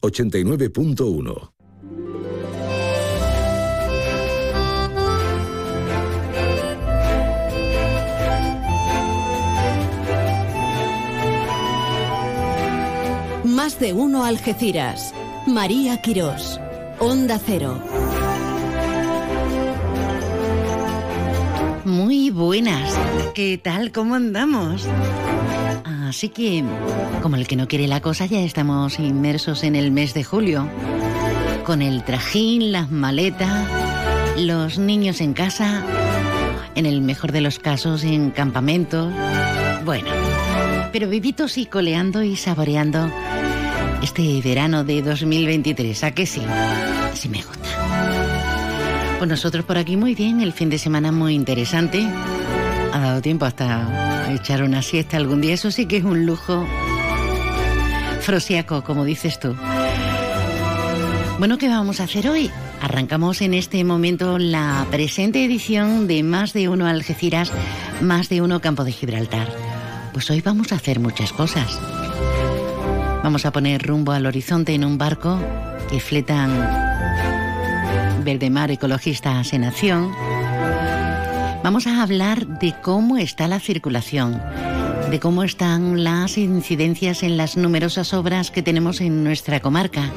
89.1. 0.00 1.52
Más 13.44 13.78
de 13.78 13.92
uno 13.92 14.24
Algeciras. 14.24 15.12
María 15.46 16.00
Quirós. 16.00 16.58
Onda 16.98 17.38
Cero. 17.38 17.78
Muy 21.84 22.30
buenas. 22.30 22.98
¿Qué 23.34 23.60
tal? 23.62 23.92
¿Cómo 23.92 24.14
andamos? 24.14 24.86
Así 26.10 26.28
que, 26.28 26.64
como 27.22 27.36
el 27.36 27.46
que 27.46 27.54
no 27.54 27.68
quiere 27.68 27.86
la 27.86 28.00
cosa, 28.00 28.26
ya 28.26 28.40
estamos 28.40 28.98
inmersos 28.98 29.62
en 29.62 29.76
el 29.76 29.92
mes 29.92 30.12
de 30.12 30.24
julio. 30.24 30.68
Con 31.64 31.82
el 31.82 32.02
trajín, 32.02 32.72
las 32.72 32.90
maletas, 32.90 33.68
los 34.36 34.76
niños 34.76 35.20
en 35.20 35.34
casa, 35.34 35.84
en 36.74 36.86
el 36.86 37.00
mejor 37.00 37.30
de 37.30 37.42
los 37.42 37.60
casos 37.60 38.02
en 38.02 38.32
campamentos. 38.32 39.14
Bueno, 39.84 40.08
pero 40.90 41.08
vivitos 41.08 41.56
y 41.58 41.66
coleando 41.66 42.24
y 42.24 42.34
saboreando 42.34 43.08
este 44.02 44.40
verano 44.42 44.82
de 44.82 45.02
2023. 45.02 46.02
¿A 46.02 46.10
qué 46.10 46.26
sí? 46.26 46.42
Sí 47.14 47.28
me 47.28 47.40
gusta. 47.40 47.68
Pues 49.18 49.30
nosotros 49.30 49.64
por 49.64 49.78
aquí 49.78 49.96
muy 49.96 50.16
bien, 50.16 50.40
el 50.40 50.52
fin 50.52 50.70
de 50.70 50.78
semana 50.78 51.12
muy 51.12 51.36
interesante. 51.36 52.04
Ha 52.92 52.98
dado 52.98 53.22
tiempo 53.22 53.44
hasta 53.44 54.32
echar 54.32 54.62
una 54.62 54.82
siesta 54.82 55.16
algún 55.16 55.40
día, 55.40 55.54
eso 55.54 55.70
sí 55.70 55.86
que 55.86 55.98
es 55.98 56.04
un 56.04 56.26
lujo 56.26 56.66
frosiaco, 58.20 58.82
como 58.82 59.04
dices 59.04 59.38
tú. 59.38 59.56
Bueno, 61.38 61.56
¿qué 61.56 61.68
vamos 61.68 62.00
a 62.00 62.04
hacer 62.04 62.28
hoy? 62.28 62.50
Arrancamos 62.82 63.40
en 63.42 63.54
este 63.54 63.82
momento 63.84 64.38
la 64.38 64.86
presente 64.90 65.44
edición 65.44 66.06
de 66.06 66.22
Más 66.22 66.52
de 66.52 66.68
Uno 66.68 66.86
Algeciras, 66.86 67.52
Más 68.00 68.28
de 68.28 68.42
Uno 68.42 68.60
Campo 68.60 68.84
de 68.84 68.92
Gibraltar. 68.92 69.48
Pues 70.12 70.30
hoy 70.30 70.40
vamos 70.40 70.72
a 70.72 70.76
hacer 70.76 71.00
muchas 71.00 71.32
cosas. 71.32 71.78
Vamos 73.22 73.46
a 73.46 73.52
poner 73.52 73.86
rumbo 73.86 74.12
al 74.12 74.26
horizonte 74.26 74.74
en 74.74 74.84
un 74.84 74.98
barco 74.98 75.38
que 75.90 76.00
fletan 76.00 76.50
Verdemar 78.24 78.70
Ecologistas 78.70 79.52
en 79.52 79.64
Acción. 79.64 80.10
Vamos 81.62 81.86
a 81.86 82.02
hablar 82.02 82.46
de 82.46 82.74
cómo 82.82 83.18
está 83.18 83.46
la 83.46 83.60
circulación, 83.60 84.40
de 85.10 85.20
cómo 85.20 85.42
están 85.44 86.02
las 86.02 86.38
incidencias 86.38 87.22
en 87.22 87.36
las 87.36 87.56
numerosas 87.56 88.14
obras 88.14 88.50
que 88.50 88.62
tenemos 88.62 89.00
en 89.00 89.22
nuestra 89.24 89.60
comarca. 89.60 90.10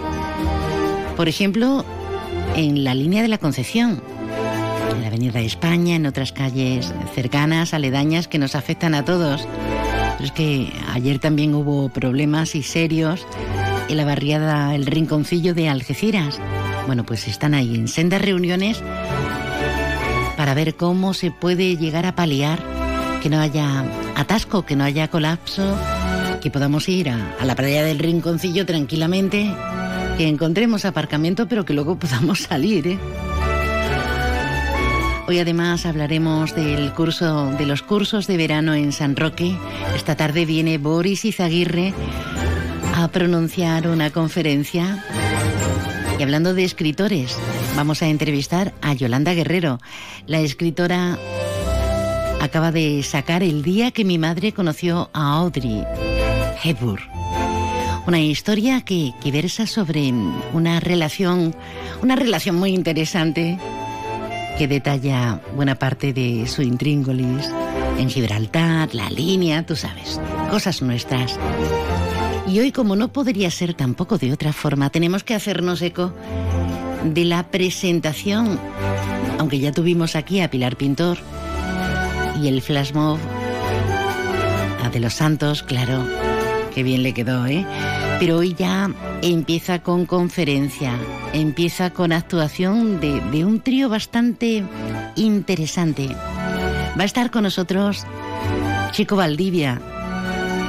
Por 1.17 1.27
ejemplo, 1.27 1.86
en 2.55 2.83
la 2.83 2.95
línea 2.95 3.21
de 3.21 3.27
la 3.27 3.38
Concepción, 3.38 4.02
en 4.91 5.02
la 5.02 5.08
Avenida 5.08 5.41
España, 5.41 5.95
en 5.95 6.05
otras 6.05 6.31
calles 6.31 6.94
cercanas, 7.14 7.73
aledañas, 7.73 8.30
que 8.30 8.39
nos 8.39 8.55
afectan 8.55 8.95
a 8.95 9.03
todos 9.03 9.47
es 10.23 10.31
que 10.31 10.71
ayer 10.94 11.19
también 11.19 11.53
hubo 11.53 11.89
problemas 11.89 12.55
y 12.55 12.64
serios 12.64 13.27
en 13.89 13.97
la 13.97 14.05
barriada 14.05 14.73
El 14.73 14.86
Rinconcillo 14.86 15.53
de 15.53 15.67
Algeciras. 15.67 16.39
Bueno, 16.86 17.05
pues 17.05 17.27
están 17.27 17.53
ahí 17.53 17.75
en 17.75 17.88
sendas 17.88 18.21
reuniones 18.21 18.81
para 20.54 20.66
ver 20.66 20.76
cómo 20.76 21.16
se 21.16 21.32
puede 21.32 21.78
llegar 21.78 22.06
a 22.06 22.14
paliar 22.14 22.59
que 23.23 23.30
no 23.32 23.40
haya 23.40 23.84
atasco, 24.16 24.68
que 24.68 24.76
no 24.76 24.84
haya 24.84 25.08
colapso, 25.08 25.76
que 26.44 26.52
podamos 26.52 26.88
ir 26.90 27.10
a, 27.10 27.36
a 27.40 27.45
la 27.45 27.56
playa 27.56 27.84
del 27.84 27.98
Rinconcillo 27.98 28.64
tranquilamente, 28.64 29.52
que 30.16 30.28
encontremos 30.28 30.86
aparcamiento, 30.86 31.48
pero 31.48 31.66
que 31.66 31.73
luego 31.73 31.95
podamos 32.00 32.42
salir, 32.42 32.86
¿eh? 32.88 33.00
Hoy 35.28 35.40
además 35.40 35.88
hablaremos 35.88 36.54
del 36.54 36.94
curso 36.94 37.50
de 37.58 37.66
los 37.66 37.82
cursos 37.82 38.27
de 38.27 38.38
verano 38.38 38.76
en 38.76 38.92
San 38.92 39.16
Roque. 39.16 39.58
Esta 39.95 40.16
tarde 40.16 40.45
viene 40.45 40.77
Boris 40.77 41.26
Izaguirre 41.26 41.95
a 42.95 43.08
pronunciar 43.08 43.88
una 43.88 44.11
conferencia. 44.11 45.04
Y 46.20 46.22
hablando 46.22 46.54
de 46.54 46.64
escritores, 46.64 47.39
vamos 47.76 48.02
a 48.02 48.08
entrevistar 48.08 48.73
a 48.82 48.94
Yolanda 48.94 49.34
Guerrero. 49.34 49.80
La 50.28 50.39
escritora 50.39 51.17
acaba 52.42 52.72
de 52.72 53.04
sacar 53.04 53.44
El 53.44 53.64
día 53.64 53.92
que 53.92 54.06
mi 54.06 54.17
madre 54.17 54.52
conoció 54.52 55.10
a 55.14 55.34
Audrey 55.34 55.83
Hepburn. 56.64 57.04
Una 58.06 58.20
historia 58.20 58.82
que, 58.82 59.14
versa 59.32 59.66
sobre 59.66 60.14
una 60.54 60.80
relación, 60.80 61.56
una 62.02 62.16
relación 62.16 62.58
muy 62.58 62.73
interesante 62.73 63.58
que 64.58 64.67
detalla 64.67 65.42
buena 65.56 65.76
parte 65.76 66.14
de 66.14 66.45
su 66.48 66.62
intríngulis 66.62 67.50
en 67.98 68.10
Gibraltar, 68.10 68.94
la 68.94 69.10
línea, 69.10 69.66
tú 69.66 69.76
sabes, 69.76 70.20
cosas 70.52 70.82
nuestras. 70.82 71.39
Y 72.48 72.60
hoy, 72.60 72.72
como 72.72 72.95
no 72.95 73.12
podría 73.12 73.50
ser 73.50 73.73
tampoco 73.73 74.17
de 74.17 74.33
otra 74.33 74.54
forma, 74.54 74.89
tenemos 74.89 75.23
que 75.23 75.33
hacernos 75.33 75.82
eco 75.82 76.14
de 77.03 77.25
la 77.25 77.43
presentación, 77.43 78.59
aunque 79.39 79.59
ya 79.59 79.71
tuvimos 79.71 80.15
aquí 80.15 80.41
a 80.41 80.49
Pilar 80.49 80.75
Pintor 80.75 81.17
y 82.41 82.47
el 82.47 82.61
flash 82.61 82.93
mob 82.93 83.17
a 84.83 84.89
de 84.89 84.99
los 84.99 85.14
Santos, 85.14 85.64
claro, 85.64 86.05
qué 86.73 86.83
bien 86.83 87.03
le 87.03 87.14
quedó, 87.14 87.45
¿eh? 87.45 87.65
Pero 88.19 88.37
hoy 88.37 88.53
ya 88.53 88.89
empieza 89.21 89.80
con 89.80 90.05
conferencia, 90.05 90.93
empieza 91.33 91.91
con 91.91 92.11
actuación 92.11 92.99
de, 92.99 93.45
un 93.45 93.59
trío 93.61 93.89
bastante 93.89 94.64
interesante. 95.15 96.08
Va 96.08 97.02
a 97.02 97.05
estar 97.05 97.31
con 97.31 97.43
nosotros 97.43 98.05
Chico 98.91 99.15
Valdivia. 99.15 99.81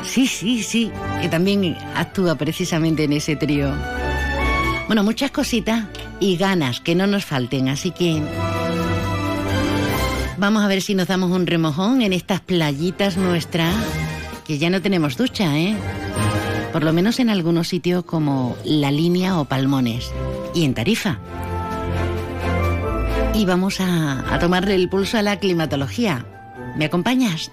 Sí, 0.04 0.26
sí, 0.26 0.62
sí, 0.62 0.90
que 1.22 1.28
también 1.28 1.76
actúa 1.94 2.34
precisamente 2.34 3.04
en 3.04 3.12
ese 3.12 3.36
trío. 3.36 3.72
Bueno, 4.86 5.02
muchas 5.02 5.30
cositas 5.30 5.84
y 6.24 6.38
ganas 6.38 6.80
que 6.80 6.94
no 6.94 7.06
nos 7.06 7.26
falten, 7.26 7.68
así 7.68 7.90
que 7.90 8.22
vamos 10.38 10.64
a 10.64 10.68
ver 10.68 10.80
si 10.80 10.94
nos 10.94 11.06
damos 11.06 11.30
un 11.30 11.46
remojón 11.46 12.00
en 12.00 12.14
estas 12.14 12.40
playitas 12.40 13.18
nuestras, 13.18 13.74
que 14.46 14.56
ya 14.56 14.70
no 14.70 14.80
tenemos 14.80 15.18
ducha, 15.18 15.58
¿eh? 15.58 15.76
por 16.72 16.82
lo 16.82 16.94
menos 16.94 17.20
en 17.20 17.28
algunos 17.28 17.68
sitios 17.68 18.04
como 18.04 18.56
La 18.64 18.90
Línea 18.90 19.38
o 19.38 19.44
Palmones, 19.44 20.12
y 20.54 20.64
en 20.64 20.72
Tarifa. 20.72 21.18
Y 23.34 23.44
vamos 23.44 23.80
a, 23.80 24.34
a 24.34 24.38
tomarle 24.38 24.76
el 24.76 24.88
pulso 24.88 25.18
a 25.18 25.22
la 25.22 25.38
climatología. 25.38 26.24
¿Me 26.74 26.86
acompañas? 26.86 27.50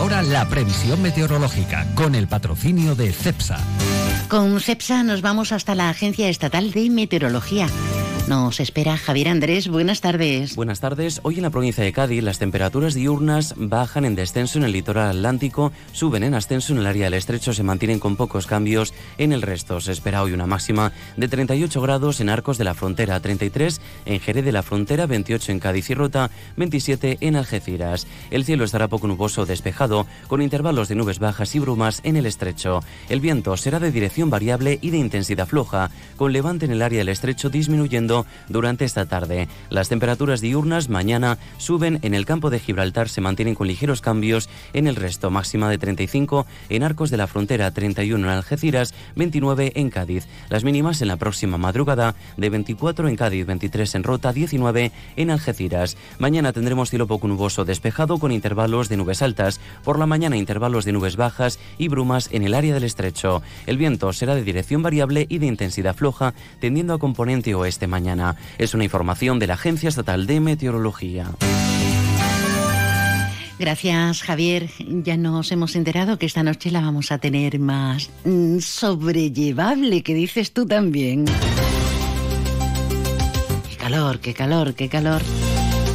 Ahora 0.00 0.22
la 0.22 0.48
previsión 0.48 1.02
meteorológica 1.02 1.86
con 1.94 2.14
el 2.14 2.26
patrocinio 2.26 2.94
de 2.94 3.12
CEPSA. 3.12 3.58
Con 4.28 4.58
CEPSA 4.58 5.02
nos 5.02 5.20
vamos 5.20 5.52
hasta 5.52 5.74
la 5.74 5.90
Agencia 5.90 6.30
Estatal 6.30 6.70
de 6.70 6.88
Meteorología 6.88 7.66
nos 8.30 8.60
espera 8.60 8.96
Javier 8.96 9.26
Andrés. 9.26 9.66
Buenas 9.66 10.00
tardes. 10.00 10.54
Buenas 10.54 10.78
tardes. 10.78 11.18
Hoy 11.24 11.38
en 11.38 11.42
la 11.42 11.50
provincia 11.50 11.82
de 11.82 11.92
Cádiz 11.92 12.22
las 12.22 12.38
temperaturas 12.38 12.94
diurnas 12.94 13.54
bajan 13.56 14.04
en 14.04 14.14
descenso 14.14 14.56
en 14.56 14.64
el 14.64 14.70
litoral 14.70 15.16
atlántico, 15.16 15.72
suben 15.90 16.22
en 16.22 16.34
ascenso 16.34 16.72
en 16.72 16.78
el 16.78 16.86
área 16.86 17.06
del 17.06 17.14
estrecho, 17.14 17.52
se 17.52 17.64
mantienen 17.64 17.98
con 17.98 18.14
pocos 18.14 18.46
cambios 18.46 18.94
en 19.18 19.32
el 19.32 19.42
resto. 19.42 19.80
Se 19.80 19.90
espera 19.90 20.22
hoy 20.22 20.32
una 20.32 20.46
máxima 20.46 20.92
de 21.16 21.26
38 21.26 21.82
grados 21.82 22.20
en 22.20 22.28
Arcos 22.28 22.56
de 22.56 22.62
la 22.62 22.74
Frontera, 22.74 23.18
33 23.18 23.80
en 24.04 24.20
Jerez 24.20 24.44
de 24.44 24.52
la 24.52 24.62
Frontera, 24.62 25.06
28 25.06 25.50
en 25.50 25.58
Cádiz 25.58 25.90
y 25.90 25.94
Rota, 25.94 26.30
27 26.56 27.18
en 27.22 27.34
Algeciras. 27.34 28.06
El 28.30 28.44
cielo 28.44 28.62
estará 28.62 28.86
poco 28.86 29.08
nuboso 29.08 29.44
despejado, 29.44 30.06
con 30.28 30.40
intervalos 30.40 30.88
de 30.88 30.94
nubes 30.94 31.18
bajas 31.18 31.56
y 31.56 31.58
brumas 31.58 32.00
en 32.04 32.14
el 32.16 32.26
estrecho. 32.26 32.84
El 33.08 33.20
viento 33.20 33.56
será 33.56 33.80
de 33.80 33.90
dirección 33.90 34.30
variable 34.30 34.78
y 34.80 34.90
de 34.90 34.98
intensidad 34.98 35.48
floja, 35.48 35.90
con 36.14 36.32
levante 36.32 36.66
en 36.66 36.70
el 36.70 36.82
área 36.82 36.98
del 36.98 37.08
estrecho 37.08 37.50
disminuyendo 37.50 38.19
durante 38.48 38.84
esta 38.84 39.06
tarde. 39.06 39.48
Las 39.68 39.88
temperaturas 39.88 40.40
diurnas 40.40 40.88
mañana 40.88 41.38
suben 41.58 41.98
en 42.02 42.14
el 42.14 42.26
campo 42.26 42.50
de 42.50 42.60
Gibraltar, 42.60 43.08
se 43.08 43.20
mantienen 43.20 43.54
con 43.54 43.66
ligeros 43.66 44.00
cambios 44.00 44.48
en 44.72 44.86
el 44.86 44.96
resto, 44.96 45.30
máxima 45.30 45.68
de 45.68 45.78
35 45.78 46.46
en 46.68 46.82
Arcos 46.82 47.10
de 47.10 47.16
la 47.16 47.26
Frontera, 47.26 47.70
31 47.70 48.26
en 48.26 48.32
Algeciras, 48.32 48.94
29 49.16 49.72
en 49.76 49.90
Cádiz. 49.90 50.26
Las 50.48 50.64
mínimas 50.64 51.02
en 51.02 51.08
la 51.08 51.16
próxima 51.16 51.58
madrugada 51.58 52.14
de 52.36 52.50
24 52.50 53.08
en 53.08 53.16
Cádiz, 53.16 53.46
23 53.46 53.94
en 53.94 54.04
Rota, 54.04 54.32
19 54.32 54.92
en 55.16 55.30
Algeciras. 55.30 55.96
Mañana 56.18 56.52
tendremos 56.52 56.90
cielo 56.90 57.06
poco 57.06 57.28
nuboso 57.28 57.64
despejado 57.64 58.18
con 58.18 58.32
intervalos 58.32 58.88
de 58.88 58.96
nubes 58.96 59.22
altas. 59.22 59.60
Por 59.84 59.98
la 59.98 60.06
mañana 60.06 60.36
intervalos 60.36 60.84
de 60.84 60.92
nubes 60.92 61.16
bajas 61.16 61.58
y 61.78 61.88
brumas 61.88 62.28
en 62.32 62.42
el 62.42 62.54
área 62.54 62.74
del 62.74 62.84
estrecho. 62.84 63.42
El 63.66 63.78
viento 63.78 64.12
será 64.12 64.34
de 64.34 64.42
dirección 64.42 64.82
variable 64.82 65.26
y 65.28 65.38
de 65.38 65.46
intensidad 65.46 65.94
floja, 65.94 66.34
tendiendo 66.60 66.94
a 66.94 66.98
componente 66.98 67.54
oeste 67.54 67.86
mañana. 67.86 67.99
Es 68.58 68.74
una 68.74 68.84
información 68.84 69.38
de 69.38 69.46
la 69.46 69.54
Agencia 69.54 69.88
Estatal 69.88 70.26
de 70.26 70.40
Meteorología. 70.40 71.26
Gracias, 73.58 74.22
Javier. 74.22 74.70
Ya 74.78 75.18
nos 75.18 75.52
hemos 75.52 75.76
enterado 75.76 76.18
que 76.18 76.24
esta 76.24 76.42
noche 76.42 76.70
la 76.70 76.80
vamos 76.80 77.12
a 77.12 77.18
tener 77.18 77.58
más 77.58 78.08
mm, 78.24 78.60
sobrellevable, 78.60 80.02
que 80.02 80.14
dices 80.14 80.52
tú 80.52 80.66
también. 80.66 81.26
Qué 83.68 83.76
calor, 83.76 84.20
qué 84.20 84.32
calor, 84.32 84.74
qué 84.74 84.88
calor. 84.88 85.20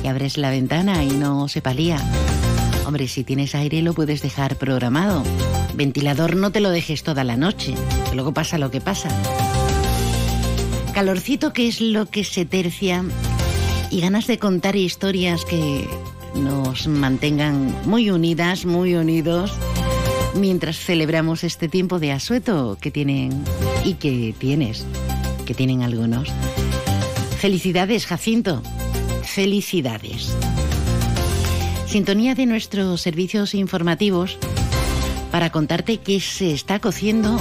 Y 0.03 0.07
abres 0.07 0.37
la 0.37 0.51
ventana 0.51 1.03
y 1.03 1.09
no 1.09 1.47
se 1.47 1.63
palía. 1.63 1.97
Hombre, 2.85 3.07
si 3.07 3.23
tienes 3.23 3.55
aire 3.55 3.81
lo 3.81 3.93
puedes 3.93 4.21
dejar 4.21 4.57
programado. 4.57 5.23
Ventilador 5.73 6.35
no 6.35 6.51
te 6.51 6.59
lo 6.59 6.69
dejes 6.69 7.01
toda 7.01 7.23
la 7.23 7.35
noche, 7.35 7.73
luego 8.13 8.31
pasa 8.31 8.59
lo 8.59 8.69
que 8.69 8.79
pasa. 8.79 9.09
Calorcito 10.95 11.51
que 11.51 11.67
es 11.67 11.81
lo 11.81 12.05
que 12.05 12.23
se 12.23 12.45
tercia 12.45 13.03
y 13.91 13.99
ganas 13.99 14.27
de 14.27 14.39
contar 14.39 14.77
historias 14.77 15.43
que 15.43 15.85
nos 16.35 16.87
mantengan 16.87 17.75
muy 17.83 18.09
unidas, 18.09 18.65
muy 18.65 18.95
unidos, 18.95 19.51
mientras 20.35 20.77
celebramos 20.77 21.43
este 21.43 21.67
tiempo 21.67 21.99
de 21.99 22.13
asueto 22.13 22.77
que 22.79 22.91
tienen 22.91 23.43
y 23.83 23.95
que 23.95 24.33
tienes, 24.39 24.85
que 25.45 25.53
tienen 25.53 25.83
algunos. 25.83 26.29
Felicidades, 27.39 28.05
Jacinto. 28.05 28.63
Felicidades. 29.23 30.33
Sintonía 31.87 32.35
de 32.35 32.45
nuestros 32.45 33.01
servicios 33.01 33.53
informativos 33.53 34.37
para 35.29 35.51
contarte 35.51 35.97
qué 35.97 36.21
se 36.21 36.53
está 36.53 36.79
cociendo 36.79 37.37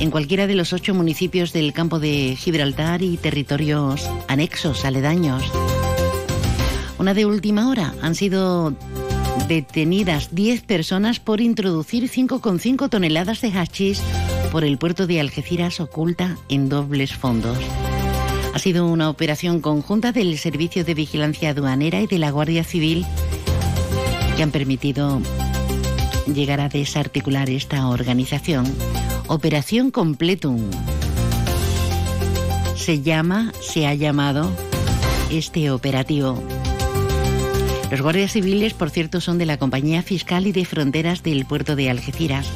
en 0.00 0.10
cualquiera 0.10 0.46
de 0.46 0.54
los 0.54 0.72
ocho 0.72 0.94
municipios 0.94 1.52
del 1.52 1.72
campo 1.72 1.98
de 1.98 2.36
Gibraltar 2.36 3.02
y 3.02 3.16
territorios 3.16 4.08
anexos, 4.28 4.84
aledaños. 4.84 5.42
Una 6.98 7.14
de 7.14 7.26
última 7.26 7.68
hora 7.68 7.94
han 8.02 8.14
sido 8.14 8.74
detenidas 9.48 10.34
10 10.34 10.62
personas 10.62 11.20
por 11.20 11.40
introducir 11.40 12.10
5,5 12.10 12.88
toneladas 12.88 13.40
de 13.40 13.52
hachís 13.52 14.00
por 14.50 14.64
el 14.64 14.78
puerto 14.78 15.06
de 15.06 15.20
Algeciras 15.20 15.80
oculta 15.80 16.36
en 16.48 16.68
dobles 16.68 17.14
fondos. 17.14 17.58
Ha 18.54 18.58
sido 18.58 18.86
una 18.86 19.10
operación 19.10 19.60
conjunta 19.60 20.12
del 20.12 20.38
Servicio 20.38 20.84
de 20.84 20.94
Vigilancia 20.94 21.50
Aduanera 21.50 22.00
y 22.00 22.06
de 22.06 22.18
la 22.18 22.30
Guardia 22.30 22.62
Civil 22.62 23.04
que 24.36 24.42
han 24.42 24.50
permitido 24.50 25.20
llegar 26.32 26.60
a 26.60 26.68
desarticular 26.68 27.50
esta 27.50 27.88
organización. 27.88 28.64
Operación 29.26 29.90
Completum. 29.90 30.70
Se 32.76 33.00
llama, 33.00 33.52
se 33.60 33.86
ha 33.86 33.94
llamado 33.94 34.50
este 35.30 35.70
operativo. 35.70 36.42
Los 37.90 38.02
guardias 38.02 38.32
civiles, 38.32 38.74
por 38.74 38.90
cierto, 38.90 39.22
son 39.22 39.38
de 39.38 39.46
la 39.46 39.56
Compañía 39.56 40.02
Fiscal 40.02 40.46
y 40.46 40.52
de 40.52 40.66
Fronteras 40.66 41.22
del 41.22 41.46
puerto 41.46 41.74
de 41.74 41.88
Algeciras. 41.88 42.46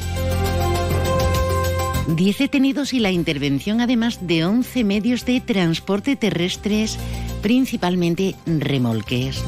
Diez 2.07 2.39
detenidos 2.39 2.93
y 2.93 3.01
la 3.01 3.13
intervención 3.13 3.81
además 3.81 4.27
de 4.27 4.45
11 4.45 4.85
medios 4.85 5.25
de 5.25 5.41
transporte 5.41 6.17
terrestres, 6.17 6.99
principalmente 7.41 8.35
remolques. 8.47 9.43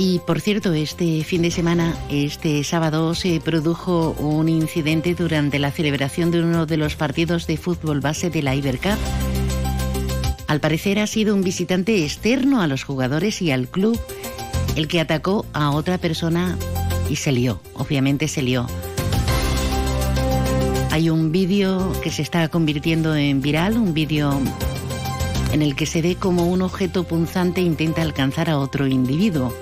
Y 0.00 0.20
por 0.20 0.40
cierto, 0.40 0.72
este 0.72 1.22
fin 1.24 1.42
de 1.42 1.50
semana, 1.50 1.94
este 2.08 2.64
sábado, 2.64 3.14
se 3.14 3.40
produjo 3.40 4.12
un 4.12 4.48
incidente 4.48 5.14
durante 5.14 5.58
la 5.58 5.72
celebración 5.72 6.30
de 6.30 6.40
uno 6.40 6.64
de 6.64 6.78
los 6.78 6.96
partidos 6.96 7.46
de 7.46 7.56
fútbol 7.58 8.00
base 8.00 8.30
de 8.30 8.42
la 8.42 8.54
Ibercup 8.54 8.96
al 10.48 10.60
parecer 10.60 10.98
ha 10.98 11.06
sido 11.06 11.34
un 11.34 11.42
visitante 11.42 12.04
externo 12.04 12.62
a 12.62 12.66
los 12.66 12.82
jugadores 12.82 13.42
y 13.42 13.50
al 13.50 13.68
club 13.68 14.00
el 14.76 14.88
que 14.88 14.98
atacó 14.98 15.44
a 15.52 15.70
otra 15.70 15.98
persona 15.98 16.56
y 17.10 17.16
se 17.16 17.32
lió, 17.32 17.60
obviamente 17.74 18.28
se 18.28 18.40
lió. 18.40 18.66
Hay 20.90 21.10
un 21.10 21.32
vídeo 21.32 21.92
que 22.02 22.10
se 22.10 22.22
está 22.22 22.48
convirtiendo 22.48 23.14
en 23.14 23.42
viral, 23.42 23.76
un 23.76 23.92
vídeo 23.92 24.40
en 25.52 25.60
el 25.60 25.76
que 25.76 25.84
se 25.84 26.00
ve 26.00 26.16
como 26.16 26.48
un 26.48 26.62
objeto 26.62 27.04
punzante 27.04 27.60
intenta 27.60 28.00
alcanzar 28.00 28.48
a 28.48 28.58
otro 28.58 28.86
individuo. 28.86 29.52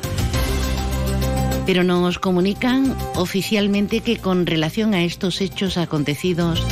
Pero 1.66 1.82
nos 1.84 2.18
comunican 2.18 2.96
oficialmente 3.16 4.00
que 4.00 4.18
con 4.18 4.46
relación 4.46 4.94
a 4.94 5.02
estos 5.02 5.40
hechos 5.40 5.76
acontecidos 5.76 6.64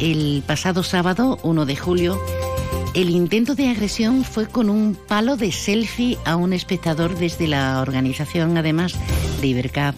el 0.00 0.42
pasado 0.44 0.82
sábado, 0.82 1.38
1 1.44 1.64
de 1.64 1.76
julio, 1.76 2.20
el 2.94 3.08
intento 3.10 3.54
de 3.54 3.68
agresión 3.68 4.24
fue 4.24 4.46
con 4.48 4.68
un 4.68 4.94
palo 4.94 5.36
de 5.36 5.52
selfie 5.52 6.18
a 6.24 6.36
un 6.36 6.52
espectador 6.52 7.16
desde 7.16 7.46
la 7.46 7.80
organización, 7.80 8.58
además 8.58 8.94
de 9.40 9.46
Ibercap. 9.46 9.96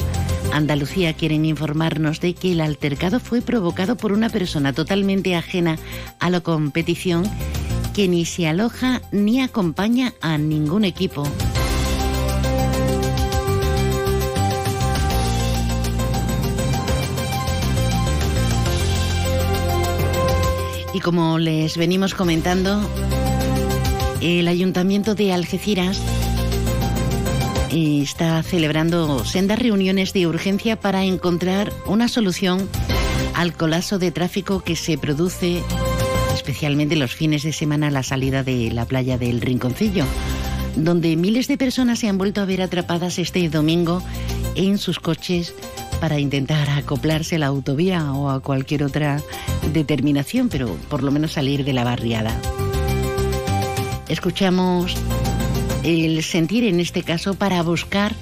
Andalucía 0.52 1.14
quieren 1.14 1.44
informarnos 1.44 2.20
de 2.20 2.34
que 2.34 2.52
el 2.52 2.60
altercado 2.60 3.18
fue 3.18 3.40
provocado 3.40 3.96
por 3.96 4.12
una 4.12 4.28
persona 4.28 4.72
totalmente 4.72 5.34
ajena 5.34 5.78
a 6.20 6.30
la 6.30 6.40
competición 6.40 7.24
que 7.94 8.06
ni 8.06 8.24
se 8.24 8.46
aloja 8.46 9.00
ni 9.10 9.40
acompaña 9.40 10.12
a 10.20 10.38
ningún 10.38 10.84
equipo. 10.84 11.26
Y 20.94 21.00
como 21.00 21.40
les 21.40 21.76
venimos 21.76 22.14
comentando, 22.14 22.80
el 24.20 24.46
Ayuntamiento 24.46 25.16
de 25.16 25.32
Algeciras 25.32 26.00
está 27.72 28.40
celebrando 28.44 29.24
sendas 29.24 29.58
reuniones 29.58 30.12
de 30.12 30.28
urgencia 30.28 30.78
para 30.78 31.02
encontrar 31.02 31.72
una 31.86 32.06
solución 32.06 32.68
al 33.34 33.54
colapso 33.54 33.98
de 33.98 34.12
tráfico 34.12 34.60
que 34.60 34.76
se 34.76 34.96
produce 34.96 35.64
especialmente 36.32 36.94
los 36.94 37.12
fines 37.12 37.42
de 37.42 37.52
semana 37.52 37.90
la 37.90 38.04
salida 38.04 38.44
de 38.44 38.70
la 38.70 38.84
playa 38.84 39.18
del 39.18 39.40
Rinconcillo, 39.40 40.04
donde 40.76 41.16
miles 41.16 41.48
de 41.48 41.58
personas 41.58 41.98
se 41.98 42.08
han 42.08 42.18
vuelto 42.18 42.40
a 42.40 42.44
ver 42.44 42.62
atrapadas 42.62 43.18
este 43.18 43.48
domingo 43.48 44.00
en 44.54 44.78
sus 44.78 45.00
coches 45.00 45.54
para 46.00 46.18
intentar 46.18 46.70
acoplarse 46.70 47.36
a 47.36 47.38
la 47.38 47.46
autovía 47.46 48.12
o 48.12 48.30
a 48.30 48.40
cualquier 48.40 48.82
otra 48.84 49.20
determinación, 49.72 50.48
pero 50.48 50.76
por 50.88 51.02
lo 51.02 51.10
menos 51.10 51.32
salir 51.32 51.64
de 51.64 51.72
la 51.72 51.84
barriada. 51.84 52.36
Escuchamos 54.08 54.96
el 55.82 56.22
sentir 56.22 56.64
en 56.64 56.80
este 56.80 57.02
caso 57.02 57.34
para 57.34 57.62
buscar 57.62 58.12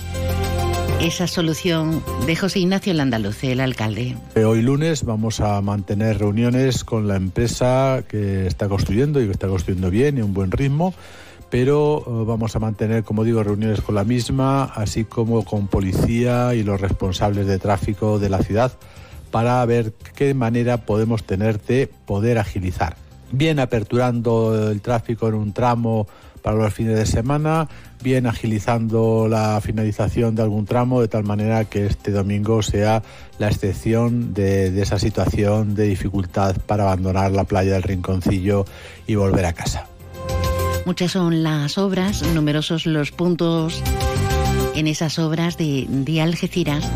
esa 1.01 1.27
solución 1.27 2.03
de 2.27 2.37
José 2.37 2.61
Ignacio 2.61 2.95
Landaluce, 2.95 3.51
el 3.51 3.61
alcalde. 3.61 4.17
Hoy 4.37 4.63
lunes 4.63 5.03
vamos 5.03 5.41
a 5.41 5.61
mantener 5.61 6.19
reuniones 6.19 6.85
con 6.85 7.09
la 7.09 7.17
empresa 7.17 8.05
que 8.07 8.47
está 8.47 8.69
construyendo 8.69 9.21
y 9.21 9.27
que 9.27 9.33
está 9.33 9.49
construyendo 9.49 9.91
bien 9.91 10.19
y 10.19 10.21
a 10.21 10.25
un 10.25 10.33
buen 10.33 10.53
ritmo 10.53 10.95
pero 11.53 12.03
eh, 12.07 12.25
vamos 12.27 12.57
a 12.57 12.61
mantener, 12.61 13.05
como 13.05 13.25
digo, 13.25 13.43
reuniones 13.43 13.83
con 13.83 13.95
la 13.95 14.05
misma, 14.05 14.65
así 14.65 15.05
como 15.05 15.45
con 15.45 15.67
policía 15.69 16.55
y 16.55 16.63
los 16.63 16.81
responsables 16.81 17.47
de 17.47 17.59
tráfico 17.59 18.19
de 18.19 18.31
la 18.31 18.39
ciudad, 18.39 18.73
para 19.31 19.63
ver 19.67 19.93
qué 20.17 20.33
manera 20.33 20.79
podemos 20.79 21.25
tener 21.25 21.61
de 21.61 21.91
poder 22.07 22.39
agilizar. 22.39 22.97
Bien 23.33 23.59
aperturando 23.59 24.71
el 24.71 24.81
tráfico 24.81 25.29
en 25.29 25.35
un 25.35 25.53
tramo 25.53 26.07
para 26.41 26.57
los 26.57 26.73
fines 26.73 26.97
de 26.97 27.05
semana, 27.05 27.69
bien 28.03 28.27
agilizando 28.27 29.29
la 29.29 29.61
finalización 29.61 30.35
de 30.35 30.45
algún 30.45 30.65
tramo 30.65 31.03
de 31.03 31.09
tal 31.09 31.25
manera 31.25 31.67
que 31.67 31.85
este 31.85 32.13
domingo 32.13 32.63
sea 32.63 33.03
la 33.39 33.49
excepción 33.49 34.33
de, 34.33 34.71
de, 34.71 34.81
esa 34.81 34.99
situación 34.99 35.75
de 35.75 35.85
dificultad 35.85 36.57
para 36.65 36.85
abandonar 36.85 37.33
la 37.33 37.45
playa 37.45 37.75
del 37.75 37.83
Rinconcillo 37.83 38.65
y 39.07 39.17
volver 39.17 39.45
a 39.45 39.53
casa. 39.53 39.92
Muchas 40.85 41.13
son 41.13 41.43
las 41.43 41.79
obras, 41.79 42.23
numerosos 42.35 42.87
los 42.87 43.13
puntos 43.13 43.83
en 44.75 44.87
esas 44.89 45.19
obras 45.19 45.57
de, 45.57 45.87
de 45.89 46.21
Algeciras 46.21 46.91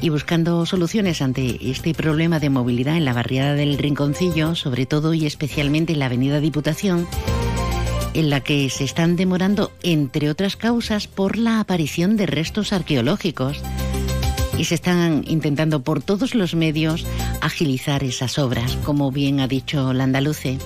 y 0.00 0.10
buscando 0.10 0.64
soluciones 0.66 1.22
ante 1.22 1.70
este 1.70 1.94
problema 1.94 2.38
de 2.38 2.50
movilidad 2.50 2.96
en 2.96 3.04
la 3.04 3.12
barriada 3.12 3.54
del 3.54 3.78
Rinconcillo, 3.78 4.54
sobre 4.54 4.86
todo 4.86 5.14
y 5.14 5.26
especialmente 5.26 5.92
en 5.92 5.98
la 5.98 6.06
Avenida 6.06 6.40
Diputación, 6.40 7.06
en 8.14 8.30
la 8.30 8.40
que 8.40 8.70
se 8.70 8.84
están 8.84 9.16
demorando, 9.16 9.72
entre 9.82 10.30
otras 10.30 10.56
causas, 10.56 11.06
por 11.06 11.36
la 11.36 11.60
aparición 11.60 12.16
de 12.16 12.26
restos 12.26 12.72
arqueológicos 12.72 13.60
y 14.58 14.64
se 14.64 14.74
están 14.74 15.24
intentando 15.26 15.82
por 15.82 16.02
todos 16.02 16.34
los 16.34 16.54
medios 16.54 17.06
agilizar 17.40 18.04
esas 18.04 18.38
obras, 18.38 18.76
como 18.84 19.10
bien 19.10 19.40
ha 19.40 19.48
dicho 19.48 19.92
Landaluce. 19.92 20.58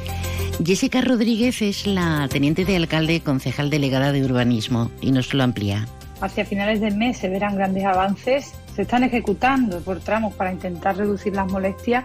Jessica 0.64 1.02
Rodríguez 1.02 1.60
es 1.60 1.86
la 1.86 2.26
teniente 2.30 2.64
de 2.64 2.76
alcalde, 2.76 3.20
concejal 3.20 3.68
delegada 3.68 4.10
de 4.12 4.24
urbanismo 4.24 4.90
y 5.02 5.12
nos 5.12 5.34
lo 5.34 5.42
amplía. 5.42 5.86
Hacia 6.20 6.46
finales 6.46 6.80
del 6.80 6.96
mes 6.96 7.18
se 7.18 7.28
verán 7.28 7.56
grandes 7.56 7.84
avances. 7.84 8.54
Se 8.74 8.82
están 8.82 9.04
ejecutando 9.04 9.80
por 9.80 10.00
tramos 10.00 10.34
para 10.34 10.52
intentar 10.52 10.96
reducir 10.96 11.34
las 11.34 11.50
molestias, 11.52 12.04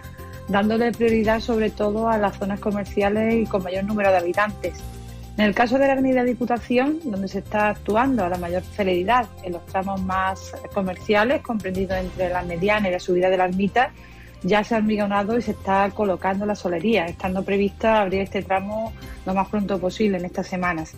dándole 0.50 0.91
prioridad 0.91 1.39
sobre 1.39 1.70
todo 1.70 2.10
a 2.10 2.17
las 2.17 2.38
zonas 2.38 2.60
comerciales 2.60 3.36
y 3.36 3.46
con 3.46 3.63
mayor 3.63 3.86
número 3.86 4.12
de 4.12 4.17
habitantes. 4.17 4.74
En 5.38 5.46
el 5.46 5.55
caso 5.55 5.77
de 5.77 5.88
la 5.88 5.93
Avenida 5.93 6.24
Diputación, 6.25 7.00
donde 7.05 7.29
se 7.29 7.39
está 7.39 7.70
actuando 7.70 8.25
a 8.25 8.29
la 8.29 8.38
mayor 8.38 8.63
celeridad 8.63 9.27
en 9.43 9.53
los 9.53 9.65
tramos 9.65 10.01
más 10.01 10.53
comerciales, 10.74 11.41
comprendidos 11.41 11.98
entre 11.98 12.29
la 12.29 12.43
mediana 12.43 12.89
y 12.89 12.91
la 12.91 13.00
subida 13.00 13.29
de 13.29 13.38
la 13.38 13.46
ermita, 13.46 13.93
ya 14.44 14.64
se 14.64 14.76
ha 14.76 14.78
hormigonado 14.78 15.38
y 15.38 15.42
se 15.42 15.52
está 15.52 15.90
colocando 15.92 16.46
la 16.46 16.56
solería, 16.56 17.06
estando 17.06 17.44
prevista 17.44 18.02
abrir 18.02 18.22
este 18.22 18.42
tramo 18.42 18.94
lo 19.26 19.34
más 19.34 19.48
pronto 19.50 19.80
posible 19.80 20.18
en 20.18 20.26
estas 20.26 20.48
semanas. 20.48 20.94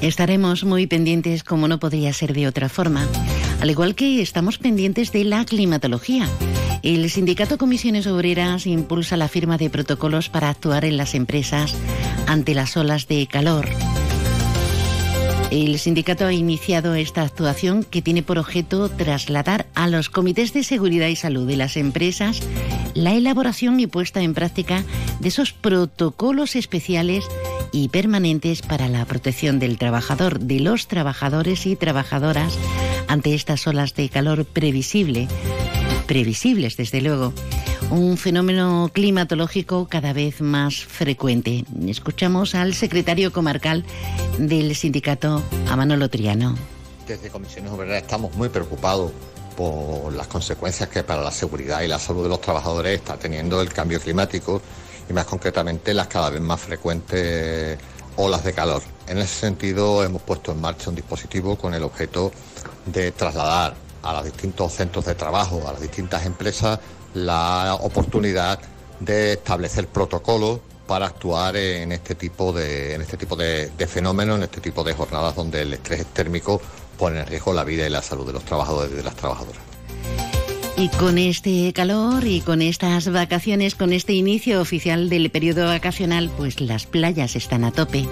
Estaremos 0.00 0.64
muy 0.64 0.86
pendientes 0.86 1.42
como 1.42 1.66
no 1.66 1.78
podría 1.78 2.12
ser 2.12 2.32
de 2.32 2.46
otra 2.46 2.68
forma, 2.68 3.06
al 3.60 3.70
igual 3.70 3.94
que 3.94 4.22
estamos 4.22 4.58
pendientes 4.58 5.10
de 5.10 5.24
la 5.24 5.44
climatología. 5.44 6.28
El 6.82 7.10
sindicato 7.10 7.58
Comisiones 7.58 8.06
Obreras 8.06 8.66
impulsa 8.66 9.16
la 9.16 9.26
firma 9.26 9.58
de 9.58 9.70
protocolos 9.70 10.28
para 10.28 10.48
actuar 10.48 10.84
en 10.84 10.96
las 10.96 11.14
empresas 11.14 11.74
ante 12.28 12.54
las 12.54 12.76
olas 12.76 13.08
de 13.08 13.26
calor. 13.26 13.68
El 15.50 15.78
sindicato 15.78 16.26
ha 16.26 16.32
iniciado 16.32 16.94
esta 16.94 17.22
actuación 17.22 17.82
que 17.82 18.02
tiene 18.02 18.22
por 18.22 18.38
objeto 18.38 18.88
trasladar 18.90 19.66
a 19.74 19.88
los 19.88 20.10
comités 20.10 20.52
de 20.52 20.62
seguridad 20.62 21.08
y 21.08 21.16
salud 21.16 21.46
de 21.46 21.56
las 21.56 21.76
empresas 21.76 22.42
la 22.94 23.14
elaboración 23.14 23.80
y 23.80 23.86
puesta 23.86 24.20
en 24.22 24.34
práctica 24.34 24.84
de 25.20 25.28
esos 25.28 25.52
protocolos 25.52 26.56
especiales 26.56 27.24
y 27.72 27.88
permanentes 27.88 28.62
para 28.62 28.88
la 28.88 29.04
protección 29.04 29.58
del 29.58 29.78
trabajador, 29.78 30.40
de 30.40 30.60
los 30.60 30.88
trabajadores 30.88 31.66
y 31.66 31.76
trabajadoras 31.76 32.58
ante 33.06 33.34
estas 33.34 33.66
olas 33.66 33.94
de 33.94 34.08
calor 34.08 34.44
previsible, 34.44 35.28
previsibles 36.08 36.76
desde 36.76 37.02
luego, 37.02 37.32
un 37.90 38.16
fenómeno 38.16 38.90
climatológico 38.92 39.86
cada 39.88 40.12
vez 40.12 40.40
más 40.40 40.74
frecuente. 40.74 41.64
Escuchamos 41.86 42.56
al 42.56 42.74
secretario 42.74 43.30
comarcal 43.30 43.84
del 44.38 44.74
sindicato, 44.74 45.42
a 45.68 45.76
Manolo 45.76 46.08
Triano. 46.08 46.56
Desde 47.06 47.28
Comisiones 47.28 47.70
Obreras 47.70 48.02
estamos 48.02 48.34
muy 48.34 48.48
preocupados 48.48 49.12
por 49.56 50.12
las 50.14 50.26
consecuencias 50.28 50.88
que 50.88 51.04
para 51.04 51.22
la 51.22 51.30
seguridad 51.30 51.82
y 51.82 51.88
la 51.88 51.98
salud 51.98 52.22
de 52.22 52.30
los 52.30 52.40
trabajadores 52.40 52.98
está 52.98 53.16
teniendo 53.18 53.60
el 53.60 53.72
cambio 53.72 54.00
climático 54.00 54.62
y 55.08 55.12
más 55.12 55.26
concretamente 55.26 55.92
las 55.92 56.08
cada 56.08 56.30
vez 56.30 56.40
más 56.40 56.60
frecuentes 56.60 57.78
olas 58.16 58.42
de 58.44 58.52
calor. 58.54 58.82
En 59.06 59.18
ese 59.18 59.40
sentido 59.40 60.02
hemos 60.02 60.22
puesto 60.22 60.52
en 60.52 60.60
marcha 60.60 60.88
un 60.88 60.96
dispositivo 60.96 61.56
con 61.56 61.74
el 61.74 61.82
objeto 61.82 62.32
de 62.86 63.12
trasladar 63.12 63.87
a 64.02 64.12
los 64.12 64.24
distintos 64.24 64.72
centros 64.72 65.04
de 65.04 65.14
trabajo, 65.14 65.62
a 65.66 65.72
las 65.72 65.80
distintas 65.80 66.24
empresas, 66.26 66.78
la 67.14 67.76
oportunidad 67.80 68.58
de 69.00 69.34
establecer 69.34 69.86
protocolos 69.88 70.60
para 70.86 71.06
actuar 71.06 71.56
en 71.56 71.92
este 71.92 72.14
tipo 72.14 72.52
de, 72.52 72.94
en 72.94 73.02
este 73.02 73.16
tipo 73.16 73.36
de, 73.36 73.70
fenómenos, 73.86 74.38
en 74.38 74.44
este 74.44 74.60
tipo 74.60 74.82
de 74.82 74.94
jornadas 74.94 75.36
donde 75.36 75.62
el 75.62 75.74
estrés 75.74 76.06
térmico 76.06 76.60
pone 76.98 77.20
en 77.20 77.26
riesgo 77.26 77.52
la 77.52 77.62
vida 77.62 77.86
y 77.86 77.90
la 77.90 78.02
salud 78.02 78.26
de 78.26 78.32
los 78.32 78.44
trabajadores 78.44 78.92
y 78.92 78.96
de 78.96 79.02
las 79.02 79.14
trabajadoras. 79.14 79.62
Y 80.76 80.88
con 80.90 81.18
este 81.18 81.72
calor 81.72 82.24
y 82.24 82.40
con 82.40 82.62
estas 82.62 83.10
vacaciones, 83.10 83.74
con 83.74 83.92
este 83.92 84.14
inicio 84.14 84.60
oficial 84.60 85.08
del 85.10 85.30
periodo 85.30 85.66
vacacional, 85.66 86.30
pues 86.36 86.60
las 86.60 86.86
playas 86.86 87.36
están 87.36 87.64
a 87.64 87.72
tope. 87.72 88.08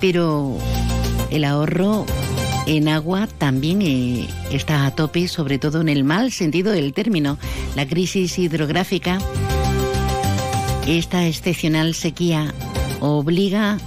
Pero 0.00 0.58
el 1.30 1.44
ahorro 1.44 2.04
en 2.66 2.88
agua 2.88 3.28
también 3.38 3.80
eh, 3.80 4.28
está 4.50 4.86
a 4.86 4.94
tope, 4.94 5.28
sobre 5.28 5.58
todo 5.58 5.80
en 5.80 5.88
el 5.88 6.04
mal 6.04 6.32
sentido 6.32 6.72
del 6.72 6.92
término. 6.92 7.38
La 7.76 7.86
crisis 7.86 8.38
hidrográfica, 8.38 9.18
esta 10.86 11.26
excepcional 11.26 11.94
sequía 11.94 12.52
obliga 13.00 13.78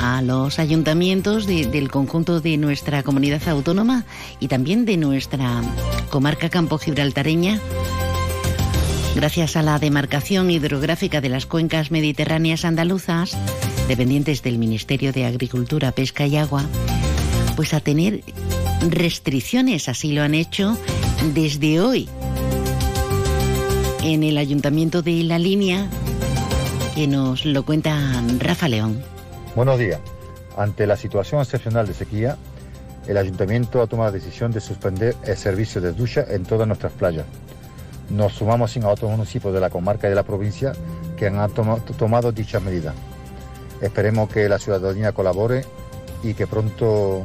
a 0.00 0.22
los 0.22 0.60
ayuntamientos 0.60 1.46
del 1.46 1.90
conjunto 1.90 2.40
de 2.40 2.56
nuestra 2.56 3.02
comunidad 3.02 3.46
autónoma 3.48 4.04
y 4.38 4.46
también 4.46 4.84
de 4.84 4.96
nuestra 4.96 5.60
comarca 6.08 6.48
campo 6.48 6.78
gibraltareña, 6.78 7.58
gracias 9.16 9.56
a 9.56 9.62
la 9.62 9.80
demarcación 9.80 10.52
hidrográfica 10.52 11.20
de 11.20 11.30
las 11.30 11.46
cuencas 11.46 11.90
mediterráneas 11.90 12.64
andaluzas, 12.64 13.36
dependientes 13.88 14.42
del 14.42 14.58
Ministerio 14.58 15.12
de 15.12 15.24
Agricultura, 15.24 15.90
Pesca 15.90 16.26
y 16.26 16.36
Agua, 16.36 16.64
pues 17.58 17.74
a 17.74 17.80
tener 17.80 18.22
restricciones, 18.88 19.88
así 19.88 20.12
lo 20.12 20.22
han 20.22 20.32
hecho 20.36 20.78
desde 21.34 21.80
hoy 21.80 22.08
en 24.04 24.22
el 24.22 24.38
Ayuntamiento 24.38 25.02
de 25.02 25.24
La 25.24 25.40
Línea, 25.40 25.88
que 26.94 27.08
nos 27.08 27.44
lo 27.44 27.64
cuenta 27.64 27.98
Rafa 28.38 28.68
León. 28.68 29.02
Buenos 29.56 29.76
días. 29.76 29.98
Ante 30.56 30.86
la 30.86 30.96
situación 30.96 31.40
excepcional 31.40 31.88
de 31.88 31.94
sequía, 31.94 32.36
el 33.08 33.16
ayuntamiento 33.16 33.82
ha 33.82 33.88
tomado 33.88 34.12
la 34.12 34.18
decisión 34.20 34.52
de 34.52 34.60
suspender 34.60 35.16
el 35.24 35.36
servicio 35.36 35.80
de 35.80 35.92
ducha 35.92 36.26
en 36.28 36.44
todas 36.44 36.68
nuestras 36.68 36.92
playas. 36.92 37.26
Nos 38.08 38.34
sumamos 38.34 38.70
sin 38.70 38.84
a 38.84 38.88
otros 38.90 39.10
municipios 39.10 39.52
de 39.52 39.58
la 39.58 39.68
comarca 39.68 40.06
y 40.06 40.10
de 40.10 40.14
la 40.14 40.22
provincia 40.22 40.74
que 41.16 41.26
han 41.26 41.50
tomado 41.50 42.30
dichas 42.30 42.62
medidas. 42.62 42.94
Esperemos 43.82 44.28
que 44.28 44.48
la 44.48 44.60
ciudadanía 44.60 45.10
colabore 45.10 45.64
y 46.22 46.34
que 46.34 46.46
pronto 46.46 47.24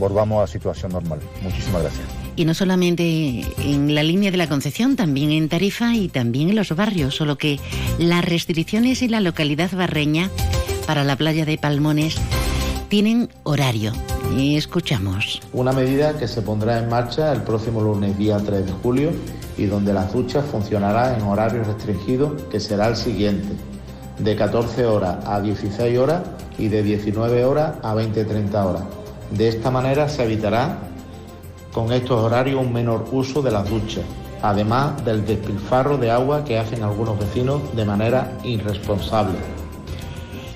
volvamos 0.00 0.38
a 0.38 0.40
la 0.40 0.46
situación 0.48 0.90
normal. 0.90 1.20
Muchísimas 1.42 1.82
gracias. 1.82 2.06
Y 2.34 2.44
no 2.46 2.54
solamente 2.54 3.44
en 3.58 3.94
la 3.94 4.02
línea 4.02 4.30
de 4.30 4.38
la 4.38 4.48
Concepción, 4.48 4.96
también 4.96 5.30
en 5.30 5.48
Tarifa 5.48 5.94
y 5.94 6.08
también 6.08 6.48
en 6.48 6.56
los 6.56 6.74
barrios, 6.74 7.14
solo 7.14 7.36
que 7.36 7.60
las 7.98 8.24
restricciones 8.24 9.02
en 9.02 9.10
la 9.12 9.20
localidad 9.20 9.70
barreña 9.72 10.30
para 10.86 11.04
la 11.04 11.16
playa 11.16 11.44
de 11.44 11.58
Palmones 11.58 12.16
tienen 12.88 13.28
horario. 13.44 13.92
Y 14.36 14.56
escuchamos. 14.56 15.40
Una 15.52 15.72
medida 15.72 16.16
que 16.16 16.28
se 16.28 16.40
pondrá 16.40 16.78
en 16.78 16.88
marcha 16.88 17.32
el 17.32 17.42
próximo 17.42 17.80
lunes 17.82 18.16
día 18.16 18.38
3 18.38 18.64
de 18.64 18.72
julio 18.72 19.10
y 19.58 19.66
donde 19.66 19.92
las 19.92 20.12
duchas 20.12 20.44
funcionará 20.46 21.16
en 21.16 21.22
horario 21.24 21.62
restringido 21.64 22.36
que 22.48 22.58
será 22.58 22.88
el 22.88 22.96
siguiente. 22.96 23.48
De 24.18 24.36
14 24.36 24.86
horas 24.86 25.24
a 25.26 25.40
16 25.40 25.98
horas 25.98 26.22
y 26.58 26.68
de 26.68 26.82
19 26.82 27.44
horas 27.44 27.74
a 27.82 27.94
20-30 27.94 28.64
horas. 28.64 28.99
De 29.30 29.48
esta 29.48 29.70
manera 29.70 30.08
se 30.08 30.24
evitará 30.24 30.78
con 31.72 31.92
estos 31.92 32.20
horarios 32.20 32.60
un 32.60 32.72
menor 32.72 33.08
uso 33.12 33.42
de 33.42 33.50
las 33.50 33.68
duchas, 33.68 34.04
además 34.42 35.04
del 35.04 35.24
despilfarro 35.24 35.98
de 35.98 36.10
agua 36.10 36.44
que 36.44 36.58
hacen 36.58 36.82
algunos 36.82 37.18
vecinos 37.18 37.62
de 37.74 37.84
manera 37.84 38.32
irresponsable. 38.42 39.38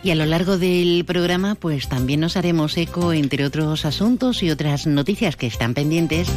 Y 0.02 0.11
a 0.11 0.14
lo 0.14 0.26
largo 0.26 0.59
del 0.59 1.04
programa, 1.07 1.54
pues 1.54 1.88
también 1.88 2.21
nos 2.21 2.37
haremos 2.37 2.76
eco, 2.76 3.12
entre 3.14 3.47
otros 3.47 3.87
asuntos 3.87 4.43
y 4.43 4.50
otras 4.50 4.87
noticias 4.87 5.37
que 5.37 5.47
están 5.47 5.73
pendientes, 5.73 6.28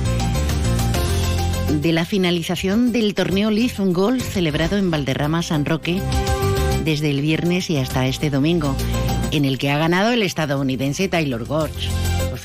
de 1.81 1.91
la 1.91 2.05
finalización 2.05 2.93
del 2.93 3.13
torneo 3.13 3.51
Leaf 3.51 3.79
Golf 3.79 4.23
celebrado 4.23 4.77
en 4.77 4.89
Valderrama 4.89 5.43
San 5.43 5.65
Roque 5.65 6.01
desde 6.85 7.09
el 7.09 7.19
viernes 7.19 7.69
y 7.69 7.77
hasta 7.77 8.07
este 8.07 8.29
domingo, 8.29 8.73
en 9.31 9.43
el 9.43 9.57
que 9.57 9.69
ha 9.69 9.77
ganado 9.77 10.11
el 10.11 10.23
estadounidense 10.23 11.09
Taylor 11.09 11.43
Gorge. 11.45 11.89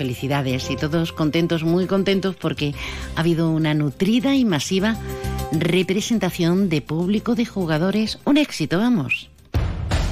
Felicidades 0.02 0.68
y 0.68 0.74
todos 0.74 1.12
contentos, 1.12 1.62
muy 1.62 1.86
contentos 1.86 2.34
porque 2.34 2.74
ha 3.14 3.20
habido 3.20 3.52
una 3.52 3.72
nutrida 3.72 4.34
y 4.34 4.44
masiva 4.44 4.96
representación 5.52 6.68
de 6.68 6.82
público 6.82 7.36
de 7.36 7.46
jugadores. 7.46 8.18
Un 8.24 8.36
éxito, 8.36 8.78
vamos. 8.78 9.31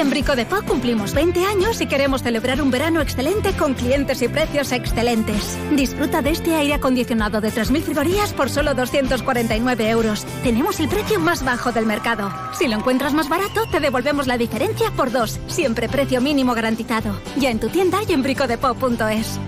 En 0.00 0.08
Brico 0.08 0.34
de 0.34 0.46
Po 0.46 0.62
cumplimos 0.62 1.12
20 1.12 1.44
años 1.44 1.78
y 1.82 1.86
queremos 1.86 2.22
celebrar 2.22 2.62
un 2.62 2.70
verano 2.70 3.02
excelente 3.02 3.52
con 3.52 3.74
clientes 3.74 4.22
y 4.22 4.28
precios 4.28 4.72
excelentes. 4.72 5.58
Disfruta 5.76 6.22
de 6.22 6.30
este 6.30 6.54
aire 6.54 6.72
acondicionado 6.72 7.42
de 7.42 7.50
3.000 7.50 7.82
frigorías 7.82 8.32
por 8.32 8.48
solo 8.48 8.72
249 8.72 9.90
euros. 9.90 10.24
Tenemos 10.42 10.80
el 10.80 10.88
precio 10.88 11.20
más 11.20 11.44
bajo 11.44 11.70
del 11.72 11.84
mercado. 11.84 12.32
Si 12.58 12.66
lo 12.66 12.76
encuentras 12.76 13.12
más 13.12 13.28
barato, 13.28 13.66
te 13.70 13.78
devolvemos 13.78 14.26
la 14.26 14.38
diferencia 14.38 14.90
por 14.92 15.12
dos. 15.12 15.38
Siempre 15.48 15.86
precio 15.86 16.22
mínimo 16.22 16.54
garantizado. 16.54 17.20
Ya 17.36 17.50
en 17.50 17.60
tu 17.60 17.68
tienda 17.68 17.98
y 18.08 18.14
en 18.14 18.22
bricodepo.es. 18.22 19.38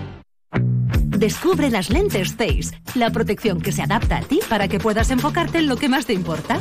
Descubre 1.17 1.71
las 1.71 1.89
lentes 1.89 2.35
Zeiss, 2.35 2.73
la 2.93 3.09
protección 3.09 3.59
que 3.59 3.71
se 3.71 3.81
adapta 3.81 4.17
a 4.17 4.21
ti 4.21 4.39
para 4.47 4.67
que 4.67 4.77
puedas 4.77 5.09
enfocarte 5.09 5.57
en 5.57 5.67
lo 5.67 5.77
que 5.77 5.89
más 5.89 6.05
te 6.05 6.13
importa. 6.13 6.59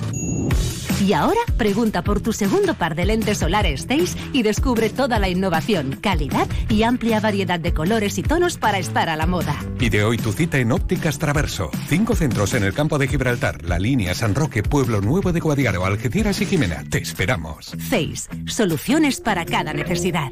Y 1.02 1.14
ahora 1.14 1.40
pregunta 1.56 2.02
por 2.02 2.20
tu 2.20 2.32
segundo 2.32 2.74
par 2.74 2.94
de 2.94 3.04
lentes 3.04 3.38
solares 3.38 3.86
Zeiss 3.88 4.16
y 4.32 4.44
descubre 4.44 4.88
toda 4.88 5.18
la 5.18 5.28
innovación, 5.28 5.98
calidad 6.00 6.46
y 6.68 6.84
amplia 6.84 7.18
variedad 7.18 7.58
de 7.58 7.74
colores 7.74 8.18
y 8.18 8.22
tonos 8.22 8.56
para 8.56 8.78
estar 8.78 9.08
a 9.08 9.16
la 9.16 9.26
moda. 9.26 9.56
Pide 9.78 10.04
hoy 10.04 10.16
tu 10.16 10.30
cita 10.32 10.58
en 10.58 10.70
Ópticas 10.70 11.18
Traverso. 11.18 11.72
Cinco 11.88 12.14
centros 12.14 12.54
en 12.54 12.62
el 12.62 12.72
campo 12.72 12.98
de 12.98 13.08
Gibraltar, 13.08 13.64
La 13.64 13.80
Línea, 13.80 14.14
San 14.14 14.36
Roque, 14.36 14.62
Pueblo 14.62 15.00
Nuevo 15.00 15.32
de 15.32 15.40
Guadiaro, 15.40 15.84
Algeciras 15.84 16.40
y 16.40 16.46
Jimena. 16.46 16.84
Te 16.88 16.98
esperamos. 16.98 17.74
Zeiss, 17.88 18.28
soluciones 18.46 19.20
para 19.20 19.44
cada 19.44 19.72
necesidad. 19.72 20.30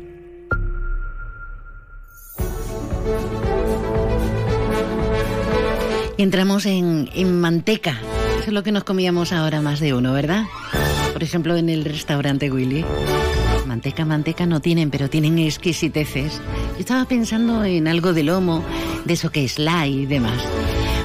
Entramos 6.16 6.64
en, 6.66 7.10
en 7.12 7.40
manteca. 7.40 7.98
Es 8.50 8.54
lo 8.54 8.64
que 8.64 8.72
nos 8.72 8.82
comíamos 8.82 9.32
ahora 9.32 9.62
más 9.62 9.78
de 9.78 9.94
uno, 9.94 10.12
¿verdad? 10.12 10.42
Por 11.12 11.22
ejemplo, 11.22 11.56
en 11.56 11.68
el 11.68 11.84
restaurante 11.84 12.50
Willy. 12.50 12.84
Manteca, 13.64 14.04
manteca 14.04 14.44
no 14.44 14.58
tienen, 14.58 14.90
pero 14.90 15.08
tienen 15.08 15.38
exquisiteces. 15.38 16.40
Yo 16.72 16.80
estaba 16.80 17.04
pensando 17.04 17.62
en 17.62 17.86
algo 17.86 18.12
de 18.12 18.24
lomo, 18.24 18.64
de 19.04 19.12
eso 19.12 19.30
que 19.30 19.44
es 19.44 19.60
la 19.60 19.86
y 19.86 20.04
demás. 20.04 20.42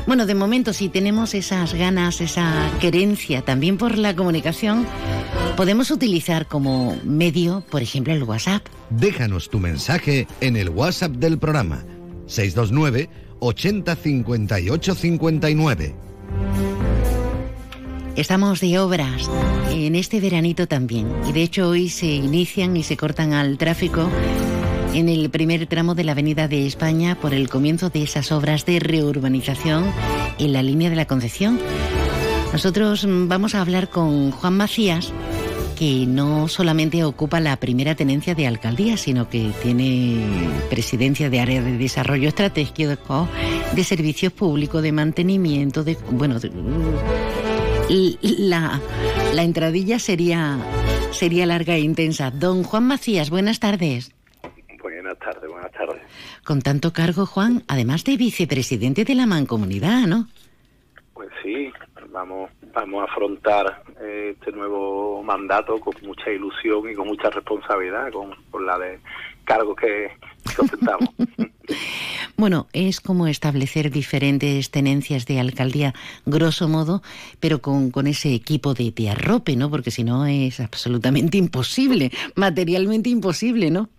Bueno, 0.08 0.26
de 0.26 0.34
momento, 0.34 0.74
si 0.74 0.90
tenemos 0.90 1.36
esas 1.36 1.76
ganas, 1.76 2.20
esa 2.20 2.52
querencia 2.80 3.44
también 3.44 3.78
por 3.78 4.00
la 4.00 4.16
comunicación, 4.16 4.88
podemos 5.56 5.92
utilizar 5.92 6.48
como 6.48 6.98
medio, 7.04 7.64
por 7.70 7.84
ejemplo, 7.84 8.12
el 8.12 8.24
WhatsApp. 8.24 8.66
Déjanos 8.90 9.52
tu 9.52 9.60
mensaje 9.60 10.28
en 10.42 10.56
el 10.56 10.70
WhatsApp 10.70 11.12
del 11.12 11.38
programa 11.38 11.86
629 12.26 13.08
80 13.40 13.96
58 13.96 14.96
59. 14.96 15.96
Estamos 18.16 18.62
de 18.62 18.80
obras 18.80 19.30
en 19.72 19.94
este 19.96 20.22
veranito 20.22 20.68
también 20.68 21.08
y 21.28 21.34
de 21.34 21.44
hecho 21.44 21.68
hoy 21.68 21.90
se 21.90 22.06
inician 22.06 22.78
y 22.78 22.84
se 22.84 22.96
cortan 22.96 23.34
al 23.34 23.58
tráfico 23.58 24.10
en 24.94 25.10
el 25.10 25.30
primer 25.30 25.68
tramo 25.68 25.96
de 25.96 26.06
la 26.06 26.14
Avenida 26.14 26.48
de 26.48 26.66
España 26.66 27.18
por 27.20 27.34
el 27.34 27.50
comienzo 27.50 27.90
de 27.90 28.04
esas 28.04 28.32
obras 28.32 28.66
de 28.66 28.80
reurbanización 28.80 29.84
en 30.40 30.54
la 30.54 30.64
línea 30.64 30.90
de 30.90 30.96
la 30.96 31.08
Concepción. 31.08 31.60
Nosotros 32.54 33.06
vamos 33.06 33.54
a 33.54 33.60
hablar 33.60 33.90
con 33.90 34.32
Juan 34.32 34.56
Macías, 34.56 35.12
que 35.78 36.06
no 36.08 36.48
solamente 36.48 37.04
ocupa 37.04 37.42
la 37.42 37.58
primera 37.58 37.96
tenencia 37.96 38.34
de 38.34 38.48
alcaldía, 38.48 38.96
sino 38.96 39.30
que 39.30 39.52
tiene 39.62 40.22
presidencia 40.70 41.30
de 41.30 41.42
área 41.42 41.62
de 41.62 41.78
desarrollo 41.78 42.30
estratégico, 42.30 43.28
de 43.74 43.84
servicios 43.84 44.32
públicos, 44.32 44.82
de 44.82 44.94
mantenimiento, 44.94 45.84
de 45.84 45.98
bueno, 46.12 46.40
la, 47.90 48.82
la 49.34 49.44
entradilla 49.44 50.00
sería 50.00 50.58
sería 51.12 51.46
larga 51.46 51.76
e 51.76 51.80
intensa. 51.80 52.32
Don 52.32 52.64
Juan 52.64 52.88
Macías, 52.88 53.30
buenas 53.30 53.60
tardes. 53.60 54.14
Buenas 54.82 55.18
tardes, 55.20 55.50
buenas 55.50 55.72
tardes. 55.72 56.02
Con 56.44 56.62
tanto 56.62 56.92
cargo, 56.92 57.26
Juan, 57.26 57.64
además 57.68 58.04
de 58.04 58.18
vicepresidente 58.18 59.06
de 59.06 59.16
la 59.16 59.26
Mancomunidad, 59.26 60.08
¿no? 60.08 60.28
Pues 61.14 61.30
sí, 61.42 61.72
vamos, 62.12 62.52
vamos 62.74 63.02
a 63.02 63.12
afrontar 63.12 63.84
eh, 64.02 64.36
este 64.38 64.52
nuevo 64.52 65.24
mandato 65.24 65.80
con 65.80 65.94
mucha 66.04 66.30
ilusión 66.32 66.90
y 66.90 66.96
con 66.96 67.08
mucha 67.08 67.30
responsabilidad, 67.30 68.12
con, 68.12 68.36
con 68.52 68.66
la 68.66 68.78
de 68.78 69.00
cargos 69.46 69.76
que, 69.78 70.12
Bueno, 72.38 72.68
es 72.74 73.00
como 73.00 73.28
establecer 73.28 73.92
diferentes 73.92 74.70
tenencias 74.70 75.26
de 75.26 75.40
alcaldía, 75.40 75.94
grosso 76.26 76.68
modo, 76.68 77.02
pero 77.40 77.62
con, 77.62 77.92
con 77.92 78.08
ese 78.08 78.34
equipo 78.34 78.74
de, 78.74 78.92
de 78.92 79.10
arrope, 79.10 79.56
¿no? 79.56 79.70
Porque 79.70 79.90
si 79.90 80.04
no 80.04 80.26
es 80.26 80.60
absolutamente 80.60 81.38
imposible, 81.38 82.12
materialmente 82.36 83.10
imposible, 83.10 83.72
¿no? 83.72 83.90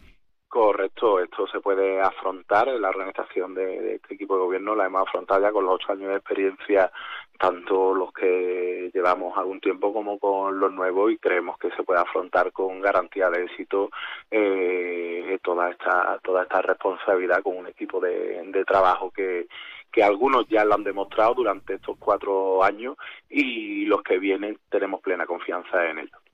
Correcto, 0.56 1.20
esto 1.20 1.46
se 1.48 1.60
puede 1.60 2.00
afrontar, 2.00 2.68
la 2.68 2.88
organización 2.88 3.52
de, 3.52 3.96
este 3.96 4.14
equipo 4.14 4.36
de 4.36 4.44
gobierno 4.44 4.74
la 4.74 4.86
hemos 4.86 5.02
afrontado 5.02 5.42
ya 5.42 5.52
con 5.52 5.66
los 5.66 5.74
ocho 5.74 5.92
años 5.92 6.08
de 6.08 6.16
experiencia, 6.16 6.90
tanto 7.38 7.94
los 7.94 8.10
que 8.14 8.90
llevamos 8.94 9.36
algún 9.36 9.60
tiempo 9.60 9.92
como 9.92 10.18
con 10.18 10.58
los 10.58 10.72
nuevos 10.72 11.12
y 11.12 11.18
creemos 11.18 11.58
que 11.58 11.70
se 11.72 11.82
puede 11.82 12.00
afrontar 12.00 12.52
con 12.52 12.80
garantía 12.80 13.28
de 13.28 13.44
éxito 13.44 13.90
eh, 14.30 15.38
toda 15.42 15.68
esta 15.68 16.18
toda 16.24 16.44
esta 16.44 16.62
responsabilidad 16.62 17.42
con 17.42 17.58
un 17.58 17.66
equipo 17.66 18.00
de, 18.00 18.42
de 18.46 18.64
trabajo 18.64 19.10
que, 19.10 19.48
que 19.92 20.02
algunos 20.02 20.48
ya 20.48 20.64
lo 20.64 20.72
han 20.72 20.84
demostrado 20.84 21.34
durante 21.34 21.74
estos 21.74 21.98
cuatro 21.98 22.64
años 22.64 22.96
y 23.28 23.84
los 23.84 24.02
que 24.02 24.18
vienen 24.18 24.58
tenemos 24.70 25.02
plena 25.02 25.26
confianza 25.26 25.90
en 25.90 25.98
ellos. 25.98 26.25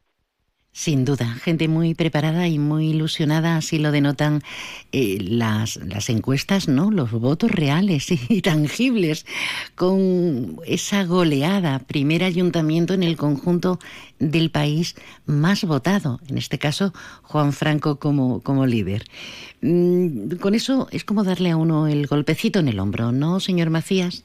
Sin 0.74 1.04
duda, 1.04 1.26
gente 1.35 1.68
muy 1.68 1.94
preparada 1.94 2.48
y 2.48 2.58
muy 2.58 2.88
ilusionada, 2.88 3.56
así 3.56 3.78
lo 3.78 3.92
denotan 3.92 4.42
eh, 4.90 5.18
las, 5.20 5.78
encuestas, 6.08 6.66
¿no? 6.66 6.90
Los 6.90 7.11
votos 7.11 7.50
reales 7.50 8.06
y 8.11 8.40
tangibles, 8.40 9.26
con 9.74 10.61
esa 10.64 11.04
goleada, 11.04 11.80
primer 11.80 12.24
ayuntamiento 12.24 12.94
en 12.94 13.02
el 13.02 13.18
conjunto 13.18 13.80
del 14.18 14.50
país 14.50 14.96
más 15.26 15.62
votado, 15.64 16.20
en 16.28 16.38
este 16.38 16.58
caso 16.58 16.94
Juan 17.20 17.52
Franco 17.52 17.98
como, 17.98 18.40
como 18.40 18.64
líder. 18.64 19.04
Mm, 19.61 20.37
con 20.37 20.54
eso 20.54 20.88
es 20.90 21.04
como 21.04 21.22
darle 21.22 21.50
a 21.50 21.56
uno 21.58 21.87
el 21.87 22.06
golpecito 22.06 22.61
en 22.61 22.68
el 22.68 22.80
hombro, 22.80 23.12
¿no, 23.12 23.40
señor 23.40 23.68
Macías? 23.68 24.24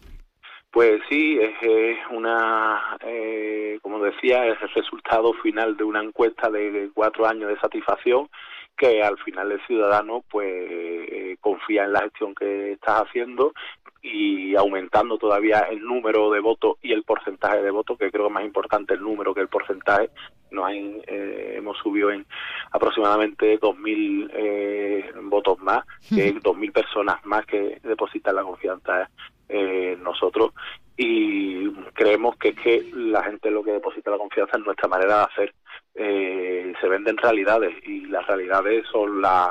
Pues 0.77 1.01
sí, 1.09 1.39
es, 1.41 1.97
una, 2.11 2.99
eh, 2.99 3.79
como 3.81 3.97
decía, 3.97 4.45
es 4.45 4.61
el 4.61 4.69
resultado 4.69 5.33
final 5.41 5.75
de 5.75 5.83
una 5.83 6.03
encuesta 6.03 6.51
de 6.51 6.91
cuatro 6.93 7.25
años 7.25 7.49
de 7.49 7.59
satisfacción 7.59 8.29
que 8.77 9.01
al 9.01 9.17
final 9.17 9.51
el 9.51 9.65
ciudadano 9.65 10.23
pues 10.29 10.45
eh, 10.47 11.35
confía 11.41 11.85
en 11.85 11.93
la 11.93 12.01
gestión 12.01 12.35
que 12.35 12.73
estás 12.73 13.05
haciendo 13.07 13.53
y 14.01 14.55
aumentando 14.55 15.17
todavía 15.17 15.59
el 15.69 15.81
número 15.81 16.31
de 16.31 16.39
votos 16.39 16.77
y 16.81 16.93
el 16.93 17.03
porcentaje 17.03 17.61
de 17.61 17.71
votos, 17.71 17.97
que 17.97 18.11
creo 18.11 18.23
que 18.23 18.27
es 18.27 18.33
más 18.33 18.45
importante 18.45 18.93
el 18.93 19.01
número 19.01 19.33
que 19.33 19.41
el 19.41 19.47
porcentaje. 19.47 20.09
Nos 20.51 20.65
hay, 20.65 21.01
eh, 21.07 21.55
hemos 21.57 21.77
subido 21.77 22.11
en 22.11 22.25
aproximadamente 22.71 23.59
2.000 23.59 24.31
eh, 24.33 25.11
votos 25.23 25.59
más, 25.59 25.85
que 26.07 26.33
2.000 26.35 26.71
personas 26.71 27.25
más 27.25 27.45
que 27.45 27.79
depositan 27.83 28.35
la 28.35 28.43
confianza 28.43 29.09
eh, 29.49 29.97
nosotros 30.01 30.53
y 30.97 31.69
creemos 31.93 32.35
que 32.37 32.49
es 32.49 32.55
que 32.55 32.91
la 32.95 33.23
gente 33.23 33.51
lo 33.51 33.63
que 33.63 33.71
deposita 33.71 34.09
la 34.11 34.17
confianza 34.17 34.57
en 34.57 34.63
nuestra 34.63 34.87
manera 34.89 35.19
de 35.19 35.23
hacer. 35.23 35.53
Eh, 35.93 36.73
se 36.81 36.87
venden 36.87 37.17
realidades 37.17 37.75
y 37.87 38.01
las 38.07 38.25
realidades 38.25 38.85
son 38.91 39.21
las 39.21 39.49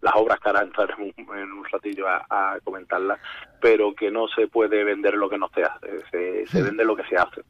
las 0.00 0.14
obras 0.16 0.38
que 0.40 0.48
ahora 0.48 0.62
entrar 0.62 0.88
en 0.98 1.12
un, 1.26 1.36
en 1.36 1.52
un 1.52 1.64
ratillo 1.64 2.06
a, 2.08 2.24
a, 2.28 2.58
comentarlas, 2.62 3.18
pero 3.60 3.94
que 3.94 4.10
no 4.10 4.28
se 4.28 4.46
puede 4.46 4.84
vender 4.84 5.14
lo 5.14 5.28
que 5.28 5.38
no 5.38 5.50
se 5.54 5.62
hace, 5.64 5.88
se, 6.10 6.46
se 6.46 6.62
vende 6.62 6.84
lo 6.84 6.96
que 6.96 7.04
se 7.04 7.16
hace. 7.16 7.42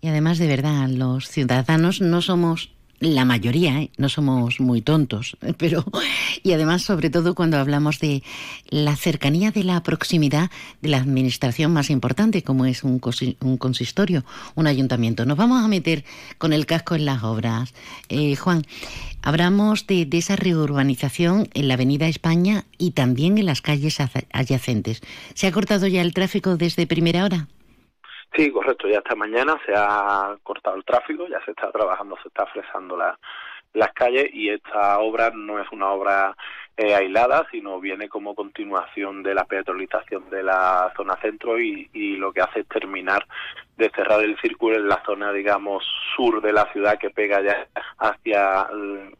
Y 0.00 0.08
además, 0.08 0.38
de 0.38 0.48
verdad, 0.48 0.88
los 0.88 1.28
ciudadanos 1.28 2.00
no 2.00 2.20
somos 2.20 2.74
la 3.02 3.24
mayoría, 3.24 3.80
¿eh? 3.80 3.90
no 3.96 4.08
somos 4.08 4.60
muy 4.60 4.80
tontos, 4.80 5.36
pero 5.58 5.84
y 6.42 6.52
además 6.52 6.82
sobre 6.82 7.10
todo 7.10 7.34
cuando 7.34 7.58
hablamos 7.58 7.98
de 7.98 8.22
la 8.68 8.94
cercanía 8.96 9.50
de 9.50 9.64
la 9.64 9.82
proximidad 9.82 10.50
de 10.80 10.88
la 10.88 10.98
administración 10.98 11.72
más 11.72 11.90
importante 11.90 12.42
como 12.42 12.64
es 12.64 12.84
un, 12.84 13.00
un 13.40 13.56
consistorio, 13.56 14.24
un 14.54 14.66
ayuntamiento. 14.68 15.26
Nos 15.26 15.36
vamos 15.36 15.64
a 15.64 15.68
meter 15.68 16.04
con 16.38 16.52
el 16.52 16.64
casco 16.64 16.94
en 16.94 17.04
las 17.04 17.24
obras. 17.24 17.74
Eh, 18.08 18.36
Juan, 18.36 18.64
hablamos 19.20 19.86
de, 19.88 20.06
de 20.06 20.18
esa 20.18 20.36
reurbanización 20.36 21.48
en 21.54 21.68
la 21.68 21.74
Avenida 21.74 22.06
España 22.06 22.66
y 22.78 22.92
también 22.92 23.36
en 23.36 23.46
las 23.46 23.62
calles 23.62 23.98
adyacentes. 24.32 25.00
¿Se 25.34 25.48
ha 25.48 25.52
cortado 25.52 25.88
ya 25.88 26.02
el 26.02 26.14
tráfico 26.14 26.56
desde 26.56 26.86
primera 26.86 27.24
hora? 27.24 27.48
Sí, 28.34 28.50
correcto. 28.50 28.88
Ya 28.88 28.98
esta 28.98 29.14
mañana 29.14 29.60
se 29.66 29.72
ha 29.76 30.36
cortado 30.42 30.76
el 30.76 30.84
tráfico, 30.84 31.26
ya 31.28 31.44
se 31.44 31.50
está 31.50 31.70
trabajando, 31.70 32.16
se 32.22 32.28
está 32.28 32.46
fresando 32.46 32.96
la, 32.96 33.18
las 33.74 33.92
calles 33.92 34.28
y 34.32 34.48
esta 34.48 34.98
obra 35.00 35.30
no 35.34 35.58
es 35.58 35.70
una 35.72 35.90
obra 35.90 36.36
eh, 36.76 36.94
aislada, 36.94 37.46
sino 37.50 37.80
viene 37.80 38.08
como 38.08 38.34
continuación 38.34 39.22
de 39.22 39.34
la 39.34 39.44
peatonalización 39.44 40.30
de 40.30 40.42
la 40.42 40.92
zona 40.96 41.16
centro 41.20 41.60
y, 41.60 41.90
y, 41.92 42.16
lo 42.16 42.32
que 42.32 42.40
hace 42.40 42.60
es 42.60 42.68
terminar 42.68 43.26
de 43.76 43.90
cerrar 43.90 44.22
el 44.22 44.38
círculo 44.40 44.76
en 44.76 44.88
la 44.88 45.02
zona, 45.04 45.32
digamos, 45.32 45.84
sur 46.16 46.40
de 46.40 46.52
la 46.52 46.70
ciudad 46.72 46.98
que 46.98 47.10
pega 47.10 47.42
ya 47.42 47.66
hacia 47.98 48.68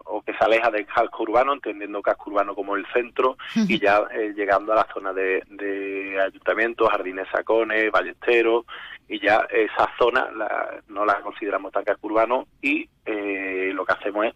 o 0.05 0.23
que 0.23 0.33
se 0.33 0.45
aleja 0.45 0.71
del 0.71 0.87
casco 0.87 1.25
urbano, 1.25 1.53
entendiendo 1.53 2.01
casco 2.01 2.31
urbano 2.31 2.55
como 2.55 2.77
el 2.77 2.87
centro 2.93 3.37
y 3.55 3.79
ya 3.79 4.03
eh, 4.12 4.33
llegando 4.35 4.73
a 4.73 4.77
la 4.77 4.88
zona 4.93 5.12
de, 5.12 5.43
de 5.49 6.21
ayuntamientos, 6.21 6.88
jardines 6.88 7.29
sacones, 7.31 7.91
ballesteros 7.91 8.65
y 9.09 9.21
ya 9.21 9.47
esa 9.51 9.91
zona 9.99 10.31
la, 10.35 10.81
no 10.88 11.05
la 11.05 11.21
consideramos 11.21 11.73
tan 11.73 11.85
casco 11.85 12.07
urbano 12.07 12.47
y 12.61 12.88
eh, 13.05 13.73
lo 13.75 13.85
que 13.85 13.93
hacemos 13.93 14.27
es 14.27 14.35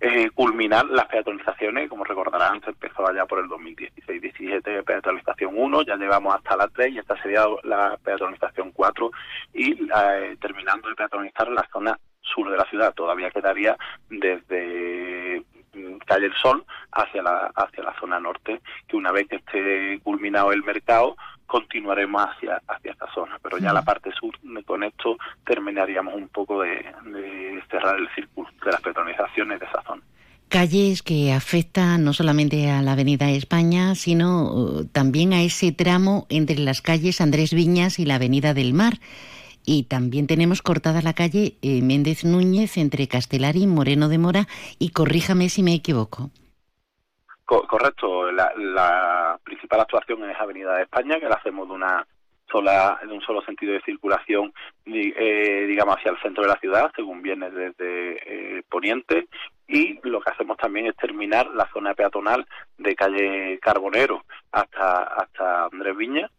eh, 0.00 0.30
culminar 0.30 0.86
las 0.86 1.06
peatonalizaciones, 1.06 1.88
como 1.88 2.04
recordarán, 2.04 2.60
se 2.62 2.70
empezó 2.70 3.06
allá 3.06 3.26
por 3.26 3.40
el 3.40 3.46
2016-17 3.46 4.84
peatonalización 4.84 5.54
1, 5.56 5.82
ya 5.82 5.96
llevamos 5.96 6.34
hasta 6.34 6.56
la 6.56 6.68
3 6.68 6.92
y 6.94 6.98
esta 6.98 7.20
sería 7.20 7.46
la 7.64 7.98
peatonalización 8.02 8.70
4 8.72 9.10
y 9.54 9.72
eh, 9.72 10.36
terminando 10.40 10.88
de 10.88 10.94
peatonalizar 10.94 11.48
la 11.48 11.66
zona 11.72 11.98
sur 12.20 12.50
de 12.50 12.56
la 12.56 12.64
ciudad. 12.66 12.94
Todavía 12.94 13.30
quedaría 13.30 13.76
desde 14.08 15.42
calle 16.06 16.26
El 16.26 16.34
Sol 16.34 16.64
hacia 16.92 17.22
la, 17.22 17.50
hacia 17.54 17.82
la 17.82 17.94
zona 18.00 18.18
norte, 18.18 18.60
que 18.86 18.96
una 18.96 19.12
vez 19.12 19.28
que 19.28 19.36
esté 19.36 20.00
culminado 20.02 20.52
el 20.52 20.62
mercado, 20.62 21.16
continuaremos 21.48 22.22
hacia, 22.22 22.62
hacia 22.68 22.92
esta 22.92 23.12
zona. 23.12 23.38
Pero 23.42 23.58
ya 23.58 23.72
la 23.72 23.82
parte 23.82 24.12
sur, 24.12 24.32
con 24.64 24.84
esto, 24.84 25.16
terminaríamos 25.44 26.14
un 26.14 26.28
poco 26.28 26.62
de, 26.62 26.86
de 27.06 27.60
cerrar 27.68 27.98
el 27.98 28.08
círculo 28.14 28.48
de 28.64 28.70
las 28.70 28.80
petronizaciones 28.80 29.58
de 29.58 29.66
esa 29.66 29.82
zona 29.82 30.02
calles 30.48 31.02
que 31.02 31.32
afectan 31.32 32.04
no 32.04 32.12
solamente 32.12 32.70
a 32.70 32.82
la 32.82 32.92
Avenida 32.92 33.30
España, 33.30 33.94
sino 33.94 34.50
uh, 34.50 34.84
también 34.86 35.32
a 35.32 35.42
ese 35.42 35.72
tramo 35.72 36.26
entre 36.30 36.58
las 36.58 36.80
calles 36.80 37.20
Andrés 37.20 37.52
Viñas 37.52 37.98
y 37.98 38.06
la 38.06 38.14
Avenida 38.14 38.54
del 38.54 38.72
Mar. 38.72 38.98
Y 39.64 39.82
también 39.82 40.26
tenemos 40.26 40.62
cortada 40.62 41.02
la 41.02 41.12
calle 41.12 41.56
eh, 41.60 41.82
Méndez 41.82 42.24
Núñez 42.24 42.78
entre 42.78 43.06
Castellari, 43.06 43.66
Moreno 43.66 44.08
de 44.08 44.16
Mora 44.16 44.48
y 44.78 44.90
corríjame 44.90 45.50
si 45.50 45.62
me 45.62 45.74
equivoco. 45.74 46.30
Correcto, 47.48 48.30
la, 48.30 49.38
principal 49.42 49.80
actuación 49.80 50.28
es 50.28 50.38
Avenida 50.38 50.76
de 50.76 50.82
España, 50.82 51.18
que 51.18 51.28
la 51.28 51.36
hacemos 51.36 51.66
de 51.66 51.74
una 51.74 52.06
sola 52.50 52.98
de 53.06 53.12
un 53.12 53.20
solo 53.20 53.42
sentido 53.42 53.74
de 53.74 53.82
circulación 53.82 54.54
eh, 54.86 55.66
digamos 55.68 55.96
hacia 55.96 56.12
el 56.12 56.20
centro 56.22 56.44
de 56.44 56.48
la 56.48 56.58
ciudad 56.58 56.90
según 56.96 57.20
viene 57.20 57.50
desde 57.50 58.58
eh, 58.58 58.62
Poniente. 58.68 59.28
Y 59.66 59.98
lo 60.08 60.20
que 60.20 60.30
hacemos 60.30 60.56
también 60.56 60.86
es 60.86 60.96
terminar 60.96 61.46
la 61.54 61.68
zona 61.72 61.92
peatonal 61.92 62.46
de 62.78 62.94
calle 62.94 63.58
Carbonero 63.60 64.24
hasta 64.50 65.02
hasta 65.02 65.64
Andrés 65.66 65.96
Viña 65.96 66.30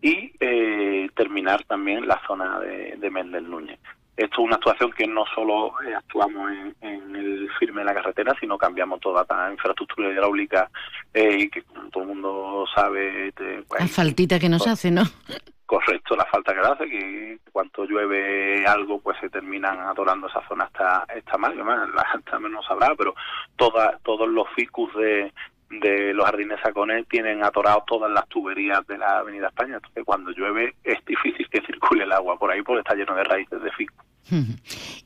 y 0.00 0.32
eh, 0.40 1.10
terminar 1.14 1.64
también 1.64 2.08
la 2.08 2.20
zona 2.26 2.58
de, 2.60 2.96
de 2.96 3.10
Mendel 3.10 3.50
Núñez. 3.50 3.78
Esto 4.18 4.40
es 4.40 4.46
una 4.46 4.56
actuación 4.56 4.90
que 4.90 5.06
no 5.06 5.24
solo 5.32 5.72
eh, 5.86 5.94
actuamos 5.94 6.50
en, 6.80 7.14
el 7.14 7.48
firme 7.56 7.82
de 7.82 7.84
la 7.84 7.94
carretera, 7.94 8.34
sino 8.40 8.58
cambiamos 8.58 8.98
toda 8.98 9.24
la 9.30 9.52
infraestructura 9.52 10.10
hidráulica 10.10 10.68
eh, 11.14 11.48
que 11.48 11.62
todo 11.92 12.02
el 12.02 12.08
mundo 12.08 12.64
sabe. 12.74 13.32
la 13.78 13.86
faltita 13.86 14.40
que 14.40 14.48
nos 14.48 14.66
hace, 14.66 14.90
¿no? 14.90 15.04
Correcto, 15.66 16.16
la 16.16 16.24
falta 16.24 16.52
que 16.52 16.60
hace, 16.60 16.88
que 16.88 17.38
cuando 17.52 17.84
llueve 17.84 18.66
algo, 18.66 19.00
pues 19.00 19.16
se 19.20 19.30
terminan 19.30 19.78
adorando 19.78 20.26
esa 20.26 20.42
zona 20.48 20.64
hasta, 20.64 21.06
está 21.14 21.38
mal, 21.38 21.56
la 21.56 22.04
gente 22.10 22.32
no 22.50 22.60
sabrá, 22.64 22.96
pero 22.96 23.14
toda, 23.54 24.00
todos 24.02 24.28
los 24.28 24.48
ficus 24.56 24.92
de, 24.96 25.32
de 25.70 26.12
los 26.14 26.24
jardines 26.26 26.58
Sacones 26.60 27.06
tienen 27.08 27.44
atorados 27.44 27.84
todas 27.86 28.10
las 28.10 28.26
tuberías 28.28 28.84
de 28.88 28.98
la 28.98 29.18
Avenida 29.18 29.46
España. 29.46 29.76
Entonces, 29.76 30.04
cuando 30.04 30.32
llueve 30.32 30.74
es 30.82 31.04
difícil 31.04 31.48
que 31.50 31.60
circule 31.60 32.04
el 32.04 32.12
agua 32.12 32.36
por 32.36 32.50
ahí 32.50 32.62
porque 32.62 32.80
está 32.80 32.94
lleno 32.94 33.14
de 33.14 33.24
raíces 33.24 33.62
de 33.62 33.70
ficus. 33.72 34.07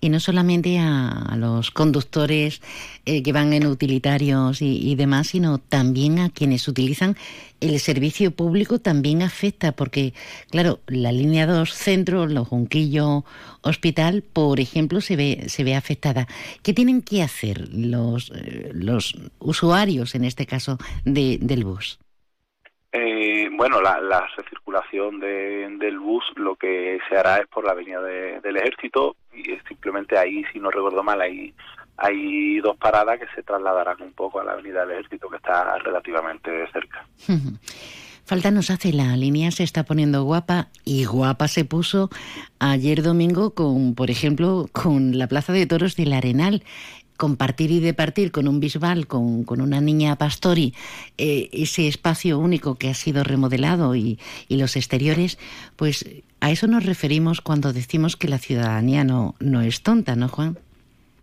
Y 0.01 0.09
no 0.09 0.21
solamente 0.21 0.79
a, 0.79 1.37
los 1.37 1.71
conductores 1.71 2.61
eh, 3.05 3.23
que 3.23 3.33
van 3.33 3.53
en 3.53 3.67
utilitarios 3.67 4.63
y, 4.63 4.95
demás, 4.97 5.29
sino 5.29 5.59
también 5.59 6.19
a 6.19 6.31
quienes 6.31 6.67
utilizan 6.69 7.17
el 7.61 7.79
servicio 7.79 8.33
público 8.33 8.81
también 8.81 9.23
afecta, 9.23 9.73
porque, 9.73 10.15
claro, 10.51 10.81
la 10.89 11.13
línea 11.13 11.47
2 11.47 11.73
centro, 11.73 12.27
los 12.27 12.49
Junquillo 12.49 13.25
Hospital, 13.63 14.23
por 14.23 14.59
ejemplo, 14.59 15.01
se 15.01 15.17
ve, 15.17 15.45
se 15.49 15.63
ve 15.63 15.77
afectada. 15.77 16.27
¿Qué 16.63 16.75
tienen 16.75 17.03
que 17.03 17.23
hacer 17.23 17.69
los, 17.73 18.33
eh, 18.35 18.71
los 18.75 19.17
usuarios, 19.39 20.15
en 20.15 20.25
este 20.25 20.47
caso, 20.47 20.79
del 21.05 21.65
bus? 21.65 22.02
Eh, 22.95 23.49
bueno, 23.53 23.81
la, 23.81 24.01
la 24.01 24.27
recirculación 24.37 25.19
del 25.19 25.99
bus 25.99 26.25
lo 26.37 26.57
que 26.57 26.99
se 27.09 27.17
hará 27.17 27.39
es 27.39 27.49
por 27.49 27.65
la 27.65 27.73
avenida 27.73 28.03
del 28.03 28.57
Ejército 28.57 29.17
y 29.33 29.45
simplemente 29.67 30.19
ahí, 30.19 30.45
si 30.53 30.61
no 30.61 30.71
recuerdo 30.71 31.03
mal, 31.03 31.21
hay, 31.23 31.55
hay 31.97 32.61
dos 32.61 32.77
paradas 32.77 33.19
que 33.19 33.27
se 33.35 33.43
trasladarán 33.43 34.03
un 34.03 34.13
poco 34.13 34.41
a 34.41 34.45
la 34.45 34.53
avenida 34.53 34.85
del 34.85 34.99
Ejército 34.99 35.31
que 35.31 35.37
está 35.37 35.79
relativamente 35.79 36.51
cerca. 36.71 37.07
Falta 38.25 38.53
nos 38.53 38.71
hace, 38.71 38.93
la 38.93 39.17
línea 39.17 39.51
se 39.51 39.65
está 39.65 39.85
poniendo 39.85 40.23
guapa 40.23 40.69
y 40.85 41.05
guapa 41.05 41.49
se 41.49 41.65
puso 41.65 42.09
ayer 42.61 43.03
domingo 43.03 43.53
con, 43.53 43.95
por 43.97 44.11
ejemplo, 44.11 44.69
con 44.71 45.19
la 45.19 45.27
Plaza 45.27 45.53
de 45.53 45.67
Toros 45.67 45.97
del 45.97 46.13
Arenal 46.13 46.63
compartir 47.23 47.71
y 47.71 47.79
departir 47.79 48.33
con 48.33 48.49
un 48.49 48.59
bisbal, 48.59 49.07
con, 49.07 49.45
con 49.45 49.61
una 49.61 49.81
niña 49.81 50.17
pastori, 50.17 50.75
eh, 51.19 51.49
ese 51.53 51.87
espacio 51.87 52.37
único 52.37 52.75
que 52.75 52.89
ha 52.89 52.95
sido 52.95 53.23
remodelado 53.23 53.95
y, 53.95 54.19
los 54.49 54.75
exteriores, 54.75 55.39
pues 55.77 56.05
a 56.41 56.51
eso 56.51 56.67
nos 56.67 56.85
referimos 56.85 57.41
cuando 57.41 57.73
decimos 57.73 58.17
que 58.17 58.27
la 58.27 58.39
ciudadanía 58.39 59.05
no, 59.05 59.37
no 59.39 59.61
es 59.61 59.85
tonta, 59.85 60.17
¿no, 60.17 60.27
Juan? 60.27 60.59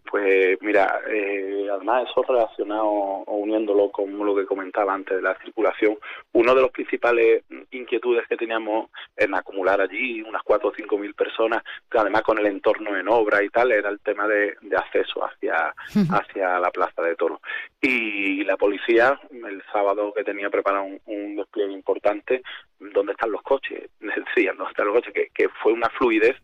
Pues 0.10 0.58
mira, 0.62 1.02
eh, 1.12 1.59
además 1.70 2.08
eso 2.10 2.24
relacionado 2.24 2.86
o 2.86 3.36
uniéndolo 3.36 3.92
con 3.92 4.18
lo 4.26 4.36
que 4.36 4.46
comentaba 4.46 4.94
antes 4.94 5.18
de 5.18 5.24
la 5.24 5.38
circulación, 5.40 5.98
uno 6.34 6.56
de 6.56 6.62
los 6.62 6.72
principales 6.72 7.44
inquietudes 7.72 8.28
que 8.28 8.38
teníamos 8.38 8.90
en 9.16 9.34
acumular 9.36 9.82
allí 9.82 10.22
unas 10.22 10.44
cuatro 10.44 10.70
o 10.70 10.74
cinco 10.76 10.98
mil 10.98 11.14
personas, 11.14 11.64
además 11.92 12.22
con 12.24 12.38
el 12.40 12.46
entorno 12.46 12.96
en 12.98 13.08
obra 13.08 13.44
y 13.44 13.50
tal, 13.50 13.72
era 13.72 13.90
el 13.90 14.00
tema 14.00 14.28
de, 14.28 14.56
acceso 14.76 15.26
hacia, 15.26 15.74
hacia 16.12 16.60
la 16.60 16.72
plaza 16.72 17.02
de 17.02 17.16
toros. 17.16 17.40
Y 17.82 18.44
la 18.44 18.58
policía, 18.58 19.20
el 19.32 19.64
sábado 19.72 20.14
que 20.14 20.24
tenía 20.24 20.50
preparado 20.50 20.86
un, 21.06 21.36
despliegue 21.36 21.74
importante, 21.74 22.42
¿dónde 22.80 23.14
están 23.14 23.32
los 23.32 23.42
coches? 23.42 23.90
Decían, 24.00 24.58
¿dónde 24.58 24.72
están 24.72 24.88
los 24.88 24.96
coches? 24.96 25.14
Que, 25.14 25.30
que 25.34 25.50
fue 25.62 25.74
una 25.74 25.90
fluidez 25.90 26.36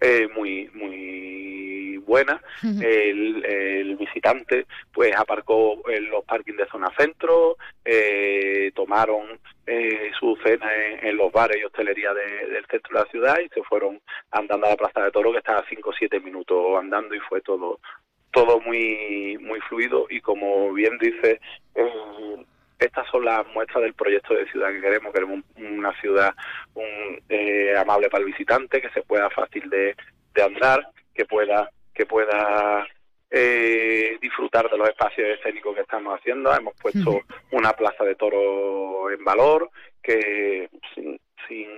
eh, 0.00 0.28
muy, 0.34 0.70
muy 0.74 1.98
buena. 2.06 2.40
el, 2.62 3.96
visitante 3.98 4.66
pues 4.92 5.14
aparcó 5.16 5.88
en 5.88 6.08
los 6.10 6.24
parkings 6.24 6.58
de 6.58 6.68
zona 6.68 6.90
centro, 6.96 7.56
eh, 7.84 8.72
tomaron 8.74 9.38
eh, 9.66 10.10
su 10.18 10.36
cena 10.44 10.70
en, 10.74 11.16
los 11.16 11.32
bares 11.32 11.58
y 11.60 11.64
hostelería 11.64 12.12
del 12.14 12.66
centro 12.70 12.98
de 12.98 13.04
la 13.04 13.10
ciudad 13.10 13.38
y 13.44 13.48
se 13.48 13.62
fueron 13.62 14.00
andando 14.30 14.66
a 14.66 14.70
la 14.70 14.76
Plaza 14.76 15.02
de 15.02 15.10
Toro 15.10 15.32
que 15.32 15.38
estaba 15.38 15.64
5 15.68 15.90
o 15.90 15.92
7 15.92 16.20
minutos 16.20 16.78
andando 16.78 17.14
y 17.14 17.20
fue 17.20 17.40
todo 17.40 17.80
todo 18.32 18.60
muy 18.60 19.38
muy 19.40 19.60
fluido 19.60 20.06
y 20.10 20.20
como 20.20 20.72
bien 20.72 20.98
dice 20.98 21.40
eh, 21.76 22.44
estas 22.78 23.08
son 23.10 23.24
las 23.24 23.46
muestras 23.54 23.82
del 23.82 23.94
proyecto 23.94 24.34
de 24.34 24.50
ciudad 24.50 24.70
que 24.70 24.80
queremos. 24.80 25.12
Queremos 25.12 25.40
una 25.56 25.92
ciudad 26.00 26.34
un, 26.74 27.20
eh, 27.28 27.74
amable 27.76 28.10
para 28.10 28.24
el 28.24 28.30
visitante, 28.30 28.80
que 28.80 28.90
se 28.90 29.02
pueda 29.02 29.30
fácil 29.30 29.68
de, 29.70 29.94
de 30.34 30.42
andar, 30.42 30.86
que 31.14 31.24
pueda 31.24 31.70
que 31.94 32.06
pueda 32.06 32.86
eh, 33.30 34.16
disfrutar 34.20 34.70
de 34.70 34.78
los 34.78 34.88
espacios 34.88 35.28
escénicos 35.38 35.74
que 35.74 35.82
estamos 35.82 36.18
haciendo. 36.18 36.54
Hemos 36.54 36.74
puesto 36.80 37.22
una 37.52 37.72
plaza 37.72 38.04
de 38.04 38.14
toro 38.14 39.10
en 39.10 39.24
valor, 39.24 39.70
que 40.02 40.68
sin, 40.94 41.18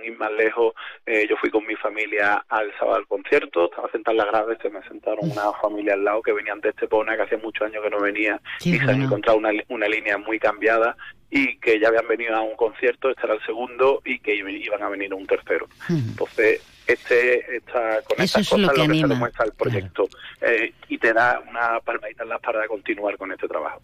ir 0.03 0.17
más 0.17 0.31
lejos, 0.31 0.73
eh, 1.05 1.27
yo 1.29 1.35
fui 1.35 1.49
con 1.49 1.65
mi 1.67 1.75
familia 1.75 2.45
al 2.47 2.71
sábado 2.79 2.95
al 2.95 3.07
concierto, 3.07 3.65
estaba 3.65 3.91
sentado 3.91 4.13
en 4.13 4.25
la 4.25 4.31
grave, 4.31 4.57
se 4.61 4.69
me 4.69 4.81
sentaron 4.87 5.29
una 5.29 5.51
familia 5.61 5.93
al 5.93 6.05
lado 6.05 6.21
que 6.21 6.31
venían 6.31 6.61
de 6.61 6.69
Estepona, 6.69 7.17
que 7.17 7.23
hacía 7.23 7.37
muchos 7.37 7.67
años 7.67 7.83
que 7.83 7.89
no 7.89 7.99
venía, 7.99 8.39
y 8.61 8.77
se 8.77 8.89
han 8.89 9.01
encontrado 9.01 9.37
una, 9.37 9.51
una 9.67 9.87
línea 9.87 10.17
muy 10.17 10.39
cambiada 10.39 10.95
y 11.29 11.57
que 11.57 11.79
ya 11.79 11.89
habían 11.89 12.07
venido 12.07 12.35
a 12.35 12.41
un 12.41 12.55
concierto, 12.55 13.09
este 13.09 13.25
era 13.25 13.33
el 13.33 13.45
segundo, 13.45 14.01
y 14.05 14.19
que 14.19 14.35
iban 14.35 14.81
a 14.81 14.89
venir 14.89 15.11
a 15.11 15.15
un 15.15 15.27
tercero. 15.27 15.67
Entonces, 15.89 16.61
este, 16.87 17.57
esta, 17.57 18.01
con 18.03 18.21
estas 18.21 18.47
cosas 18.47 18.67
lo 18.67 18.73
que, 18.73 18.99
se 18.99 19.07
demuestra 19.07 19.45
el 19.45 19.51
proyecto 19.51 20.07
eh, 20.41 20.73
y 20.87 20.97
te 20.97 21.13
da 21.13 21.41
una 21.47 21.79
palmadita 21.81 22.23
en 22.23 22.29
la 22.29 22.39
para 22.39 22.65
continuar 22.67 23.17
con 23.17 23.31
este 23.31 23.47
trabajo. 23.47 23.81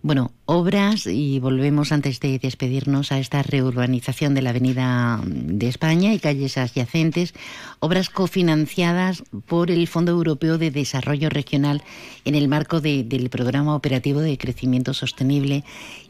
Bueno, 0.00 0.30
obras 0.44 1.06
y 1.06 1.40
volvemos 1.40 1.90
antes 1.90 2.20
de 2.20 2.38
despedirnos 2.38 3.10
a 3.10 3.18
esta 3.18 3.42
reurbanización 3.42 4.32
de 4.32 4.42
la 4.42 4.50
Avenida 4.50 5.20
de 5.24 5.66
España 5.66 6.14
y 6.14 6.20
calles 6.20 6.56
adyacentes, 6.56 7.34
obras 7.80 8.08
cofinanciadas 8.08 9.24
por 9.46 9.72
el 9.72 9.88
Fondo 9.88 10.12
Europeo 10.12 10.56
de 10.56 10.70
Desarrollo 10.70 11.30
Regional 11.30 11.82
en 12.24 12.36
el 12.36 12.46
marco 12.46 12.80
del 12.80 13.28
Programa 13.28 13.74
Operativo 13.74 14.20
de 14.20 14.38
Crecimiento 14.38 14.94
Sostenible 14.94 15.64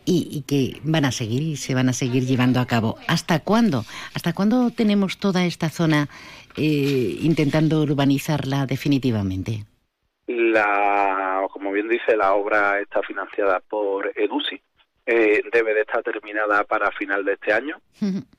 y, 0.05 0.45
que 0.47 0.79
van 0.85 1.07
a 1.07 1.13
seguir 1.13 1.43
y 1.43 1.57
se 1.57 1.75
van 1.75 1.89
a 1.89 1.95
seguir 1.95 2.27
llevando 2.27 2.61
a 2.61 2.67
cabo. 2.67 2.99
¿Hasta 3.07 3.41
cuándo? 3.41 3.87
¿Hasta 4.13 4.35
cuándo 4.35 4.71
tenemos 4.71 5.17
toda 5.17 5.47
esta 5.47 5.71
zona 5.71 6.11
eh, 6.59 7.19
intentando 7.23 7.81
urbanizarla 7.81 8.67
definitivamente? 8.67 9.65
La, 10.29 11.47
como 11.51 11.73
bien 11.73 11.89
dice, 11.89 12.17
la 12.17 12.35
obra 12.35 12.81
está 12.81 13.03
financiada 13.03 13.61
por 13.61 14.13
EDUSI. 14.15 14.61
Eh, 15.07 15.43
debe 15.51 15.73
de 15.73 15.81
estar 15.81 16.03
terminada 16.03 16.65
para 16.65 16.93
final 16.93 17.25
de 17.25 17.33
este 17.33 17.51
año. 17.53 17.81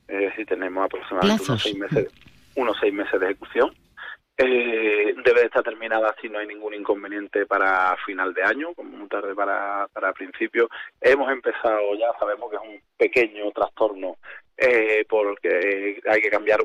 Es 0.08 0.20
decir, 0.20 0.46
tenemos 0.46 0.86
aproximadamente 0.86 1.44
unos 1.48 1.64
seis, 1.64 1.78
meses, 1.78 2.14
unos 2.56 2.78
seis 2.80 2.94
meses 2.94 3.20
de 3.20 3.26
ejecución. 3.26 3.74
Eh, 4.38 5.16
debe 5.26 5.42
de 5.42 5.48
estar 5.48 5.64
terminada 5.64 6.16
si 6.22 6.30
no 6.30 6.38
hay 6.38 6.46
ningún 6.46 6.76
inconveniente 6.76 7.48
para 7.48 7.98
final 8.06 8.34
de 8.36 8.44
año, 8.44 8.74
como 8.76 8.96
muy 8.96 9.08
tarde 9.10 9.34
para, 9.34 9.88
para 9.92 10.14
principio. 10.14 10.70
Hemos 11.02 11.32
empezado 11.32 11.96
ya, 11.98 12.08
sabemos 12.20 12.52
que 12.52 12.56
es 12.56 12.62
un 12.62 12.82
pequeño 12.96 13.52
trastorno 13.52 14.18
eh, 14.56 15.06
porque 15.10 16.00
hay 16.08 16.22
que 16.22 16.30
cambiar 16.30 16.64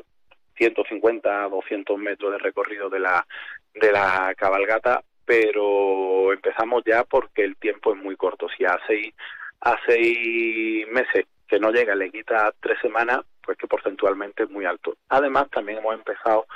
150 0.55 1.49
200 1.49 1.97
metros 1.97 2.31
de 2.31 2.37
recorrido 2.37 2.89
de 2.89 2.99
la 2.99 3.25
de 3.73 3.91
la 3.91 4.33
cabalgata, 4.37 5.03
pero 5.25 6.31
empezamos 6.33 6.83
ya 6.85 7.03
porque 7.03 7.43
el 7.43 7.55
tiempo 7.57 7.93
es 7.93 8.01
muy 8.01 8.15
corto. 8.15 8.47
Si 8.57 8.65
a 8.65 8.79
seis, 8.87 9.13
a 9.61 9.77
seis 9.85 10.87
meses 10.89 11.25
que 11.47 11.59
no 11.59 11.71
llega 11.71 11.95
le 11.95 12.11
quita 12.11 12.53
tres 12.59 12.79
semanas, 12.81 13.21
pues 13.43 13.57
que 13.57 13.67
porcentualmente 13.67 14.43
es 14.43 14.49
muy 14.49 14.65
alto. 14.65 14.97
Además, 15.09 15.49
también 15.51 15.79
hemos 15.79 15.93
empezado 15.93 16.47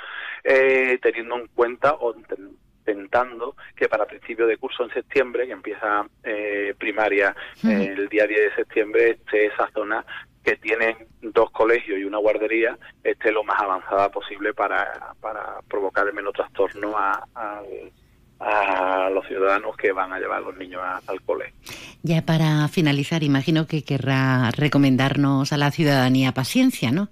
eh, 0.44 0.98
teniendo 1.02 1.36
en 1.36 1.46
cuenta 1.48 1.94
o 1.94 2.14
intentando 2.14 3.56
que 3.76 3.88
para 3.88 4.06
principio 4.06 4.46
de 4.46 4.56
curso 4.56 4.84
en 4.84 4.90
septiembre, 4.90 5.46
que 5.46 5.52
empieza 5.52 6.06
eh, 6.24 6.74
primaria 6.78 7.34
el 7.62 8.08
día 8.08 8.26
10 8.26 8.40
de 8.40 8.54
septiembre, 8.56 9.10
esté 9.10 9.46
esa 9.46 9.70
zona 9.72 10.04
que 10.42 10.56
tiene 10.56 11.06
dos 11.20 11.50
colegios 11.50 11.98
y 11.98 12.04
una 12.04 12.18
guardería 12.18 12.78
esté 13.04 13.30
lo 13.30 13.44
más 13.44 13.60
avanzada 13.60 14.08
posible 14.08 14.54
para, 14.54 15.14
para 15.20 15.60
provocar 15.68 16.06
el 16.06 16.14
menos 16.14 16.32
trastorno 16.32 16.96
a, 16.96 17.22
a, 17.34 17.62
los 19.10 19.26
ciudadanos 19.26 19.76
que 19.76 19.92
van 19.92 20.12
a 20.12 20.18
llevar 20.18 20.38
a 20.38 20.40
los 20.40 20.56
niños 20.56 20.80
al 21.06 21.20
colegio. 21.22 21.54
Ya 22.02 22.22
para 22.22 22.66
finalizar, 22.68 23.22
imagino 23.22 23.66
que 23.66 23.84
querrá 23.84 24.50
recomendarnos 24.50 25.52
a 25.52 25.56
la 25.58 25.70
ciudadanía 25.70 26.32
paciencia, 26.32 26.90
¿no? 26.90 27.08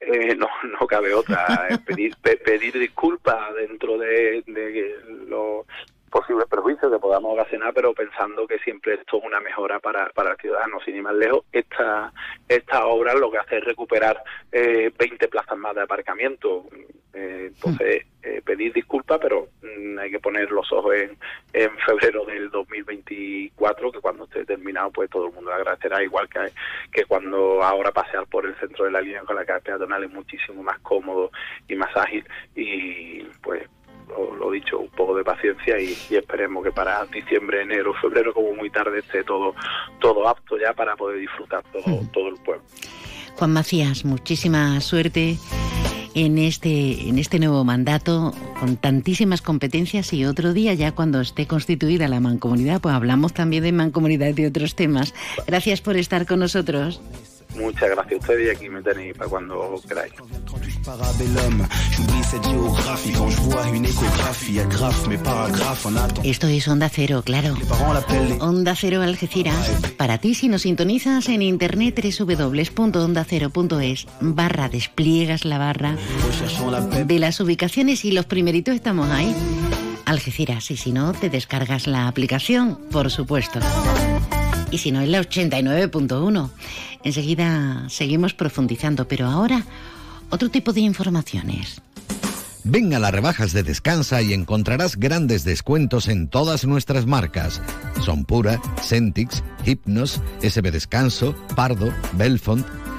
Eh, 0.00 0.34
no, 0.36 0.48
no 0.80 0.86
cabe 0.86 1.14
otra. 1.14 1.68
pedir, 1.86 2.16
pedir 2.44 2.78
disculpas 2.78 3.54
dentro 3.54 3.96
de, 3.96 4.42
de 4.46 4.96
los 5.28 5.66
posibles 6.14 6.46
perjuicios 6.46 6.92
que 6.92 6.98
podamos 7.00 7.32
ocasionar, 7.32 7.74
pero 7.74 7.92
pensando 7.92 8.46
que 8.46 8.60
siempre 8.60 8.94
esto 8.94 9.18
es 9.18 9.24
una 9.24 9.40
mejora 9.40 9.80
para, 9.80 10.10
para 10.10 10.30
el 10.30 10.36
ciudadano. 10.36 10.78
Sin 10.84 10.94
ir 10.94 11.02
más 11.02 11.16
lejos, 11.16 11.44
esta, 11.50 12.12
esta 12.48 12.86
obra 12.86 13.14
lo 13.14 13.32
que 13.32 13.38
hace 13.38 13.58
es 13.58 13.64
recuperar 13.64 14.22
eh, 14.52 14.92
20 14.96 15.26
plazas 15.26 15.58
más 15.58 15.74
de 15.74 15.82
aparcamiento. 15.82 16.66
Eh, 17.14 17.50
entonces, 17.52 18.06
eh, 18.22 18.42
pedir 18.44 18.72
disculpas, 18.72 19.18
pero 19.20 19.48
mm, 19.62 19.98
hay 19.98 20.10
que 20.12 20.20
poner 20.20 20.52
los 20.52 20.72
ojos 20.72 20.94
en, 20.94 21.18
en 21.52 21.76
febrero 21.78 22.24
del 22.24 22.48
2024, 22.48 23.90
que 23.90 24.00
cuando 24.00 24.24
esté 24.24 24.44
terminado, 24.44 24.92
pues 24.92 25.10
todo 25.10 25.26
el 25.26 25.32
mundo 25.32 25.52
agradecerá, 25.52 26.00
igual 26.00 26.28
que, 26.28 26.52
que 26.92 27.06
cuando 27.06 27.60
ahora 27.60 27.90
pasear 27.90 28.24
por 28.28 28.46
el 28.46 28.54
centro 28.60 28.84
de 28.84 28.92
la 28.92 29.00
línea 29.00 29.22
con 29.22 29.34
la 29.34 29.44
carta 29.44 29.64
peatonal 29.64 30.04
es 30.04 30.12
muchísimo 30.12 30.62
más 30.62 30.78
cómodo 30.78 31.32
y 31.66 31.74
más 31.74 31.90
ágil. 31.96 32.24
Y 32.54 33.24
pues 33.42 33.68
lo, 34.38 34.50
dicho, 34.50 34.78
un 34.78 34.88
poco 34.88 35.16
de 35.16 35.24
paciencia 35.24 35.80
y, 35.80 35.96
esperemos 36.14 36.64
que 36.64 36.70
para 36.70 37.04
diciembre, 37.06 37.62
enero, 37.62 37.94
febrero, 37.94 38.32
como 38.32 38.54
muy 38.54 38.70
tarde, 38.70 39.00
esté 39.00 39.24
todo, 39.24 39.54
todo 40.00 40.28
apto 40.28 40.56
ya 40.58 40.72
para 40.72 40.96
poder 40.96 41.18
disfrutar 41.18 41.62
todo, 41.72 42.00
todo 42.12 42.28
el 42.28 42.36
pueblo. 42.36 42.62
Juan 43.36 43.52
Macías, 43.52 44.04
muchísima 44.04 44.80
suerte 44.80 45.36
en 46.14 46.38
este, 46.38 47.08
en 47.08 47.18
este 47.18 47.38
nuevo 47.38 47.64
mandato 47.64 48.32
con 48.60 48.76
tantísimas 48.76 49.42
competencias 49.42 50.12
y 50.12 50.24
otro 50.24 50.52
día 50.52 50.72
ya 50.74 50.92
cuando 50.92 51.20
esté 51.20 51.46
constituida 51.46 52.06
la 52.08 52.20
mancomunidad, 52.20 52.80
pues 52.80 52.94
hablamos 52.94 53.34
también 53.34 53.64
de 53.64 53.72
mancomunidad 53.72 54.28
y 54.28 54.32
de 54.32 54.46
otros 54.46 54.76
temas. 54.76 55.12
Gracias 55.46 55.80
por 55.80 55.96
estar 55.96 56.26
con 56.26 56.38
nosotros. 56.38 57.02
Muchas 57.54 57.90
gracias 57.90 58.12
a 58.12 58.16
ustedes 58.16 58.46
y 58.46 58.50
aquí 58.50 58.68
me 58.68 58.82
tenéis 58.82 59.16
para 59.16 59.30
cuando 59.30 59.80
queráis. 59.88 60.12
Esto 66.24 66.46
es 66.48 66.68
Onda 66.68 66.88
Cero, 66.88 67.22
claro. 67.24 67.56
Onda 68.40 68.74
Cero 68.76 69.02
Algeciras. 69.02 69.70
Para 69.96 70.18
ti, 70.18 70.34
si 70.34 70.48
nos 70.48 70.62
sintonizas 70.62 71.28
en 71.28 71.42
internet 71.42 72.00
www.ondacero.es 72.18 74.06
barra 74.20 74.68
despliegas 74.68 75.44
la 75.44 75.58
barra 75.58 75.96
de 77.06 77.18
las 77.18 77.40
ubicaciones 77.40 78.04
y 78.04 78.12
los 78.12 78.26
primeritos 78.26 78.74
estamos 78.74 79.10
ahí. 79.10 79.34
Algeciras, 80.04 80.70
y 80.70 80.76
si 80.76 80.92
no, 80.92 81.12
te 81.12 81.30
descargas 81.30 81.86
la 81.86 82.08
aplicación, 82.08 82.78
por 82.90 83.10
supuesto. 83.10 83.60
Y 84.70 84.78
si 84.78 84.90
no, 84.92 85.00
es 85.00 85.08
la 85.08 85.20
89.1. 85.20 86.50
Enseguida 87.04 87.88
seguimos 87.88 88.34
profundizando, 88.34 89.06
pero 89.06 89.26
ahora 89.26 89.64
otro 90.30 90.50
tipo 90.50 90.72
de 90.72 90.80
informaciones. 90.80 91.80
Ven 92.66 92.94
a 92.94 92.98
las 92.98 93.12
rebajas 93.12 93.52
de 93.52 93.62
Descansa 93.62 94.22
y 94.22 94.32
encontrarás 94.32 94.96
grandes 94.96 95.44
descuentos 95.44 96.08
en 96.08 96.28
todas 96.28 96.64
nuestras 96.64 97.04
marcas. 97.04 97.60
Son 98.00 98.24
Pura, 98.24 98.58
Centix, 98.82 99.44
Hypnos, 99.66 100.22
SB 100.40 100.70
Descanso, 100.70 101.34
Pardo, 101.54 101.92
Belfont, 102.14 102.66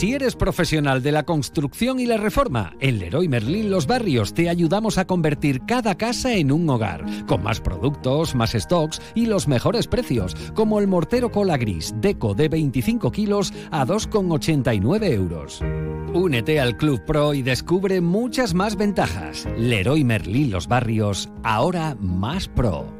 Si 0.00 0.14
eres 0.14 0.34
profesional 0.34 1.02
de 1.02 1.12
la 1.12 1.24
construcción 1.24 2.00
y 2.00 2.06
la 2.06 2.16
reforma, 2.16 2.72
en 2.80 3.00
Leroy 3.00 3.28
Merlin 3.28 3.70
Los 3.70 3.86
Barrios 3.86 4.32
te 4.32 4.48
ayudamos 4.48 4.96
a 4.96 5.06
convertir 5.06 5.60
cada 5.66 5.94
casa 5.98 6.32
en 6.32 6.52
un 6.52 6.70
hogar, 6.70 7.04
con 7.26 7.42
más 7.42 7.60
productos, 7.60 8.34
más 8.34 8.52
stocks 8.52 8.98
y 9.14 9.26
los 9.26 9.46
mejores 9.46 9.88
precios, 9.88 10.34
como 10.54 10.80
el 10.80 10.86
mortero 10.86 11.30
cola 11.30 11.58
gris 11.58 11.92
Deco 11.98 12.32
de 12.32 12.48
25 12.48 13.12
kilos 13.12 13.52
a 13.70 13.84
2,89 13.84 15.04
euros. 15.12 15.60
Únete 16.14 16.60
al 16.60 16.78
Club 16.78 17.04
Pro 17.04 17.34
y 17.34 17.42
descubre 17.42 18.00
muchas 18.00 18.54
más 18.54 18.76
ventajas. 18.76 19.46
Leroy 19.58 20.02
Merlin 20.02 20.50
Los 20.50 20.66
Barrios, 20.66 21.28
ahora 21.42 21.94
más 22.00 22.48
pro. 22.48 22.99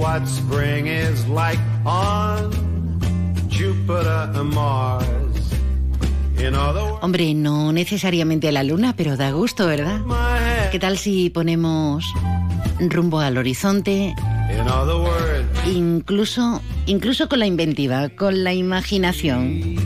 Let 0.00 0.22
me 0.22 0.26
see 0.26 0.28
what 0.28 0.28
spring 0.28 0.86
is 0.86 1.26
like 1.28 1.58
on 1.84 2.50
Jupiter 3.48 4.30
and 4.34 4.54
Mars. 4.54 5.06
Hombre, 7.02 7.34
no 7.34 7.70
necesariamente 7.72 8.50
la 8.50 8.62
luna, 8.62 8.94
pero 8.96 9.16
da 9.18 9.30
gusto, 9.30 9.66
¿verdad? 9.66 10.00
¿Qué 10.72 10.78
tal 10.78 10.96
si 10.96 11.28
ponemos 11.28 12.04
rumbo 12.80 13.20
al 13.20 13.36
horizonte? 13.36 14.14
Incluso, 15.66 16.62
incluso 16.86 17.28
con 17.28 17.40
la 17.40 17.46
inventiva, 17.46 18.08
con 18.08 18.42
la 18.42 18.54
imaginación. 18.54 19.76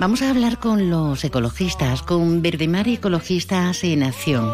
Vamos 0.00 0.22
a 0.22 0.30
hablar 0.30 0.58
con 0.58 0.90
los 0.90 1.22
ecologistas, 1.24 2.02
con 2.02 2.42
Verdemar 2.42 2.88
Ecologistas 2.88 3.84
en 3.84 4.02
Acción. 4.02 4.50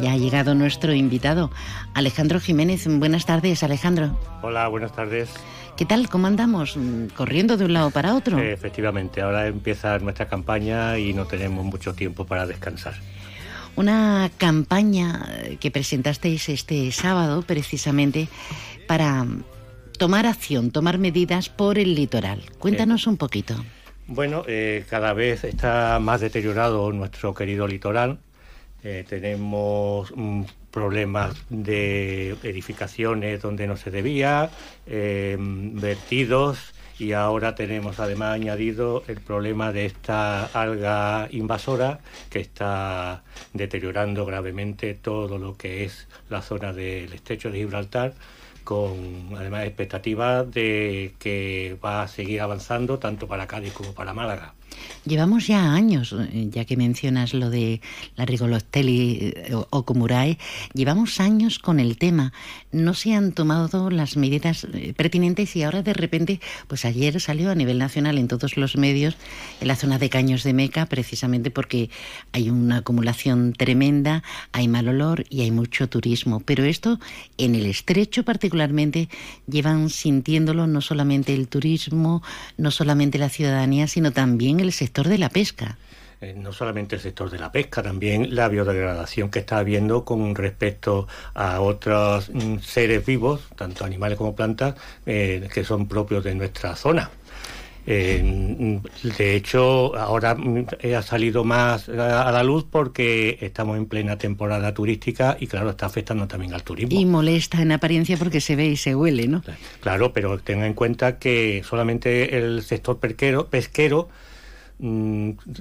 Ya 0.00 0.12
ha 0.12 0.16
llegado 0.16 0.54
nuestro 0.54 0.92
invitado, 0.92 1.50
Alejandro 1.94 2.40
Jiménez. 2.40 2.86
Buenas 2.86 3.26
tardes, 3.26 3.62
Alejandro. 3.62 4.18
Hola, 4.42 4.68
buenas 4.68 4.92
tardes. 4.92 5.30
¿Qué 5.76 5.84
tal? 5.84 6.08
¿Cómo 6.08 6.26
andamos? 6.26 6.78
¿Corriendo 7.16 7.56
de 7.56 7.64
un 7.64 7.72
lado 7.72 7.90
para 7.90 8.14
otro? 8.14 8.38
efectivamente, 8.38 9.22
ahora 9.22 9.46
empieza 9.46 9.98
nuestra 9.98 10.28
campaña 10.28 10.98
y 10.98 11.12
no 11.12 11.26
tenemos 11.26 11.64
mucho 11.64 11.94
tiempo 11.94 12.26
para 12.26 12.46
descansar. 12.46 12.94
Una 13.76 14.30
campaña 14.38 15.26
que 15.58 15.70
presentasteis 15.70 16.48
este 16.48 16.92
sábado 16.92 17.42
precisamente 17.42 18.28
para 18.86 19.26
tomar 19.98 20.26
acción, 20.26 20.70
tomar 20.70 20.98
medidas 20.98 21.48
por 21.48 21.78
el 21.78 21.94
litoral. 21.94 22.42
Cuéntanos 22.58 23.06
un 23.06 23.16
poquito. 23.16 23.56
Bueno, 24.06 24.44
eh, 24.46 24.84
cada 24.88 25.12
vez 25.12 25.44
está 25.44 25.98
más 25.98 26.20
deteriorado 26.20 26.92
nuestro 26.92 27.34
querido 27.34 27.66
litoral. 27.66 28.18
Eh, 28.84 29.04
tenemos 29.08 30.12
mm, 30.14 30.42
problemas 30.70 31.34
de 31.48 32.36
edificaciones 32.42 33.40
donde 33.40 33.66
no 33.66 33.78
se 33.78 33.90
debía, 33.90 34.50
eh, 34.86 35.38
vertidos 35.38 36.74
y 36.98 37.12
ahora 37.12 37.54
tenemos 37.54 37.98
además 37.98 38.34
añadido 38.34 39.02
el 39.08 39.20
problema 39.20 39.72
de 39.72 39.86
esta 39.86 40.44
alga 40.46 41.28
invasora 41.30 42.00
que 42.28 42.40
está 42.40 43.24
deteriorando 43.54 44.26
gravemente 44.26 44.92
todo 44.94 45.38
lo 45.38 45.56
que 45.56 45.84
es 45.84 46.06
la 46.28 46.42
zona 46.42 46.74
del 46.74 47.12
estrecho 47.14 47.50
de 47.50 47.58
Gibraltar 47.60 48.12
con 48.64 49.30
además 49.36 49.64
expectativas 49.64 50.50
de 50.50 51.14
que 51.18 51.76
va 51.84 52.02
a 52.02 52.08
seguir 52.08 52.40
avanzando 52.42 52.98
tanto 52.98 53.26
para 53.26 53.46
Cádiz 53.46 53.72
como 53.72 53.94
para 53.94 54.14
Málaga. 54.14 54.54
Llevamos 55.04 55.46
ya 55.46 55.72
años, 55.72 56.14
ya 56.32 56.64
que 56.64 56.76
mencionas 56.76 57.34
lo 57.34 57.50
de 57.50 57.80
la 58.16 58.24
Rigolostelli 58.24 59.18
eh, 59.20 59.54
o, 59.54 59.66
o 59.70 59.84
llevamos 60.72 61.20
años 61.20 61.58
con 61.58 61.80
el 61.80 61.96
tema. 61.96 62.32
No 62.72 62.94
se 62.94 63.14
han 63.14 63.32
tomado 63.32 63.90
las 63.90 64.16
medidas 64.16 64.66
eh, 64.72 64.94
pertinentes 64.96 65.54
y 65.56 65.62
ahora 65.62 65.82
de 65.82 65.92
repente, 65.92 66.40
pues 66.68 66.84
ayer 66.84 67.20
salió 67.20 67.50
a 67.50 67.54
nivel 67.54 67.78
nacional 67.78 68.18
en 68.18 68.28
todos 68.28 68.56
los 68.56 68.76
medios 68.76 69.16
en 69.60 69.68
la 69.68 69.76
zona 69.76 69.98
de 69.98 70.10
Caños 70.10 70.42
de 70.42 70.52
Meca, 70.52 70.86
precisamente 70.86 71.50
porque 71.50 71.90
hay 72.32 72.50
una 72.50 72.78
acumulación 72.78 73.52
tremenda, 73.52 74.22
hay 74.52 74.68
mal 74.68 74.88
olor 74.88 75.24
y 75.30 75.42
hay 75.42 75.50
mucho 75.50 75.88
turismo. 75.88 76.40
Pero 76.40 76.64
esto 76.64 76.98
en 77.38 77.54
el 77.54 77.66
estrecho 77.66 78.24
particularmente 78.24 79.08
llevan 79.46 79.90
sintiéndolo 79.90 80.66
no 80.66 80.80
solamente 80.80 81.34
el 81.34 81.48
turismo, 81.48 82.22
no 82.56 82.70
solamente 82.70 83.18
la 83.18 83.28
ciudadanía, 83.28 83.86
sino 83.86 84.12
también 84.12 84.60
el 84.64 84.72
sector 84.72 85.08
de 85.08 85.18
la 85.18 85.28
pesca. 85.28 85.78
Eh, 86.24 86.34
no 86.34 86.52
solamente 86.52 86.96
el 86.96 87.02
sector 87.02 87.28
de 87.28 87.38
la 87.38 87.52
pesca, 87.52 87.82
también 87.82 88.34
la 88.34 88.48
biodegradación 88.48 89.30
que 89.30 89.40
está 89.40 89.58
habiendo 89.58 90.04
con 90.04 90.34
respecto 90.34 91.06
a 91.34 91.60
otros 91.60 92.30
mm, 92.32 92.58
seres 92.60 93.04
vivos, 93.04 93.42
tanto 93.56 93.84
animales 93.84 94.16
como 94.16 94.34
plantas, 94.34 94.74
eh, 95.04 95.48
que 95.52 95.64
son 95.64 95.86
propios 95.86 96.24
de 96.24 96.34
nuestra 96.34 96.76
zona. 96.76 97.10
Eh, 97.86 98.80
de 99.18 99.36
hecho, 99.36 99.94
ahora 99.94 100.34
mm, 100.34 100.66
ha 100.96 101.02
salido 101.02 101.44
más 101.44 101.90
a 101.90 102.32
la 102.32 102.42
luz 102.42 102.64
porque 102.70 103.36
estamos 103.42 103.76
en 103.76 103.84
plena 103.84 104.16
temporada 104.16 104.72
turística 104.72 105.36
y 105.38 105.46
claro, 105.46 105.70
está 105.70 105.84
afectando 105.84 106.26
también 106.26 106.54
al 106.54 106.62
turismo. 106.62 106.98
Y 106.98 107.04
molesta 107.04 107.60
en 107.60 107.72
apariencia 107.72 108.16
porque 108.16 108.40
se 108.40 108.56
ve 108.56 108.68
y 108.68 108.76
se 108.76 108.94
huele, 108.94 109.28
¿no? 109.28 109.42
Claro, 109.80 110.14
pero 110.14 110.38
tenga 110.38 110.66
en 110.66 110.72
cuenta 110.72 111.18
que 111.18 111.62
solamente 111.68 112.38
el 112.38 112.62
sector 112.62 112.98
pesquero, 112.98 113.50
pesquero 113.50 114.08
Mm, 114.08 114.33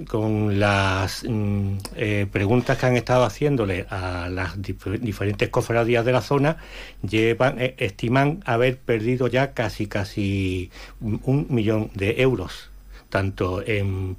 con 0.08 0.60
las 0.60 1.24
mm, 1.28 1.78
eh, 1.96 2.28
preguntas 2.32 2.78
que 2.78 2.86
han 2.86 2.98
estado 2.98 3.24
haciéndole 3.24 3.86
a 3.90 4.30
las 4.30 4.62
diferentes 4.62 5.50
cofradías 5.50 6.06
de 6.06 6.12
la 6.12 6.22
zona, 6.22 6.58
llevan, 7.02 7.60
eh, 7.62 7.76
estiman 7.78 8.42
haber 8.46 8.78
perdido 8.78 9.28
ya 9.28 9.54
casi 9.54 9.88
casi 9.88 10.72
un 11.02 11.48
millón 11.50 11.90
de 11.94 12.22
euros 12.22 12.70
tanto 13.14 13.62
en 13.64 14.18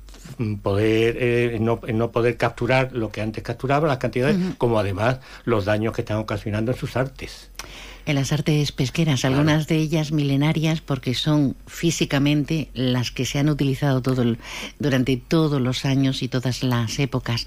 poder 0.62 1.16
eh, 1.18 1.58
no, 1.60 1.80
no, 1.92 2.10
poder 2.10 2.36
capturar 2.36 2.92
lo 2.92 3.10
que 3.10 3.20
antes 3.20 3.42
capturaba 3.42 3.88
las 3.88 3.98
cantidades 3.98 4.36
como 4.58 4.78
además 4.78 5.20
los 5.44 5.64
daños 5.64 5.94
que 5.94 6.02
están 6.02 6.18
ocasionando 6.18 6.72
en 6.72 6.78
sus 6.78 6.96
artes. 6.96 7.50
En 8.06 8.16
las 8.16 8.32
artes 8.32 8.70
pesqueras, 8.70 9.24
algunas 9.24 9.66
de 9.66 9.76
ellas 9.76 10.12
milenarias 10.12 10.82
porque 10.82 11.14
son 11.14 11.56
físicamente 11.66 12.68
las 12.74 13.10
que 13.10 13.24
se 13.24 13.38
han 13.38 13.48
utilizado 13.48 14.02
todo 14.02 14.36
durante 14.78 15.16
todos 15.16 15.58
los 15.58 15.86
años 15.86 16.22
y 16.22 16.28
todas 16.28 16.62
las 16.62 16.98
épocas. 16.98 17.46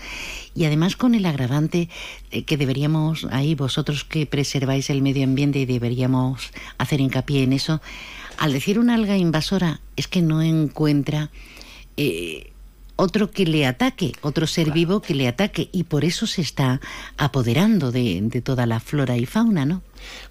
Y 0.55 0.65
además 0.65 0.95
con 0.95 1.13
el 1.13 1.27
agravante 1.27 1.89
eh, 2.31 2.43
que 2.43 2.57
deberíamos, 2.57 3.27
ahí 3.29 3.53
vosotros 3.53 4.03
que 4.03 4.25
preserváis 4.25 4.89
el 4.89 5.03
medio 5.03 5.25
ambiente 5.25 5.59
y 5.59 5.67
deberíamos 5.67 6.49
hacer 6.79 7.01
hincapié 7.01 7.43
en 7.43 7.53
eso, 7.53 7.79
al 8.39 8.51
decir 8.51 8.79
una 8.79 8.95
alga 8.95 9.15
invasora 9.15 9.81
es 9.95 10.07
que 10.07 10.23
no 10.23 10.41
encuentra... 10.41 11.29
Eh, 11.97 12.51
otro 12.97 13.31
que 13.31 13.45
le 13.45 13.65
ataque, 13.65 14.11
otro 14.21 14.45
ser 14.45 14.71
vivo 14.71 15.01
que 15.01 15.15
le 15.15 15.27
ataque, 15.27 15.69
y 15.71 15.83
por 15.85 16.03
eso 16.03 16.27
se 16.27 16.41
está 16.41 16.81
apoderando 17.17 17.91
de, 17.91 18.19
de, 18.21 18.41
toda 18.41 18.65
la 18.65 18.79
flora 18.79 19.15
y 19.15 19.25
fauna, 19.25 19.65
¿no? 19.65 19.81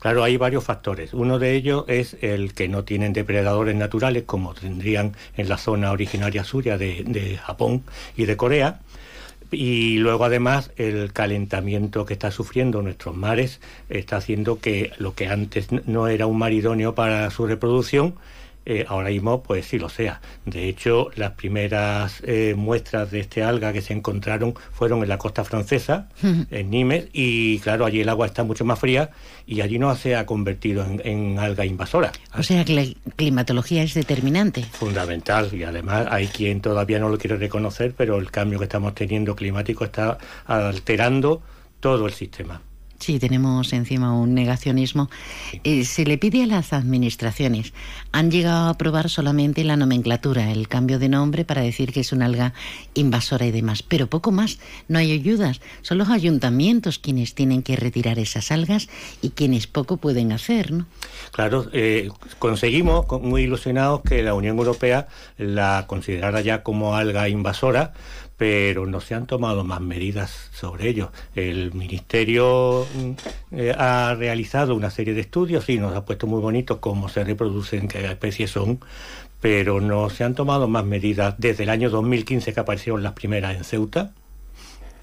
Claro, 0.01 0.23
hay 0.23 0.37
varios 0.37 0.65
factores. 0.65 1.15
Uno 1.15 1.39
de 1.39 1.55
ellos 1.55 1.85
es 1.89 2.17
el 2.21 2.55
que 2.55 2.69
no 2.69 2.85
tienen 2.85 3.13
depredadores 3.13 3.75
naturales, 3.75 4.25
como 4.27 4.55
tendrían 4.55 5.15
en 5.37 5.49
la 5.49 5.57
zona 5.57 5.93
originaria 5.93 6.45
suya 6.45 6.77
de, 6.77 7.05
de 7.07 7.39
Japón 7.39 7.83
y 8.17 8.27
de 8.27 8.37
Corea. 8.37 8.81
Y 9.51 9.99
luego 9.99 10.25
además 10.25 10.73
el 10.77 11.13
calentamiento 11.13 12.05
que 12.05 12.15
está 12.15 12.31
sufriendo 12.31 12.83
nuestros 12.83 13.17
mares 13.17 13.61
está 13.89 14.17
haciendo 14.17 14.59
que 14.59 14.93
lo 14.99 15.15
que 15.15 15.29
antes 15.29 15.69
no 15.87 16.09
era 16.09 16.27
un 16.27 16.39
mar 16.39 16.53
idóneo 16.53 16.95
para 16.95 17.31
su 17.31 17.47
reproducción, 17.47 18.17
eh, 18.69 18.85
ahora 18.89 19.11
mismo 19.11 19.45
pues 19.45 19.65
sí 19.67 19.79
lo 19.79 19.89
sea. 19.89 20.21
De 20.45 20.69
hecho, 20.69 21.11
las 21.15 21.33
primeras 21.33 22.21
eh, 22.25 22.55
muestras 22.57 23.13
de 23.13 23.21
este 23.21 23.45
alga 23.45 23.73
que 23.73 23.81
se 23.81 23.93
encontraron 23.93 24.55
fueron 24.73 25.03
en 25.05 25.09
la 25.09 25.19
costa 25.19 25.45
francesa, 25.45 26.09
en 26.51 26.71
Nimes, 26.71 27.07
y 27.13 27.61
claro, 27.61 27.87
allí 27.87 28.01
el 28.01 28.09
agua 28.09 28.27
está 28.27 28.43
mucho 28.43 28.65
más 28.65 28.81
fría 28.81 29.11
y 29.47 29.61
allí 29.61 29.79
no 29.79 29.95
se 29.95 30.17
ha 30.17 30.27
convertido 30.27 30.85
en, 30.85 31.39
alga 31.39 31.65
invasora. 31.65 32.11
O 32.37 32.43
sea 32.43 32.65
que 32.65 32.75
la 32.75 32.85
climatología 33.15 33.85
es 33.85 33.95
determinante. 33.95 34.65
Fundamental, 34.65 35.49
y 35.53 35.63
además 35.63 36.09
hay 36.11 36.27
quien 36.27 36.61
todavía 36.61 36.99
no 36.99 37.09
lo 37.09 37.19
quiere 37.19 37.37
reconocer, 37.37 37.95
pero 37.97 38.19
el 38.19 38.33
cambio 38.33 38.59
que 38.59 38.65
estamos 38.65 38.95
teniendo 38.95 39.37
climático 39.37 39.85
está 39.85 40.19
alterando 40.47 41.41
todo 41.79 42.07
el 42.07 42.13
sistema. 42.13 42.61
Sí, 42.99 43.19
tenemos 43.19 43.73
encima 43.73 44.15
un 44.15 44.35
negacionismo. 44.35 45.11
Eh, 45.65 45.85
se 45.85 46.05
le 46.05 46.17
pide 46.19 46.43
a 46.43 46.47
las 46.47 46.73
administraciones. 46.73 47.73
Han 48.11 48.31
llegado 48.31 48.67
a 48.67 48.71
aprobar 48.71 49.11
solamente 49.11 49.65
la 49.65 49.77
nomenclatura, 49.77 50.51
el 50.51 50.67
cambio 50.67 50.99
de 50.99 51.09
nombre 51.09 51.45
para 51.45 51.61
decir 51.61 51.93
que 51.93 52.01
es 52.01 52.13
una 52.13 52.27
alga 52.27 52.55
invasora 52.95 53.47
y 53.47 53.51
demás. 53.51 53.83
Pero 53.83 54.07
poco 54.07 54.33
más. 54.33 54.59
No 54.89 54.99
hay 54.99 55.13
ayudas. 55.13 55.61
Son 55.83 55.99
los 55.99 56.09
ayuntamientos 56.09 56.99
quienes 56.99 57.35
tienen 57.35 57.63
que 57.63 57.77
retirar 57.77 58.19
esas 58.19 58.51
algas 58.51 58.89
y 59.21 59.31
quienes 59.31 59.67
poco 59.67 59.99
pueden 59.99 60.33
hacer, 60.33 60.73
¿no? 60.73 60.87
Claro, 61.33 61.67
eh, 61.73 62.09
conseguimos, 62.39 63.07
muy 63.21 63.43
ilusionados, 63.43 64.01
que 64.03 64.23
la 64.23 64.35
Unión 64.35 64.57
Europea 64.59 65.07
la 65.37 65.85
considerara 65.87 66.41
ya 66.41 66.63
como 66.63 66.97
alga 66.97 67.29
invasora 67.29 67.93
pero 68.37 68.87
no 68.87 69.01
se 69.01 69.15
han 69.15 69.27
tomado 69.27 69.65
más 69.65 69.81
medidas 69.81 70.51
sobre 70.53 70.89
ello. 70.89 71.11
El 71.35 71.73
Ministerio 71.73 72.87
mm, 72.95 73.57
eh, 73.57 73.75
ha 73.77 74.15
realizado 74.15 74.75
una 74.75 74.91
serie 74.91 75.15
de 75.15 75.23
estudios 75.23 75.69
y 75.69 75.79
nos 75.79 75.95
ha 75.95 76.05
puesto 76.05 76.27
muy 76.27 76.41
bonito 76.41 76.81
cómo 76.81 77.09
se 77.09 77.25
reproducen, 77.25 77.89
qué 77.89 78.05
especies 78.05 78.51
son, 78.51 78.81
pero 79.41 79.81
no 79.81 80.11
se 80.11 80.25
han 80.25 80.35
tomado 80.35 80.69
más 80.69 80.85
medidas 80.85 81.35
desde 81.39 81.65
el 81.65 81.71
año 81.71 81.91
2015 81.91 82.53
que 82.53 82.61
aparecieron 82.61 83.03
las 83.03 83.13
primeras 83.13 83.57
en 83.57 83.65
Ceuta 83.65 84.13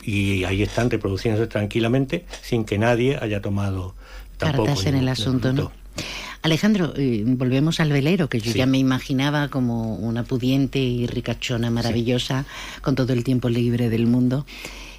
y 0.03 0.43
ahí 0.43 0.61
están 0.61 0.89
reproduciéndose 0.89 1.47
tranquilamente 1.47 2.25
sin 2.41 2.65
que 2.65 2.77
nadie 2.77 3.17
haya 3.21 3.41
tomado 3.41 3.95
tampoco 4.37 4.65
cartas 4.65 4.85
en 4.85 4.95
el 4.95 5.07
asunto, 5.07 5.53
¿no? 5.53 5.71
Alejandro, 6.43 6.93
eh, 6.97 7.23
volvemos 7.25 7.79
al 7.79 7.93
velero, 7.93 8.27
que 8.27 8.41
yo 8.41 8.51
ya 8.51 8.65
me 8.65 8.77
imaginaba 8.77 9.47
como 9.47 9.95
una 9.95 10.23
pudiente 10.23 10.77
y 10.77 11.07
ricachona 11.07 11.71
maravillosa, 11.71 12.45
con 12.81 12.95
todo 12.95 13.13
el 13.13 13.23
tiempo 13.23 13.47
libre 13.47 13.89
del 13.89 14.07
mundo. 14.07 14.45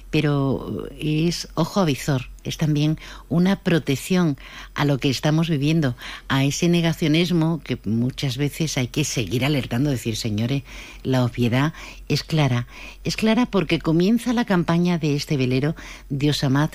Pero 0.09 0.87
es 0.99 1.47
ojo 1.53 1.81
a 1.81 1.85
visor, 1.85 2.29
es 2.43 2.57
también 2.57 2.97
una 3.29 3.57
protección 3.57 4.37
a 4.73 4.85
lo 4.85 4.97
que 4.97 5.11
estamos 5.11 5.47
viviendo, 5.47 5.95
a 6.29 6.43
ese 6.43 6.67
negacionismo 6.67 7.61
que 7.63 7.77
muchas 7.85 8.37
veces 8.37 8.77
hay 8.79 8.87
que 8.87 9.03
seguir 9.03 9.45
alertando, 9.45 9.91
decir, 9.91 10.15
señores, 10.15 10.63
la 11.03 11.23
obviedad 11.23 11.73
es 12.07 12.23
clara. 12.23 12.65
Es 13.03 13.17
clara 13.17 13.45
porque 13.45 13.77
comienza 13.77 14.33
la 14.33 14.45
campaña 14.45 14.97
de 14.97 15.15
este 15.15 15.37
velero, 15.37 15.75
Dios 16.09 16.43
Amad, 16.43 16.71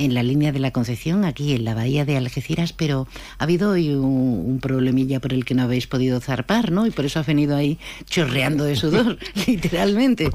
en 0.00 0.14
la 0.14 0.22
línea 0.22 0.50
de 0.50 0.58
la 0.58 0.70
Concepción, 0.70 1.24
aquí 1.24 1.52
en 1.54 1.64
la 1.64 1.74
bahía 1.74 2.04
de 2.04 2.16
Algeciras, 2.16 2.72
pero 2.72 3.06
ha 3.38 3.44
habido 3.44 3.72
hoy 3.72 3.90
un, 3.90 4.58
problemilla 4.60 5.20
por 5.20 5.32
el 5.32 5.44
que 5.44 5.54
no 5.54 5.62
habéis 5.62 5.86
podido 5.86 6.20
zarpar, 6.20 6.72
¿no? 6.72 6.86
Y 6.86 6.90
por 6.90 7.04
eso 7.04 7.20
ha 7.20 7.22
venido 7.22 7.54
ahí 7.54 7.78
chorreando 8.06 8.64
de 8.64 8.76
sudor, 8.76 9.18
literalmente. 9.46 10.30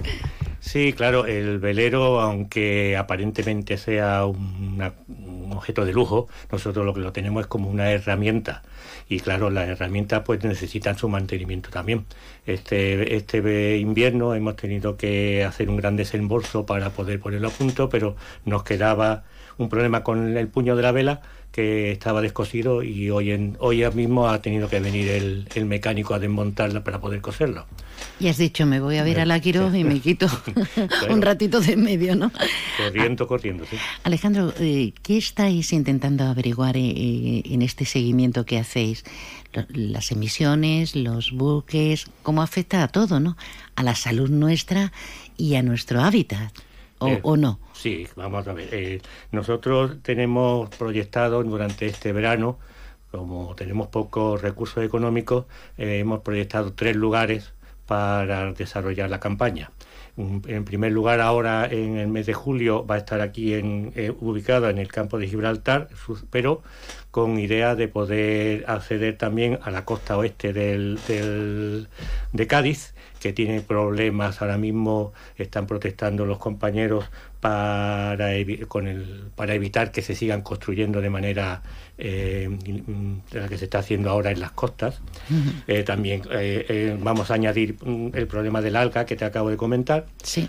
Sí, 0.59 0.93
claro, 0.93 1.25
el 1.25 1.59
velero, 1.59 2.21
aunque 2.21 2.95
aparentemente 2.97 3.77
sea 3.77 4.25
un 4.25 4.81
objeto 5.51 5.85
de 5.85 5.93
lujo, 5.93 6.27
nosotros 6.51 6.85
lo 6.85 6.93
que 6.93 7.01
lo 7.01 7.11
tenemos 7.11 7.41
es 7.41 7.47
como 7.47 7.69
una 7.69 7.91
herramienta. 7.91 8.63
Y 9.07 9.19
claro, 9.19 9.49
las 9.49 9.69
herramientas 9.69 10.23
pues 10.25 10.43
necesitan 10.43 10.97
su 10.97 11.09
mantenimiento 11.09 11.69
también. 11.69 12.05
Este, 12.45 13.15
este 13.15 13.77
invierno 13.77 14.33
hemos 14.33 14.55
tenido 14.55 14.97
que 14.97 15.43
hacer 15.43 15.69
un 15.69 15.77
gran 15.77 15.95
desembolso 15.95 16.65
para 16.65 16.89
poder 16.91 17.19
ponerlo 17.19 17.49
a 17.49 17.51
punto, 17.51 17.89
pero 17.89 18.15
nos 18.45 18.63
quedaba 18.63 19.23
un 19.57 19.69
problema 19.69 20.03
con 20.03 20.37
el 20.37 20.47
puño 20.47 20.75
de 20.75 20.83
la 20.83 20.91
vela 20.91 21.21
que 21.55 21.93
estaba 21.93 22.21
descosido 22.21 22.83
y 22.83 23.09
hoy, 23.11 23.31
en, 23.31 23.55
hoy 23.61 23.89
mismo 23.93 24.27
ha 24.27 24.41
tenido 24.41 24.67
que 24.67 24.81
venir 24.81 25.07
el, 25.07 25.65
mecánico 25.65 26.13
a 26.13 26.19
desmontarla 26.19 26.83
para 26.83 26.99
poder 26.99 27.21
coserlo. 27.21 27.65
Y 28.19 28.27
has 28.27 28.37
dicho, 28.37 28.65
me 28.65 28.81
voy 28.81 28.97
a 28.97 29.05
ver 29.05 29.21
a 29.21 29.25
la 29.25 29.39
Quiroz 29.39 29.73
y 29.73 29.85
me 29.85 30.01
quito 30.01 30.27
un 31.09 31.21
ratito 31.21 31.61
de 31.61 31.71
en 31.71 31.83
medio, 31.83 32.13
¿no? 32.17 32.29
Corriendo, 32.77 33.25
corriendo, 33.25 33.65
sí. 33.69 33.77
Alejandro, 34.03 34.53
eh, 34.59 34.91
¿qué 35.01 35.17
estáis 35.17 35.71
intentando 35.71 36.25
averiguar 36.25 36.75
eh, 36.75 36.81
eh, 36.81 37.43
en 37.45 37.61
este 37.61 37.85
seguimiento 37.85 38.45
que 38.45 38.59
hacéis? 38.59 39.05
Las 39.69 40.11
emisiones, 40.11 40.93
los 40.93 41.31
buques, 41.31 42.07
¿cómo 42.21 42.41
afecta 42.41 42.83
a 42.83 42.89
todo, 42.89 43.21
¿no? 43.21 43.37
A 43.77 43.83
la 43.83 43.95
salud 43.95 44.29
nuestra 44.29 44.91
y 45.37 45.55
a 45.55 45.63
nuestro 45.63 46.01
hábitat. 46.01 46.51
Eh, 47.01 47.19
¿O, 47.23 47.35
no? 47.35 47.59
Sí, 47.73 48.07
vamos 48.15 48.47
a 48.47 48.53
ver. 48.53 48.69
Eh, 48.71 49.01
nosotros 49.31 49.97
tenemos 50.01 50.69
proyectado 50.69 51.43
durante 51.43 51.85
este 51.87 52.13
verano 52.13 52.57
como 53.15 53.55
tenemos 53.55 53.87
pocos 53.87 54.41
recursos 54.41 54.83
económicos, 54.83 55.45
eh, 55.77 55.99
hemos 55.99 56.21
proyectado 56.21 56.73
tres 56.73 56.95
lugares 56.95 57.53
para 57.87 58.51
desarrollar 58.53 59.09
la 59.09 59.19
campaña. 59.19 59.71
En 60.17 60.63
primer 60.63 60.93
lugar, 60.93 61.19
ahora 61.19 61.65
en 61.69 61.97
el 61.97 62.07
mes 62.07 62.25
de 62.25 62.33
julio 62.33 62.85
va 62.85 62.95
a 62.95 62.97
estar 62.99 63.19
aquí 63.19 63.53
en, 63.53 63.91
eh, 63.97 64.13
ubicado 64.17 64.69
en 64.69 64.77
el 64.77 64.87
campo 64.87 65.19
de 65.19 65.27
Gibraltar, 65.27 65.89
pero 66.29 66.63
con 67.11 67.37
idea 67.37 67.75
de 67.75 67.89
poder 67.89 68.63
acceder 68.67 69.17
también 69.17 69.59
a 69.61 69.71
la 69.71 69.83
costa 69.83 70.17
oeste 70.17 70.53
del, 70.53 71.87
de 72.31 72.47
Cádiz, 72.47 72.94
que 73.25 73.33
tiene 73.33 73.61
problemas 73.61 74.39
ahora 74.43 74.59
mismo, 74.59 75.11
están 75.35 75.65
protestando 75.65 76.27
los 76.27 76.37
compañeros 76.37 77.05
para, 77.39 78.29
con 78.67 78.87
el, 78.87 79.31
para 79.35 79.55
evitar 79.55 79.91
que 79.91 80.03
se 80.03 80.13
sigan 80.13 80.43
construyendo 80.43 81.01
de 81.01 81.09
manera 81.09 81.63
eh, 81.97 82.47
la 83.31 83.47
que 83.47 83.57
se 83.57 83.65
está 83.65 83.79
haciendo 83.79 84.11
ahora 84.11 84.29
en 84.29 84.39
las 84.39 84.51
costas. 84.51 85.01
Eh, 85.65 85.81
también 85.81 86.21
eh, 86.29 86.67
eh, 86.69 86.97
vamos 87.01 87.31
a 87.31 87.33
añadir 87.33 87.77
mm, 87.83 88.09
el 88.13 88.27
problema 88.27 88.61
del 88.61 88.75
alga 88.75 89.07
que 89.07 89.15
te 89.15 89.25
acabo 89.25 89.49
de 89.49 89.57
comentar. 89.57 90.05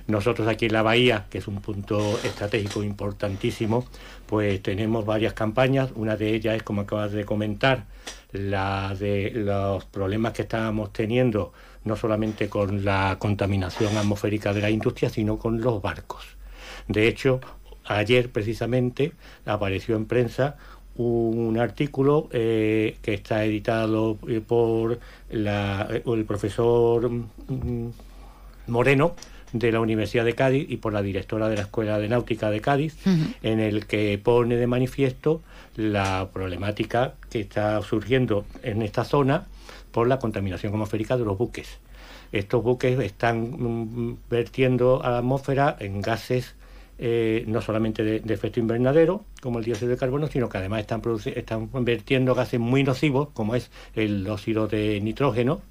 Nosotros 0.07 0.47
aquí 0.47 0.67
en 0.67 0.75
la 0.75 0.83
bahía, 0.83 1.25
que 1.31 1.39
es 1.39 1.49
un 1.49 1.63
punto 1.63 2.21
estratégico 2.25 2.83
importantísimo, 2.83 3.87
pues 4.27 4.63
tenemos 4.63 5.07
varias 5.07 5.33
campañas. 5.33 5.93
Una 5.95 6.19
de 6.19 6.35
ellas 6.35 6.57
es, 6.57 6.63
como 6.63 6.83
acabas 6.83 7.13
de 7.13 7.25
comentar, 7.25 7.87
la 8.33 8.95
de 8.95 9.33
los 9.35 9.87
problemas 9.87 10.35
que 10.35 10.43
estábamos 10.43 10.93
teniendo 10.93 11.55
no 11.87 11.97
solamente 11.97 12.49
con 12.49 12.85
la 12.85 13.17
contaminación 13.19 13.97
atmosférica 13.97 14.53
de 14.53 14.61
la 14.61 14.71
industria, 14.71 15.09
sino 15.09 15.39
con 15.39 15.61
los 15.61 15.81
barcos. 15.81 16.25
De 16.89 17.09
hecho, 17.09 17.41
ayer 17.85 18.31
precisamente 18.31 19.13
apareció 19.47 19.97
en 19.97 20.07
prensa 20.07 20.57
un 20.97 21.59
artículo 21.59 22.29
eh, 22.33 22.97
que 23.03 23.15
está 23.15 23.45
editado 23.45 24.19
eh, 24.29 24.41
por 24.47 24.99
el 25.31 26.25
profesor 26.27 27.11
mm, 27.11 27.89
Moreno 28.67 29.15
de 29.53 29.73
la 29.73 29.81
Universidad 29.81 30.25
de 30.25 30.35
Cádiz 30.35 30.67
y 30.69 30.79
por 30.79 30.93
la 30.93 31.03
directora 31.03 31.49
de 31.49 31.57
la 31.57 31.63
Escuela 31.63 31.99
de 31.99 32.09
Náutica 32.09 32.51
de 32.51 32.61
Cádiz, 32.61 32.97
en 33.43 33.61
el 33.61 33.87
que 33.87 34.19
pone 34.23 34.57
de 34.57 34.67
manifiesto 34.67 35.41
la 35.77 36.31
problemática 36.33 37.15
que 37.31 37.41
está 37.41 37.81
surgiendo 37.83 38.45
en 38.63 38.83
esta 38.83 39.05
zona 39.05 39.47
por 39.97 40.09
la 40.09 40.19
contaminación 40.19 40.75
atmosférica 40.75 41.17
de 41.17 41.25
los 41.25 41.39
buques. 41.39 41.79
Estos 42.31 42.63
buques 42.63 43.01
están 43.01 43.39
mm, 43.41 44.19
vertiendo 44.29 45.03
a 45.03 45.09
la 45.09 45.19
atmósfera 45.21 45.75
en 45.81 46.03
gases 46.03 46.55
eh, 46.99 47.45
no 47.47 47.63
solamente 47.63 48.05
de, 48.05 48.35
efecto 48.35 48.61
invernadero, 48.61 49.25
como 49.41 49.59
el 49.59 49.65
dióxido 49.65 49.91
de 49.91 49.97
carbono, 49.97 50.27
sino 50.27 50.51
que 50.51 50.59
además 50.59 50.81
están, 50.81 51.01
están 51.35 51.71
vertiendo 51.83 52.35
gases 52.35 52.61
muy 52.61 52.85
nocivos, 52.85 53.31
como 53.33 53.55
es 53.55 53.71
el 53.95 54.29
óxido 54.29 54.69
de 54.69 55.01
nitrógeno, 55.01 55.63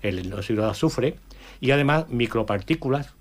el 0.00 0.32
óxido 0.32 0.64
de 0.64 0.70
azufre, 0.70 1.16
y 1.60 1.72
además 1.72 2.08
micropartículas, 2.08 3.12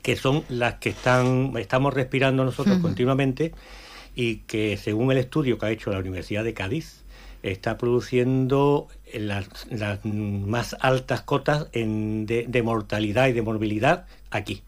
que 0.00 0.16
son 0.16 0.42
las 0.48 0.76
que 0.76 0.88
están, 0.88 1.52
estamos 1.58 1.92
respirando 1.92 2.46
nosotros 2.46 2.78
continuamente 2.78 3.52
y 4.14 4.36
que 4.36 4.78
según 4.78 5.12
el 5.12 5.18
estudio 5.18 5.58
que 5.58 5.66
ha 5.66 5.70
hecho 5.70 5.90
la 5.90 5.98
Universidad 5.98 6.44
de 6.44 6.54
Cádiz, 6.54 7.00
está 7.42 7.78
produciendo 7.78 8.88
las, 9.14 9.48
más 10.04 10.76
altas 10.80 11.22
cotas 11.22 11.70
de, 11.72 12.62
mortalidad 12.64 13.28
y 13.28 13.32
de 13.32 13.42
morbilidad 13.42 14.06
aquí. 14.30 14.62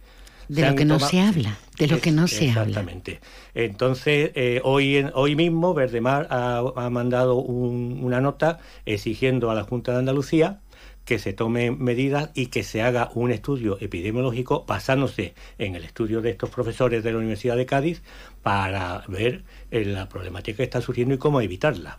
De 0.48 0.68
lo 0.68 0.74
que 0.74 0.84
no 0.84 0.98
se 0.98 1.20
habla, 1.20 1.58
de 1.78 1.86
lo 1.86 2.00
que 2.00 2.12
no 2.12 2.28
se 2.28 2.50
habla. 2.50 2.62
Exactamente. 2.62 3.20
Entonces, 3.54 4.32
eh, 4.34 4.60
hoy, 4.64 5.06
hoy 5.14 5.34
mismo 5.34 5.72
Verdemar 5.72 6.26
ha, 6.30 6.90
mandado 6.90 7.36
una 7.36 8.20
nota 8.20 8.58
exigiendo 8.84 9.50
a 9.50 9.54
la 9.54 9.64
Junta 9.64 9.92
de 9.92 9.98
Andalucía 9.98 10.60
que 11.04 11.18
se 11.18 11.32
tomen 11.32 11.82
medidas 11.82 12.30
y 12.34 12.46
que 12.46 12.62
se 12.62 12.82
haga 12.82 13.10
un 13.14 13.32
estudio 13.32 13.76
epidemiológico 13.80 14.64
basándose 14.66 15.34
en 15.58 15.74
el 15.74 15.84
estudio 15.84 16.20
de 16.20 16.30
estos 16.30 16.50
profesores 16.50 17.02
de 17.02 17.12
la 17.12 17.18
Universidad 17.18 17.56
de 17.56 17.66
Cádiz 17.66 18.02
para 18.42 19.02
ver 19.08 19.42
eh, 19.70 19.84
la 19.84 20.08
problemática 20.08 20.58
que 20.58 20.62
está 20.62 20.80
surgiendo 20.80 21.14
y 21.14 21.18
cómo 21.18 21.40
evitarla. 21.40 21.98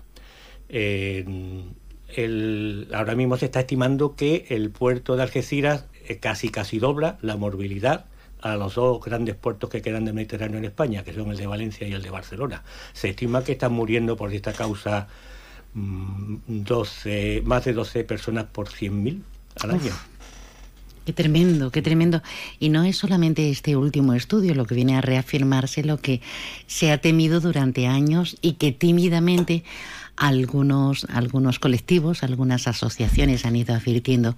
Ahora 2.93 3.15
mismo 3.15 3.37
se 3.37 3.45
está 3.45 3.61
estimando 3.61 4.15
que 4.15 4.45
el 4.49 4.69
puerto 4.71 5.15
de 5.15 5.23
Algeciras 5.23 5.85
eh, 6.07 6.17
casi 6.17 6.49
casi 6.49 6.79
dobla 6.79 7.17
la 7.21 7.37
morbilidad 7.37 8.05
a 8.41 8.55
los 8.57 8.75
dos 8.75 9.03
grandes 9.03 9.35
puertos 9.35 9.69
que 9.69 9.81
quedan 9.81 10.03
del 10.05 10.13
Mediterráneo 10.13 10.57
en 10.57 10.65
España, 10.65 11.03
que 11.03 11.13
son 11.13 11.31
el 11.31 11.37
de 11.37 11.47
Valencia 11.47 11.87
y 11.87 11.93
el 11.93 12.01
de 12.01 12.09
Barcelona. 12.09 12.63
Se 12.91 13.09
estima 13.09 13.43
que 13.43 13.53
están 13.53 13.71
muriendo 13.71 14.17
por 14.17 14.33
esta 14.33 14.51
causa 14.51 15.07
12, 15.73 17.41
mm, 17.41 17.47
más 17.47 17.63
de 17.63 17.73
12 17.73 18.03
personas 18.03 18.45
por 18.45 18.67
100.000 18.67 19.23
al 19.61 19.71
año. 19.71 19.93
Qué 21.05 21.11
tremendo, 21.11 21.69
qué 21.71 21.81
tremendo. 21.81 22.21
Y 22.59 22.69
no 22.69 22.83
es 22.83 22.97
solamente 22.97 23.49
este 23.49 23.75
último 23.75 24.13
estudio 24.13 24.55
lo 24.55 24.65
que 24.65 24.75
viene 24.75 24.95
a 24.95 25.01
reafirmarse 25.01 25.83
lo 25.83 25.97
que 25.97 26.21
se 26.65 26.91
ha 26.91 26.99
temido 26.99 27.41
durante 27.41 27.87
años 27.87 28.37
y 28.41 28.53
que 28.53 28.71
tímidamente 28.71 29.63
algunos, 30.15 31.05
algunos 31.09 31.59
colectivos, 31.59 32.23
algunas 32.23 32.67
asociaciones 32.67 33.45
han 33.45 33.55
ido 33.55 33.73
advirtiendo. 33.75 34.37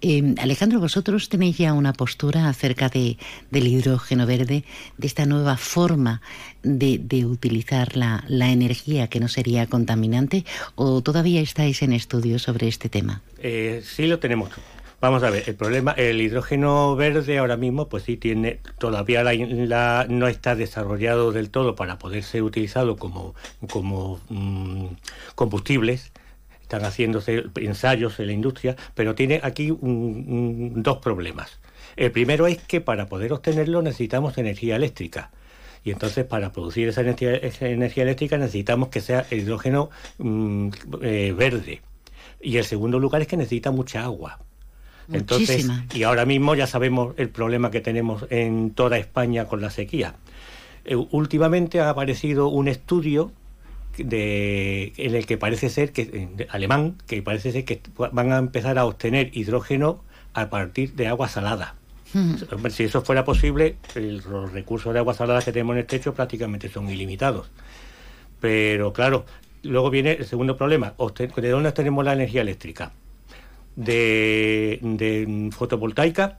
Eh, 0.00 0.34
Alejandro, 0.38 0.80
vosotros 0.80 1.28
tenéis 1.28 1.58
ya 1.58 1.72
una 1.72 1.92
postura 1.92 2.48
acerca 2.48 2.88
de, 2.88 3.16
del 3.50 3.66
hidrógeno 3.66 4.26
verde, 4.26 4.64
de 4.98 5.06
esta 5.06 5.26
nueva 5.26 5.56
forma 5.56 6.20
de, 6.62 6.98
de 6.98 7.24
utilizar 7.24 7.96
la, 7.96 8.24
la, 8.28 8.50
energía 8.50 9.08
que 9.08 9.20
no 9.20 9.28
sería 9.28 9.66
contaminante, 9.66 10.44
o 10.74 11.02
todavía 11.02 11.40
estáis 11.40 11.82
en 11.82 11.92
estudio 11.92 12.38
sobre 12.38 12.68
este 12.68 12.88
tema? 12.88 13.22
Eh, 13.38 13.82
sí, 13.84 14.06
lo 14.06 14.18
tenemos 14.18 14.50
Vamos 15.00 15.22
a 15.22 15.30
ver, 15.30 15.44
el 15.46 15.54
problema, 15.54 15.92
el 15.92 16.20
hidrógeno 16.20 16.96
verde 16.96 17.38
ahora 17.38 17.56
mismo, 17.56 17.88
pues 17.88 18.04
sí 18.04 18.16
tiene, 18.16 18.60
todavía 18.78 19.22
la, 19.22 20.06
no 20.08 20.28
está 20.28 20.54
desarrollado 20.54 21.30
del 21.32 21.50
todo 21.50 21.74
para 21.74 21.98
poder 21.98 22.22
ser 22.22 22.42
utilizado 22.42 22.96
como, 22.96 23.34
como 23.70 24.20
mm, 24.28 24.86
combustibles. 25.34 26.12
Están 26.62 26.84
haciéndose 26.84 27.44
ensayos 27.56 28.18
en 28.20 28.28
la 28.28 28.32
industria, 28.32 28.76
pero 28.94 29.14
tiene 29.14 29.40
aquí 29.42 29.76
dos 29.80 30.98
problemas. 30.98 31.60
El 31.96 32.10
primero 32.10 32.46
es 32.46 32.58
que 32.58 32.80
para 32.80 33.06
poder 33.06 33.34
obtenerlo 33.34 33.82
necesitamos 33.82 34.38
energía 34.38 34.76
eléctrica. 34.76 35.30
Y 35.84 35.90
entonces 35.90 36.24
para 36.24 36.50
producir 36.52 36.88
esa 36.88 37.02
energía, 37.02 37.38
energía 37.60 38.04
eléctrica 38.04 38.38
necesitamos 38.38 38.88
que 38.88 39.02
sea 39.02 39.26
hidrógeno 39.30 39.90
mm, 40.18 40.70
eh, 41.02 41.34
verde. 41.36 41.82
Y 42.40 42.56
el 42.56 42.64
segundo 42.64 42.98
lugar 42.98 43.20
es 43.20 43.28
que 43.28 43.36
necesita 43.36 43.70
mucha 43.70 44.02
agua. 44.02 44.38
Entonces, 45.12 45.68
y 45.92 46.02
ahora 46.02 46.24
mismo 46.24 46.54
ya 46.54 46.66
sabemos 46.66 47.14
el 47.18 47.28
problema 47.28 47.70
que 47.70 47.80
tenemos 47.80 48.26
en 48.30 48.70
toda 48.70 48.98
España 48.98 49.46
con 49.46 49.60
la 49.60 49.70
sequía. 49.70 50.14
Eh, 50.84 50.96
últimamente 50.96 51.80
ha 51.80 51.90
aparecido 51.90 52.48
un 52.48 52.68
estudio 52.68 53.32
de, 53.96 54.92
en 54.96 55.14
el 55.14 55.26
que 55.26 55.38
parece 55.38 55.70
ser 55.70 55.92
que 55.92 56.46
alemán 56.50 56.96
que 57.06 57.22
parece 57.22 57.52
ser 57.52 57.64
que 57.64 57.80
van 57.96 58.32
a 58.32 58.38
empezar 58.38 58.78
a 58.78 58.86
obtener 58.86 59.30
hidrógeno 59.36 60.02
a 60.32 60.50
partir 60.50 60.94
de 60.94 61.06
agua 61.06 61.28
salada. 61.28 61.76
Si 62.70 62.84
eso 62.84 63.02
fuera 63.02 63.24
posible, 63.24 63.76
los 63.96 64.52
recursos 64.52 64.92
de 64.92 65.00
agua 65.00 65.14
salada 65.14 65.42
que 65.42 65.50
tenemos 65.52 65.74
en 65.74 65.80
el 65.80 65.86
techo 65.86 66.14
prácticamente 66.14 66.68
son 66.68 66.88
ilimitados. 66.88 67.50
Pero 68.40 68.92
claro, 68.92 69.24
luego 69.62 69.90
viene 69.90 70.12
el 70.12 70.24
segundo 70.24 70.56
problema. 70.56 70.94
¿De 71.16 71.48
dónde 71.48 71.72
tenemos 71.72 72.04
la 72.04 72.12
energía 72.12 72.42
eléctrica? 72.42 72.92
De, 73.76 75.50
fotovoltaica. 75.52 76.38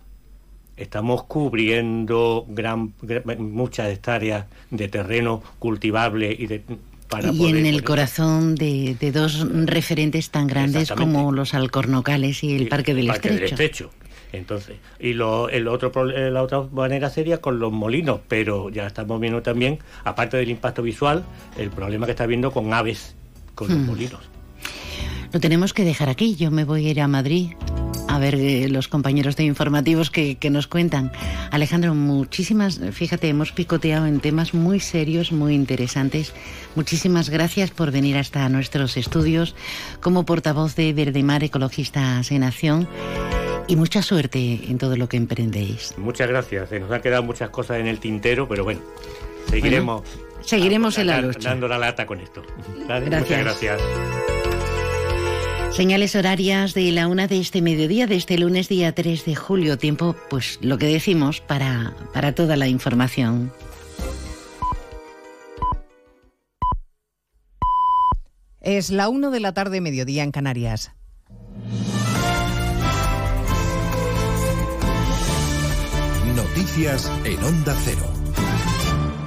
Estamos 0.77 1.23
cubriendo 1.23 2.45
gran, 2.49 2.93
muchas 3.37 3.93
hectáreas 3.93 4.45
de 4.71 4.89
terreno 4.89 5.41
cultivable 5.57 6.35
y 6.37 6.47
de, 6.47 6.63
para 7.09 7.31
y 7.31 7.45
en 7.45 7.65
el 7.65 7.83
corazón 7.83 8.55
de, 8.55 8.97
dos 9.13 9.47
referentes 9.65 10.31
tan 10.31 10.47
grandes 10.47 10.91
como 10.91 11.31
los 11.31 11.53
Alcornocales 11.53 12.43
y 12.43 12.55
el 12.55 12.67
Parque 12.67 12.93
del 12.93 13.09
Estrecho. 13.09 13.91
Entonces, 14.33 14.75
y 14.99 15.13
lo, 15.13 15.47
el 15.47 15.67
otro, 15.69 15.91
la 16.03 16.43
otra 16.43 16.61
manera 16.73 17.09
sería 17.09 17.39
con 17.39 17.59
los 17.59 17.71
molinos, 17.71 18.19
pero 18.27 18.69
ya 18.69 18.85
estamos 18.85 19.21
viendo 19.21 19.41
también, 19.41 19.79
aparte 20.03 20.35
del 20.35 20.49
impacto 20.49 20.81
visual, 20.81 21.23
el 21.57 21.69
problema 21.69 22.05
que 22.05 22.11
está 22.11 22.25
viendo 22.25 22.51
con 22.51 22.73
aves, 22.73 23.15
con 23.53 23.69
los 23.69 23.77
hmm. 23.77 23.85
molinos. 23.85 24.34
Lo 25.35 25.41
tenemos 25.41 25.73
que 25.73 25.83
dejar 25.83 26.07
aquí. 26.07 26.37
Yo 26.37 26.49
me 26.49 26.63
voy 26.63 26.87
a 26.87 26.91
ir 26.91 27.01
a 27.01 27.09
Madrid 27.09 27.51
a 28.07 28.17
ver 28.19 28.35
eh, 28.35 28.69
los 28.69 28.87
compañeros 28.87 29.35
de 29.35 29.43
informativos 29.43 30.09
que, 30.09 30.37
nos 30.49 30.67
cuentan. 30.67 31.11
Alejandro, 31.51 31.93
muchísimas, 31.93 32.79
fíjate, 32.93 33.27
hemos 33.27 33.51
picoteado 33.51 34.05
en 34.05 34.21
temas 34.21 34.53
muy 34.53 34.79
serios, 34.79 35.33
muy 35.33 35.53
interesantes. 35.53 36.33
Muchísimas 36.75 37.29
gracias 37.29 37.71
por 37.71 37.91
venir 37.91 38.15
hasta 38.15 38.47
nuestros 38.47 38.95
estudios 38.95 39.55
como 39.99 40.25
portavoz 40.25 40.73
de 40.77 40.93
Verdemar 40.93 41.43
Ecologistas 41.43 42.31
en 42.31 42.43
Acción 42.43 42.87
y 43.67 43.75
mucha 43.75 44.03
suerte 44.03 44.61
en 44.69 44.77
todo 44.77 44.95
lo 44.95 45.09
que 45.09 45.17
emprendéis. 45.17 45.95
Muchas 45.97 46.29
gracias. 46.29 46.69
Se 46.69 46.79
nos 46.79 46.89
han 46.91 47.01
quedado 47.01 47.23
muchas 47.23 47.49
cosas 47.49 47.81
en 47.81 47.87
el 47.87 47.99
tintero, 47.99 48.47
pero 48.47 48.63
bueno, 48.63 48.79
seguiremos. 49.49 50.03
Seguiremos 50.39 50.97
en 50.97 51.07
la 51.07 51.19
lucha. 51.19 51.49
Dando 51.49 51.67
la 51.67 51.77
lata 51.77 52.05
con 52.05 52.21
esto. 52.21 52.41
Gracias. 52.87 53.21
Muchas 53.21 53.39
gracias. 53.41 53.81
Señales 55.75 56.15
horarias 56.15 56.73
de 56.73 56.89
la 56.93 57.09
una 57.09 57.27
de 57.27 57.37
este 57.37 57.61
mediodía, 57.61 58.07
de 58.07 58.15
este 58.15 58.37
lunes 58.37 58.69
día 58.69 58.95
3 58.95 59.25
de 59.25 59.35
julio. 59.35 59.77
Tiempo, 59.77 60.15
pues 60.29 60.57
lo 60.61 60.77
que 60.77 60.85
decimos 60.85 61.41
para, 61.41 61.93
para 62.13 62.33
toda 62.33 62.55
la 62.55 62.69
información. 62.69 63.51
Es 68.61 68.89
la 68.89 69.09
1 69.09 69.31
de 69.31 69.39
la 69.41 69.53
tarde, 69.53 69.81
mediodía 69.81 70.23
en 70.23 70.31
Canarias. 70.31 70.93
Noticias 76.37 77.11
en 77.25 77.43
Onda 77.43 77.75
Cero. 77.83 78.24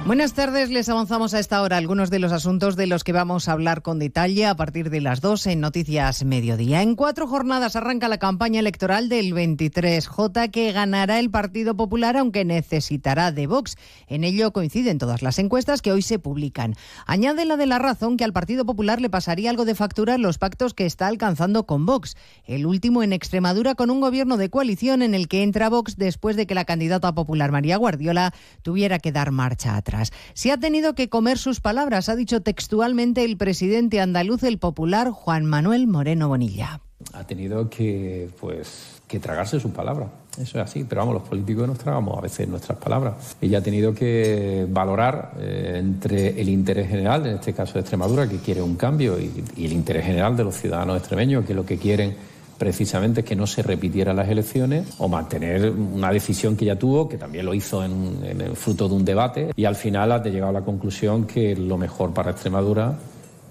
Buenas 0.05 0.33
tardes, 0.33 0.71
les 0.71 0.89
avanzamos 0.89 1.35
a 1.35 1.39
esta 1.39 1.61
hora 1.61 1.77
algunos 1.77 2.09
de 2.09 2.17
los 2.17 2.31
asuntos 2.31 2.75
de 2.75 2.87
los 2.87 3.03
que 3.03 3.11
vamos 3.11 3.47
a 3.47 3.51
hablar 3.51 3.83
con 3.83 3.99
detalle 3.99 4.47
a 4.47 4.55
partir 4.55 4.89
de 4.89 5.01
las 5.01 5.21
2 5.21 5.45
en 5.47 5.59
Noticias 5.59 6.23
Mediodía. 6.23 6.81
En 6.81 6.95
cuatro 6.95 7.27
jornadas 7.27 7.75
arranca 7.75 8.07
la 8.07 8.17
campaña 8.17 8.59
electoral 8.59 9.07
del 9.07 9.35
23J 9.35 10.49
que 10.49 10.71
ganará 10.71 11.19
el 11.19 11.29
Partido 11.29 11.75
Popular 11.75 12.17
aunque 12.17 12.43
necesitará 12.43 13.31
de 13.31 13.45
Vox. 13.45 13.75
En 14.07 14.23
ello 14.23 14.51
coinciden 14.51 14.97
todas 14.97 15.21
las 15.21 15.37
encuestas 15.37 15.83
que 15.83 15.91
hoy 15.91 16.01
se 16.01 16.17
publican. 16.17 16.73
Añade 17.05 17.45
la 17.45 17.55
de 17.55 17.67
la 17.67 17.77
razón 17.77 18.17
que 18.17 18.23
al 18.23 18.33
Partido 18.33 18.65
Popular 18.65 19.01
le 19.01 19.11
pasaría 19.11 19.51
algo 19.51 19.65
de 19.65 19.75
factura 19.75 20.17
los 20.17 20.39
pactos 20.39 20.73
que 20.73 20.87
está 20.87 21.05
alcanzando 21.05 21.67
con 21.67 21.85
Vox. 21.85 22.15
El 22.45 22.65
último 22.65 23.03
en 23.03 23.13
Extremadura 23.13 23.75
con 23.75 23.91
un 23.91 24.01
gobierno 24.01 24.37
de 24.37 24.49
coalición 24.49 25.03
en 25.03 25.13
el 25.13 25.27
que 25.27 25.43
entra 25.43 25.69
Vox 25.69 25.97
después 25.97 26.35
de 26.35 26.47
que 26.47 26.55
la 26.55 26.65
candidata 26.65 27.13
popular 27.13 27.51
María 27.51 27.77
Guardiola 27.77 28.33
tuviera 28.63 28.97
que 28.97 29.11
dar 29.11 29.31
marcha 29.31 29.75
atrás. 29.75 29.98
Se 30.33 30.51
ha 30.51 30.57
tenido 30.57 30.95
que 30.95 31.09
comer 31.09 31.37
sus 31.37 31.59
palabras, 31.61 32.09
ha 32.09 32.15
dicho 32.15 32.41
textualmente 32.41 33.23
el 33.23 33.37
presidente 33.37 33.99
andaluz, 34.01 34.43
el 34.43 34.57
popular 34.57 35.11
Juan 35.11 35.45
Manuel 35.45 35.87
Moreno 35.87 36.27
Bonilla. 36.27 36.81
Ha 37.13 37.23
tenido 37.23 37.69
que, 37.69 38.29
pues, 38.41 39.01
que 39.07 39.19
tragarse 39.19 39.59
sus 39.59 39.71
palabras. 39.71 40.09
Eso 40.33 40.59
es 40.59 40.63
así, 40.63 40.85
pero 40.87 41.01
vamos, 41.01 41.15
los 41.15 41.23
políticos 41.27 41.67
nos 41.67 41.77
tragamos 41.77 42.17
a 42.17 42.21
veces 42.21 42.47
nuestras 42.47 42.77
palabras. 42.77 43.37
Ella 43.41 43.59
ha 43.59 43.61
tenido 43.61 43.93
que 43.93 44.65
valorar 44.69 45.33
eh, 45.39 45.77
entre 45.79 46.39
el 46.39 46.49
interés 46.49 46.89
general, 46.89 47.25
en 47.25 47.35
este 47.35 47.53
caso 47.53 47.73
de 47.73 47.81
Extremadura, 47.81 48.27
que 48.27 48.37
quiere 48.37 48.61
un 48.61 48.75
cambio, 48.75 49.19
y, 49.19 49.43
y 49.55 49.65
el 49.65 49.73
interés 49.73 50.05
general 50.05 50.35
de 50.37 50.43
los 50.43 50.55
ciudadanos 50.55 50.97
extremeños, 50.97 51.45
que 51.45 51.53
lo 51.53 51.65
que 51.65 51.77
quieren 51.77 52.15
precisamente 52.59 53.23
que 53.23 53.35
no 53.35 53.47
se 53.47 53.63
repitieran 53.63 54.17
las 54.17 54.29
elecciones 54.29 54.85
o 54.99 55.07
mantener 55.07 55.71
una 55.71 56.11
decisión 56.11 56.55
que 56.55 56.65
ya 56.65 56.75
tuvo, 56.77 57.09
que 57.09 57.17
también 57.17 57.45
lo 57.45 57.55
hizo 57.55 57.83
en, 57.83 58.19
el 58.23 58.55
fruto 58.55 58.87
de 58.87 58.95
un 58.95 59.05
debate, 59.05 59.51
y 59.55 59.65
al 59.65 59.75
final 59.75 60.11
ha 60.11 60.21
llegado 60.21 60.49
a 60.49 60.59
la 60.59 60.61
conclusión 60.61 61.25
que 61.25 61.55
lo 61.55 61.77
mejor 61.77 62.13
para 62.13 62.31
Extremadura 62.31 62.99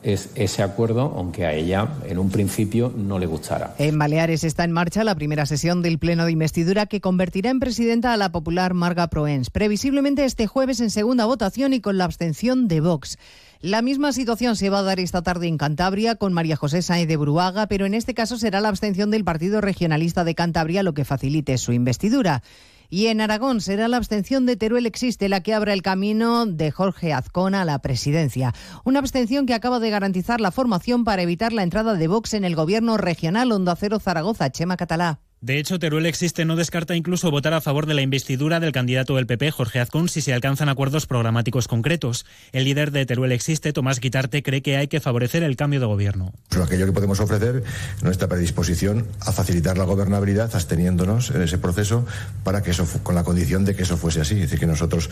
es 0.02 0.30
ese 0.36 0.62
acuerdo, 0.62 1.12
aunque 1.16 1.44
a 1.44 1.52
ella 1.52 1.88
en 2.06 2.18
un 2.18 2.30
principio 2.30 2.92
no 2.96 3.18
le 3.18 3.26
gustara. 3.26 3.74
En 3.78 3.98
Baleares 3.98 4.44
está 4.44 4.62
en 4.62 4.70
marcha 4.70 5.02
la 5.02 5.14
primera 5.16 5.44
sesión 5.46 5.82
del 5.82 5.98
Pleno 5.98 6.24
de 6.24 6.32
Investidura 6.32 6.86
que 6.86 7.00
convertirá 7.00 7.50
en 7.50 7.58
presidenta 7.58 8.12
a 8.12 8.16
la 8.16 8.30
popular 8.30 8.74
Marga 8.74 9.08
Proens, 9.08 9.50
previsiblemente 9.50 10.24
este 10.24 10.46
jueves 10.46 10.80
en 10.80 10.90
segunda 10.90 11.24
votación 11.24 11.72
y 11.72 11.80
con 11.80 11.98
la 11.98 12.04
abstención 12.04 12.68
de 12.68 12.80
Vox. 12.80 13.18
La 13.60 13.82
misma 13.82 14.12
situación 14.12 14.54
se 14.54 14.70
va 14.70 14.78
a 14.78 14.82
dar 14.84 15.00
esta 15.00 15.22
tarde 15.22 15.48
en 15.48 15.58
Cantabria 15.58 16.14
con 16.14 16.32
María 16.32 16.54
José 16.54 16.80
Sáenz 16.80 17.08
de 17.08 17.16
Bruaga, 17.16 17.66
pero 17.66 17.86
en 17.86 17.94
este 17.94 18.14
caso 18.14 18.38
será 18.38 18.60
la 18.60 18.68
abstención 18.68 19.10
del 19.10 19.24
Partido 19.24 19.60
Regionalista 19.60 20.22
de 20.22 20.36
Cantabria 20.36 20.84
lo 20.84 20.94
que 20.94 21.04
facilite 21.04 21.58
su 21.58 21.72
investidura. 21.72 22.44
Y 22.88 23.08
en 23.08 23.20
Aragón 23.20 23.60
será 23.60 23.88
la 23.88 23.96
abstención 23.96 24.46
de 24.46 24.56
Teruel 24.56 24.86
Existe 24.86 25.28
la 25.28 25.42
que 25.42 25.54
abra 25.54 25.72
el 25.72 25.82
camino 25.82 26.46
de 26.46 26.70
Jorge 26.70 27.12
Azcona 27.12 27.62
a 27.62 27.64
la 27.64 27.80
presidencia. 27.80 28.54
Una 28.84 29.00
abstención 29.00 29.44
que 29.44 29.54
acaba 29.54 29.80
de 29.80 29.90
garantizar 29.90 30.40
la 30.40 30.52
formación 30.52 31.02
para 31.02 31.22
evitar 31.22 31.52
la 31.52 31.64
entrada 31.64 31.94
de 31.94 32.06
Vox 32.06 32.34
en 32.34 32.44
el 32.44 32.54
gobierno 32.54 32.96
regional 32.96 33.50
Onda 33.50 33.74
Cero 33.74 33.98
Zaragoza, 33.98 34.50
Chema 34.50 34.76
Catalá. 34.76 35.18
De 35.40 35.60
hecho, 35.60 35.78
Teruel 35.78 36.06
Existe 36.06 36.44
no 36.44 36.56
descarta 36.56 36.96
incluso 36.96 37.30
votar 37.30 37.54
a 37.54 37.60
favor 37.60 37.86
de 37.86 37.94
la 37.94 38.02
investidura 38.02 38.58
del 38.58 38.72
candidato 38.72 39.14
del 39.14 39.28
PP, 39.28 39.52
Jorge 39.52 39.78
Azcón, 39.78 40.08
si 40.08 40.20
se 40.20 40.34
alcanzan 40.34 40.68
acuerdos 40.68 41.06
programáticos 41.06 41.68
concretos. 41.68 42.26
El 42.50 42.64
líder 42.64 42.90
de 42.90 43.06
Teruel 43.06 43.30
Existe, 43.30 43.72
Tomás 43.72 44.00
Guitarte, 44.00 44.42
cree 44.42 44.62
que 44.62 44.76
hay 44.76 44.88
que 44.88 44.98
favorecer 44.98 45.44
el 45.44 45.54
cambio 45.54 45.78
de 45.78 45.86
gobierno. 45.86 46.32
Pero 46.48 46.64
aquello 46.64 46.86
que 46.86 46.92
podemos 46.92 47.20
ofrecer, 47.20 47.62
nuestra 48.02 48.26
predisposición 48.26 49.06
a 49.20 49.30
facilitar 49.30 49.78
la 49.78 49.84
gobernabilidad, 49.84 50.50
absteniéndonos 50.52 51.30
en 51.30 51.42
ese 51.42 51.58
proceso, 51.58 52.04
para 52.42 52.64
que 52.64 52.72
eso, 52.72 52.84
con 53.04 53.14
la 53.14 53.22
condición 53.22 53.64
de 53.64 53.76
que 53.76 53.84
eso 53.84 53.96
fuese 53.96 54.20
así. 54.20 54.34
Es 54.34 54.40
decir, 54.40 54.58
que 54.58 54.66
nosotros 54.66 55.08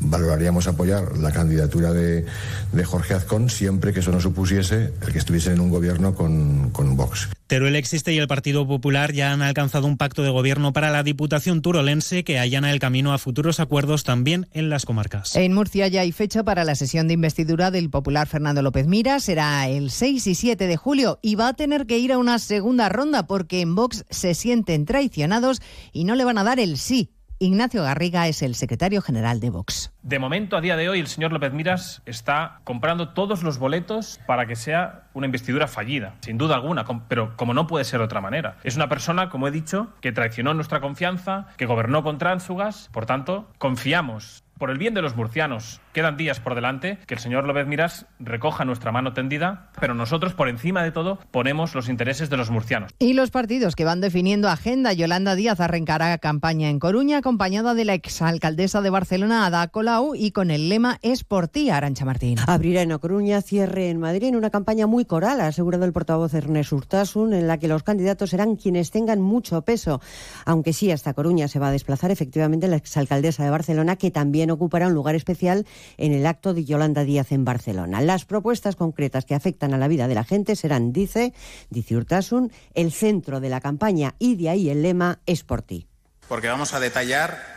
valoraríamos 0.00 0.68
apoyar 0.68 1.18
la 1.18 1.32
candidatura 1.32 1.92
de, 1.92 2.24
de 2.72 2.84
Jorge 2.84 3.12
Azcón 3.12 3.50
siempre 3.50 3.92
que 3.92 4.00
eso 4.00 4.10
no 4.10 4.20
supusiese 4.20 4.94
el 5.02 5.12
que 5.12 5.18
estuviese 5.18 5.52
en 5.52 5.60
un 5.60 5.68
gobierno 5.68 6.14
con, 6.14 6.70
con 6.70 6.96
Vox. 6.96 7.28
Teruel 7.46 7.76
Existe 7.76 8.12
y 8.12 8.18
el 8.18 8.26
Partido 8.26 8.66
Popular 8.66 9.12
ya 9.12 9.32
han 9.32 9.40
alcanzado 9.40 9.65
un 9.74 9.96
pacto 9.96 10.22
de 10.22 10.30
gobierno 10.30 10.72
para 10.72 10.90
la 10.90 11.02
Diputación 11.02 11.62
turolense 11.62 12.24
que 12.24 12.38
allana 12.38 12.70
el 12.70 12.78
camino 12.78 13.12
a 13.12 13.18
futuros 13.18 13.60
acuerdos 13.60 14.04
también 14.04 14.48
en 14.52 14.70
las 14.70 14.86
comarcas. 14.86 15.36
En 15.36 15.52
Murcia 15.52 15.88
ya 15.88 16.00
hay 16.00 16.12
fecha 16.12 16.44
para 16.44 16.64
la 16.64 16.74
sesión 16.74 17.08
de 17.08 17.14
investidura 17.14 17.70
del 17.70 17.90
popular 17.90 18.26
Fernando 18.26 18.62
López 18.62 18.86
Mira. 18.86 19.20
Será 19.20 19.68
el 19.68 19.90
6 19.90 20.26
y 20.26 20.34
7 20.34 20.66
de 20.66 20.76
julio 20.76 21.18
y 21.22 21.34
va 21.34 21.48
a 21.48 21.54
tener 21.54 21.86
que 21.86 21.98
ir 21.98 22.12
a 22.12 22.18
una 22.18 22.38
segunda 22.38 22.88
ronda 22.88 23.26
porque 23.26 23.60
en 23.60 23.74
Vox 23.74 24.04
se 24.10 24.34
sienten 24.34 24.86
traicionados 24.86 25.60
y 25.92 26.04
no 26.04 26.14
le 26.14 26.24
van 26.24 26.38
a 26.38 26.44
dar 26.44 26.60
el 26.60 26.78
sí. 26.78 27.10
Ignacio 27.38 27.82
Garriga 27.82 28.28
es 28.28 28.40
el 28.40 28.54
secretario 28.54 29.02
general 29.02 29.40
de 29.40 29.50
Vox. 29.50 29.92
De 30.02 30.18
momento, 30.18 30.56
a 30.56 30.62
día 30.62 30.74
de 30.74 30.88
hoy, 30.88 31.00
el 31.00 31.06
señor 31.06 31.32
López 31.32 31.52
Miras 31.52 32.00
está 32.06 32.60
comprando 32.64 33.10
todos 33.10 33.42
los 33.42 33.58
boletos 33.58 34.20
para 34.26 34.46
que 34.46 34.56
sea 34.56 35.10
una 35.12 35.26
investidura 35.26 35.68
fallida, 35.68 36.14
sin 36.20 36.38
duda 36.38 36.54
alguna, 36.54 36.86
pero 37.08 37.36
como 37.36 37.52
no 37.52 37.66
puede 37.66 37.84
ser 37.84 37.98
de 37.98 38.06
otra 38.06 38.22
manera. 38.22 38.56
Es 38.64 38.76
una 38.76 38.88
persona, 38.88 39.28
como 39.28 39.48
he 39.48 39.50
dicho, 39.50 39.92
que 40.00 40.12
traicionó 40.12 40.54
nuestra 40.54 40.80
confianza, 40.80 41.48
que 41.58 41.66
gobernó 41.66 42.02
con 42.02 42.16
tránsugas, 42.16 42.88
por 42.90 43.04
tanto, 43.04 43.52
confiamos 43.58 44.45
por 44.58 44.70
el 44.70 44.78
bien 44.78 44.94
de 44.94 45.02
los 45.02 45.16
murcianos, 45.16 45.80
quedan 45.92 46.16
días 46.16 46.40
por 46.40 46.54
delante, 46.54 46.98
que 47.06 47.14
el 47.14 47.20
señor 47.20 47.44
López 47.44 47.66
Miras 47.66 48.06
recoja 48.18 48.64
nuestra 48.64 48.92
mano 48.92 49.12
tendida, 49.12 49.70
pero 49.80 49.94
nosotros, 49.94 50.34
por 50.34 50.48
encima 50.48 50.82
de 50.82 50.92
todo, 50.92 51.18
ponemos 51.30 51.74
los 51.74 51.88
intereses 51.88 52.30
de 52.30 52.36
los 52.36 52.50
murcianos. 52.50 52.92
Y 52.98 53.12
los 53.12 53.30
partidos 53.30 53.76
que 53.76 53.84
van 53.84 54.00
definiendo 54.00 54.48
agenda, 54.48 54.92
Yolanda 54.92 55.34
Díaz 55.34 55.60
arrancará 55.60 56.16
campaña 56.18 56.70
en 56.70 56.78
Coruña, 56.78 57.18
acompañada 57.18 57.74
de 57.74 57.84
la 57.84 57.94
exalcaldesa 57.94 58.80
de 58.80 58.90
Barcelona, 58.90 59.46
Ada 59.46 59.68
Colau, 59.68 60.14
y 60.14 60.30
con 60.30 60.50
el 60.50 60.68
lema 60.68 60.98
Es 61.02 61.24
por 61.24 61.48
ti, 61.48 61.70
Arancha 61.70 62.04
Martín. 62.04 62.38
Abrirá 62.46 62.82
en 62.82 62.96
Coruña, 62.98 63.42
cierre 63.42 63.90
en 63.90 64.00
Madrid, 64.00 64.28
en 64.28 64.36
una 64.36 64.50
campaña 64.50 64.86
muy 64.86 65.04
coral, 65.04 65.40
ha 65.40 65.48
asegurado 65.48 65.84
el 65.84 65.92
portavoz 65.92 66.32
Ernest 66.34 66.72
Urtasun, 66.72 67.34
en 67.34 67.46
la 67.46 67.58
que 67.58 67.68
los 67.68 67.82
candidatos 67.82 68.30
serán 68.30 68.56
quienes 68.56 68.90
tengan 68.90 69.20
mucho 69.20 69.62
peso. 69.62 70.00
Aunque 70.44 70.72
sí, 70.72 70.90
hasta 70.90 71.14
Coruña 71.14 71.48
se 71.48 71.58
va 71.58 71.68
a 71.68 71.72
desplazar 71.72 72.10
efectivamente 72.10 72.68
la 72.68 72.76
exalcaldesa 72.76 73.44
de 73.44 73.50
Barcelona, 73.50 73.96
que 73.96 74.10
también 74.10 74.45
ocupará 74.50 74.86
un 74.86 74.94
lugar 74.94 75.14
especial 75.14 75.66
en 75.96 76.12
el 76.12 76.26
acto 76.26 76.54
de 76.54 76.64
Yolanda 76.64 77.04
Díaz 77.04 77.32
en 77.32 77.44
Barcelona. 77.44 78.00
Las 78.00 78.24
propuestas 78.24 78.76
concretas 78.76 79.24
que 79.24 79.34
afectan 79.34 79.74
a 79.74 79.78
la 79.78 79.88
vida 79.88 80.08
de 80.08 80.14
la 80.14 80.24
gente 80.24 80.56
serán, 80.56 80.92
dice, 80.92 81.32
dice 81.70 81.96
Urtasun, 81.96 82.52
el 82.74 82.92
centro 82.92 83.40
de 83.40 83.48
la 83.48 83.60
campaña 83.60 84.14
y 84.18 84.36
de 84.36 84.50
ahí 84.50 84.70
el 84.70 84.82
lema 84.82 85.20
es 85.26 85.44
por 85.44 85.62
ti. 85.62 85.86
Porque 86.28 86.48
vamos 86.48 86.74
a 86.74 86.80
detallar 86.80 87.56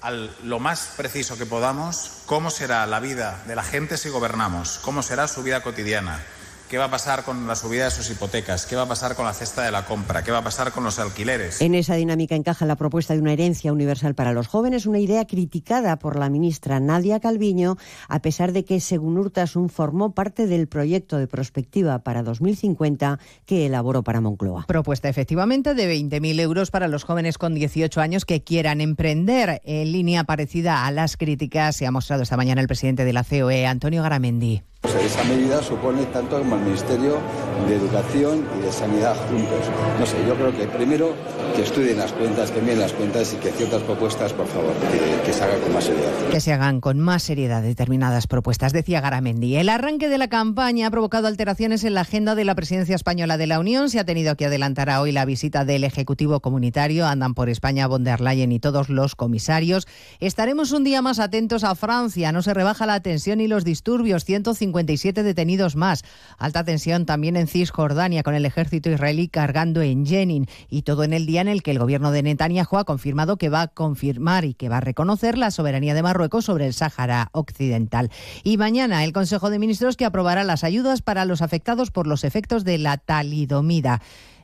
al 0.00 0.30
lo 0.44 0.60
más 0.60 0.92
preciso 0.96 1.36
que 1.36 1.46
podamos 1.46 2.22
cómo 2.26 2.50
será 2.50 2.86
la 2.86 3.00
vida 3.00 3.42
de 3.46 3.56
la 3.56 3.64
gente 3.64 3.96
si 3.96 4.08
gobernamos, 4.08 4.78
cómo 4.78 5.02
será 5.02 5.26
su 5.26 5.42
vida 5.42 5.62
cotidiana, 5.62 6.24
¿Qué 6.68 6.76
va 6.76 6.84
a 6.84 6.90
pasar 6.90 7.24
con 7.24 7.46
la 7.46 7.54
subida 7.54 7.84
de 7.84 7.90
sus 7.90 8.10
hipotecas? 8.10 8.66
¿Qué 8.66 8.76
va 8.76 8.82
a 8.82 8.88
pasar 8.88 9.14
con 9.16 9.24
la 9.24 9.32
cesta 9.32 9.62
de 9.62 9.70
la 9.70 9.86
compra? 9.86 10.22
¿Qué 10.22 10.30
va 10.30 10.38
a 10.38 10.44
pasar 10.44 10.70
con 10.70 10.84
los 10.84 10.98
alquileres? 10.98 11.62
En 11.62 11.74
esa 11.74 11.94
dinámica 11.94 12.34
encaja 12.34 12.66
la 12.66 12.76
propuesta 12.76 13.14
de 13.14 13.20
una 13.20 13.32
herencia 13.32 13.72
universal 13.72 14.14
para 14.14 14.34
los 14.34 14.48
jóvenes, 14.48 14.84
una 14.84 14.98
idea 14.98 15.26
criticada 15.26 15.98
por 15.98 16.18
la 16.18 16.28
ministra 16.28 16.78
Nadia 16.78 17.20
Calviño, 17.20 17.78
a 18.08 18.20
pesar 18.20 18.52
de 18.52 18.66
que, 18.66 18.80
según 18.80 19.16
Urtasun, 19.16 19.70
formó 19.70 20.12
parte 20.12 20.46
del 20.46 20.68
proyecto 20.68 21.16
de 21.16 21.26
prospectiva 21.26 22.00
para 22.00 22.22
2050 22.22 23.18
que 23.46 23.64
elaboró 23.64 24.02
para 24.02 24.20
Moncloa. 24.20 24.66
Propuesta 24.68 25.08
efectivamente 25.08 25.72
de 25.72 25.90
20.000 25.90 26.38
euros 26.38 26.70
para 26.70 26.86
los 26.86 27.04
jóvenes 27.04 27.38
con 27.38 27.54
18 27.54 27.98
años 27.98 28.26
que 28.26 28.42
quieran 28.42 28.82
emprender. 28.82 29.62
En 29.64 29.90
línea 29.90 30.24
parecida 30.24 30.84
a 30.84 30.90
las 30.90 31.16
críticas 31.16 31.76
se 31.76 31.86
ha 31.86 31.90
mostrado 31.90 32.24
esta 32.24 32.36
mañana 32.36 32.60
el 32.60 32.68
presidente 32.68 33.06
de 33.06 33.14
la 33.14 33.24
COE, 33.24 33.64
Antonio 33.64 34.02
Garamendi. 34.02 34.62
Esa 34.84 35.24
medida 35.24 35.60
supone 35.62 36.04
tanto 36.06 36.38
como 36.38 36.54
el 36.54 36.62
Ministerio 36.62 37.18
de 37.66 37.74
Educación 37.74 38.46
y 38.58 38.62
de 38.62 38.72
Sanidad 38.72 39.16
juntos. 39.28 39.66
No 39.98 40.06
sé, 40.06 40.16
yo 40.26 40.34
creo 40.36 40.56
que 40.56 40.68
primero 40.68 41.14
que 41.56 41.62
estudien 41.62 41.98
las 41.98 42.12
cuentas, 42.12 42.52
que 42.52 42.60
miren 42.60 42.80
las 42.80 42.92
cuentas 42.92 43.32
y 43.34 43.36
que 43.36 43.50
ciertas 43.50 43.82
propuestas, 43.82 44.32
por 44.32 44.46
favor, 44.46 44.72
que, 44.74 45.26
que 45.26 45.32
se 45.32 45.42
hagan 45.42 45.60
con 45.60 45.72
más 45.72 45.84
seriedad. 45.84 46.12
Que 46.30 46.40
se 46.40 46.52
hagan 46.52 46.80
con 46.80 47.00
más 47.00 47.22
seriedad 47.24 47.62
determinadas 47.62 48.26
propuestas, 48.28 48.72
decía 48.72 49.00
Garamendi. 49.00 49.56
El 49.56 49.68
arranque 49.68 50.08
de 50.08 50.18
la 50.18 50.28
campaña 50.28 50.86
ha 50.86 50.90
provocado 50.90 51.26
alteraciones 51.26 51.82
en 51.84 51.94
la 51.94 52.02
agenda 52.02 52.34
de 52.34 52.44
la 52.44 52.54
presidencia 52.54 52.94
española 52.94 53.36
de 53.36 53.48
la 53.48 53.58
Unión. 53.58 53.90
Se 53.90 53.98
ha 53.98 54.04
tenido 54.04 54.36
que 54.36 54.46
adelantar 54.46 54.90
a 54.90 55.00
hoy 55.00 55.10
la 55.10 55.24
visita 55.24 55.64
del 55.64 55.84
Ejecutivo 55.84 56.40
Comunitario. 56.40 57.06
Andan 57.06 57.34
por 57.34 57.48
España 57.48 57.88
von 57.88 58.04
der 58.04 58.20
Leyen 58.20 58.52
y 58.52 58.60
todos 58.60 58.88
los 58.90 59.16
comisarios. 59.16 59.88
Estaremos 60.20 60.70
un 60.70 60.84
día 60.84 61.02
más 61.02 61.18
atentos 61.18 61.64
a 61.64 61.74
Francia. 61.74 62.30
No 62.30 62.42
se 62.42 62.54
rebaja 62.54 62.86
la 62.86 63.00
tensión 63.00 63.40
y 63.40 63.48
los 63.48 63.64
disturbios. 63.64 64.24
157 64.68 65.22
detenidos 65.22 65.76
más. 65.76 66.04
Alta 66.38 66.64
tensión 66.64 67.06
también 67.06 67.36
en 67.36 67.46
Cisjordania 67.46 68.22
con 68.22 68.34
el 68.34 68.44
ejército 68.44 68.90
israelí 68.90 69.28
cargando 69.28 69.82
en 69.82 70.06
Jenin. 70.06 70.46
Y 70.68 70.82
todo 70.82 71.04
en 71.04 71.12
el 71.12 71.26
día 71.26 71.40
en 71.40 71.48
el 71.48 71.62
que 71.62 71.70
el 71.70 71.78
gobierno 71.78 72.10
de 72.10 72.22
Netanyahu 72.22 72.76
ha 72.76 72.84
confirmado 72.84 73.36
que 73.36 73.48
va 73.48 73.62
a 73.62 73.68
confirmar 73.68 74.44
y 74.44 74.54
que 74.54 74.68
va 74.68 74.78
a 74.78 74.80
reconocer 74.80 75.38
la 75.38 75.50
soberanía 75.50 75.94
de 75.94 76.02
Marruecos 76.02 76.44
sobre 76.44 76.66
el 76.66 76.74
Sáhara 76.74 77.30
Occidental. 77.32 78.10
Y 78.44 78.56
mañana 78.56 79.04
el 79.04 79.12
Consejo 79.12 79.50
de 79.50 79.58
Ministros 79.58 79.96
que 79.96 80.04
aprobará 80.04 80.44
las 80.44 80.64
ayudas 80.64 81.02
para 81.02 81.24
los 81.24 81.42
afectados 81.42 81.90
por 81.90 82.06
los 82.06 82.24
efectos 82.24 82.64
de 82.64 82.78
la 82.78 82.98
talidomida. 82.98 84.00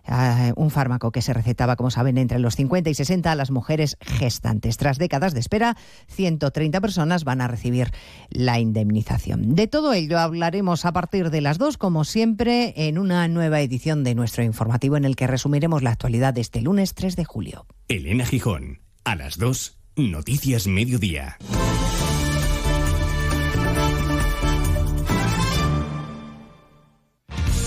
Uh, 0.07 0.52
un 0.57 0.70
fármaco 0.70 1.12
que 1.12 1.22
se 1.22 1.32
recetaba, 1.32 1.76
como 1.76 1.90
saben, 1.90 2.18
entre 2.18 2.38
los 2.38 2.57
50 2.57 2.90
y 2.90 2.94
60 2.94 3.32
a 3.32 3.34
las 3.34 3.50
mujeres 3.50 3.96
gestantes. 4.00 4.76
Tras 4.76 4.98
décadas 4.98 5.32
de 5.32 5.40
espera, 5.40 5.76
130 6.09 6.80
personas 6.80 7.24
van 7.24 7.40
a 7.40 7.48
recibir 7.48 7.90
la 8.28 8.59
indemnización. 8.59 9.55
De 9.55 9.66
todo 9.66 9.94
ello 9.94 10.18
hablaremos 10.18 10.84
a 10.84 10.92
partir 10.92 11.30
de 11.30 11.40
las 11.40 11.59
2, 11.59 11.78
como 11.78 12.05
siempre, 12.05 12.74
en 12.76 12.98
una 12.98 13.26
nueva 13.28 13.61
edición 13.61 14.05
de 14.05 14.14
nuestro 14.14 14.42
informativo 14.42 14.96
en 14.96 15.05
el 15.05 15.16
que 15.16 15.26
resumiremos 15.26 15.82
la 15.82 15.90
actualidad 15.90 16.34
de 16.34 16.42
este 16.42 16.61
lunes 16.61 16.94
3 16.94 17.16
de 17.16 17.24
julio. 17.24 17.66
Elena 17.88 18.26
Gijón, 18.26 18.80
a 19.05 19.16
las 19.16 19.38
2, 19.38 19.78
Noticias 19.96 20.66
Mediodía. 20.66 21.38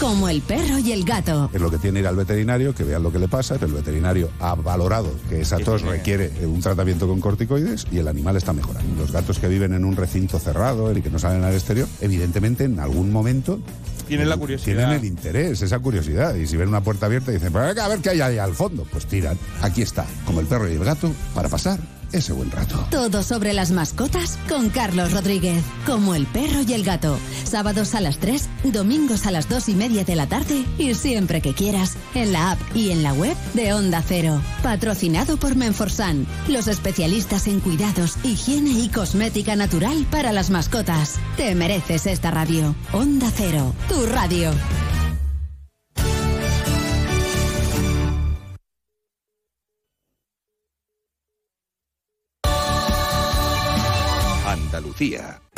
Como 0.07 0.29
el 0.29 0.41
perro 0.41 0.79
y 0.79 0.93
el 0.93 1.03
gato. 1.03 1.49
Es 1.51 1.59
lo 1.59 1.69
que 1.69 1.79
tiene 1.79 1.99
ir 1.99 2.07
al 2.07 2.15
veterinario, 2.15 2.73
que 2.73 2.85
vean 2.85 3.03
lo 3.03 3.11
que 3.11 3.19
le 3.19 3.27
pasa. 3.27 3.55
El 3.55 3.73
veterinario 3.73 4.29
ha 4.39 4.55
valorado 4.55 5.11
que 5.27 5.41
esa 5.41 5.57
tos 5.57 5.81
requiere 5.81 6.31
un 6.45 6.61
tratamiento 6.61 7.09
con 7.09 7.19
corticoides 7.19 7.85
y 7.91 7.97
el 7.97 8.07
animal 8.07 8.37
está 8.37 8.53
mejorando. 8.53 9.01
Los 9.01 9.11
gatos 9.11 9.37
que 9.37 9.49
viven 9.49 9.73
en 9.73 9.83
un 9.83 9.97
recinto 9.97 10.39
cerrado 10.39 10.97
y 10.97 11.01
que 11.01 11.09
no 11.09 11.19
salen 11.19 11.43
al 11.43 11.53
exterior, 11.53 11.89
evidentemente 11.99 12.63
en 12.63 12.79
algún 12.79 13.11
momento 13.11 13.59
tienen 14.07 14.29
la 14.29 14.37
curiosidad. 14.37 14.77
Tienen 14.77 14.97
el 14.97 15.05
interés, 15.05 15.61
esa 15.61 15.79
curiosidad. 15.79 16.35
Y 16.35 16.47
si 16.47 16.57
ven 16.57 16.69
una 16.69 16.81
puerta 16.81 17.05
abierta 17.05 17.31
dicen, 17.31 17.51
pues 17.51 17.77
a 17.77 17.87
ver 17.87 17.99
qué 17.99 18.09
hay 18.09 18.21
ahí 18.21 18.37
al 18.37 18.53
fondo. 18.53 18.85
Pues 18.91 19.05
tiran. 19.05 19.37
Aquí 19.61 19.81
está, 19.81 20.05
como 20.25 20.39
el 20.39 20.47
perro 20.47 20.67
y 20.69 20.73
el 20.73 20.83
gato, 20.83 21.11
para 21.33 21.49
pasar 21.49 21.79
ese 22.11 22.33
buen 22.33 22.51
rato. 22.51 22.85
Todo 22.89 23.23
sobre 23.23 23.53
las 23.53 23.71
mascotas 23.71 24.37
con 24.47 24.69
Carlos 24.69 25.11
Rodríguez. 25.11 25.63
Como 25.85 26.15
el 26.15 26.25
perro 26.25 26.61
y 26.61 26.73
el 26.73 26.83
gato. 26.83 27.17
Sábados 27.43 27.95
a 27.95 28.01
las 28.01 28.17
3, 28.19 28.49
domingos 28.65 29.25
a 29.25 29.31
las 29.31 29.49
2 29.49 29.69
y 29.69 29.75
media 29.75 30.03
de 30.03 30.15
la 30.15 30.27
tarde 30.27 30.63
y 30.77 30.93
siempre 30.93 31.41
que 31.41 31.53
quieras. 31.53 31.97
En 32.15 32.31
la 32.31 32.51
app 32.51 32.59
y 32.73 32.91
en 32.91 33.03
la 33.03 33.13
web 33.13 33.35
de 33.53 33.73
Onda 33.73 34.01
Cero. 34.05 34.41
Patrocinado 34.63 35.37
por 35.37 35.55
Menforsan. 35.55 36.25
Los 36.47 36.67
especialistas 36.67 37.47
en 37.47 37.59
cuidados, 37.59 38.17
higiene 38.23 38.71
y 38.71 38.89
cosmética 38.89 39.55
natural 39.55 40.05
para 40.09 40.31
las 40.31 40.49
mascotas. 40.49 41.15
Te 41.35 41.55
mereces 41.55 42.07
esta 42.07 42.31
radio. 42.31 42.75
Onda 42.93 43.29
Cero. 43.35 43.73
Tu 43.89 43.96
radio. 44.05 44.53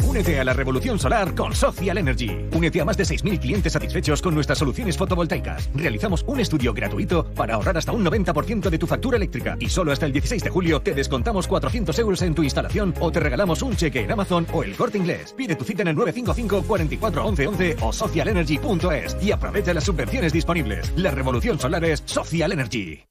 Únete 0.04 0.40
a 0.40 0.44
la 0.44 0.54
revolución 0.54 1.00
solar 1.00 1.34
con 1.34 1.54
Social 1.56 1.98
Energy. 1.98 2.30
Únete 2.54 2.82
a 2.82 2.86
más 2.86 2.98
de 2.98 3.06
6.000 3.06 3.40
clientes 3.40 3.72
satisfechos 3.72 4.22
con 4.22 4.34
nuestras 4.34 4.58
soluciones 4.58 4.98
fotovoltaicas. 4.98 5.70
Realizamos 5.74 6.26
un 6.28 6.40
estudio 6.40 6.74
gratuito 6.74 7.26
para 7.36 7.54
ahorrar 7.54 7.78
hasta 7.78 7.92
un 7.92 8.04
90% 8.04 8.70
de 8.70 8.78
tu 8.78 8.86
factura 8.86 9.18
eléctrica. 9.18 9.56
Y 9.60 9.70
solo 9.70 9.92
hasta 9.92 10.06
el 10.06 10.12
16 10.12 10.44
de 10.44 10.50
julio 10.50 10.82
te 10.82 10.94
descontamos 10.94 11.48
400 11.48 11.98
euros 12.00 12.22
en 12.22 12.36
tu 12.36 12.44
instalación 12.44 12.94
o 13.00 13.12
te 13.12 13.20
regalamos 13.22 13.62
un 13.62 13.76
cheque 13.76 14.02
en 14.02 14.12
Amazon 14.12 14.46
o 14.52 14.64
el 14.64 14.76
corte 14.76 14.98
inglés. 14.98 15.34
Pide 15.38 15.56
tu 15.56 15.64
cita 15.64 15.84
en 15.84 15.90
el 15.90 15.96
955 15.96 16.68
44 16.68 17.26
11 17.26 17.48
11 17.48 17.78
o 17.82 17.94
socialenergy.es 17.94 19.18
y 19.22 19.32
aprovecha 19.32 19.74
las 19.74 19.86
subvenciones 19.86 20.34
disponibles. 20.34 20.92
La 20.98 21.12
revolución 21.12 21.60
solar 21.60 21.86
es 21.86 22.04
Social 22.06 22.52
Energy. 22.52 23.04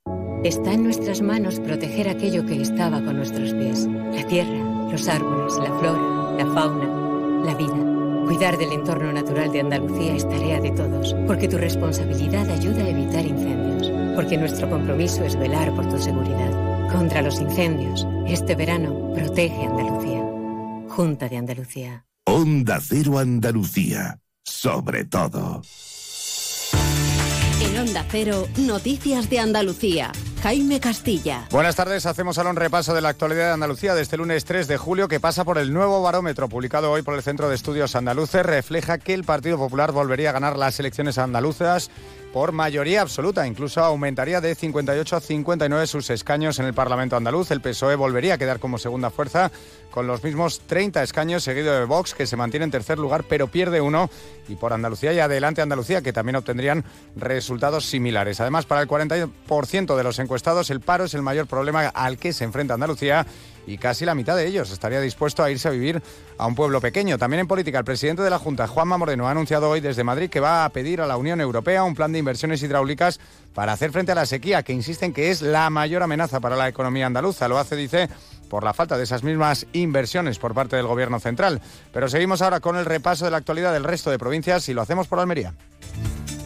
Está 0.45 0.73
en 0.73 0.85
nuestras 0.85 1.21
manos 1.21 1.59
proteger 1.59 2.09
aquello 2.09 2.47
que 2.47 2.63
estaba 2.63 3.03
con 3.03 3.17
nuestros 3.17 3.55
pies. 3.55 3.89
La 4.13 4.25
tierra, 4.27 4.89
los 4.91 5.09
árboles, 5.09 5.55
la 5.57 5.77
flora, 5.79 6.18
la 6.39 6.47
fauna, 6.55 7.45
la 7.45 7.55
vida. 7.55 8.25
Cuidar 8.25 8.57
del 8.59 8.73
entorno 8.73 9.13
natural 9.13 9.51
de 9.51 9.61
Andalucía 9.61 10.15
es 10.15 10.29
tarea 10.29 10.61
de 10.61 10.71
todos, 10.71 11.17
porque 11.27 11.49
tu 11.49 11.59
responsabilidad 11.59 12.49
ayuda 12.49 12.85
a 12.85 12.89
evitar 12.89 13.27
incendios, 13.27 13.91
porque 14.15 14.37
nuestro 14.37 14.71
compromiso 14.71 15.25
es 15.25 15.37
velar 15.37 15.75
por 15.75 15.89
tu 15.89 15.99
seguridad. 15.99 16.91
Contra 16.93 17.23
los 17.23 17.41
incendios, 17.41 18.07
este 18.27 18.55
verano 18.55 19.13
protege 19.15 19.65
Andalucía. 19.65 20.23
Junta 20.89 21.29
de 21.29 21.37
Andalucía. 21.39 22.07
Onda 22.25 22.79
Cero 22.81 23.19
Andalucía. 23.19 24.21
Sobre 24.45 25.05
todo. 25.05 25.63
En 27.61 27.79
Onda 27.79 28.07
Cero, 28.09 28.47
Noticias 28.59 29.29
de 29.29 29.41
Andalucía. 29.41 30.13
Jaime 30.43 30.79
Castilla. 30.79 31.47
Buenas 31.51 31.75
tardes, 31.75 32.07
hacemos 32.07 32.39
ahora 32.39 32.51
un 32.51 32.57
repaso 32.57 32.95
de 32.95 33.01
la 33.01 33.09
actualidad 33.09 33.47
de 33.47 33.53
Andalucía 33.55 33.95
de 33.95 34.03
este 34.03 34.17
lunes 34.17 34.45
3 34.45 34.69
de 34.69 34.77
julio 34.77 35.09
que 35.09 35.19
pasa 35.19 35.45
por 35.45 35.59
el 35.59 35.73
nuevo 35.73 36.01
barómetro 36.01 36.49
publicado 36.49 36.93
hoy 36.93 37.03
por 37.03 37.15
el 37.15 37.23
Centro 37.23 37.49
de 37.49 37.57
Estudios 37.57 37.97
Andaluces. 37.97 38.47
Refleja 38.47 38.99
que 38.99 39.15
el 39.15 39.25
Partido 39.25 39.59
Popular 39.59 39.91
volvería 39.91 40.31
a 40.31 40.33
ganar 40.33 40.57
las 40.57 40.79
elecciones 40.79 41.19
andaluzas 41.19 41.91
por 42.33 42.53
mayoría 42.53 43.03
absoluta. 43.03 43.47
Incluso 43.47 43.83
aumentaría 43.83 44.41
de 44.41 44.55
58 44.55 45.17
a 45.17 45.21
59 45.21 45.87
sus 45.87 46.11
escaños 46.11 46.59
en 46.59 46.67
el 46.67 46.75
Parlamento 46.75 47.17
andaluz. 47.17 47.51
El 47.51 47.61
PSOE 47.61 47.97
volvería 47.97 48.35
a 48.35 48.39
quedar 48.39 48.59
como 48.59 48.79
segunda 48.79 49.11
fuerza 49.11 49.51
con 49.91 50.07
los 50.07 50.23
mismos 50.23 50.61
30 50.67 51.03
escaños, 51.03 51.43
seguido 51.43 51.79
de 51.79 51.85
Vox, 51.85 52.15
que 52.15 52.27
se 52.27 52.37
mantiene 52.37 52.65
en 52.65 52.71
tercer 52.71 52.99
lugar, 52.99 53.25
pero 53.29 53.49
pierde 53.49 53.81
uno. 53.81 54.11
Y 54.49 54.57
por 54.57 54.73
Andalucía 54.73 55.13
y 55.13 55.19
adelante 55.19 55.63
Andalucía, 55.63 56.03
que 56.03 56.13
también 56.13 56.37
obtendrían 56.37 56.85
resultados 57.17 57.87
similares. 57.87 58.41
Además, 58.41 58.67
para 58.67 58.83
el 58.83 58.89
40% 58.89 59.97
de 59.97 60.05
los 60.05 60.19
encuestados, 60.19 60.71
el 60.71 60.81
paro 60.81 61.05
es 61.05 61.15
el 61.15 61.23
mayor 61.23 61.47
problema 61.47 61.89
al 61.89 62.19
que 62.19 62.33
se 62.33 62.45
enfrenta 62.45 62.75
Andalucía 62.75 63.27
y 63.69 63.77
casi 63.77 64.05
la 64.05 64.15
mitad 64.15 64.35
de 64.35 64.47
ellos 64.47 64.71
estaría 64.71 65.01
dispuesto 65.01 65.43
a 65.43 65.51
irse 65.51 65.69
a 65.69 65.71
vivir 65.71 66.03
a 66.39 66.47
un 66.47 66.55
pueblo 66.55 66.81
pequeño. 66.81 67.19
También 67.19 67.41
en 67.41 67.47
política, 67.47 67.79
el 67.79 67.85
presidente 67.85 68.23
de 68.23 68.31
la 68.31 68.39
Junta, 68.39 68.67
Juanma 68.67 68.97
Moreno, 68.97 69.29
ha 69.29 69.31
anunciado 69.31 69.69
hoy 69.69 69.81
desde 69.81 70.05
Madrid 70.05 70.31
que 70.31 70.41
va 70.41 70.65
a 70.65 70.71
pedir 70.71 71.03
a 71.03 71.07
la 71.07 71.19
Unión 71.19 71.41
Europea 71.41 71.85
un 71.85 71.95
plan 71.95 72.11
de 72.11 72.19
inversiones 72.19 72.63
hidráulicas 72.63 73.21
para 73.55 73.73
hacer 73.73 73.93
frente 73.93 74.13
a 74.13 74.15
la 74.15 74.25
sequía, 74.25 74.63
que 74.63 74.73
insisten 74.73 75.13
que 75.13 75.31
es 75.31 75.43
la 75.43 75.69
mayor 75.69 76.03
amenaza 76.03 76.41
para 76.41 76.57
la 76.57 76.69
economía 76.69 77.07
andaluza. 77.07 77.47
Lo 77.47 77.59
hace, 77.59 77.77
dice, 77.77 78.09
por 78.49 78.65
la 78.65 78.73
falta 78.73 78.97
de 78.97 79.05
esas 79.05 79.23
mismas 79.23 79.67
inversiones 79.75 80.39
por 80.39 80.55
parte 80.55 80.77
del 80.77 80.87
Gobierno 80.87 81.21
central. 81.21 81.61
Pero 81.93 82.09
seguimos 82.09 82.41
ahora 82.41 82.61
con 82.61 82.77
el 82.77 82.87
repaso 82.87 83.27
de 83.27 83.31
la 83.31 83.37
actualidad 83.37 83.73
del 83.73 83.85
resto 83.85 84.11
de 84.11 84.19
provincias 84.19 84.69
y 84.71 84.75
lo 84.75 84.81
hacemos 84.81 85.09
por 85.09 85.21
Almería. 85.21 85.55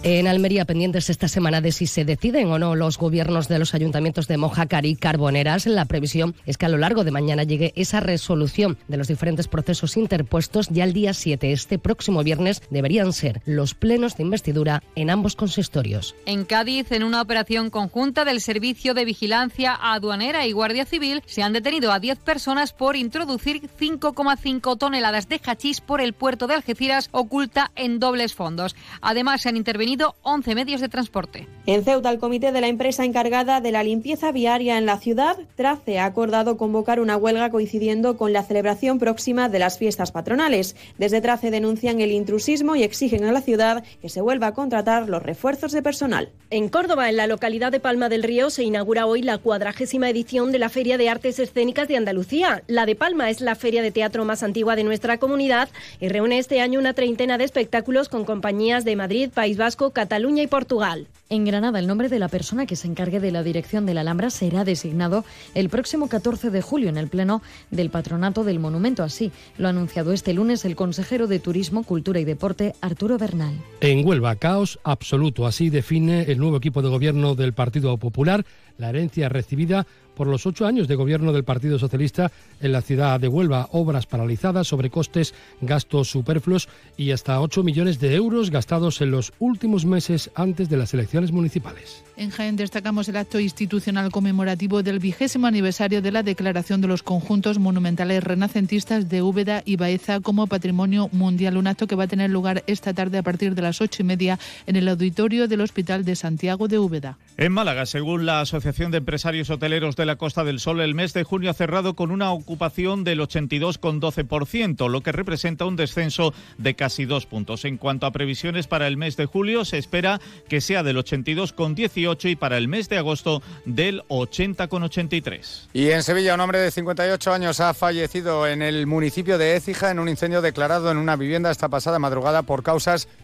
En 0.04 0.26
Almería, 0.26 0.64
pendientes 0.64 1.10
esta 1.10 1.28
semana 1.28 1.60
de 1.60 1.70
si 1.70 1.86
se 1.86 2.04
deciden 2.04 2.50
o 2.50 2.58
no 2.58 2.74
los 2.74 2.98
gobiernos 2.98 3.46
de 3.46 3.60
los 3.60 3.72
ayuntamientos 3.72 4.26
de 4.26 4.36
Mojácar 4.36 4.84
y 4.84 4.96
Carboneras, 4.96 5.64
la 5.66 5.84
previsión 5.84 6.34
es 6.44 6.58
que 6.58 6.66
a 6.66 6.68
lo 6.68 6.76
largo 6.76 7.04
de 7.04 7.12
mañana 7.12 7.44
llegue 7.44 7.72
esa 7.76 8.00
resolución 8.00 8.76
de 8.88 8.96
los 8.96 9.06
diferentes 9.06 9.46
procesos 9.46 9.96
interpuestos 9.96 10.70
ya 10.70 10.82
el 10.82 10.92
día 10.92 11.14
7. 11.14 11.52
Este 11.52 11.78
próximo 11.78 12.24
viernes 12.24 12.62
deberían 12.68 13.12
ser 13.12 13.42
los 13.46 13.74
plenos 13.74 14.16
de 14.16 14.24
investidura 14.24 14.82
en 14.96 15.08
ambos 15.08 15.36
consistorios. 15.36 16.16
En 16.26 16.46
Cádiz, 16.46 16.90
en 16.90 17.04
una 17.04 17.22
operación 17.22 17.70
conjunta 17.70 18.24
del 18.24 18.40
Servicio 18.40 18.94
de 18.94 19.04
Vigilancia 19.04 19.78
Aduanera 19.80 20.48
y 20.48 20.52
Guardia 20.52 20.84
Civil, 20.84 21.22
se 21.26 21.44
han 21.44 21.52
detenido 21.52 21.92
a 21.92 22.00
10 22.00 22.18
personas 22.18 22.72
por 22.72 22.96
introducir 22.96 23.70
5,5 23.78 24.76
toneladas 24.78 25.28
de 25.28 25.40
hachís 25.46 25.80
por 25.80 26.00
el 26.00 26.12
puerto 26.12 26.48
de 26.48 26.54
Algeciras 26.54 27.08
oculta 27.12 27.70
en 27.76 28.00
dobles 28.00 28.34
fondos. 28.34 28.74
Además, 29.00 29.42
se 29.42 29.48
han 29.48 29.56
intervenido 29.56 29.91
detenido 29.92 30.14
11 30.22 30.54
medios 30.54 30.80
de 30.80 30.88
transporte. 30.88 31.46
En 31.66 31.84
Ceuta, 31.84 32.10
el 32.10 32.18
comité 32.18 32.50
de 32.50 32.60
la 32.60 32.68
empresa 32.68 33.04
encargada 33.04 33.60
de 33.60 33.72
la 33.72 33.82
limpieza 33.82 34.32
viaria 34.32 34.78
en 34.78 34.86
la 34.86 34.98
ciudad, 34.98 35.36
TRACE, 35.54 35.98
ha 35.98 36.06
acordado 36.06 36.56
convocar 36.56 36.98
una 36.98 37.16
huelga 37.16 37.50
coincidiendo 37.50 38.16
con 38.16 38.32
la 38.32 38.42
celebración 38.42 38.98
próxima 38.98 39.48
de 39.48 39.58
las 39.58 39.78
fiestas 39.78 40.10
patronales. 40.10 40.76
Desde 40.98 41.20
TRACE 41.20 41.50
denuncian 41.50 42.00
el 42.00 42.10
intrusismo 42.10 42.74
y 42.74 42.82
exigen 42.82 43.24
a 43.24 43.32
la 43.32 43.42
ciudad 43.42 43.84
que 44.00 44.08
se 44.08 44.20
vuelva 44.20 44.48
a 44.48 44.54
contratar 44.54 45.08
los 45.08 45.22
refuerzos 45.22 45.72
de 45.72 45.82
personal. 45.82 46.30
En 46.50 46.68
Córdoba, 46.68 47.08
en 47.08 47.16
la 47.16 47.26
localidad 47.26 47.70
de 47.70 47.80
Palma 47.80 48.08
del 48.08 48.22
Río, 48.22 48.50
se 48.50 48.64
inaugura 48.64 49.06
hoy 49.06 49.22
la 49.22 49.38
cuadragésima 49.38 50.08
edición 50.08 50.52
de 50.52 50.58
la 50.58 50.68
Feria 50.68 50.98
de 50.98 51.08
Artes 51.08 51.38
Escénicas 51.38 51.88
de 51.88 51.96
Andalucía. 51.96 52.62
La 52.66 52.86
de 52.86 52.96
Palma 52.96 53.30
es 53.30 53.40
la 53.40 53.54
feria 53.54 53.82
de 53.82 53.90
teatro 53.90 54.24
más 54.24 54.42
antigua 54.42 54.74
de 54.74 54.84
nuestra 54.84 55.18
comunidad 55.18 55.68
y 56.00 56.08
reúne 56.08 56.38
este 56.38 56.60
año 56.60 56.80
una 56.80 56.94
treintena 56.94 57.38
de 57.38 57.44
espectáculos 57.44 58.08
con 58.08 58.24
compañías 58.24 58.84
de 58.84 58.96
Madrid, 58.96 59.30
País 59.32 59.56
Vasco, 59.56 59.81
Cataluña 59.90 60.42
y 60.42 60.46
Portugal. 60.46 61.08
En 61.28 61.44
Granada, 61.44 61.78
el 61.78 61.86
nombre 61.86 62.08
de 62.08 62.18
la 62.18 62.28
persona 62.28 62.66
que 62.66 62.76
se 62.76 62.86
encargue 62.86 63.18
de 63.18 63.32
la 63.32 63.42
dirección 63.42 63.86
de 63.86 63.94
la 63.94 64.02
Alhambra 64.02 64.30
será 64.30 64.64
designado 64.64 65.24
el 65.54 65.68
próximo 65.68 66.08
14 66.08 66.50
de 66.50 66.62
julio 66.62 66.88
en 66.88 66.96
el 66.96 67.08
Pleno 67.08 67.42
del 67.70 67.90
Patronato 67.90 68.44
del 68.44 68.58
Monumento. 68.58 69.02
Así 69.02 69.32
lo 69.56 69.66
ha 69.66 69.70
anunciado 69.70 70.12
este 70.12 70.34
lunes 70.34 70.64
el 70.64 70.76
consejero 70.76 71.26
de 71.26 71.38
Turismo, 71.38 71.84
Cultura 71.84 72.20
y 72.20 72.24
Deporte, 72.24 72.74
Arturo 72.80 73.18
Bernal. 73.18 73.54
En 73.80 74.06
Huelva, 74.06 74.36
caos 74.36 74.78
absoluto. 74.84 75.46
Así 75.46 75.70
define 75.70 76.30
el 76.30 76.38
nuevo 76.38 76.58
equipo 76.58 76.82
de 76.82 76.90
gobierno 76.90 77.34
del 77.34 77.54
Partido 77.54 77.96
Popular 77.96 78.44
la 78.78 78.90
herencia 78.90 79.28
recibida 79.28 79.86
por 80.22 80.28
los 80.28 80.46
ocho 80.46 80.66
años 80.66 80.86
de 80.86 80.94
gobierno 80.94 81.32
del 81.32 81.42
Partido 81.42 81.80
Socialista 81.80 82.30
en 82.60 82.70
la 82.70 82.80
ciudad 82.80 83.18
de 83.18 83.26
Huelva. 83.26 83.68
Obras 83.72 84.06
paralizadas, 84.06 84.68
sobrecostes, 84.68 85.34
gastos 85.60 86.10
superfluos 86.10 86.68
y 86.96 87.10
hasta 87.10 87.40
8 87.40 87.64
millones 87.64 87.98
de 87.98 88.14
euros 88.14 88.52
gastados 88.52 89.00
en 89.00 89.10
los 89.10 89.32
últimos 89.40 89.84
meses 89.84 90.30
antes 90.36 90.68
de 90.68 90.76
las 90.76 90.94
elecciones 90.94 91.32
municipales. 91.32 92.04
En 92.16 92.30
Jaén 92.30 92.54
destacamos 92.54 93.08
el 93.08 93.16
acto 93.16 93.40
institucional 93.40 94.12
conmemorativo 94.12 94.84
del 94.84 95.00
vigésimo 95.00 95.48
aniversario 95.48 96.00
de 96.00 96.12
la 96.12 96.22
declaración 96.22 96.80
de 96.80 96.86
los 96.86 97.02
conjuntos 97.02 97.58
monumentales 97.58 98.22
renacentistas 98.22 99.08
de 99.08 99.22
Úbeda 99.22 99.62
y 99.64 99.74
Baeza 99.74 100.20
como 100.20 100.46
patrimonio 100.46 101.08
mundial. 101.10 101.56
Un 101.56 101.66
acto 101.66 101.88
que 101.88 101.96
va 101.96 102.04
a 102.04 102.06
tener 102.06 102.30
lugar 102.30 102.62
esta 102.68 102.94
tarde 102.94 103.18
a 103.18 103.24
partir 103.24 103.56
de 103.56 103.62
las 103.62 103.80
ocho 103.80 104.02
y 104.02 104.04
media 104.04 104.38
en 104.68 104.76
el 104.76 104.86
auditorio 104.86 105.48
del 105.48 105.62
Hospital 105.62 106.04
de 106.04 106.14
Santiago 106.14 106.68
de 106.68 106.78
Úbeda. 106.78 107.18
En 107.38 107.50
Málaga, 107.50 107.86
según 107.86 108.26
la 108.26 108.42
Asociación 108.42 108.90
de 108.90 108.98
Empresarios 108.98 109.48
Hoteleros 109.48 109.96
de 109.96 110.04
la 110.04 110.16
Costa 110.16 110.44
del 110.44 110.60
Sol, 110.60 110.82
el 110.82 110.94
mes 110.94 111.14
de 111.14 111.24
junio 111.24 111.50
ha 111.50 111.54
cerrado 111.54 111.94
con 111.94 112.10
una 112.10 112.30
ocupación 112.30 113.04
del 113.04 113.20
82,12%, 113.20 114.90
lo 114.90 115.00
que 115.00 115.12
representa 115.12 115.64
un 115.64 115.76
descenso 115.76 116.34
de 116.58 116.74
casi 116.74 117.06
dos 117.06 117.24
puntos. 117.24 117.64
En 117.64 117.78
cuanto 117.78 118.04
a 118.04 118.10
previsiones 118.10 118.66
para 118.66 118.86
el 118.86 118.98
mes 118.98 119.16
de 119.16 119.24
julio, 119.24 119.64
se 119.64 119.78
espera 119.78 120.20
que 120.46 120.60
sea 120.60 120.82
del 120.82 120.98
82,18 120.98 122.30
y 122.30 122.36
para 122.36 122.58
el 122.58 122.68
mes 122.68 122.90
de 122.90 122.98
agosto 122.98 123.42
del 123.64 124.02
80,83. 124.08 125.68
Y 125.72 125.88
en 125.88 126.02
Sevilla, 126.02 126.34
un 126.34 126.40
hombre 126.40 126.58
de 126.58 126.70
58 126.70 127.32
años 127.32 127.60
ha 127.60 127.72
fallecido 127.72 128.46
en 128.46 128.60
el 128.60 128.86
municipio 128.86 129.38
de 129.38 129.56
Écija 129.56 129.90
en 129.90 130.00
un 130.00 130.10
incendio 130.10 130.42
declarado 130.42 130.90
en 130.90 130.98
una 130.98 131.16
vivienda 131.16 131.50
esta 131.50 131.70
pasada 131.70 131.98
madrugada 131.98 132.42
por 132.42 132.62
causas 132.62 133.08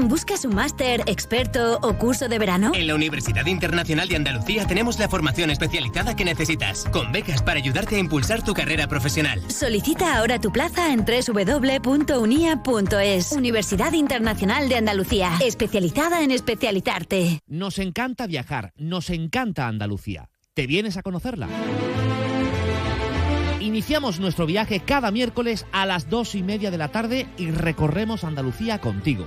¿Buscas 0.00 0.44
un 0.44 0.54
máster, 0.54 1.02
experto 1.06 1.80
o 1.82 1.98
curso 1.98 2.28
de 2.28 2.38
verano? 2.38 2.70
En 2.72 2.86
la 2.86 2.94
Universidad 2.94 3.46
Internacional 3.46 4.08
de 4.08 4.14
Andalucía 4.14 4.64
tenemos 4.64 4.96
la 5.00 5.08
formación 5.08 5.50
especializada 5.50 6.14
que 6.14 6.24
necesitas, 6.24 6.84
con 6.92 7.10
becas 7.10 7.42
para 7.42 7.58
ayudarte 7.58 7.96
a 7.96 7.98
impulsar 7.98 8.44
tu 8.44 8.54
carrera 8.54 8.86
profesional. 8.86 9.42
Solicita 9.50 10.16
ahora 10.16 10.40
tu 10.40 10.52
plaza 10.52 10.92
en 10.92 11.04
www.unia.es. 11.04 12.12
Universidad 13.32 13.92
Internacional 13.92 14.68
de 14.68 14.76
Andalucía, 14.76 15.32
especializada 15.44 16.22
en 16.22 16.30
especializarte. 16.30 17.40
Nos 17.48 17.80
encanta 17.80 18.28
viajar, 18.28 18.72
nos 18.76 19.10
encanta 19.10 19.66
Andalucía. 19.66 20.30
¿Te 20.54 20.68
vienes 20.68 20.96
a 20.96 21.02
conocerla? 21.02 21.48
Iniciamos 23.58 24.20
nuestro 24.20 24.46
viaje 24.46 24.78
cada 24.78 25.10
miércoles 25.10 25.66
a 25.72 25.86
las 25.86 26.08
dos 26.08 26.36
y 26.36 26.44
media 26.44 26.70
de 26.70 26.78
la 26.78 26.92
tarde 26.92 27.26
y 27.36 27.50
recorremos 27.50 28.22
Andalucía 28.22 28.78
contigo. 28.80 29.26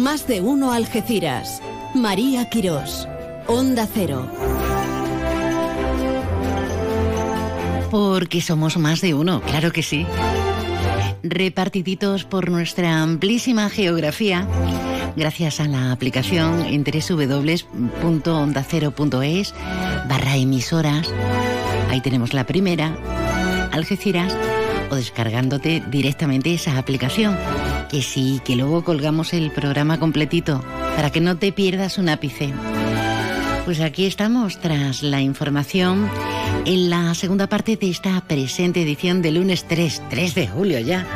Más 0.00 0.26
de 0.26 0.40
uno 0.40 0.72
Algeciras. 0.72 1.62
María 1.94 2.48
Quirós. 2.48 3.06
Onda 3.46 3.86
Cero. 3.86 4.26
Porque 7.90 8.40
somos 8.40 8.78
más 8.78 9.02
de 9.02 9.12
uno, 9.12 9.42
claro 9.42 9.72
que 9.72 9.82
sí. 9.82 10.06
Repartiditos 11.22 12.24
por 12.24 12.50
nuestra 12.50 13.02
amplísima 13.02 13.68
geografía, 13.68 14.48
gracias 15.16 15.60
a 15.60 15.68
la 15.68 15.92
aplicación 15.92 16.64
en 16.64 16.82
www.ondacero.es 16.82 19.54
barra 20.08 20.36
emisoras. 20.36 21.12
Ahí 21.90 22.00
tenemos 22.00 22.32
la 22.32 22.46
primera, 22.46 22.96
Algeciras, 23.70 24.34
o 24.90 24.96
descargándote 24.96 25.82
directamente 25.90 26.52
esa 26.52 26.78
aplicación. 26.78 27.36
Que 27.88 28.02
sí, 28.02 28.40
que 28.44 28.56
luego 28.56 28.84
colgamos 28.84 29.32
el 29.32 29.50
programa 29.50 29.98
completito 29.98 30.64
para 30.96 31.10
que 31.10 31.20
no 31.20 31.36
te 31.36 31.52
pierdas 31.52 31.98
un 31.98 32.08
ápice. 32.08 32.52
Pues 33.64 33.80
aquí 33.80 34.06
estamos 34.06 34.58
tras 34.58 35.02
la 35.02 35.20
información 35.20 36.08
en 36.64 36.90
la 36.90 37.14
segunda 37.14 37.46
parte 37.46 37.76
de 37.76 37.90
esta 37.90 38.20
presente 38.22 38.82
edición 38.82 39.22
de 39.22 39.30
lunes 39.30 39.64
3, 39.66 40.02
3 40.10 40.34
de 40.34 40.48
julio 40.48 40.80
ya. 40.80 41.06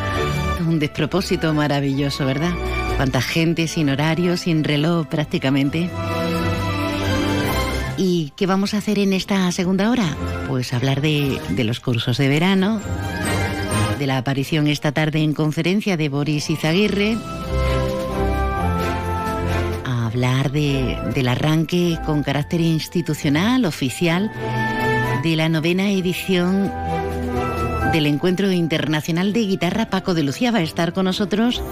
Un 0.60 0.78
despropósito 0.78 1.52
maravilloso, 1.52 2.24
¿verdad? 2.24 2.52
Cuánta 2.96 3.20
gente 3.20 3.66
sin 3.66 3.90
horario, 3.90 4.36
sin 4.36 4.62
reloj 4.62 5.06
prácticamente. 5.08 5.90
¿Y 7.96 8.32
qué 8.36 8.46
vamos 8.46 8.74
a 8.74 8.78
hacer 8.78 8.98
en 8.98 9.12
esta 9.12 9.50
segunda 9.52 9.90
hora? 9.90 10.16
Pues 10.48 10.72
hablar 10.72 11.00
de, 11.00 11.40
de 11.50 11.64
los 11.64 11.80
cursos 11.80 12.18
de 12.18 12.28
verano, 12.28 12.80
de 13.98 14.06
la 14.06 14.18
aparición 14.18 14.66
esta 14.66 14.92
tarde 14.92 15.20
en 15.20 15.34
conferencia 15.34 15.96
de 15.96 16.08
Boris 16.08 16.50
Izaguirre, 16.50 17.16
a 19.84 20.06
hablar 20.06 20.50
de, 20.50 20.98
del 21.14 21.28
arranque 21.28 21.98
con 22.04 22.22
carácter 22.22 22.60
institucional, 22.60 23.64
oficial, 23.64 24.30
de 25.22 25.36
la 25.36 25.48
novena 25.48 25.90
edición 25.90 26.72
del 27.92 28.06
Encuentro 28.06 28.50
Internacional 28.50 29.32
de 29.32 29.40
Guitarra 29.40 29.90
Paco 29.90 30.14
de 30.14 30.22
Lucía. 30.22 30.50
Va 30.50 30.58
a 30.58 30.62
estar 30.62 30.92
con 30.92 31.04
nosotros 31.04 31.62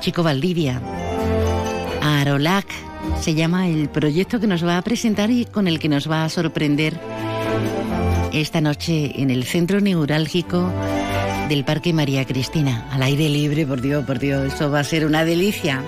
Chico 0.00 0.22
Valdivia. 0.22 0.80
Arolac 2.02 2.66
se 3.20 3.34
llama 3.34 3.68
el 3.68 3.88
proyecto 3.88 4.40
que 4.40 4.46
nos 4.46 4.64
va 4.64 4.78
a 4.78 4.82
presentar 4.82 5.30
y 5.30 5.44
con 5.44 5.68
el 5.68 5.78
que 5.78 5.88
nos 5.88 6.10
va 6.10 6.24
a 6.24 6.28
sorprender 6.28 6.98
esta 8.32 8.60
noche 8.60 9.20
en 9.20 9.30
el 9.30 9.44
centro 9.44 9.80
neurálgico 9.80 10.72
del 11.48 11.64
Parque 11.64 11.92
María 11.92 12.24
Cristina. 12.24 12.88
Al 12.90 13.02
aire 13.02 13.28
libre, 13.28 13.66
por 13.66 13.80
Dios, 13.80 14.04
por 14.04 14.18
Dios, 14.18 14.54
eso 14.54 14.70
va 14.70 14.80
a 14.80 14.84
ser 14.84 15.06
una 15.06 15.24
delicia. 15.24 15.82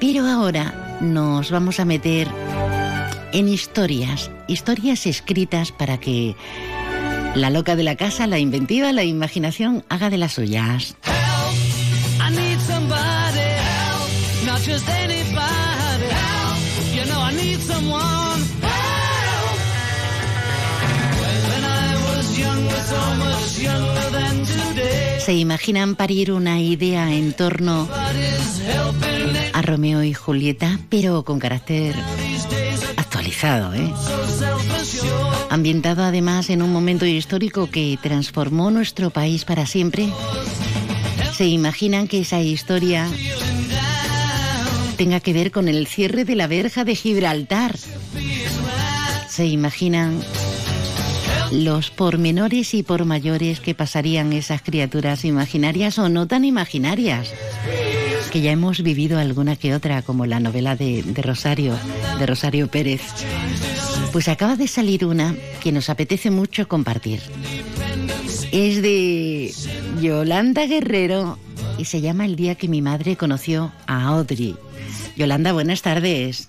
Pero 0.00 0.26
ahora 0.26 0.98
nos 1.00 1.50
vamos 1.50 1.80
a 1.80 1.84
meter 1.84 2.28
en 3.32 3.48
historias, 3.48 4.30
historias 4.48 5.06
escritas 5.06 5.72
para 5.72 5.98
que 5.98 6.36
la 7.34 7.50
loca 7.50 7.76
de 7.76 7.82
la 7.82 7.96
casa, 7.96 8.26
la 8.26 8.38
inventiva, 8.38 8.92
la 8.92 9.04
imaginación 9.04 9.84
haga 9.88 10.10
de 10.10 10.18
las 10.18 10.32
suyas. 10.32 10.96
Help, 14.76 15.23
¿Se 25.24 25.32
imaginan 25.32 25.94
parir 25.96 26.32
una 26.32 26.60
idea 26.60 27.10
en 27.10 27.32
torno 27.32 27.88
a 29.54 29.62
Romeo 29.62 30.02
y 30.02 30.12
Julieta, 30.12 30.78
pero 30.90 31.24
con 31.24 31.38
carácter 31.38 31.94
actualizado, 32.98 33.72
¿eh? 33.72 33.90
Ambientado 35.48 36.02
además 36.02 36.50
en 36.50 36.60
un 36.60 36.70
momento 36.72 37.06
histórico 37.06 37.70
que 37.70 37.98
transformó 38.02 38.70
nuestro 38.70 39.08
país 39.08 39.46
para 39.46 39.64
siempre. 39.64 40.10
¿Se 41.32 41.46
imaginan 41.46 42.06
que 42.06 42.20
esa 42.20 42.42
historia 42.42 43.08
tenga 44.98 45.20
que 45.20 45.32
ver 45.32 45.52
con 45.52 45.68
el 45.68 45.86
cierre 45.86 46.26
de 46.26 46.36
la 46.36 46.48
verja 46.48 46.84
de 46.84 46.94
Gibraltar? 46.96 47.76
¿Se 49.28 49.46
imaginan 49.46 50.20
los 51.52 51.90
pormenores 51.90 52.74
y 52.74 52.82
por 52.82 53.04
mayores 53.04 53.60
que 53.60 53.74
pasarían 53.74 54.32
esas 54.32 54.62
criaturas 54.62 55.24
imaginarias 55.24 55.98
o 55.98 56.08
no 56.08 56.26
tan 56.26 56.44
imaginarias? 56.44 57.32
que 58.34 58.40
ya 58.40 58.50
hemos 58.50 58.82
vivido 58.82 59.20
alguna 59.20 59.54
que 59.54 59.76
otra, 59.76 60.02
como 60.02 60.26
la 60.26 60.40
novela 60.40 60.74
de, 60.74 61.04
de, 61.04 61.22
Rosario, 61.22 61.78
de 62.18 62.26
Rosario 62.26 62.66
Pérez. 62.66 63.00
Pues 64.10 64.26
acaba 64.26 64.56
de 64.56 64.66
salir 64.66 65.06
una 65.06 65.36
que 65.62 65.70
nos 65.70 65.88
apetece 65.88 66.32
mucho 66.32 66.66
compartir. 66.66 67.22
Es 68.50 68.82
de 68.82 69.54
Yolanda 70.00 70.66
Guerrero 70.66 71.38
y 71.78 71.84
se 71.84 72.00
llama 72.00 72.24
El 72.24 72.34
día 72.34 72.56
que 72.56 72.66
mi 72.66 72.82
madre 72.82 73.14
conoció 73.16 73.70
a 73.86 74.02
Audrey. 74.06 74.56
Yolanda, 75.16 75.52
buenas 75.52 75.82
tardes. 75.82 76.48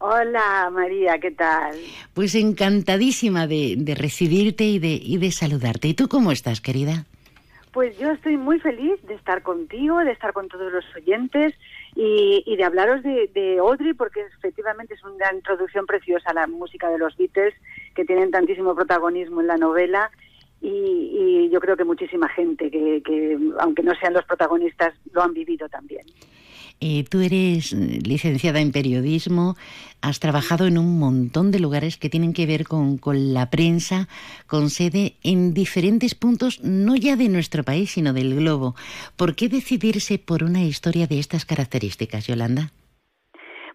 Hola 0.00 0.70
María, 0.72 1.18
¿qué 1.18 1.32
tal? 1.32 1.76
Pues 2.14 2.36
encantadísima 2.36 3.48
de, 3.48 3.74
de 3.76 3.94
recibirte 3.96 4.64
y 4.64 4.78
de, 4.78 5.00
y 5.02 5.18
de 5.18 5.32
saludarte. 5.32 5.88
¿Y 5.88 5.94
tú 5.94 6.08
cómo 6.08 6.30
estás, 6.30 6.60
querida? 6.60 7.04
Pues 7.72 7.98
yo 7.98 8.12
estoy 8.12 8.36
muy 8.36 8.60
feliz 8.60 9.00
de 9.06 9.14
estar 9.14 9.42
contigo, 9.42 9.98
de 9.98 10.12
estar 10.12 10.32
con 10.32 10.48
todos 10.48 10.72
los 10.72 10.84
oyentes 10.96 11.54
y, 11.96 12.42
y 12.46 12.56
de 12.56 12.64
hablaros 12.64 13.02
de, 13.02 13.28
de, 13.34 13.58
Audrey, 13.58 13.92
porque 13.92 14.20
efectivamente 14.38 14.94
es 14.94 15.04
una 15.04 15.32
introducción 15.34 15.84
preciosa 15.84 16.30
a 16.30 16.34
la 16.34 16.46
música 16.46 16.88
de 16.90 16.98
los 16.98 17.16
Beatles, 17.16 17.54
que 17.94 18.04
tienen 18.04 18.30
tantísimo 18.30 18.74
protagonismo 18.74 19.40
en 19.40 19.48
la 19.48 19.56
novela. 19.56 20.10
Y, 20.60 20.68
y 20.68 21.50
yo 21.50 21.60
creo 21.60 21.76
que 21.76 21.84
muchísima 21.84 22.28
gente, 22.28 22.70
que, 22.70 23.02
que 23.04 23.38
aunque 23.60 23.82
no 23.82 23.94
sean 23.96 24.12
los 24.12 24.24
protagonistas, 24.24 24.94
lo 25.12 25.22
han 25.22 25.32
vivido 25.32 25.68
también. 25.68 26.06
Eh, 26.80 27.04
tú 27.10 27.20
eres 27.20 27.72
licenciada 27.72 28.60
en 28.60 28.70
periodismo, 28.70 29.56
has 30.00 30.20
trabajado 30.20 30.66
en 30.66 30.78
un 30.78 30.98
montón 30.98 31.50
de 31.50 31.58
lugares 31.58 31.96
que 31.96 32.08
tienen 32.08 32.32
que 32.32 32.46
ver 32.46 32.64
con, 32.64 32.98
con, 32.98 33.34
la 33.34 33.50
prensa, 33.50 34.06
con 34.46 34.70
sede 34.70 35.14
en 35.24 35.54
diferentes 35.54 36.14
puntos, 36.14 36.62
no 36.62 36.94
ya 36.94 37.16
de 37.16 37.28
nuestro 37.28 37.64
país, 37.64 37.90
sino 37.90 38.12
del 38.12 38.36
globo. 38.36 38.76
¿Por 39.16 39.34
qué 39.34 39.48
decidirse 39.48 40.18
por 40.18 40.44
una 40.44 40.62
historia 40.62 41.06
de 41.08 41.18
estas 41.18 41.44
características, 41.44 42.26
Yolanda? 42.26 42.70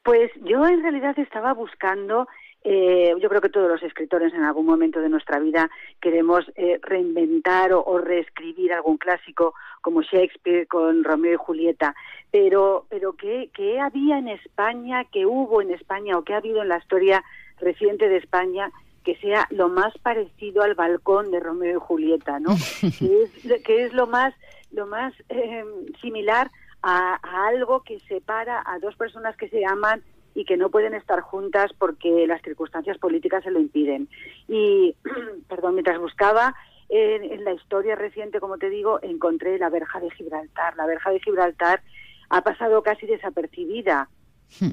Pues 0.03 0.31
yo 0.45 0.65
en 0.65 0.81
realidad 0.81 1.17
estaba 1.17 1.53
buscando 1.53 2.27
eh, 2.65 3.13
yo 3.19 3.27
creo 3.27 3.41
que 3.41 3.49
todos 3.49 3.69
los 3.69 3.83
escritores 3.83 4.33
en 4.33 4.43
algún 4.43 4.65
momento 4.65 5.01
de 5.01 5.09
nuestra 5.09 5.39
vida 5.39 5.69
queremos 5.99 6.45
eh, 6.55 6.79
reinventar 6.81 7.73
o, 7.73 7.83
o, 7.83 7.97
reescribir 7.97 8.71
algún 8.71 8.97
clásico 8.97 9.53
como 9.81 10.01
Shakespeare 10.01 10.65
con 10.67 11.03
Romeo 11.03 11.33
y 11.33 11.37
Julieta, 11.37 11.93
pero, 12.31 12.85
pero 12.89 13.13
¿qué, 13.13 13.49
¿qué 13.53 13.81
había 13.81 14.17
en 14.17 14.29
España, 14.29 15.03
qué 15.11 15.25
hubo 15.25 15.61
en 15.61 15.71
España 15.71 16.17
o 16.17 16.23
qué 16.23 16.33
ha 16.33 16.37
habido 16.37 16.61
en 16.61 16.69
la 16.69 16.77
historia 16.77 17.21
reciente 17.59 18.07
de 18.07 18.17
España 18.17 18.71
que 19.03 19.17
sea 19.17 19.45
lo 19.49 19.67
más 19.67 19.97
parecido 19.97 20.63
al 20.63 20.75
balcón 20.75 21.31
de 21.31 21.41
Romeo 21.41 21.77
y 21.77 21.81
Julieta, 21.81 22.39
¿no? 22.39 22.55
que, 22.99 23.23
es, 23.23 23.63
que 23.63 23.85
es 23.85 23.93
lo 23.93 24.07
más, 24.07 24.33
lo 24.71 24.87
más 24.87 25.13
eh, 25.27 25.65
similar 26.01 26.49
a, 26.81 27.19
a 27.21 27.47
algo 27.47 27.81
que 27.83 27.99
separa 28.01 28.63
a 28.65 28.79
dos 28.79 28.95
personas 28.95 29.35
que 29.35 29.49
se 29.49 29.65
aman 29.65 30.01
y 30.35 30.45
que 30.45 30.57
no 30.57 30.69
pueden 30.69 30.93
estar 30.93 31.21
juntas 31.21 31.71
porque 31.77 32.25
las 32.27 32.41
circunstancias 32.41 32.97
políticas 32.97 33.43
se 33.43 33.51
lo 33.51 33.59
impiden. 33.59 34.09
Y, 34.47 34.95
perdón, 35.47 35.75
mientras 35.75 35.99
buscaba 35.99 36.55
en, 36.89 37.23
en, 37.23 37.43
la 37.43 37.53
historia 37.53 37.95
reciente, 37.95 38.39
como 38.39 38.57
te 38.57 38.69
digo, 38.69 38.99
encontré 39.01 39.57
la 39.57 39.69
verja 39.69 39.99
de 39.99 40.11
Gibraltar. 40.11 40.75
La 40.75 40.85
verja 40.85 41.11
de 41.11 41.19
Gibraltar 41.19 41.81
ha 42.29 42.41
pasado 42.41 42.81
casi 42.81 43.05
desapercibida 43.05 44.09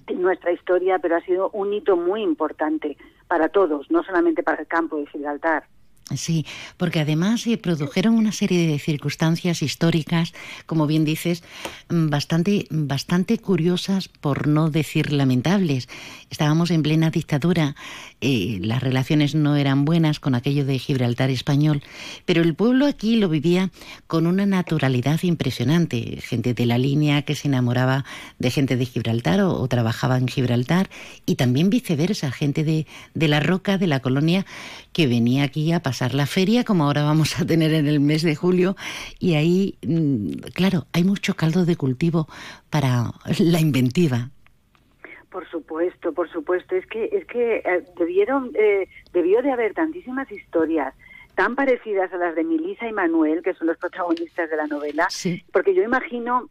en 0.06 0.22
nuestra 0.22 0.52
historia, 0.52 0.98
pero 0.98 1.16
ha 1.16 1.20
sido 1.22 1.50
un 1.50 1.72
hito 1.72 1.96
muy 1.96 2.22
importante 2.22 2.96
para 3.28 3.48
todos, 3.48 3.90
no 3.90 4.02
solamente 4.02 4.42
para 4.42 4.62
el 4.62 4.66
campo 4.66 4.96
de 4.96 5.06
Gibraltar. 5.06 5.64
Sí, 6.16 6.44
porque 6.76 6.98
además 6.98 7.42
se 7.42 7.56
produjeron 7.56 8.14
una 8.14 8.32
serie 8.32 8.66
de 8.66 8.80
circunstancias 8.80 9.62
históricas, 9.62 10.32
como 10.66 10.88
bien 10.88 11.04
dices, 11.04 11.44
bastante, 11.88 12.66
bastante 12.68 13.38
curiosas, 13.38 14.08
por 14.08 14.48
no 14.48 14.70
decir 14.70 15.12
lamentables. 15.12 15.88
Estábamos 16.28 16.72
en 16.72 16.82
plena 16.82 17.11
dictadura, 17.11 17.76
eh, 18.20 18.58
las 18.61 18.82
relaciones 18.82 19.36
no 19.36 19.54
eran 19.54 19.84
buenas 19.84 20.18
con 20.18 20.34
aquello 20.34 20.64
de 20.64 20.80
Gibraltar 20.80 21.30
español, 21.30 21.80
pero 22.24 22.42
el 22.42 22.56
pueblo 22.56 22.86
aquí 22.86 23.14
lo 23.14 23.28
vivía 23.28 23.70
con 24.08 24.26
una 24.26 24.46
naturalidad 24.46 25.22
impresionante. 25.22 26.20
Gente 26.22 26.54
de 26.54 26.66
la 26.66 26.78
línea 26.78 27.22
que 27.22 27.36
se 27.36 27.46
enamoraba 27.46 28.04
de 28.40 28.50
gente 28.50 28.76
de 28.76 28.86
Gibraltar 28.86 29.42
o, 29.42 29.61
o 29.61 29.68
trabajaba 29.68 30.18
en 30.18 30.26
Gibraltar, 30.26 30.90
y 31.24 31.36
también 31.36 31.70
viceversa, 31.70 32.32
gente 32.32 32.64
de, 32.64 32.88
de 33.14 33.28
la 33.28 33.38
roca, 33.38 33.78
de 33.78 33.86
la 33.86 34.00
colonia, 34.00 34.44
que 34.92 35.06
venía 35.06 35.44
aquí 35.44 35.70
a 35.70 35.80
pasar 35.80 35.99
la 36.09 36.26
feria, 36.26 36.64
como 36.64 36.84
ahora 36.84 37.03
vamos 37.03 37.38
a 37.40 37.44
tener 37.46 37.72
en 37.72 37.86
el 37.86 38.01
mes 38.01 38.22
de 38.22 38.34
julio, 38.34 38.76
y 39.18 39.34
ahí, 39.34 39.78
claro, 40.55 40.86
hay 40.92 41.05
mucho 41.05 41.34
caldo 41.34 41.64
de 41.64 41.76
cultivo 41.76 42.28
para 42.70 43.12
la 43.38 43.61
inventiva. 43.61 44.30
Por 45.30 45.48
supuesto, 45.48 46.12
por 46.12 46.28
supuesto. 46.30 46.74
Es 46.74 46.86
que 46.86 47.05
es 47.12 47.24
que 47.26 47.57
eh, 47.59 47.84
debieron 47.96 48.51
eh, 48.55 48.88
debió 49.12 49.42
de 49.42 49.53
haber 49.53 49.74
tantísimas 49.74 50.30
historias 50.30 50.92
tan 51.36 51.55
parecidas 51.55 52.12
a 52.12 52.16
las 52.16 52.34
de 52.34 52.42
Milisa 52.42 52.88
y 52.88 52.92
Manuel, 52.92 53.42
que 53.42 53.55
son 53.55 53.68
los 53.68 53.78
protagonistas 53.78 54.51
de 54.51 54.57
la 54.57 54.66
novela, 54.66 55.07
sí. 55.09 55.42
porque 55.53 55.74
yo 55.74 55.82
imagino 55.82 56.51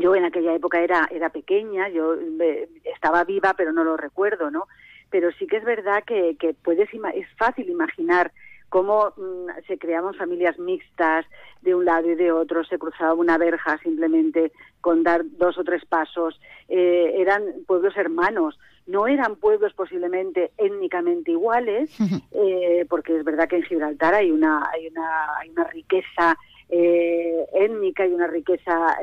yo 0.00 0.14
en 0.14 0.24
aquella 0.24 0.54
época 0.54 0.80
era 0.80 1.06
era 1.10 1.28
pequeña, 1.28 1.90
yo 1.90 2.14
eh, 2.14 2.68
estaba 2.84 3.24
viva, 3.24 3.52
pero 3.54 3.72
no 3.72 3.84
lo 3.84 3.98
recuerdo, 3.98 4.50
¿no? 4.50 4.64
Pero 5.10 5.30
sí 5.32 5.46
que 5.46 5.58
es 5.58 5.64
verdad 5.64 6.02
que, 6.06 6.36
que 6.38 6.54
puedes 6.54 6.88
es 6.92 7.28
fácil 7.36 7.68
imaginar 7.68 8.32
cómo 8.68 9.12
mmm, 9.16 9.48
se 9.66 9.78
creaban 9.78 10.14
familias 10.14 10.58
mixtas 10.58 11.26
de 11.62 11.74
un 11.74 11.84
lado 11.84 12.10
y 12.10 12.14
de 12.14 12.32
otro, 12.32 12.64
se 12.64 12.78
cruzaba 12.78 13.14
una 13.14 13.38
verja 13.38 13.78
simplemente 13.78 14.52
con 14.80 15.02
dar 15.02 15.22
dos 15.24 15.58
o 15.58 15.64
tres 15.64 15.84
pasos, 15.84 16.40
eh, 16.68 17.14
eran 17.16 17.42
pueblos 17.66 17.96
hermanos, 17.96 18.58
no 18.86 19.06
eran 19.08 19.36
pueblos 19.36 19.72
posiblemente 19.74 20.52
étnicamente 20.58 21.32
iguales, 21.32 21.90
eh, 22.32 22.86
porque 22.88 23.16
es 23.16 23.24
verdad 23.24 23.48
que 23.48 23.56
en 23.56 23.64
Gibraltar 23.64 24.14
hay 24.14 24.30
una, 24.30 24.68
hay 24.72 24.86
una, 24.88 25.38
hay 25.38 25.50
una 25.50 25.64
riqueza 25.64 26.36
eh, 26.68 27.46
étnica 27.52 28.06
y 28.06 28.12
una 28.12 28.26
riqueza 28.26 28.96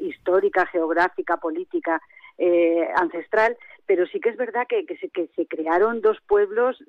histórica, 0.00 0.66
geográfica, 0.66 1.36
política, 1.36 2.00
eh, 2.36 2.88
ancestral, 2.96 3.56
pero 3.86 4.06
sí 4.06 4.20
que 4.20 4.30
es 4.30 4.36
verdad 4.36 4.66
que, 4.68 4.86
que, 4.86 4.96
se, 4.96 5.08
que 5.08 5.28
se 5.36 5.46
crearon 5.46 6.00
dos 6.00 6.18
pueblos, 6.26 6.82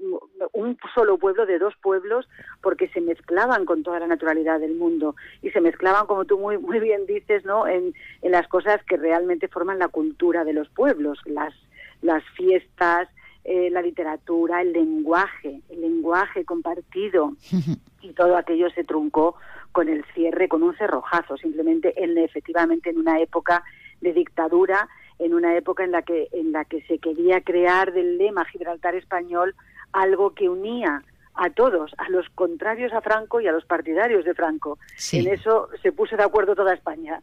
un 0.53 0.77
solo 0.93 1.17
pueblo 1.17 1.45
de 1.45 1.59
dos 1.59 1.73
pueblos, 1.81 2.27
porque 2.61 2.87
se 2.89 3.01
mezclaban 3.01 3.65
con 3.65 3.83
toda 3.83 3.99
la 3.99 4.07
naturalidad 4.07 4.59
del 4.59 4.75
mundo 4.75 5.15
y 5.41 5.51
se 5.51 5.61
mezclaban, 5.61 6.07
como 6.07 6.25
tú 6.25 6.39
muy, 6.39 6.57
muy 6.57 6.79
bien 6.79 7.05
dices, 7.05 7.43
¿no? 7.45 7.67
en, 7.67 7.93
en 8.21 8.31
las 8.31 8.47
cosas 8.47 8.83
que 8.85 8.97
realmente 8.97 9.47
forman 9.47 9.79
la 9.79 9.89
cultura 9.89 10.43
de 10.43 10.53
los 10.53 10.69
pueblos, 10.69 11.19
las, 11.25 11.53
las 12.01 12.23
fiestas, 12.35 13.09
eh, 13.43 13.69
la 13.69 13.81
literatura, 13.81 14.61
el 14.61 14.73
lenguaje, 14.73 15.61
el 15.69 15.81
lenguaje 15.81 16.45
compartido 16.45 17.33
y 18.01 18.13
todo 18.13 18.37
aquello 18.37 18.69
se 18.71 18.83
truncó 18.83 19.35
con 19.71 19.89
el 19.89 20.03
cierre, 20.13 20.47
con 20.47 20.63
un 20.63 20.75
cerrojazo, 20.77 21.37
simplemente 21.37 21.93
en, 22.03 22.17
efectivamente 22.17 22.89
en 22.89 22.97
una 22.97 23.19
época 23.19 23.63
de 24.01 24.13
dictadura 24.13 24.87
en 25.19 25.33
una 25.33 25.55
época 25.55 25.83
en 25.83 25.91
la 25.91 26.01
que 26.01 26.27
en 26.31 26.51
la 26.51 26.65
que 26.65 26.81
se 26.83 26.99
quería 26.99 27.41
crear 27.41 27.93
del 27.93 28.17
lema 28.17 28.45
Gibraltar 28.45 28.95
español 28.95 29.55
algo 29.91 30.33
que 30.33 30.49
unía 30.49 31.03
a 31.35 31.49
todos, 31.49 31.91
a 31.97 32.09
los 32.09 32.27
contrarios 32.29 32.93
a 32.93 33.01
Franco 33.01 33.41
y 33.41 33.47
a 33.47 33.51
los 33.51 33.65
partidarios 33.65 34.23
de 34.23 34.33
Franco. 34.33 34.79
Sí. 34.95 35.19
En 35.19 35.27
eso 35.27 35.67
se 35.81 35.91
puso 35.91 36.15
de 36.15 36.23
acuerdo 36.23 36.55
toda 36.55 36.73
España. 36.73 37.19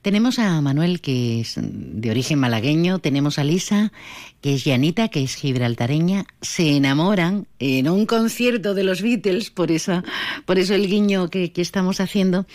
Tenemos 0.00 0.38
a 0.38 0.60
Manuel, 0.60 1.00
que 1.00 1.40
es 1.40 1.56
de 1.60 2.10
origen 2.10 2.38
malagueño, 2.38 2.98
tenemos 2.98 3.38
a 3.38 3.44
Lisa, 3.44 3.92
que 4.40 4.54
es 4.54 4.64
llanita, 4.64 5.08
que 5.08 5.22
es 5.22 5.36
gibraltareña, 5.36 6.24
se 6.40 6.76
enamoran 6.76 7.46
en 7.58 7.88
un 7.88 8.06
concierto 8.06 8.74
de 8.74 8.84
los 8.84 9.02
Beatles, 9.02 9.50
por 9.50 9.70
eso, 9.70 10.02
por 10.46 10.58
eso 10.58 10.74
el 10.74 10.88
guiño 10.88 11.28
que, 11.28 11.52
que 11.52 11.62
estamos 11.62 12.00
haciendo. 12.00 12.46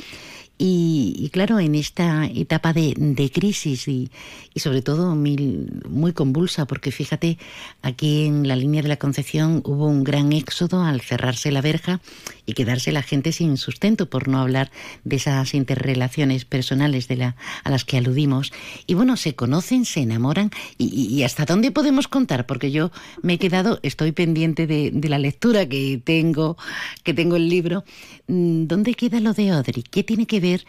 Y, 0.59 1.29
claro, 1.31 1.59
en 1.59 1.75
esta 1.75 2.25
etapa 2.25 2.73
de, 2.73 3.31
crisis 3.31 3.87
y, 3.87 4.09
sobre 4.55 4.81
todo 4.81 5.15
muy, 5.15 6.13
convulsa, 6.13 6.65
porque 6.65 6.91
fíjate, 6.91 7.37
aquí 7.83 8.25
en 8.25 8.47
la 8.47 8.55
línea 8.55 8.81
de 8.81 8.87
la 8.87 8.97
Concepción 8.97 9.61
hubo 9.65 9.87
un 9.87 10.03
gran 10.03 10.33
éxodo 10.33 10.81
al 10.81 11.01
cerrarse 11.01 11.51
la 11.51 11.61
verja 11.61 12.01
y 12.47 12.53
quedarse 12.53 12.91
la 12.91 13.03
gente 13.03 13.31
sin 13.31 13.57
sustento, 13.57 14.09
por 14.09 14.27
no 14.27 14.39
hablar 14.39 14.71
de 15.03 15.17
esas 15.17 15.53
interrelaciones 15.53 16.45
personales 16.45 17.07
de 17.07 17.17
la, 17.17 17.35
a 17.63 17.69
las 17.69 17.85
que 17.85 17.97
aludimos. 17.97 18.51
Y 18.87 18.95
bueno, 18.95 19.17
se 19.17 19.35
conocen, 19.35 19.85
se 19.85 19.99
enamoran 19.99 20.49
y, 20.77 21.21
hasta 21.23 21.45
dónde 21.45 21.71
podemos 21.71 22.07
contar, 22.07 22.45
porque 22.45 22.71
yo 22.71 22.89
me 23.21 23.33
he 23.33 23.37
quedado, 23.37 23.79
estoy 23.83 24.13
pendiente 24.13 24.65
de, 24.65 24.91
de 24.91 25.09
la 25.09 25.19
lectura 25.19 25.67
que 25.67 26.01
tengo, 26.03 26.57
que 27.03 27.13
tengo 27.13 27.35
el 27.35 27.49
libro. 27.49 27.83
Mm, 28.27 28.65
¿Dónde 28.65 28.93
queda 28.93 29.19
lo 29.19 29.33
de 29.33 29.49
Audrey? 29.49 29.83
¿Qué 29.83 30.03
tiene 30.03 30.25
que 30.25 30.39
ver 30.39 30.61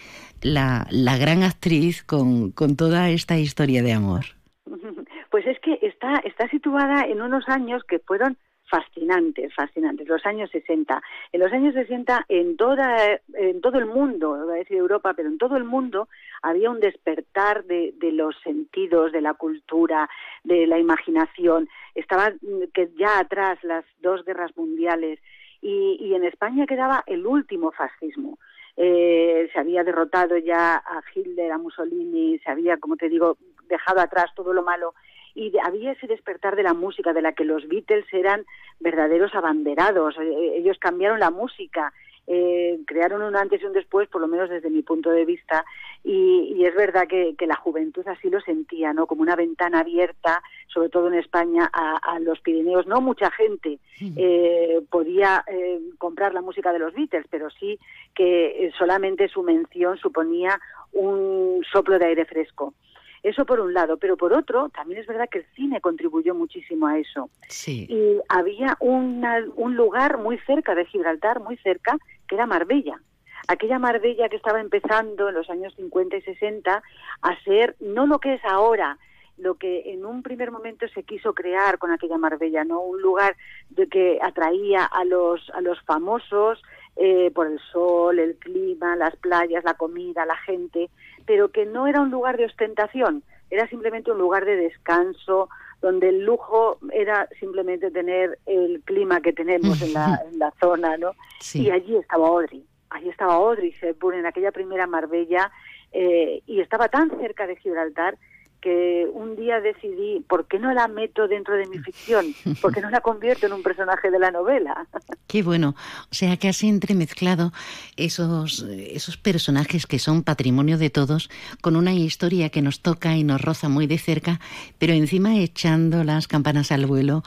la, 0.42 0.86
la 0.90 1.16
gran 1.16 1.44
actriz 1.44 2.02
con, 2.02 2.50
con 2.50 2.74
toda 2.76 3.10
esta 3.10 3.38
historia 3.38 3.82
de 3.82 3.92
amor? 3.92 4.24
Pues 5.30 5.46
es 5.46 5.58
que 5.60 5.78
está, 5.82 6.14
está 6.24 6.48
situada 6.48 7.02
en 7.02 7.20
unos 7.20 7.46
años 7.48 7.82
que 7.86 7.98
fueron 7.98 8.38
fascinantes, 8.68 9.54
fascinantes, 9.54 10.08
los 10.08 10.24
años 10.26 10.50
60. 10.50 11.02
En 11.32 11.40
los 11.40 11.52
años 11.52 11.74
60, 11.74 12.26
en, 12.28 12.56
toda, 12.56 13.20
en 13.34 13.60
todo 13.60 13.78
el 13.78 13.86
mundo, 13.86 14.36
voy 14.44 14.54
a 14.54 14.58
decir 14.58 14.76
Europa, 14.76 15.14
pero 15.14 15.28
en 15.28 15.38
todo 15.38 15.56
el 15.56 15.64
mundo 15.64 16.08
había 16.42 16.70
un 16.70 16.80
despertar 16.80 17.64
de, 17.64 17.94
de 17.96 18.12
los 18.12 18.36
sentidos, 18.42 19.12
de 19.12 19.20
la 19.20 19.34
cultura, 19.34 20.08
de 20.44 20.66
la 20.66 20.78
imaginación. 20.78 21.68
Estaba 21.94 22.32
que 22.74 22.90
ya 22.98 23.18
atrás 23.18 23.58
las 23.62 23.84
dos 24.00 24.24
guerras 24.24 24.56
mundiales 24.56 25.18
y, 25.60 25.96
y 26.00 26.14
en 26.14 26.24
España 26.24 26.66
quedaba 26.66 27.02
el 27.06 27.26
último 27.26 27.72
fascismo 27.72 28.38
eh, 28.80 29.50
se 29.52 29.58
había 29.58 29.82
derrotado 29.82 30.36
ya 30.38 30.76
a 30.76 31.02
Hitler, 31.12 31.50
a 31.50 31.58
Mussolini, 31.58 32.38
se 32.38 32.48
había, 32.48 32.76
como 32.76 32.96
te 32.96 33.08
digo, 33.08 33.36
dejado 33.68 34.00
atrás 34.00 34.26
todo 34.36 34.52
lo 34.52 34.62
malo 34.62 34.94
y 35.38 35.52
había 35.62 35.92
ese 35.92 36.08
despertar 36.08 36.56
de 36.56 36.64
la 36.64 36.74
música 36.74 37.12
de 37.12 37.22
la 37.22 37.32
que 37.32 37.44
los 37.44 37.68
Beatles 37.68 38.06
eran 38.12 38.44
verdaderos 38.80 39.32
abanderados. 39.36 40.16
Eh, 40.18 40.56
ellos 40.56 40.78
cambiaron 40.80 41.20
la 41.20 41.30
música, 41.30 41.92
eh, 42.26 42.80
crearon 42.86 43.22
un 43.22 43.36
antes 43.36 43.62
y 43.62 43.64
un 43.64 43.72
después, 43.72 44.08
por 44.08 44.20
lo 44.20 44.26
menos 44.26 44.50
desde 44.50 44.68
mi 44.68 44.82
punto 44.82 45.10
de 45.10 45.24
vista, 45.24 45.64
y, 46.02 46.64
es 46.64 46.74
verdad 46.74 47.06
que, 47.06 47.36
la 47.46 47.54
juventud 47.54 48.06
así 48.08 48.28
lo 48.28 48.40
sentía, 48.40 48.92
¿no? 48.92 49.06
Como 49.06 49.22
una 49.22 49.36
ventana 49.36 49.80
abierta, 49.80 50.42
sobre 50.66 50.88
todo 50.88 51.06
en 51.06 51.14
España, 51.14 51.70
a, 51.72 52.18
los 52.18 52.40
Pirineos. 52.40 52.86
No 52.86 53.00
mucha 53.00 53.30
gente 53.30 53.78
eh, 54.16 54.80
podía 54.90 55.44
eh, 55.46 55.80
comprar 55.98 56.34
la 56.34 56.42
música 56.42 56.72
de 56.72 56.80
los 56.80 56.92
Beatles, 56.94 57.26
pero 57.30 57.48
sí 57.50 57.78
que 58.14 58.72
solamente 58.76 59.28
su 59.28 59.42
mención 59.42 59.96
suponía 59.98 60.60
un 60.92 61.64
soplo 61.72 61.98
de 61.98 62.06
aire 62.06 62.24
fresco. 62.24 62.74
Eso 63.22 63.44
por 63.44 63.60
un 63.60 63.74
lado, 63.74 63.96
pero 63.96 64.16
por 64.16 64.32
otro, 64.32 64.68
también 64.70 65.00
es 65.00 65.06
verdad 65.06 65.28
que 65.30 65.38
el 65.38 65.46
cine 65.54 65.80
contribuyó 65.80 66.34
muchísimo 66.34 66.86
a 66.86 66.98
eso. 66.98 67.30
Sí. 67.48 67.86
Y 67.88 68.20
había 68.28 68.76
un 68.80 69.76
lugar 69.76 70.18
muy 70.18 70.38
cerca 70.46 70.74
de 70.74 70.86
Gibraltar, 70.86 71.40
muy 71.40 71.56
cerca, 71.58 71.98
que 72.28 72.36
era 72.36 72.46
Marbella. 72.46 73.00
Aquella 73.48 73.78
Marbella 73.78 74.28
que 74.28 74.36
estaba 74.36 74.60
empezando 74.60 75.28
en 75.28 75.34
los 75.34 75.48
años 75.48 75.74
50 75.76 76.16
y 76.16 76.22
60 76.22 76.82
a 77.22 77.42
ser 77.44 77.76
no 77.80 78.06
lo 78.06 78.18
que 78.18 78.34
es 78.34 78.44
ahora, 78.44 78.98
lo 79.38 79.54
que 79.54 79.92
en 79.92 80.04
un 80.04 80.22
primer 80.22 80.50
momento 80.50 80.86
se 80.88 81.04
quiso 81.04 81.32
crear 81.32 81.78
con 81.78 81.90
aquella 81.90 82.18
Marbella, 82.18 82.64
no 82.64 82.80
un 82.80 83.00
lugar 83.00 83.36
de 83.70 83.86
que 83.86 84.18
atraía 84.20 84.84
a 84.84 85.04
los 85.04 85.48
a 85.50 85.60
los 85.60 85.80
famosos 85.82 86.60
eh, 86.96 87.30
por 87.32 87.46
el 87.46 87.60
sol, 87.72 88.18
el 88.18 88.36
clima, 88.36 88.96
las 88.96 89.14
playas, 89.16 89.62
la 89.64 89.74
comida, 89.74 90.26
la 90.26 90.36
gente, 90.36 90.90
pero 91.28 91.50
que 91.50 91.66
no 91.66 91.86
era 91.86 92.00
un 92.00 92.10
lugar 92.10 92.38
de 92.38 92.46
ostentación, 92.46 93.22
era 93.50 93.68
simplemente 93.68 94.10
un 94.10 94.16
lugar 94.16 94.46
de 94.46 94.56
descanso, 94.56 95.50
donde 95.82 96.08
el 96.08 96.24
lujo 96.24 96.78
era 96.90 97.28
simplemente 97.38 97.90
tener 97.90 98.38
el 98.46 98.80
clima 98.86 99.20
que 99.20 99.34
tenemos 99.34 99.80
en 99.82 99.92
la, 99.92 100.22
en 100.26 100.38
la 100.38 100.52
zona, 100.58 100.96
¿no? 100.96 101.12
Y 101.52 101.70
allí 101.70 101.96
estaba 101.96 102.28
Audrey, 102.28 102.64
allí 102.88 103.10
estaba 103.10 103.34
Audrey 103.34 103.74
Hepburn 103.78 104.20
en 104.20 104.26
aquella 104.26 104.52
primera 104.52 104.86
Marbella 104.86 105.52
eh, 105.92 106.42
y 106.46 106.60
estaba 106.60 106.88
tan 106.88 107.10
cerca 107.20 107.46
de 107.46 107.56
Gibraltar 107.56 108.16
que 108.60 109.08
un 109.12 109.36
día 109.36 109.60
decidí, 109.60 110.20
¿por 110.28 110.46
qué 110.46 110.58
no 110.58 110.72
la 110.72 110.88
meto 110.88 111.28
dentro 111.28 111.54
de 111.54 111.66
mi 111.66 111.78
ficción? 111.78 112.34
¿Por 112.60 112.74
qué 112.74 112.80
no 112.80 112.90
la 112.90 113.00
convierto 113.00 113.46
en 113.46 113.52
un 113.52 113.62
personaje 113.62 114.10
de 114.10 114.18
la 114.18 114.30
novela? 114.30 114.86
Qué 115.28 115.42
bueno. 115.42 115.74
O 116.10 116.14
sea, 116.14 116.36
que 116.38 116.48
has 116.48 116.62
entremezclado 116.62 117.52
esos, 117.96 118.62
esos 118.62 119.16
personajes 119.16 119.86
que 119.86 119.98
son 119.98 120.22
patrimonio 120.22 120.78
de 120.78 120.90
todos 120.90 121.30
con 121.60 121.76
una 121.76 121.92
historia 121.92 122.48
que 122.48 122.62
nos 122.62 122.80
toca 122.80 123.16
y 123.16 123.24
nos 123.24 123.40
roza 123.40 123.68
muy 123.68 123.86
de 123.86 123.98
cerca, 123.98 124.40
pero 124.78 124.94
encima 124.94 125.38
echando 125.38 126.02
las 126.02 126.26
campanas 126.26 126.72
al 126.72 126.86
vuelo 126.86 127.22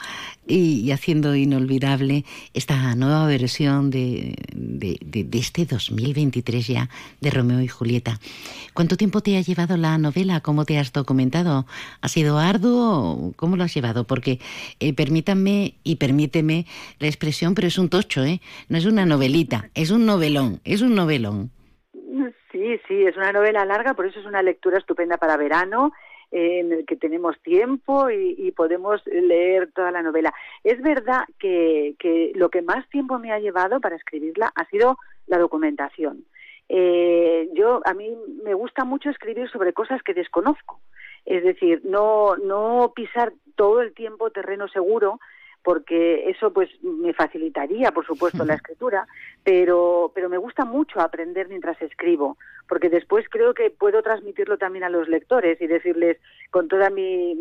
y, 0.47 0.91
haciendo 0.91 1.35
inolvidable 1.35 2.25
esta 2.53 2.95
nueva 2.95 3.25
versión 3.27 3.89
de, 3.89 4.35
de, 4.53 4.97
de 5.01 5.39
este 5.39 5.65
2023 5.65 6.67
ya 6.67 6.89
de 7.21 7.29
Romeo 7.29 7.61
y 7.61 7.67
Julieta. 7.67 8.19
¿Cuánto 8.73 8.97
tiempo 8.97 9.21
te 9.21 9.37
ha 9.37 9.41
llevado 9.41 9.77
la 9.77 9.97
novela? 9.97 10.41
¿Cómo 10.41 10.65
te 10.65 10.77
has 10.77 10.91
documentado? 10.91 11.20
¿Ha 12.01 12.07
sido 12.07 12.37
arduo? 12.37 13.33
¿Cómo 13.35 13.55
lo 13.55 13.63
has 13.63 13.73
llevado? 13.73 14.05
Porque 14.05 14.39
eh, 14.79 14.93
permítanme 14.93 15.75
y 15.83 15.97
permíteme 15.97 16.65
la 16.99 17.07
expresión, 17.07 17.53
pero 17.55 17.67
es 17.67 17.77
un 17.77 17.89
tocho, 17.89 18.23
¿eh? 18.23 18.39
No 18.69 18.77
es 18.77 18.85
una 18.85 19.05
novelita, 19.05 19.69
es 19.75 19.91
un 19.91 20.05
novelón, 20.05 20.59
es 20.63 20.81
un 20.81 20.95
novelón. 20.95 21.51
Sí, 22.51 22.79
sí, 22.87 23.03
es 23.03 23.15
una 23.15 23.31
novela 23.31 23.65
larga, 23.65 23.93
por 23.93 24.05
eso 24.05 24.19
es 24.19 24.25
una 24.25 24.41
lectura 24.41 24.77
estupenda 24.77 25.17
para 25.17 25.37
verano 25.37 25.93
eh, 26.31 26.59
en 26.59 26.71
el 26.71 26.85
que 26.85 26.95
tenemos 26.95 27.39
tiempo 27.41 28.09
y, 28.09 28.51
podemos 28.51 29.01
leer 29.05 29.71
toda 29.71 29.91
la 29.91 30.01
novela. 30.01 30.33
Es 30.63 30.81
verdad 30.81 31.23
que, 31.39 31.95
que, 31.97 32.31
lo 32.35 32.49
que 32.49 32.61
más 32.61 32.87
tiempo 32.89 33.19
me 33.19 33.31
ha 33.31 33.39
llevado 33.39 33.79
para 33.79 33.95
escribirla 33.95 34.51
ha 34.55 34.65
sido 34.65 34.97
la 35.27 35.37
documentación. 35.37 36.25
Eh, 36.73 37.49
yo 37.53 37.81
a 37.83 37.93
mí 37.93 38.15
me 38.45 38.53
gusta 38.53 38.85
mucho 38.85 39.09
escribir 39.09 39.49
sobre 39.49 39.73
cosas 39.73 40.01
que 40.03 40.13
desconozco. 40.13 40.79
Es 41.25 41.43
decir, 41.43 41.81
no, 41.83 42.35
no 42.37 42.93
pisar 42.95 43.33
todo 43.55 43.81
el 43.81 43.93
tiempo 43.93 44.31
terreno 44.31 44.67
seguro, 44.67 45.19
porque 45.63 46.29
eso 46.29 46.51
pues 46.51 46.69
me 46.81 47.13
facilitaría, 47.13 47.91
por 47.91 48.05
supuesto, 48.05 48.43
la 48.43 48.53
escritura, 48.55 49.07
pero, 49.43 50.11
pero 50.13 50.29
me 50.29 50.37
gusta 50.37 50.65
mucho 50.65 50.99
aprender 50.99 51.47
mientras 51.47 51.79
escribo, 51.81 52.37
porque 52.67 52.89
después 52.89 53.25
creo 53.29 53.53
que 53.53 53.69
puedo 53.69 54.01
transmitirlo 54.01 54.57
también 54.57 54.83
a 54.83 54.89
los 54.89 55.07
lectores 55.07 55.61
y 55.61 55.67
decirles 55.67 56.17
con 56.49 56.67
toda 56.67 56.89
mi, 56.89 57.31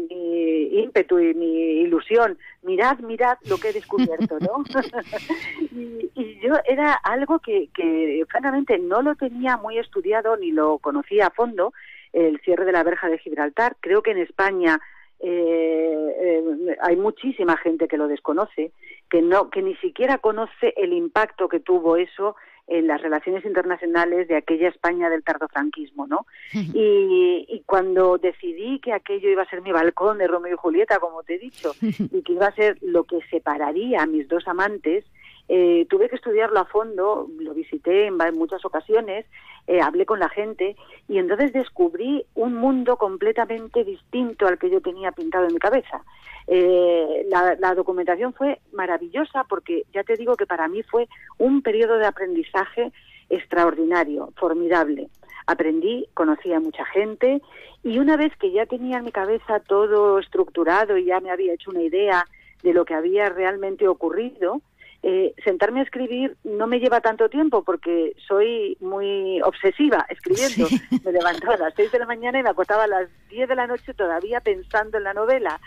ímpetu 0.72 1.18
y 1.18 1.34
mi 1.34 1.80
ilusión, 1.82 2.38
mirad, 2.62 2.98
mirad 2.98 3.38
lo 3.48 3.58
que 3.58 3.70
he 3.70 3.72
descubierto, 3.72 4.38
¿no? 4.40 4.64
y, 5.72 6.10
y, 6.14 6.40
yo 6.40 6.54
era 6.68 6.92
algo 6.92 7.38
que, 7.38 7.68
que 7.74 8.24
francamente 8.28 8.78
no 8.78 9.02
lo 9.02 9.14
tenía 9.14 9.56
muy 9.56 9.78
estudiado 9.78 10.36
ni 10.36 10.52
lo 10.52 10.78
conocía 10.78 11.28
a 11.28 11.30
fondo, 11.30 11.72
el 12.12 12.40
cierre 12.40 12.64
de 12.64 12.72
la 12.72 12.82
verja 12.82 13.08
de 13.08 13.18
Gibraltar. 13.18 13.76
Creo 13.80 14.02
que 14.02 14.12
en 14.12 14.18
España 14.18 14.80
eh, 15.20 16.14
eh, 16.20 16.76
hay 16.80 16.96
muchísima 16.96 17.56
gente 17.58 17.88
que 17.88 17.98
lo 17.98 18.08
desconoce, 18.08 18.72
que 19.10 19.20
no, 19.20 19.50
que 19.50 19.62
ni 19.62 19.76
siquiera 19.76 20.18
conoce 20.18 20.72
el 20.76 20.92
impacto 20.92 21.48
que 21.48 21.60
tuvo 21.60 21.96
eso 21.96 22.36
en 22.66 22.86
las 22.86 23.02
relaciones 23.02 23.44
internacionales 23.44 24.28
de 24.28 24.36
aquella 24.36 24.68
España 24.68 25.10
del 25.10 25.24
tardofranquismo, 25.24 26.06
¿no? 26.06 26.26
Y, 26.52 27.44
y, 27.48 27.62
cuando 27.66 28.16
decidí 28.16 28.78
que 28.78 28.92
aquello 28.92 29.28
iba 29.28 29.42
a 29.42 29.50
ser 29.50 29.60
mi 29.60 29.72
balcón 29.72 30.18
de 30.18 30.28
Romeo 30.28 30.54
y 30.54 30.56
Julieta, 30.56 31.00
como 31.00 31.24
te 31.24 31.34
he 31.34 31.38
dicho, 31.38 31.72
y 31.82 32.22
que 32.22 32.32
iba 32.32 32.46
a 32.46 32.54
ser 32.54 32.78
lo 32.80 33.04
que 33.04 33.18
separaría 33.28 34.02
a 34.02 34.06
mis 34.06 34.28
dos 34.28 34.46
amantes, 34.46 35.04
eh, 35.52 35.84
tuve 35.90 36.08
que 36.08 36.14
estudiarlo 36.14 36.60
a 36.60 36.64
fondo, 36.64 37.26
lo 37.40 37.54
visité 37.54 38.06
en 38.06 38.16
muchas 38.36 38.64
ocasiones, 38.64 39.26
eh, 39.66 39.80
hablé 39.80 40.06
con 40.06 40.20
la 40.20 40.28
gente 40.28 40.76
y 41.08 41.18
entonces 41.18 41.52
descubrí 41.52 42.24
un 42.36 42.54
mundo 42.54 42.96
completamente 42.96 43.82
distinto 43.82 44.46
al 44.46 44.60
que 44.60 44.70
yo 44.70 44.80
tenía 44.80 45.10
pintado 45.10 45.48
en 45.48 45.54
mi 45.54 45.58
cabeza. 45.58 46.04
Eh, 46.46 47.26
la, 47.28 47.74
documentación 47.74 48.32
fue 48.32 48.60
maravillosa 48.72 49.42
porque 49.48 49.86
ya 49.92 50.04
te 50.04 50.14
digo 50.14 50.36
que 50.36 50.46
para 50.46 50.68
mí 50.68 50.84
fue 50.84 51.08
un 51.38 51.62
periodo 51.62 51.98
de 51.98 52.06
aprendizaje 52.06 52.92
extraordinario, 53.28 54.32
formidable. 54.36 55.08
Aprendí, 55.48 56.06
conocí 56.14 56.52
a 56.52 56.60
mucha 56.60 56.84
gente 56.84 57.42
y 57.82 57.98
una 57.98 58.16
vez 58.16 58.36
que 58.36 58.52
ya 58.52 58.66
tenía 58.66 58.98
en 58.98 59.04
mi 59.04 59.10
cabeza 59.10 59.58
todo 59.58 60.20
estructurado 60.20 60.96
y 60.96 61.06
ya 61.06 61.18
me 61.18 61.32
había 61.32 61.54
hecho 61.54 61.72
una 61.72 61.82
idea 61.82 62.24
de 62.62 62.72
lo 62.72 62.84
que 62.84 62.94
había 62.94 63.30
realmente 63.30 63.88
ocurrido, 63.88 64.60
eh, 65.02 65.34
sentarme 65.42 65.80
a 65.80 65.84
escribir 65.84 66.36
no 66.44 66.66
me 66.66 66.78
lleva 66.78 67.00
tanto 67.00 67.30
tiempo 67.30 67.62
porque 67.64 68.14
soy 68.28 68.76
muy 68.80 69.40
obsesiva 69.42 70.04
escribiendo. 70.10 70.68
Me 71.04 71.12
levantaba 71.12 71.54
a 71.54 71.58
las 71.58 71.74
6 71.74 71.92
de 71.92 71.98
la 71.98 72.06
mañana 72.06 72.38
y 72.38 72.42
me 72.42 72.50
acostaba 72.50 72.84
a 72.84 72.86
las 72.86 73.08
10 73.30 73.48
de 73.48 73.54
la 73.54 73.66
noche 73.66 73.94
todavía 73.94 74.40
pensando 74.40 74.98
en 74.98 75.04
la 75.04 75.14
novela. 75.14 75.58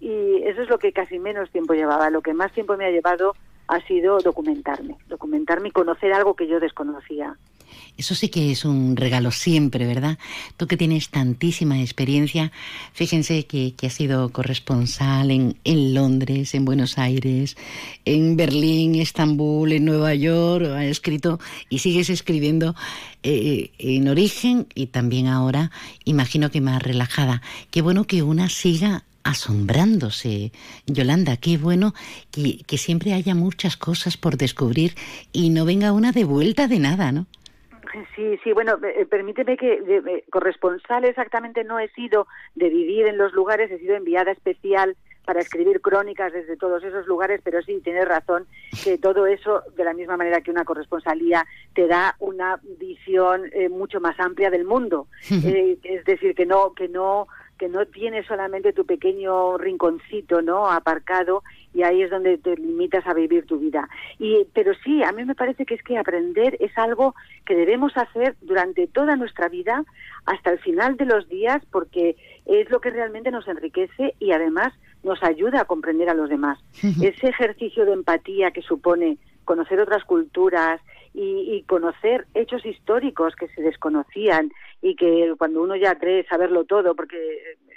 Y 0.00 0.42
eso 0.42 0.62
es 0.62 0.68
lo 0.68 0.78
que 0.78 0.92
casi 0.92 1.20
menos 1.20 1.50
tiempo 1.50 1.74
llevaba. 1.74 2.10
Lo 2.10 2.22
que 2.22 2.34
más 2.34 2.52
tiempo 2.52 2.76
me 2.76 2.86
ha 2.86 2.90
llevado 2.90 3.36
ha 3.68 3.80
sido 3.86 4.18
documentarme, 4.18 4.96
documentarme 5.08 5.68
y 5.68 5.72
conocer 5.72 6.12
algo 6.12 6.34
que 6.34 6.48
yo 6.48 6.60
desconocía. 6.60 7.36
Eso 7.96 8.14
sí 8.14 8.28
que 8.28 8.50
es 8.50 8.64
un 8.64 8.96
regalo 8.96 9.30
siempre, 9.30 9.86
¿verdad? 9.86 10.18
Tú 10.56 10.66
que 10.66 10.76
tienes 10.76 11.10
tantísima 11.10 11.80
experiencia, 11.80 12.50
fíjense 12.92 13.44
que, 13.44 13.74
que 13.74 13.88
has 13.88 13.92
sido 13.92 14.30
corresponsal 14.30 15.30
en, 15.30 15.56
en, 15.64 15.94
Londres, 15.94 16.54
en 16.54 16.64
Buenos 16.64 16.98
Aires, 16.98 17.56
en 18.04 18.36
Berlín, 18.36 18.94
Estambul, 18.94 19.72
en 19.72 19.84
Nueva 19.84 20.14
York, 20.14 20.64
has 20.66 20.84
escrito 20.84 21.40
y 21.68 21.80
sigues 21.80 22.10
escribiendo 22.10 22.74
eh, 23.22 23.70
en 23.78 24.08
origen 24.08 24.66
y 24.74 24.86
también 24.86 25.26
ahora, 25.26 25.70
imagino 26.04 26.50
que 26.50 26.60
más 26.60 26.82
relajada. 26.82 27.42
Qué 27.70 27.82
bueno 27.82 28.04
que 28.04 28.22
una 28.22 28.48
siga 28.48 29.04
asombrándose. 29.24 30.52
Yolanda, 30.86 31.36
qué 31.36 31.58
bueno 31.58 31.94
que, 32.30 32.62
que 32.66 32.78
siempre 32.78 33.12
haya 33.12 33.34
muchas 33.34 33.76
cosas 33.76 34.16
por 34.16 34.36
descubrir 34.36 34.94
y 35.32 35.50
no 35.50 35.64
venga 35.64 35.92
una 35.92 36.12
de 36.12 36.24
vuelta 36.24 36.68
de 36.68 36.78
nada, 36.78 37.12
¿no? 37.12 37.26
Sí, 38.14 38.38
sí, 38.44 38.52
bueno, 38.52 38.78
eh, 38.84 39.06
permíteme 39.06 39.56
que 39.56 39.80
de, 39.80 40.24
corresponsal 40.30 41.04
exactamente 41.04 41.64
no 41.64 41.78
he 41.78 41.88
sido 41.88 42.26
de 42.54 42.68
vivir 42.68 43.06
en 43.06 43.18
los 43.18 43.32
lugares, 43.32 43.70
he 43.70 43.78
sido 43.78 43.96
enviada 43.96 44.30
especial 44.30 44.96
para 45.24 45.40
escribir 45.40 45.80
crónicas 45.80 46.32
desde 46.32 46.56
todos 46.56 46.82
esos 46.82 47.06
lugares, 47.06 47.40
pero 47.44 47.62
sí, 47.62 47.80
tienes 47.82 48.06
razón 48.06 48.46
que 48.82 48.98
todo 48.98 49.26
eso, 49.26 49.62
de 49.76 49.84
la 49.84 49.92
misma 49.92 50.16
manera 50.16 50.40
que 50.40 50.50
una 50.50 50.64
corresponsalía, 50.64 51.46
te 51.74 51.86
da 51.86 52.16
una 52.18 52.58
visión 52.78 53.42
eh, 53.52 53.68
mucho 53.68 54.00
más 54.00 54.18
amplia 54.18 54.50
del 54.50 54.64
mundo. 54.64 55.08
Eh, 55.30 55.78
es 55.82 56.04
decir, 56.04 56.34
que 56.34 56.46
no, 56.46 56.74
que 56.74 56.88
no 56.88 57.26
que 57.60 57.68
no 57.68 57.84
tienes 57.84 58.24
solamente 58.24 58.72
tu 58.72 58.86
pequeño 58.86 59.58
rinconcito, 59.58 60.40
¿no? 60.40 60.70
aparcado 60.70 61.42
y 61.74 61.82
ahí 61.82 62.00
es 62.00 62.10
donde 62.10 62.38
te 62.38 62.56
limitas 62.56 63.06
a 63.06 63.12
vivir 63.12 63.44
tu 63.44 63.58
vida. 63.58 63.86
Y 64.18 64.46
pero 64.54 64.72
sí, 64.82 65.02
a 65.02 65.12
mí 65.12 65.26
me 65.26 65.34
parece 65.34 65.66
que 65.66 65.74
es 65.74 65.82
que 65.82 65.98
aprender 65.98 66.56
es 66.58 66.76
algo 66.78 67.14
que 67.44 67.54
debemos 67.54 67.94
hacer 67.98 68.34
durante 68.40 68.86
toda 68.86 69.14
nuestra 69.14 69.50
vida 69.50 69.84
hasta 70.24 70.52
el 70.52 70.58
final 70.60 70.96
de 70.96 71.04
los 71.04 71.28
días 71.28 71.62
porque 71.70 72.16
es 72.46 72.70
lo 72.70 72.80
que 72.80 72.88
realmente 72.88 73.30
nos 73.30 73.46
enriquece 73.46 74.14
y 74.18 74.32
además 74.32 74.72
nos 75.02 75.22
ayuda 75.22 75.60
a 75.60 75.66
comprender 75.66 76.08
a 76.08 76.14
los 76.14 76.30
demás. 76.30 76.58
Ese 77.02 77.28
ejercicio 77.28 77.84
de 77.84 77.92
empatía 77.92 78.52
que 78.52 78.62
supone 78.62 79.18
conocer 79.50 79.80
otras 79.80 80.04
culturas 80.04 80.80
y, 81.12 81.56
y, 81.56 81.62
conocer 81.64 82.24
hechos 82.34 82.64
históricos 82.64 83.34
que 83.34 83.48
se 83.48 83.62
desconocían 83.62 84.52
y 84.80 84.94
que 84.94 85.34
cuando 85.36 85.60
uno 85.60 85.74
ya 85.74 85.96
cree 85.96 86.24
saberlo 86.28 86.66
todo, 86.66 86.94
porque 86.94 87.16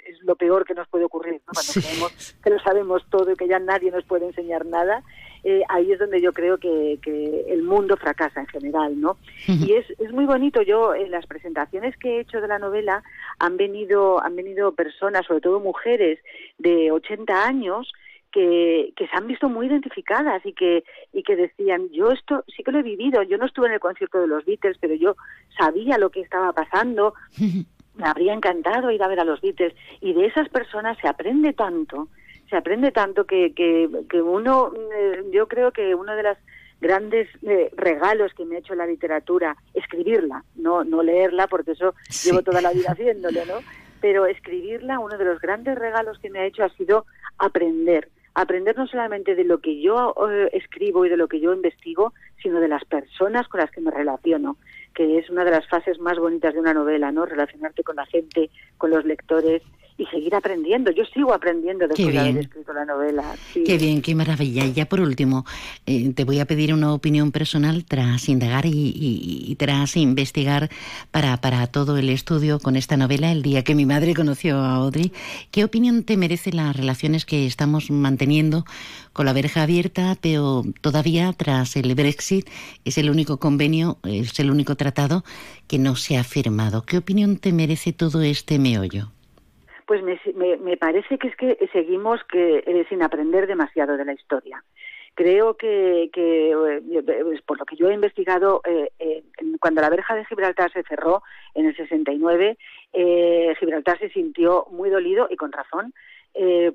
es 0.06 0.22
lo 0.22 0.36
peor 0.36 0.64
que 0.64 0.74
nos 0.74 0.86
puede 0.86 1.04
ocurrir, 1.04 1.40
¿no? 1.44 1.52
cuando 1.52 1.72
creemos 1.72 2.36
que 2.44 2.50
lo 2.50 2.60
sabemos 2.60 3.02
todo 3.10 3.32
y 3.32 3.34
que 3.34 3.48
ya 3.48 3.58
nadie 3.58 3.90
nos 3.90 4.04
puede 4.04 4.26
enseñar 4.26 4.64
nada, 4.66 5.02
eh, 5.42 5.62
ahí 5.68 5.90
es 5.90 5.98
donde 5.98 6.20
yo 6.20 6.32
creo 6.32 6.58
que, 6.58 7.00
que, 7.02 7.46
el 7.48 7.64
mundo 7.64 7.96
fracasa 7.96 8.42
en 8.42 8.46
general, 8.46 9.00
¿no? 9.00 9.16
Y 9.48 9.72
es, 9.72 9.84
es 9.98 10.12
muy 10.12 10.26
bonito, 10.26 10.62
yo 10.62 10.94
en 10.94 11.10
las 11.10 11.26
presentaciones 11.26 11.96
que 11.96 12.18
he 12.18 12.20
hecho 12.20 12.40
de 12.40 12.46
la 12.46 12.60
novela 12.60 13.02
han 13.40 13.56
venido, 13.56 14.22
han 14.22 14.36
venido 14.36 14.76
personas, 14.76 15.26
sobre 15.26 15.40
todo 15.40 15.58
mujeres 15.58 16.20
de 16.58 16.92
80 16.92 17.44
años, 17.44 17.92
que, 18.34 18.92
que, 18.96 19.06
se 19.06 19.16
han 19.16 19.28
visto 19.28 19.48
muy 19.48 19.68
identificadas 19.68 20.44
y 20.44 20.52
que, 20.52 20.82
y 21.12 21.22
que 21.22 21.36
decían, 21.36 21.88
yo 21.90 22.10
esto 22.10 22.42
sí 22.48 22.64
que 22.64 22.72
lo 22.72 22.80
he 22.80 22.82
vivido, 22.82 23.22
yo 23.22 23.38
no 23.38 23.46
estuve 23.46 23.68
en 23.68 23.74
el 23.74 23.80
concierto 23.80 24.20
de 24.20 24.26
los 24.26 24.44
Beatles, 24.44 24.76
pero 24.80 24.94
yo 24.94 25.14
sabía 25.56 25.98
lo 25.98 26.10
que 26.10 26.20
estaba 26.20 26.52
pasando, 26.52 27.14
me 27.94 28.04
habría 28.04 28.34
encantado 28.34 28.90
ir 28.90 29.04
a 29.04 29.08
ver 29.08 29.20
a 29.20 29.24
los 29.24 29.40
Beatles. 29.40 29.72
Y 30.00 30.14
de 30.14 30.26
esas 30.26 30.48
personas 30.48 30.98
se 31.00 31.06
aprende 31.06 31.52
tanto, 31.52 32.08
se 32.50 32.56
aprende 32.56 32.90
tanto 32.90 33.24
que, 33.24 33.54
que, 33.54 33.88
que 34.10 34.20
uno, 34.20 34.72
eh, 34.98 35.22
yo 35.32 35.46
creo 35.46 35.70
que 35.70 35.94
uno 35.94 36.16
de 36.16 36.24
los 36.24 36.38
grandes 36.80 37.28
eh, 37.42 37.70
regalos 37.76 38.34
que 38.34 38.44
me 38.44 38.56
ha 38.56 38.58
hecho 38.58 38.74
la 38.74 38.86
literatura, 38.86 39.56
escribirla, 39.74 40.42
no, 40.56 40.82
no 40.82 41.04
leerla, 41.04 41.46
porque 41.46 41.70
eso 41.70 41.94
llevo 42.24 42.42
toda 42.42 42.60
la 42.60 42.72
vida 42.72 42.90
haciéndolo, 42.90 43.46
¿no? 43.46 43.54
Pero 44.00 44.26
escribirla, 44.26 44.98
uno 44.98 45.16
de 45.16 45.24
los 45.24 45.40
grandes 45.40 45.78
regalos 45.78 46.18
que 46.18 46.30
me 46.30 46.40
ha 46.40 46.46
hecho 46.46 46.64
ha 46.64 46.68
sido 46.70 47.06
aprender, 47.38 48.08
aprender 48.34 48.76
no 48.76 48.86
solamente 48.86 49.34
de 49.34 49.44
lo 49.44 49.58
que 49.58 49.80
yo 49.80 50.14
eh, 50.28 50.50
escribo 50.52 51.06
y 51.06 51.08
de 51.08 51.16
lo 51.16 51.28
que 51.28 51.40
yo 51.40 51.52
investigo, 51.52 52.12
sino 52.42 52.60
de 52.60 52.68
las 52.68 52.84
personas 52.84 53.48
con 53.48 53.60
las 53.60 53.70
que 53.70 53.80
me 53.80 53.90
relaciono, 53.90 54.56
que 54.94 55.18
es 55.18 55.30
una 55.30 55.44
de 55.44 55.52
las 55.52 55.68
fases 55.68 55.98
más 56.00 56.18
bonitas 56.18 56.54
de 56.54 56.60
una 56.60 56.74
novela, 56.74 57.12
¿no? 57.12 57.26
Relacionarte 57.26 57.84
con 57.84 57.96
la 57.96 58.06
gente, 58.06 58.50
con 58.76 58.90
los 58.90 59.04
lectores 59.04 59.62
y 59.96 60.06
seguir 60.06 60.34
aprendiendo. 60.34 60.90
Yo 60.90 61.04
sigo 61.04 61.32
aprendiendo 61.32 61.86
después 61.86 62.12
de 62.12 62.18
haber 62.18 62.38
escrito 62.38 62.72
la 62.72 62.84
novela. 62.84 63.36
Qué 63.52 63.78
bien, 63.78 64.02
qué 64.02 64.14
maravilla. 64.14 64.64
Y 64.64 64.72
ya 64.72 64.86
por 64.86 65.00
último, 65.00 65.44
eh, 65.86 66.12
te 66.12 66.24
voy 66.24 66.40
a 66.40 66.46
pedir 66.46 66.74
una 66.74 66.92
opinión 66.92 67.30
personal 67.30 67.84
tras 67.84 68.28
indagar 68.28 68.66
y, 68.66 69.54
tras 69.58 69.96
investigar 69.96 70.68
para, 71.12 71.36
para 71.36 71.66
todo 71.68 71.96
el 71.96 72.08
estudio 72.08 72.58
con 72.58 72.74
esta 72.74 72.96
novela, 72.96 73.30
el 73.30 73.42
día 73.42 73.62
que 73.62 73.76
mi 73.76 73.86
madre 73.86 74.14
conoció 74.14 74.58
a 74.58 74.74
Audrey. 74.74 75.12
¿Qué 75.52 75.62
opinión 75.62 76.02
te 76.02 76.16
merece 76.16 76.52
las 76.52 76.76
relaciones 76.76 77.24
que 77.24 77.46
estamos 77.46 77.90
manteniendo 77.90 78.64
con 79.12 79.26
la 79.26 79.32
verja 79.32 79.62
abierta, 79.62 80.16
pero 80.20 80.64
todavía 80.80 81.32
tras 81.32 81.76
el 81.76 81.94
Brexit 81.94 82.48
es 82.84 82.98
el 82.98 83.10
único 83.10 83.38
convenio, 83.38 83.98
es 84.02 84.40
el 84.40 84.50
único 84.50 84.74
tratado 84.74 85.24
que 85.68 85.78
no 85.78 85.94
se 85.94 86.16
ha 86.16 86.24
firmado? 86.24 86.82
¿Qué 86.84 86.98
opinión 86.98 87.36
te 87.36 87.52
merece 87.52 87.92
todo 87.92 88.22
este 88.22 88.58
meollo? 88.58 89.12
Pues 89.86 90.02
me, 90.02 90.18
me, 90.56 90.76
parece 90.76 91.18
que 91.18 91.28
es 91.28 91.36
que 91.36 91.68
seguimos 91.72 92.22
que 92.24 92.62
eh, 92.66 92.86
sin 92.88 93.02
aprender 93.02 93.46
demasiado 93.46 93.96
de 93.96 94.04
la 94.04 94.12
historia. 94.12 94.62
Creo 95.14 95.54
que, 95.56 96.10
que 96.12 96.50
eh, 96.50 97.22
pues, 97.22 97.42
por 97.42 97.58
lo 97.58 97.64
que 97.64 97.76
yo 97.76 97.88
he 97.88 97.94
investigado, 97.94 98.62
eh, 98.64 99.22
cuando 99.60 99.80
la 99.80 99.90
verja 99.90 100.14
de 100.14 100.24
Gibraltar 100.24 100.72
se 100.72 100.82
cerró 100.82 101.22
en 101.54 101.66
el 101.66 101.76
69, 101.76 102.58
Gibraltar 103.60 103.98
se 103.98 104.10
sintió 104.10 104.66
muy 104.70 104.90
dolido 104.90 105.28
y 105.30 105.36
con 105.36 105.52
razón, 105.52 105.94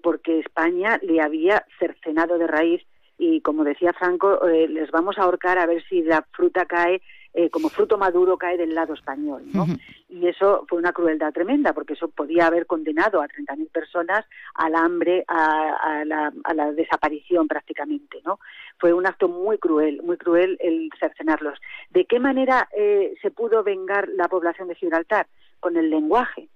porque 0.01 0.39
España 0.39 0.99
le 1.01 1.19
había 1.19 1.65
cercenado 1.79 2.37
de 2.37 2.47
raíz 2.47 2.81
y, 3.17 3.41
como 3.41 3.65
decía 3.65 3.91
Franco, 3.91 4.39
les 4.47 4.89
vamos 4.91 5.17
a 5.17 5.23
ahorcar 5.23 5.59
a 5.59 5.65
ver 5.65 5.83
si 5.89 6.01
la 6.01 6.25
fruta 6.31 6.65
cae 6.65 7.01
eh, 7.33 7.49
como 7.49 7.69
fruto 7.69 7.97
maduro 7.97 8.37
cae 8.37 8.57
del 8.57 8.73
lado 8.73 8.93
español, 8.93 9.43
¿no? 9.53 9.65
Y 10.09 10.27
eso 10.27 10.65
fue 10.67 10.79
una 10.79 10.93
crueldad 10.93 11.31
tremenda, 11.31 11.73
porque 11.73 11.93
eso 11.93 12.07
podía 12.07 12.47
haber 12.47 12.65
condenado 12.65 13.21
a 13.21 13.27
30.000 13.27 13.69
personas 13.69 14.25
al 14.55 14.73
hambre, 14.73 15.23
a, 15.27 16.03
la, 16.05 16.71
desaparición 16.71 17.47
prácticamente, 17.47 18.19
¿no? 18.25 18.39
Fue 18.79 18.93
un 18.93 19.05
acto 19.05 19.27
muy 19.27 19.59
cruel, 19.59 20.01
muy 20.01 20.17
cruel 20.17 20.57
el 20.59 20.89
cercenarlos. 20.99 21.59
¿De 21.91 22.05
qué 22.05 22.19
manera 22.19 22.67
eh, 22.75 23.13
se 23.21 23.29
pudo 23.29 23.63
vengar 23.63 24.09
la 24.09 24.27
población 24.27 24.67
de 24.67 24.75
Gibraltar? 24.75 25.27
Con 25.59 25.77
el 25.77 25.89
lenguaje. 25.89 26.49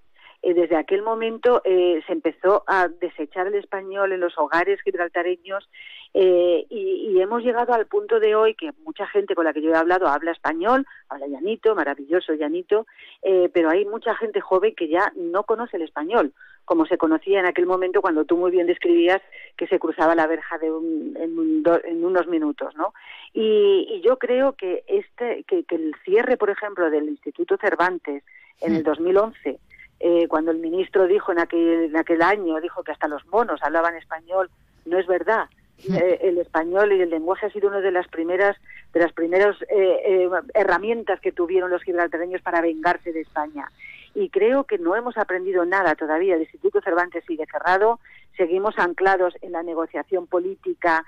Eh, 0.43 0.53
desde 0.53 0.75
aquel 0.75 1.01
momento 1.01 1.61
se 1.63 2.03
empezó 2.07 2.63
a 2.67 2.87
desechar 2.87 3.47
el 3.47 3.55
español 3.55 4.11
en 4.11 4.19
los 4.19 4.37
hogares 4.37 4.79
gibraltareños 4.81 5.67
eh, 6.13 6.67
y, 6.69 7.19
hemos 7.19 7.41
llegado 7.41 7.73
al 7.73 7.87
punto 7.87 8.19
de 8.19 8.35
hoy 8.35 8.53
que 8.53 8.71
mucha 8.83 9.07
gente 9.07 9.33
con 9.33 9.45
la 9.45 9.53
que 9.53 9.61
yo 9.61 9.71
he 9.71 9.75
hablado 9.75 10.07
habla 10.07 10.31
español, 10.31 10.85
habla 11.07 11.27
llanito, 11.27 11.73
maravilloso 11.73 12.33
llanito, 12.33 12.85
eh, 13.21 13.49
pero 13.53 13.69
hay 13.69 13.85
mucha 13.85 14.13
gente 14.15 14.41
joven 14.41 14.75
que 14.75 14.89
ya 14.89 15.11
no 15.15 15.43
conoce 15.43 15.77
el 15.77 15.83
español, 15.83 16.33
como 16.65 16.85
se 16.85 16.97
conocía 16.97 17.39
en 17.39 17.45
aquel 17.45 17.65
momento 17.65 18.01
cuando 18.01 18.25
tú 18.25 18.35
muy 18.35 18.51
bien 18.51 18.67
describías 18.67 19.21
que 19.55 19.67
se 19.67 19.79
cruzaba 19.79 20.15
la 20.15 20.27
verja 20.27 20.57
de 20.57 20.67
en, 20.67 22.05
unos 22.05 22.27
minutos, 22.27 22.75
¿no? 22.75 22.93
Y, 23.33 24.01
yo 24.03 24.17
creo 24.17 24.53
que 24.53 24.83
este, 24.87 25.45
que, 25.45 25.65
el 25.69 25.95
cierre, 26.03 26.35
por 26.35 26.49
ejemplo, 26.49 26.89
del 26.89 27.07
Instituto 27.07 27.55
Cervantes 27.57 28.23
en 28.59 28.75
el 28.75 28.83
2011 28.83 29.59
eh, 30.05 30.27
cuando 30.27 30.51
el 30.51 30.57
ministro 30.57 31.07
dijo 31.07 31.31
en 31.31 31.39
aquel, 31.39 31.85
en 31.85 31.95
aquel 31.95 32.21
año, 32.21 32.59
dijo 32.59 32.83
que 32.83 32.91
hasta 32.91 33.07
los 33.07 33.25
monos 33.27 33.63
hablaban 33.63 33.95
español, 33.95 34.49
no 34.85 34.99
es 34.99 35.07
verdad. 35.07 35.45
Eh, 35.83 36.19
el 36.21 36.37
español 36.37 36.93
y 36.93 37.01
el 37.01 37.09
lenguaje 37.09 37.47
ha 37.47 37.49
sido 37.49 37.67
una 37.67 37.81
de 37.81 37.91
las 37.91 38.07
primeras 38.07 38.55
de 38.93 39.01
las 39.01 39.11
primeras 39.11 39.59
eh, 39.63 39.99
eh, 40.05 40.29
herramientas 40.53 41.19
que 41.19 41.33
tuvieron 41.33 41.71
los 41.71 41.83
gibraltareños 41.83 42.41
para 42.41 42.61
vengarse 42.61 43.11
de 43.11 43.19
España 43.19 43.69
y 44.15 44.29
creo 44.29 44.63
que 44.63 44.77
no 44.77 44.95
hemos 44.95 45.17
aprendido 45.17 45.65
nada 45.65 45.95
todavía. 45.95 46.35
El 46.35 46.43
Instituto 46.43 46.79
Cervantes 46.79 47.25
sigue 47.27 47.45
cerrado, 47.51 47.99
seguimos 48.37 48.77
anclados 48.77 49.33
en 49.41 49.51
la 49.51 49.63
negociación 49.63 50.25
política 50.27 51.03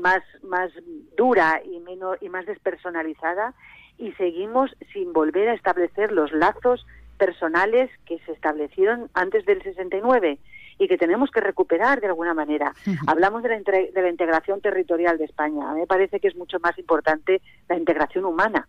más 0.00 0.22
más 0.42 0.70
dura 1.14 1.60
y 1.62 1.78
menos 1.80 2.16
y 2.22 2.30
más 2.30 2.46
despersonalizada 2.46 3.52
y 3.98 4.12
seguimos 4.12 4.74
sin 4.94 5.12
volver 5.12 5.48
a 5.48 5.54
establecer 5.54 6.10
los 6.10 6.32
lazos 6.32 6.86
personales 7.18 7.90
que 8.06 8.18
se 8.20 8.32
establecieron 8.32 9.10
antes 9.14 9.44
del 9.46 9.62
69 9.62 10.38
y 10.78 10.88
que 10.88 10.98
tenemos 10.98 11.30
que 11.30 11.40
recuperar 11.40 12.00
de 12.00 12.08
alguna 12.08 12.34
manera. 12.34 12.72
Hablamos 13.06 13.42
de 13.42 13.48
la, 13.48 13.56
de 13.58 14.02
la 14.02 14.10
integración 14.10 14.60
territorial 14.60 15.18
de 15.18 15.24
España. 15.24 15.70
A 15.70 15.74
mí 15.74 15.80
me 15.80 15.86
parece 15.86 16.20
que 16.20 16.28
es 16.28 16.36
mucho 16.36 16.58
más 16.60 16.76
importante 16.78 17.40
la 17.68 17.76
integración 17.76 18.24
humana 18.24 18.68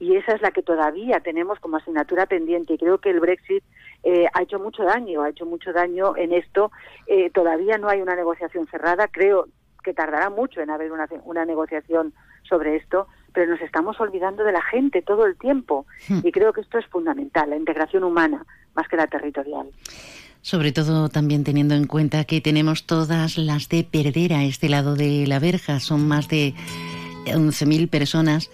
y 0.00 0.16
esa 0.16 0.32
es 0.32 0.40
la 0.40 0.50
que 0.50 0.62
todavía 0.62 1.20
tenemos 1.20 1.60
como 1.60 1.76
asignatura 1.76 2.24
pendiente 2.24 2.72
y 2.72 2.78
creo 2.78 2.98
que 2.98 3.10
el 3.10 3.20
Brexit 3.20 3.62
eh, 4.02 4.26
ha 4.32 4.42
hecho 4.42 4.58
mucho 4.58 4.82
daño, 4.82 5.22
ha 5.22 5.28
hecho 5.28 5.44
mucho 5.44 5.74
daño 5.74 6.16
en 6.16 6.32
esto. 6.32 6.72
Eh, 7.06 7.30
todavía 7.30 7.76
no 7.76 7.88
hay 7.88 8.00
una 8.00 8.16
negociación 8.16 8.66
cerrada, 8.68 9.08
creo 9.08 9.46
que 9.84 9.92
tardará 9.92 10.30
mucho 10.30 10.62
en 10.62 10.70
haber 10.70 10.90
una, 10.90 11.06
una 11.24 11.44
negociación 11.44 12.14
sobre 12.48 12.76
esto, 12.76 13.08
pero 13.32 13.52
nos 13.52 13.60
estamos 13.60 14.00
olvidando 14.00 14.44
de 14.44 14.52
la 14.52 14.62
gente 14.62 15.02
todo 15.02 15.26
el 15.26 15.36
tiempo. 15.36 15.86
Hmm. 16.08 16.20
Y 16.24 16.32
creo 16.32 16.52
que 16.52 16.60
esto 16.60 16.78
es 16.78 16.86
fundamental, 16.86 17.50
la 17.50 17.56
integración 17.56 18.04
humana 18.04 18.44
más 18.74 18.88
que 18.88 18.96
la 18.96 19.06
territorial. 19.06 19.66
Sobre 20.42 20.72
todo 20.72 21.08
también 21.08 21.44
teniendo 21.44 21.74
en 21.74 21.86
cuenta 21.86 22.24
que 22.24 22.40
tenemos 22.40 22.86
todas 22.86 23.36
las 23.36 23.68
de 23.68 23.84
perder 23.84 24.32
a 24.32 24.44
este 24.44 24.68
lado 24.68 24.96
de 24.96 25.26
la 25.26 25.38
verja. 25.38 25.80
Son 25.80 26.08
más 26.08 26.28
de 26.28 26.54
11.000 27.26 27.90
personas 27.90 28.50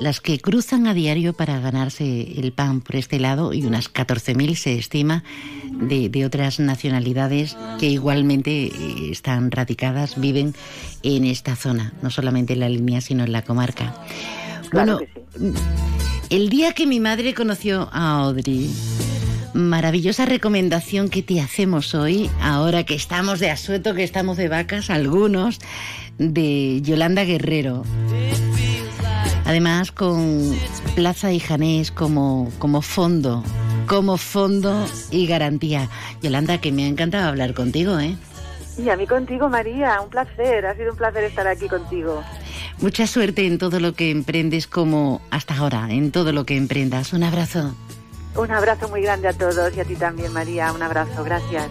las 0.00 0.20
que 0.20 0.38
cruzan 0.38 0.86
a 0.86 0.94
diario 0.94 1.32
para 1.32 1.58
ganarse 1.60 2.38
el 2.38 2.52
pan 2.52 2.80
por 2.80 2.96
este 2.96 3.18
lado 3.18 3.52
y 3.52 3.64
unas 3.64 3.92
14.000 3.92 4.54
se 4.54 4.78
estima 4.78 5.24
de, 5.72 6.08
de 6.08 6.26
otras 6.26 6.60
nacionalidades 6.60 7.56
que 7.78 7.86
igualmente 7.86 8.66
eh, 8.66 8.72
están 9.10 9.50
radicadas, 9.50 10.20
viven 10.20 10.54
en 11.02 11.24
esta 11.24 11.56
zona, 11.56 11.92
no 12.02 12.10
solamente 12.10 12.52
en 12.52 12.60
la 12.60 12.68
línea 12.68 13.00
sino 13.00 13.24
en 13.24 13.32
la 13.32 13.42
comarca. 13.42 13.94
Claro 14.70 14.98
bueno, 14.98 15.00
sí. 15.38 15.52
el 16.30 16.48
día 16.48 16.72
que 16.72 16.86
mi 16.86 17.00
madre 17.00 17.34
conoció 17.34 17.88
a 17.92 18.18
Audrey, 18.18 18.70
maravillosa 19.54 20.26
recomendación 20.26 21.08
que 21.08 21.22
te 21.22 21.40
hacemos 21.40 21.94
hoy, 21.94 22.30
ahora 22.40 22.84
que 22.84 22.94
estamos 22.94 23.40
de 23.40 23.50
asueto, 23.50 23.94
que 23.94 24.04
estamos 24.04 24.36
de 24.36 24.48
vacas, 24.48 24.90
algunos, 24.90 25.58
de 26.18 26.80
Yolanda 26.82 27.24
Guerrero. 27.24 27.84
Además, 29.46 29.92
con 29.92 30.54
Plaza 30.94 31.32
y 31.32 31.38
Janés 31.38 31.92
como, 31.92 32.50
como 32.58 32.82
fondo, 32.82 33.44
como 33.86 34.16
fondo 34.16 34.86
y 35.10 35.26
garantía. 35.26 35.88
Yolanda, 36.20 36.60
que 36.60 36.72
me 36.72 36.84
ha 36.84 36.88
encantado 36.88 37.28
hablar 37.28 37.54
contigo, 37.54 37.98
¿eh? 38.00 38.16
Y 38.76 38.90
a 38.90 38.96
mí 38.96 39.06
contigo, 39.06 39.48
María, 39.48 40.00
un 40.02 40.10
placer, 40.10 40.66
ha 40.66 40.74
sido 40.74 40.92
un 40.92 40.98
placer 40.98 41.24
estar 41.24 41.46
aquí 41.46 41.68
contigo. 41.68 42.22
Mucha 42.78 43.06
suerte 43.06 43.46
en 43.46 43.58
todo 43.58 43.80
lo 43.80 43.94
que 43.94 44.10
emprendes 44.10 44.66
como 44.66 45.22
hasta 45.30 45.56
ahora, 45.56 45.88
en 45.90 46.10
todo 46.10 46.32
lo 46.32 46.44
que 46.44 46.56
emprendas. 46.56 47.12
Un 47.12 47.22
abrazo. 47.22 47.74
Un 48.34 48.50
abrazo 48.50 48.88
muy 48.88 49.00
grande 49.00 49.28
a 49.28 49.32
todos 49.32 49.74
y 49.74 49.80
a 49.80 49.84
ti 49.84 49.94
también, 49.94 50.32
María, 50.32 50.72
un 50.72 50.82
abrazo, 50.82 51.24
gracias. 51.24 51.70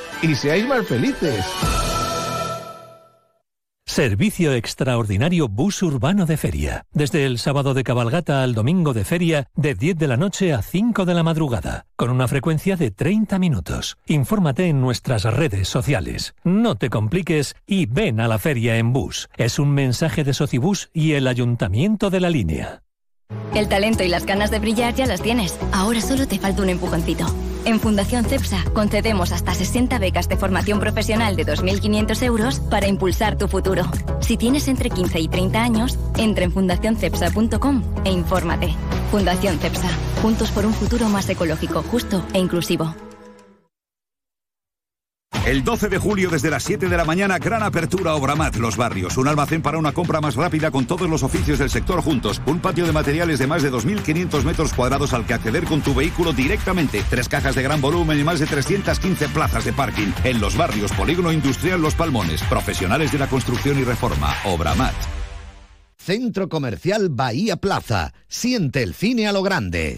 y 0.21 0.35
seáis 0.35 0.67
más 0.67 0.85
felices. 0.87 1.45
Servicio 3.91 4.53
extraordinario 4.53 5.49
bus 5.49 5.83
urbano 5.83 6.25
de 6.25 6.37
feria. 6.37 6.85
Desde 6.93 7.25
el 7.25 7.39
sábado 7.39 7.73
de 7.73 7.83
cabalgata 7.83 8.41
al 8.41 8.53
domingo 8.53 8.93
de 8.93 9.03
feria, 9.03 9.49
de 9.53 9.75
10 9.75 9.97
de 9.97 10.07
la 10.07 10.15
noche 10.15 10.53
a 10.53 10.61
5 10.61 11.03
de 11.03 11.13
la 11.13 11.23
madrugada, 11.23 11.87
con 11.97 12.09
una 12.09 12.29
frecuencia 12.29 12.77
de 12.77 12.91
30 12.91 13.37
minutos. 13.37 13.97
Infórmate 14.07 14.67
en 14.67 14.79
nuestras 14.79 15.25
redes 15.25 15.67
sociales. 15.67 16.35
No 16.45 16.75
te 16.75 16.89
compliques 16.89 17.57
y 17.67 17.85
ven 17.85 18.21
a 18.21 18.29
la 18.29 18.39
feria 18.39 18.77
en 18.77 18.93
bus. 18.93 19.27
Es 19.35 19.59
un 19.59 19.71
mensaje 19.71 20.23
de 20.23 20.33
Socibus 20.33 20.89
y 20.93 21.11
el 21.11 21.27
Ayuntamiento 21.27 22.09
de 22.09 22.21
la 22.21 22.29
Línea. 22.29 22.83
El 23.53 23.67
talento 23.67 24.05
y 24.05 24.07
las 24.07 24.25
ganas 24.25 24.51
de 24.51 24.59
brillar 24.59 24.95
ya 24.95 25.05
las 25.05 25.21
tienes. 25.21 25.59
Ahora 25.73 25.99
solo 25.99 26.27
te 26.29 26.39
falta 26.39 26.61
un 26.61 26.69
empujoncito. 26.69 27.25
En 27.63 27.79
Fundación 27.79 28.25
CEPSA 28.25 28.63
concedemos 28.73 29.31
hasta 29.31 29.53
60 29.53 29.99
becas 29.99 30.27
de 30.27 30.35
formación 30.35 30.79
profesional 30.79 31.35
de 31.35 31.45
2.500 31.45 32.23
euros 32.23 32.59
para 32.59 32.87
impulsar 32.87 33.37
tu 33.37 33.47
futuro. 33.47 33.83
Si 34.21 34.35
tienes 34.35 34.67
entre 34.67 34.89
15 34.89 35.19
y 35.19 35.27
30 35.27 35.61
años, 35.61 35.99
entra 36.17 36.43
en 36.43 36.51
fundacioncepsa.com 36.51 37.83
e 38.03 38.11
infórmate. 38.11 38.73
Fundación 39.11 39.59
CEPSA. 39.59 39.89
Juntos 40.21 40.49
por 40.51 40.65
un 40.65 40.73
futuro 40.73 41.07
más 41.09 41.29
ecológico, 41.29 41.83
justo 41.83 42.23
e 42.33 42.39
inclusivo. 42.39 42.95
El 45.51 45.65
12 45.65 45.89
de 45.89 45.97
julio 45.97 46.29
desde 46.29 46.49
las 46.49 46.63
7 46.63 46.87
de 46.87 46.95
la 46.95 47.03
mañana, 47.03 47.37
gran 47.37 47.61
apertura 47.61 48.15
Obramat 48.15 48.55
Los 48.55 48.77
Barrios. 48.77 49.17
Un 49.17 49.27
almacén 49.27 49.61
para 49.61 49.77
una 49.77 49.91
compra 49.91 50.21
más 50.21 50.35
rápida 50.35 50.71
con 50.71 50.85
todos 50.85 51.09
los 51.09 51.23
oficios 51.23 51.59
del 51.59 51.69
sector 51.69 52.01
juntos. 52.01 52.41
Un 52.45 52.61
patio 52.61 52.85
de 52.85 52.93
materiales 52.93 53.37
de 53.37 53.47
más 53.47 53.61
de 53.61 53.69
2.500 53.69 54.45
metros 54.45 54.73
cuadrados 54.73 55.11
al 55.11 55.25
que 55.25 55.33
acceder 55.33 55.65
con 55.65 55.81
tu 55.81 55.93
vehículo 55.93 56.31
directamente. 56.31 57.03
Tres 57.09 57.27
cajas 57.27 57.53
de 57.53 57.63
gran 57.63 57.81
volumen 57.81 58.17
y 58.17 58.23
más 58.23 58.39
de 58.39 58.45
315 58.45 59.27
plazas 59.27 59.65
de 59.65 59.73
parking. 59.73 60.13
En 60.23 60.39
Los 60.39 60.55
Barrios, 60.55 60.93
Polígono 60.93 61.33
Industrial 61.33 61.81
Los 61.81 61.95
Palmones. 61.95 62.41
Profesionales 62.43 63.11
de 63.11 63.19
la 63.19 63.27
construcción 63.27 63.77
y 63.77 63.83
reforma. 63.83 64.33
Obramat. 64.45 64.95
Centro 65.97 66.47
Comercial 66.47 67.09
Bahía 67.09 67.57
Plaza. 67.57 68.13
Siente 68.29 68.83
el 68.83 68.93
cine 68.93 69.27
a 69.27 69.33
lo 69.33 69.43
grande. 69.43 69.97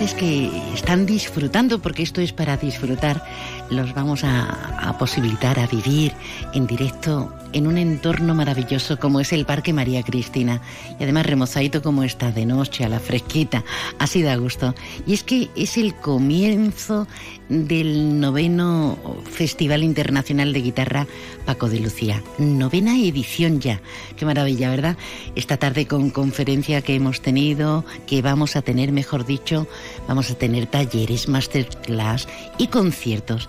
Compases 0.00 0.18
que 0.18 0.50
están 0.72 1.04
disfrutando, 1.04 1.82
porque 1.82 2.02
esto 2.02 2.22
es 2.22 2.32
para 2.32 2.56
disfrutar, 2.56 3.22
los 3.68 3.92
vamos 3.92 4.24
a, 4.24 4.88
a 4.88 4.96
posibilitar 4.96 5.60
a 5.60 5.66
vivir 5.66 6.14
en 6.54 6.66
directo 6.66 7.30
en 7.52 7.66
un 7.66 7.76
entorno 7.76 8.34
maravilloso 8.34 8.98
como 8.98 9.20
es 9.20 9.30
el 9.34 9.44
Parque 9.44 9.74
María 9.74 10.02
Cristina 10.02 10.62
y 10.98 11.02
además 11.02 11.26
remozadito 11.26 11.82
como 11.82 12.02
está 12.02 12.32
de 12.32 12.46
noche 12.46 12.82
a 12.82 12.88
la 12.88 12.98
fresquita, 12.98 13.62
así 13.98 14.22
da 14.22 14.36
gusto. 14.36 14.74
Y 15.06 15.12
es 15.12 15.22
que 15.22 15.50
es 15.54 15.76
el 15.76 15.94
comienzo 15.94 17.06
del 17.50 18.20
noveno 18.20 18.96
Festival 19.30 19.82
Internacional 19.82 20.52
de 20.52 20.62
Guitarra 20.62 21.06
Paco 21.44 21.68
de 21.68 21.80
Lucía. 21.80 22.22
Novena 22.38 22.96
edición 22.98 23.60
ya. 23.60 23.82
Qué 24.16 24.24
maravilla, 24.24 24.70
¿verdad? 24.70 24.96
Esta 25.34 25.56
tarde 25.56 25.86
con 25.86 26.10
conferencia 26.10 26.80
que 26.80 26.94
hemos 26.94 27.20
tenido, 27.20 27.84
que 28.06 28.22
vamos 28.22 28.56
a 28.56 28.62
tener, 28.62 28.92
mejor 28.92 29.26
dicho, 29.26 29.66
vamos 30.06 30.30
a 30.30 30.36
tener 30.36 30.66
talleres, 30.66 31.28
masterclass 31.28 32.28
y 32.56 32.68
conciertos. 32.68 33.48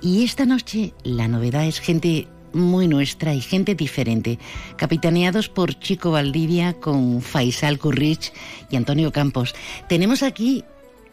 Y 0.00 0.24
esta 0.24 0.46
noche 0.46 0.94
la 1.02 1.28
novedad 1.28 1.66
es 1.66 1.80
gente 1.80 2.28
muy 2.52 2.88
nuestra 2.88 3.34
y 3.34 3.40
gente 3.40 3.74
diferente, 3.74 4.38
capitaneados 4.76 5.48
por 5.48 5.78
Chico 5.78 6.12
Valdivia 6.12 6.74
con 6.74 7.20
Faisal 7.20 7.78
Currich 7.78 8.32
y 8.70 8.76
Antonio 8.76 9.12
Campos. 9.12 9.54
Tenemos 9.88 10.22
aquí 10.22 10.64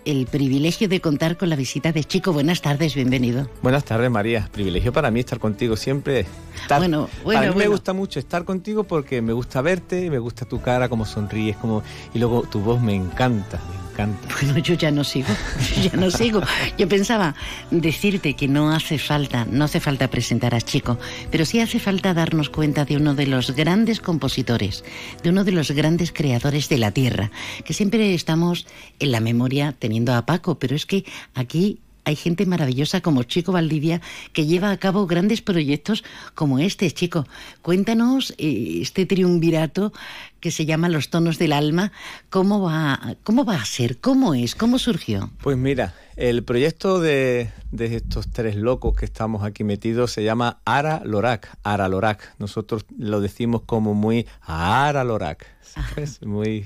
el 0.08 0.26
privilegio 0.26 0.88
de 0.88 1.02
contar 1.02 1.36
con 1.36 1.50
la 1.50 1.58
visita 1.58 1.92
de 1.92 2.02
Chico. 2.02 2.32
Buenas 2.32 2.62
tardes, 2.62 2.96
bienvenido. 2.96 3.50
Buenas 3.62 3.84
tardes, 3.84 4.10
María. 4.10 4.48
Privilegio 4.54 4.94
para 4.94 5.12
mí 5.12 5.20
estar 5.20 5.38
contigo 5.38 5.76
siempre. 5.76 6.26
bueno, 6.70 7.10
bueno, 7.26 7.42
a 7.42 7.52
mí 7.52 7.58
me 7.58 7.68
gusta 7.68 7.92
mucho 7.92 8.18
estar 8.18 8.46
contigo 8.46 8.86
porque 8.86 9.22
me 9.22 9.34
gusta 9.34 9.62
verte, 9.62 10.10
me 10.10 10.20
gusta 10.20 10.46
tu 10.46 10.62
cara, 10.62 10.88
cómo 10.88 11.06
sonríes, 11.06 11.58
como 11.58 11.84
y 12.14 12.20
luego 12.20 12.44
tu 12.44 12.62
voz 12.62 12.82
me 12.82 12.96
encanta, 12.96 13.60
me 13.68 13.74
encanta. 13.74 13.87
Bueno, 14.42 14.60
yo 14.60 14.76
ya 14.76 14.92
no 14.92 15.04
sigo, 15.04 15.30
yo 15.76 15.90
ya 15.90 15.98
no 15.98 16.12
sigo. 16.12 16.42
Yo 16.78 16.88
pensaba 16.88 17.36
decirte 17.72 18.36
que 18.36 18.48
no 18.48 18.72
hace 18.72 18.98
falta, 18.98 19.46
no 19.50 19.66
hace 19.66 19.80
falta 19.80 20.10
presentar 20.10 20.54
a 20.54 20.62
Chico, 20.62 21.00
pero 21.32 21.46
sí 21.46 21.60
hace 21.60 21.80
falta 21.80 22.14
darnos 22.14 22.50
cuenta 22.50 22.86
de 22.86 22.98
uno 22.98 23.16
de 23.16 23.28
los 23.28 23.56
grandes 23.56 24.00
compositores, 24.00 24.84
de 25.24 25.30
uno 25.30 25.44
de 25.44 25.52
los 25.52 25.72
grandes 25.72 26.12
creadores 26.12 26.70
de 26.70 26.78
la 26.78 26.92
tierra, 26.92 27.32
que 27.66 27.74
siempre 27.74 28.14
estamos 28.14 28.68
en 29.00 29.12
la 29.12 29.20
memoria 29.20 29.74
teniendo 29.78 30.14
a 30.14 30.26
Paco, 30.26 30.60
pero 30.60 30.76
es 30.76 30.86
que 30.86 31.06
aquí 31.34 31.80
hay 32.08 32.16
gente 32.16 32.46
maravillosa 32.46 33.02
como 33.02 33.24
Chico 33.24 33.52
Valdivia 33.52 34.00
que 34.32 34.46
lleva 34.46 34.72
a 34.72 34.78
cabo 34.78 35.08
grandes 35.08 35.42
proyectos 35.42 36.06
como 36.36 36.58
este, 36.58 36.90
Chico. 36.90 37.28
Cuéntanos 37.62 38.34
eh, 38.38 38.80
este 38.82 39.06
triunvirato 39.06 39.92
que 40.40 40.50
se 40.52 40.66
llama 40.66 40.88
Los 40.88 41.10
tonos 41.10 41.38
del 41.38 41.52
alma, 41.52 41.92
¿cómo 42.30 42.62
va, 42.62 43.18
cómo 43.24 43.44
va 43.44 43.56
a 43.56 43.66
ser? 43.66 43.98
¿Cómo 44.00 44.34
es? 44.34 44.56
¿Cómo 44.56 44.80
surgió? 44.80 45.32
Pues 45.42 45.58
mira, 45.58 45.96
el 46.16 46.46
proyecto 46.46 47.02
de, 47.02 47.50
de 47.74 47.98
estos 47.98 48.30
tres 48.32 48.56
locos 48.56 48.96
que 48.96 49.04
estamos 49.04 49.44
aquí 49.44 49.66
metidos 49.66 50.14
se 50.14 50.24
llama 50.24 50.62
Ara 50.64 51.02
Lorac, 51.04 51.58
Ara 51.64 51.90
Lorac. 51.90 52.36
Nosotros 52.40 52.86
lo 52.98 53.20
decimos 53.20 53.64
como 53.66 53.94
muy 53.94 54.28
Ara 54.44 55.04
Lorac. 55.04 55.46
¿sabes? 55.68 56.22
Muy 56.26 56.66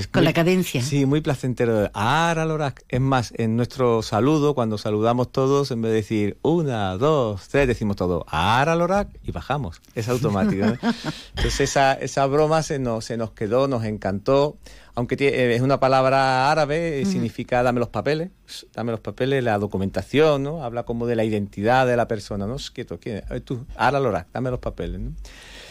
es 0.00 0.06
Con 0.06 0.20
muy- 0.20 0.26
la 0.26 0.32
cadencia. 0.32 0.82
Sí, 0.82 1.06
muy 1.06 1.20
placentero. 1.20 1.90
Ara 1.94 2.44
Lorac. 2.44 2.84
Es 2.88 3.00
más, 3.00 3.32
en 3.36 3.56
nuestro 3.56 4.02
saludo, 4.02 4.54
cuando 4.54 4.78
saludamos 4.78 5.32
todos, 5.32 5.70
en 5.70 5.82
vez 5.82 5.90
de 5.90 5.96
decir 5.96 6.38
una, 6.42 6.96
dos, 6.96 7.48
tres, 7.48 7.66
decimos 7.66 7.96
todo 7.96 8.24
Ara 8.28 8.76
Lorac 8.76 9.08
y 9.22 9.30
bajamos. 9.32 9.80
Es 9.94 10.08
automático. 10.08 10.66
¿no? 10.66 10.72
Entonces 11.36 11.60
esa, 11.60 11.94
esa 11.94 12.26
broma 12.26 12.62
se 12.62 12.78
nos, 12.78 13.04
se 13.04 13.16
nos 13.16 13.32
quedó, 13.32 13.68
nos 13.68 13.84
encantó. 13.84 14.58
Aunque 14.94 15.14
eh, 15.20 15.54
es 15.54 15.60
una 15.60 15.78
palabra 15.78 16.50
árabe, 16.50 16.98
eh, 17.00 17.02
Ujú. 17.02 17.12
significa 17.12 17.62
dame 17.62 17.80
los 17.80 17.90
papeles, 17.90 18.30
dame 18.74 18.92
los 18.92 19.00
papeles, 19.00 19.44
la 19.44 19.58
documentación, 19.58 20.42
¿no? 20.42 20.64
Habla 20.64 20.84
como 20.84 21.06
de 21.06 21.16
la 21.16 21.24
identidad 21.24 21.86
de 21.86 21.96
la 21.98 22.08
persona, 22.08 22.46
¿no? 22.46 22.56
Quieto, 22.72 22.98
¿quién? 22.98 23.22
Eh, 23.30 23.40
Tú, 23.40 23.66
Ara 23.76 24.00
Lorac, 24.00 24.28
dame 24.32 24.50
los 24.50 24.58
papeles, 24.58 24.98
¿no? 24.98 25.12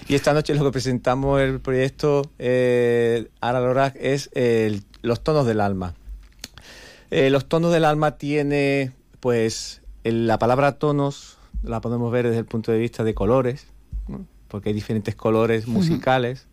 Y 0.07 0.15
esta 0.15 0.34
noche 0.34 0.53
lo 0.55 0.63
que 0.65 0.72
presentamos 0.72 1.41
el 1.41 1.59
proyecto 1.59 2.30
eh, 2.39 3.27
Ara 3.41 3.59
Lorac 3.59 3.95
es 3.99 4.30
el- 4.34 4.84
los 5.01 5.23
tonos 5.23 5.45
del 5.45 5.61
alma. 5.61 5.93
Eh, 7.11 7.30
los 7.30 7.45
tonos 7.47 7.72
del 7.72 7.85
alma 7.85 8.17
tiene, 8.17 8.91
pues, 9.19 9.81
el- 10.03 10.27
la 10.27 10.39
palabra 10.39 10.73
tonos 10.73 11.38
la 11.63 11.81
podemos 11.81 12.11
ver 12.11 12.27
desde 12.27 12.39
el 12.39 12.45
punto 12.45 12.72
de 12.72 12.77
vista 12.80 13.03
de 13.03 13.13
colores, 13.13 13.67
¿no? 14.07 14.26
porque 14.47 14.69
hay 14.69 14.76
diferentes 14.76 15.15
colores 15.15 15.67
musicales. 15.67 16.47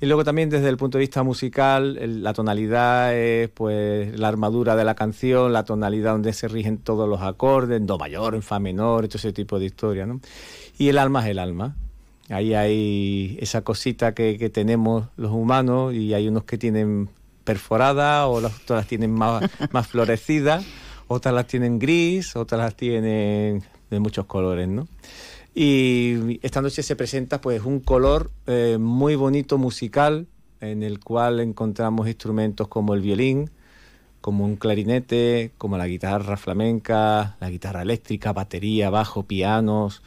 Y 0.00 0.06
luego 0.06 0.24
también 0.24 0.50
desde 0.50 0.68
el 0.68 0.76
punto 0.76 0.98
de 0.98 1.02
vista 1.02 1.22
musical, 1.22 1.96
el- 2.00 2.24
la 2.24 2.32
tonalidad 2.32 3.14
es 3.16 3.48
pues 3.50 4.18
la 4.18 4.26
armadura 4.28 4.74
de 4.74 4.84
la 4.84 4.96
canción, 4.96 5.52
la 5.52 5.64
tonalidad 5.64 6.12
donde 6.12 6.32
se 6.32 6.48
rigen 6.48 6.78
todos 6.78 7.08
los 7.08 7.20
acordes, 7.22 7.76
en 7.78 7.86
do 7.86 7.98
mayor, 7.98 8.34
en 8.34 8.42
fa 8.42 8.58
menor, 8.58 9.06
todo 9.06 9.18
ese 9.18 9.32
tipo 9.32 9.60
de 9.60 9.66
historia, 9.66 10.04
¿no? 10.06 10.20
Y 10.76 10.88
el 10.88 10.98
alma 10.98 11.22
es 11.22 11.30
el 11.30 11.38
alma. 11.38 11.76
Ahí 12.28 12.54
hay 12.54 13.36
esa 13.40 13.62
cosita 13.62 14.14
que, 14.14 14.38
que 14.38 14.48
tenemos 14.48 15.08
los 15.16 15.32
humanos 15.32 15.94
y 15.94 16.14
hay 16.14 16.28
unos 16.28 16.44
que 16.44 16.58
tienen 16.58 17.08
perforada, 17.44 18.26
o 18.26 18.40
las, 18.40 18.54
otras 18.62 18.80
las 18.80 18.86
tienen 18.86 19.12
más, 19.12 19.50
más 19.72 19.86
florecidas, 19.88 20.64
otras 21.08 21.34
las 21.34 21.46
tienen 21.46 21.78
gris, 21.78 22.36
otras 22.36 22.60
las 22.60 22.76
tienen 22.76 23.62
de 23.90 24.00
muchos 24.00 24.26
colores, 24.26 24.68
¿no? 24.68 24.88
Y 25.54 26.40
esta 26.42 26.62
noche 26.62 26.82
se 26.82 26.96
presenta 26.96 27.40
pues 27.40 27.62
un 27.62 27.80
color 27.80 28.30
eh, 28.46 28.78
muy 28.80 29.16
bonito 29.16 29.58
musical 29.58 30.26
en 30.60 30.82
el 30.82 30.98
cual 31.00 31.40
encontramos 31.40 32.08
instrumentos 32.08 32.68
como 32.68 32.94
el 32.94 33.02
violín, 33.02 33.50
como 34.22 34.46
un 34.46 34.56
clarinete, 34.56 35.52
como 35.58 35.76
la 35.76 35.86
guitarra 35.86 36.38
flamenca, 36.38 37.36
la 37.40 37.50
guitarra 37.50 37.82
eléctrica, 37.82 38.32
batería, 38.32 38.88
bajo, 38.88 39.24
pianos, 39.24 40.02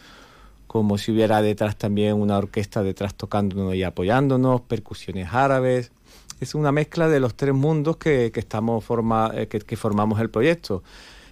como 0.76 0.98
si 0.98 1.14
hubiera 1.14 1.42
detrás 1.42 1.78
también 1.78 2.16
una 2.16 2.38
orquesta 2.38 2.84
detrás 2.84 3.16
tocándonos 3.16 3.76
y 3.76 3.84
apoyándonos, 3.84 4.60
percusiones 4.60 5.30
árabes. 5.32 5.94
Es 6.42 6.54
una 6.54 6.74
mezcla 6.74 7.08
de 7.08 7.22
los 7.22 7.34
tres 7.36 7.54
mundos 7.54 7.96
que, 7.96 8.30
que 8.34 8.42
estamos 8.42 8.84
forma, 8.84 9.32
eh, 9.34 9.48
que, 9.48 9.60
que 9.60 9.78
formamos 9.78 10.20
el 10.20 10.30
proyecto. 10.30 10.84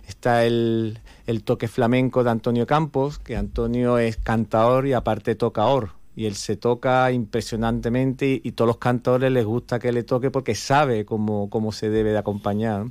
Está 0.08 0.46
el, 0.46 0.98
el 1.28 1.44
toque 1.44 1.68
flamenco 1.68 2.24
de 2.24 2.30
Antonio 2.30 2.66
Campos, 2.66 3.20
que 3.20 3.36
Antonio 3.36 3.98
es 3.98 4.16
cantador 4.16 4.88
y 4.88 4.94
aparte 4.94 5.36
tocaor. 5.36 5.90
Y 6.16 6.26
él 6.26 6.36
se 6.36 6.56
toca 6.56 7.12
impresionantemente 7.12 8.26
y, 8.28 8.42
y 8.46 8.54
todos 8.54 8.68
los 8.68 8.78
cantadores 8.78 9.30
les 9.30 9.44
gusta 9.44 9.78
que 9.78 9.92
le 9.92 10.04
toque 10.04 10.32
porque 10.32 10.56
sabe 10.56 11.04
cómo, 11.04 11.50
cómo 11.50 11.74
se 11.74 11.90
debe 11.90 12.12
de 12.12 12.20
acompañar. 12.20 12.86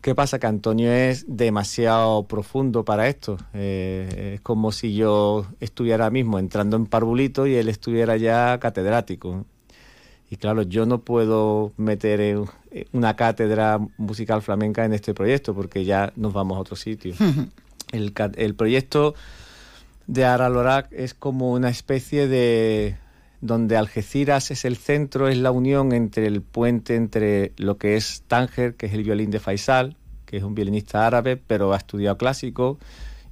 ¿Qué 0.00 0.14
pasa? 0.14 0.38
Que 0.38 0.46
Antonio 0.46 0.92
es 0.92 1.24
demasiado 1.28 2.24
profundo 2.28 2.84
para 2.84 3.08
esto. 3.08 3.36
Eh, 3.52 4.34
es 4.34 4.40
como 4.42 4.70
si 4.70 4.94
yo 4.94 5.46
estuviera 5.60 6.04
ahora 6.04 6.12
mismo 6.12 6.38
entrando 6.38 6.76
en 6.76 6.86
parvulito 6.86 7.46
y 7.46 7.56
él 7.56 7.68
estuviera 7.68 8.16
ya 8.16 8.58
catedrático. 8.60 9.44
Y 10.30 10.36
claro, 10.36 10.62
yo 10.62 10.86
no 10.86 11.00
puedo 11.00 11.72
meter 11.76 12.38
una 12.92 13.16
cátedra 13.16 13.80
musical 13.96 14.42
flamenca 14.42 14.84
en 14.84 14.92
este 14.92 15.14
proyecto 15.14 15.54
porque 15.54 15.84
ya 15.84 16.12
nos 16.16 16.32
vamos 16.32 16.58
a 16.58 16.60
otro 16.60 16.76
sitio. 16.76 17.14
El, 17.90 18.12
el 18.36 18.54
proyecto 18.54 19.14
de 20.06 20.26
Aralorac 20.26 20.92
es 20.92 21.14
como 21.14 21.52
una 21.52 21.70
especie 21.70 22.28
de 22.28 22.98
donde 23.40 23.76
Algeciras 23.76 24.50
es 24.50 24.64
el 24.64 24.76
centro, 24.76 25.28
es 25.28 25.38
la 25.38 25.50
unión 25.50 25.92
entre 25.92 26.26
el 26.26 26.42
puente 26.42 26.96
entre 26.96 27.52
lo 27.56 27.76
que 27.78 27.96
es 27.96 28.22
Tánger, 28.26 28.74
que 28.74 28.86
es 28.86 28.92
el 28.94 29.04
violín 29.04 29.30
de 29.30 29.38
Faisal, 29.38 29.96
que 30.26 30.38
es 30.38 30.42
un 30.42 30.54
violinista 30.54 31.06
árabe, 31.06 31.36
pero 31.36 31.72
ha 31.72 31.76
estudiado 31.76 32.18
clásico 32.18 32.78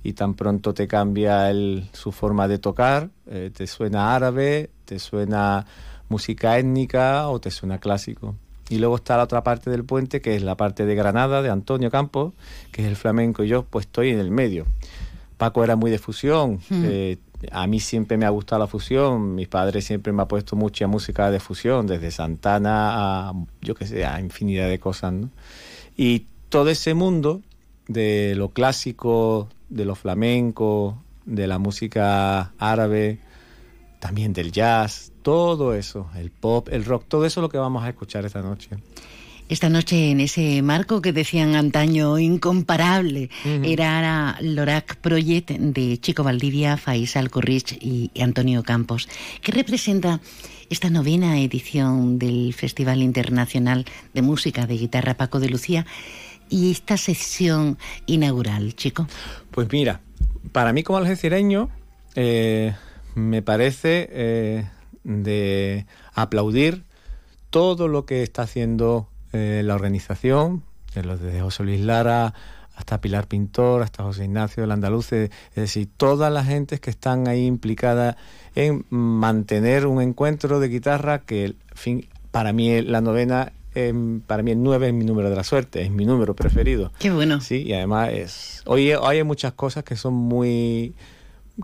y 0.04 0.12
tan 0.12 0.34
pronto 0.34 0.72
te 0.74 0.86
cambia 0.86 1.50
el- 1.50 1.88
su 1.92 2.12
forma 2.12 2.46
de 2.46 2.58
tocar, 2.58 3.10
eh, 3.28 3.50
te 3.54 3.66
suena 3.66 4.14
árabe, 4.14 4.70
te 4.84 4.98
suena 5.00 5.66
música 6.08 6.56
étnica 6.58 7.28
o 7.28 7.40
te 7.40 7.50
suena 7.50 7.78
clásico. 7.78 8.36
Y 8.68 8.78
luego 8.78 8.96
está 8.96 9.16
la 9.16 9.24
otra 9.24 9.42
parte 9.42 9.70
del 9.70 9.84
puente, 9.84 10.20
que 10.20 10.36
es 10.36 10.42
la 10.42 10.56
parte 10.56 10.86
de 10.86 10.94
Granada, 10.94 11.42
de 11.42 11.50
Antonio 11.50 11.90
Campos, 11.90 12.32
que 12.72 12.82
es 12.82 12.88
el 12.88 12.96
flamenco, 12.96 13.42
y 13.44 13.48
yo 13.48 13.64
pues 13.64 13.86
estoy 13.86 14.10
en 14.10 14.20
el 14.20 14.30
medio. 14.30 14.66
Paco 15.36 15.62
era 15.62 15.76
muy 15.76 15.90
de 15.90 15.98
fusión. 15.98 16.60
Mm. 16.70 16.82
eh, 16.86 17.18
a 17.52 17.66
mí 17.66 17.81
siempre 17.81 18.16
me 18.16 18.27
ha 18.27 18.31
gustado 18.31 18.60
la 18.60 18.66
fusión. 18.66 19.35
Mi 19.35 19.47
padre 19.47 19.81
siempre 19.81 20.12
me 20.12 20.23
ha 20.23 20.28
puesto 20.28 20.56
mucha 20.56 20.86
música 20.86 21.31
de 21.31 21.40
fusión, 21.40 21.86
desde 21.86 22.10
Santana 22.10 23.28
a, 23.28 23.32
yo 23.60 23.74
qué 23.74 23.86
sé, 23.86 24.05
a 24.05 24.20
infinidad 24.20 24.68
de 24.68 24.78
cosas. 24.78 25.14
Y 25.97 26.27
todo 26.48 26.70
ese 26.70 26.94
mundo 26.94 27.43
de 27.89 28.35
lo 28.36 28.51
clásico, 28.51 29.48
de 29.68 29.85
lo 29.85 29.94
flamenco, 29.94 31.02
de 31.24 31.47
la 31.47 31.59
música 31.59 32.52
árabe, 32.59 33.18
también 34.01 34.32
del 34.32 34.52
jazz, 34.52 35.12
todo 35.23 35.74
eso, 35.74 36.09
el 36.16 36.31
pop, 36.31 36.68
el 36.70 36.85
rock, 36.85 37.05
todo 37.09 37.27
eso 37.27 37.40
es 37.40 37.43
lo 37.43 37.48
que 37.48 37.59
vamos 37.59 37.82
a 37.85 37.89
escuchar 37.89 38.24
esta 38.24 38.43
noche. 38.43 38.70
Esta 39.48 39.68
noche 39.68 40.10
en 40.10 40.20
ese 40.20 40.60
marco 40.62 41.01
que 41.01 41.12
decían 41.12 41.55
antaño 41.55 42.18
incomparable 42.18 43.31
era 43.62 44.36
Lorac 44.40 44.97
Project 44.97 45.51
de 45.51 45.98
Chico 45.98 46.24
Valdivia, 46.24 46.77
Faisal 46.77 47.31
Currich 47.31 47.78
y 47.81 48.10
Antonio 48.20 48.64
Campos. 48.64 49.09
¿Qué 49.43 49.52
representa 49.52 50.20
esta 50.68 50.90
novena 50.90 51.40
edición 51.40 52.18
del 52.18 52.55
Festival 52.55 53.02
Internacional 53.02 53.85
de 54.14 54.23
Música 54.23 54.66
de 54.66 54.78
Guitarra 54.78 55.14
Paco 55.14 55.39
de 55.39 55.48
Lucía 55.48 55.86
y 56.51 56.73
esta 56.73 56.97
sesión 56.97 57.78
inaugural, 58.06 58.74
Chico? 58.74 59.06
Pues 59.52 59.68
mira, 59.70 60.01
para 60.51 60.73
mí 60.73 60.82
como 60.82 60.98
algecireño 60.98 61.70
eh, 62.16 62.74
me 63.14 63.43
parece 63.43 64.09
eh, 64.10 64.66
de 65.05 65.86
aplaudir 66.14 66.82
todo 67.51 67.86
lo 67.86 68.06
que 68.06 68.24
está 68.24 68.43
haciendo 68.43 69.09
eh, 69.36 69.62
la 69.62 69.74
organización, 69.74 70.62
desde 70.94 71.40
José 71.40 71.62
Luis 71.62 71.80
Lara 71.80 72.34
hasta 72.76 73.00
Pilar 73.00 73.26
Pintor, 73.26 73.82
hasta 73.82 74.02
José 74.02 74.24
Ignacio 74.24 74.62
del 74.62 74.70
Andaluce, 74.70 75.24
es 75.24 75.54
decir, 75.54 75.88
todas 75.96 76.30
las 76.30 76.46
gentes 76.46 76.78
que 76.78 76.90
están 76.90 77.26
ahí 77.26 77.46
implicadas 77.46 78.16
en 78.54 78.84
mantener 78.90 79.86
un 79.86 80.02
encuentro 80.02 80.60
de 80.60 80.68
guitarra 80.68 81.20
que, 81.20 81.54
fin, 81.74 82.06
para 82.30 82.52
mí 82.52 82.82
la 82.82 83.00
novena, 83.00 83.52
em, 83.74 84.20
para 84.20 84.42
mí 84.42 84.50
el 84.50 84.62
9 84.62 84.88
es 84.88 84.94
mi 84.94 85.06
número 85.06 85.30
de 85.30 85.36
la 85.36 85.44
suerte, 85.44 85.82
es 85.82 85.90
mi 85.90 86.04
número 86.04 86.36
preferido. 86.36 86.92
Qué 86.98 87.10
bueno. 87.10 87.40
Sí, 87.40 87.62
y 87.62 87.72
además 87.72 88.10
es... 88.12 88.62
Hoy, 88.66 88.92
hoy 88.92 89.16
hay 89.16 89.24
muchas 89.24 89.54
cosas 89.54 89.82
que 89.82 89.96
son 89.96 90.12
muy... 90.12 90.94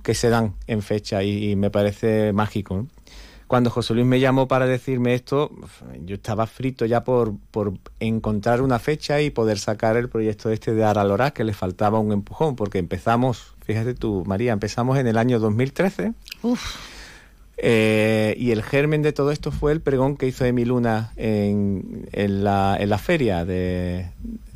que 0.02 0.14
se 0.14 0.30
dan 0.30 0.54
en 0.66 0.80
fecha 0.80 1.22
y, 1.22 1.50
y 1.50 1.56
me 1.56 1.70
parece 1.70 2.32
mágico. 2.32 2.74
¿no? 2.76 2.86
Cuando 3.52 3.68
José 3.68 3.92
Luis 3.92 4.06
me 4.06 4.18
llamó 4.18 4.48
para 4.48 4.64
decirme 4.64 5.12
esto, 5.12 5.50
yo 6.06 6.14
estaba 6.14 6.46
frito 6.46 6.86
ya 6.86 7.04
por, 7.04 7.34
por 7.50 7.74
encontrar 8.00 8.62
una 8.62 8.78
fecha 8.78 9.20
y 9.20 9.28
poder 9.28 9.58
sacar 9.58 9.98
el 9.98 10.08
proyecto 10.08 10.48
este 10.48 10.72
de 10.72 10.82
Aralorá, 10.82 11.32
que 11.32 11.44
le 11.44 11.52
faltaba 11.52 11.98
un 11.98 12.12
empujón, 12.12 12.56
porque 12.56 12.78
empezamos, 12.78 13.52
fíjate 13.66 13.92
tú, 13.92 14.24
María, 14.26 14.54
empezamos 14.54 14.96
en 14.96 15.06
el 15.06 15.18
año 15.18 15.38
2013. 15.38 16.14
Eh, 17.58 18.34
y 18.38 18.52
el 18.52 18.62
germen 18.62 19.02
de 19.02 19.12
todo 19.12 19.30
esto 19.30 19.52
fue 19.52 19.72
el 19.72 19.82
pregón 19.82 20.16
que 20.16 20.26
hizo 20.26 20.46
Emi 20.46 20.64
Luna 20.64 21.12
en, 21.16 22.08
en, 22.12 22.44
la, 22.44 22.78
en 22.80 22.88
la 22.88 22.96
feria 22.96 23.44
de 23.44 24.06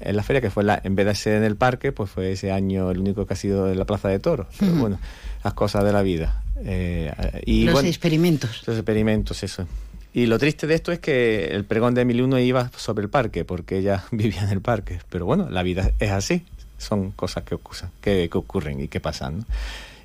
en 0.01 0.17
la 0.17 0.23
feria 0.23 0.41
que 0.41 0.49
fue 0.49 0.65
la, 0.65 0.81
en 0.83 0.97
vez 0.97 1.05
de 1.05 1.15
ser 1.15 1.35
en 1.35 1.45
el 1.45 1.57
parque 1.57 1.93
pues 1.93 2.11
fue 2.11 2.33
ese 2.33 2.51
año 2.51 2.91
el 2.91 2.99
único 2.99 3.27
que 3.27 3.35
ha 3.35 3.37
sido 3.37 3.71
en 3.71 3.79
la 3.79 3.85
plaza 3.85 4.09
de 4.09 4.21
toros. 4.21 4.47
Pero 4.59 4.73
bueno 4.73 4.99
las 5.45 5.53
cosas 5.53 5.85
de 5.85 5.93
la 5.93 6.01
vida 6.01 6.46
eh, 6.65 7.13
y 7.45 7.65
los 7.65 7.75
bueno, 7.75 7.89
experimentos. 7.89 8.63
Los 8.67 8.77
experimentos, 8.77 9.43
eso. 9.43 9.67
Y 10.13 10.27
lo 10.27 10.39
triste 10.39 10.67
de 10.67 10.75
esto 10.75 10.93
es 10.93 10.99
que 10.99 11.47
el 11.47 11.65
pregón 11.65 11.95
de 11.95 12.03
Emiliano 12.03 12.39
iba 12.39 12.71
sobre 12.77 13.05
el 13.05 13.11
parque, 13.11 13.45
porque 13.45 13.79
ella 13.79 14.05
vivía 14.11 14.43
en 14.43 14.51
el 14.51 14.61
parque. 14.61 15.01
Pero 15.11 15.27
bueno, 15.27 15.49
la 15.51 15.63
vida 15.63 15.93
es 15.99 16.11
así. 16.11 16.43
Son 16.79 17.11
cosas 17.13 17.45
que 17.45 17.55
ocurren, 17.55 17.91
que, 18.01 18.29
que 18.31 18.39
ocurren 18.39 18.81
y 18.81 18.89
que 18.89 19.01
pasan. 19.01 19.39
¿no? 19.39 19.45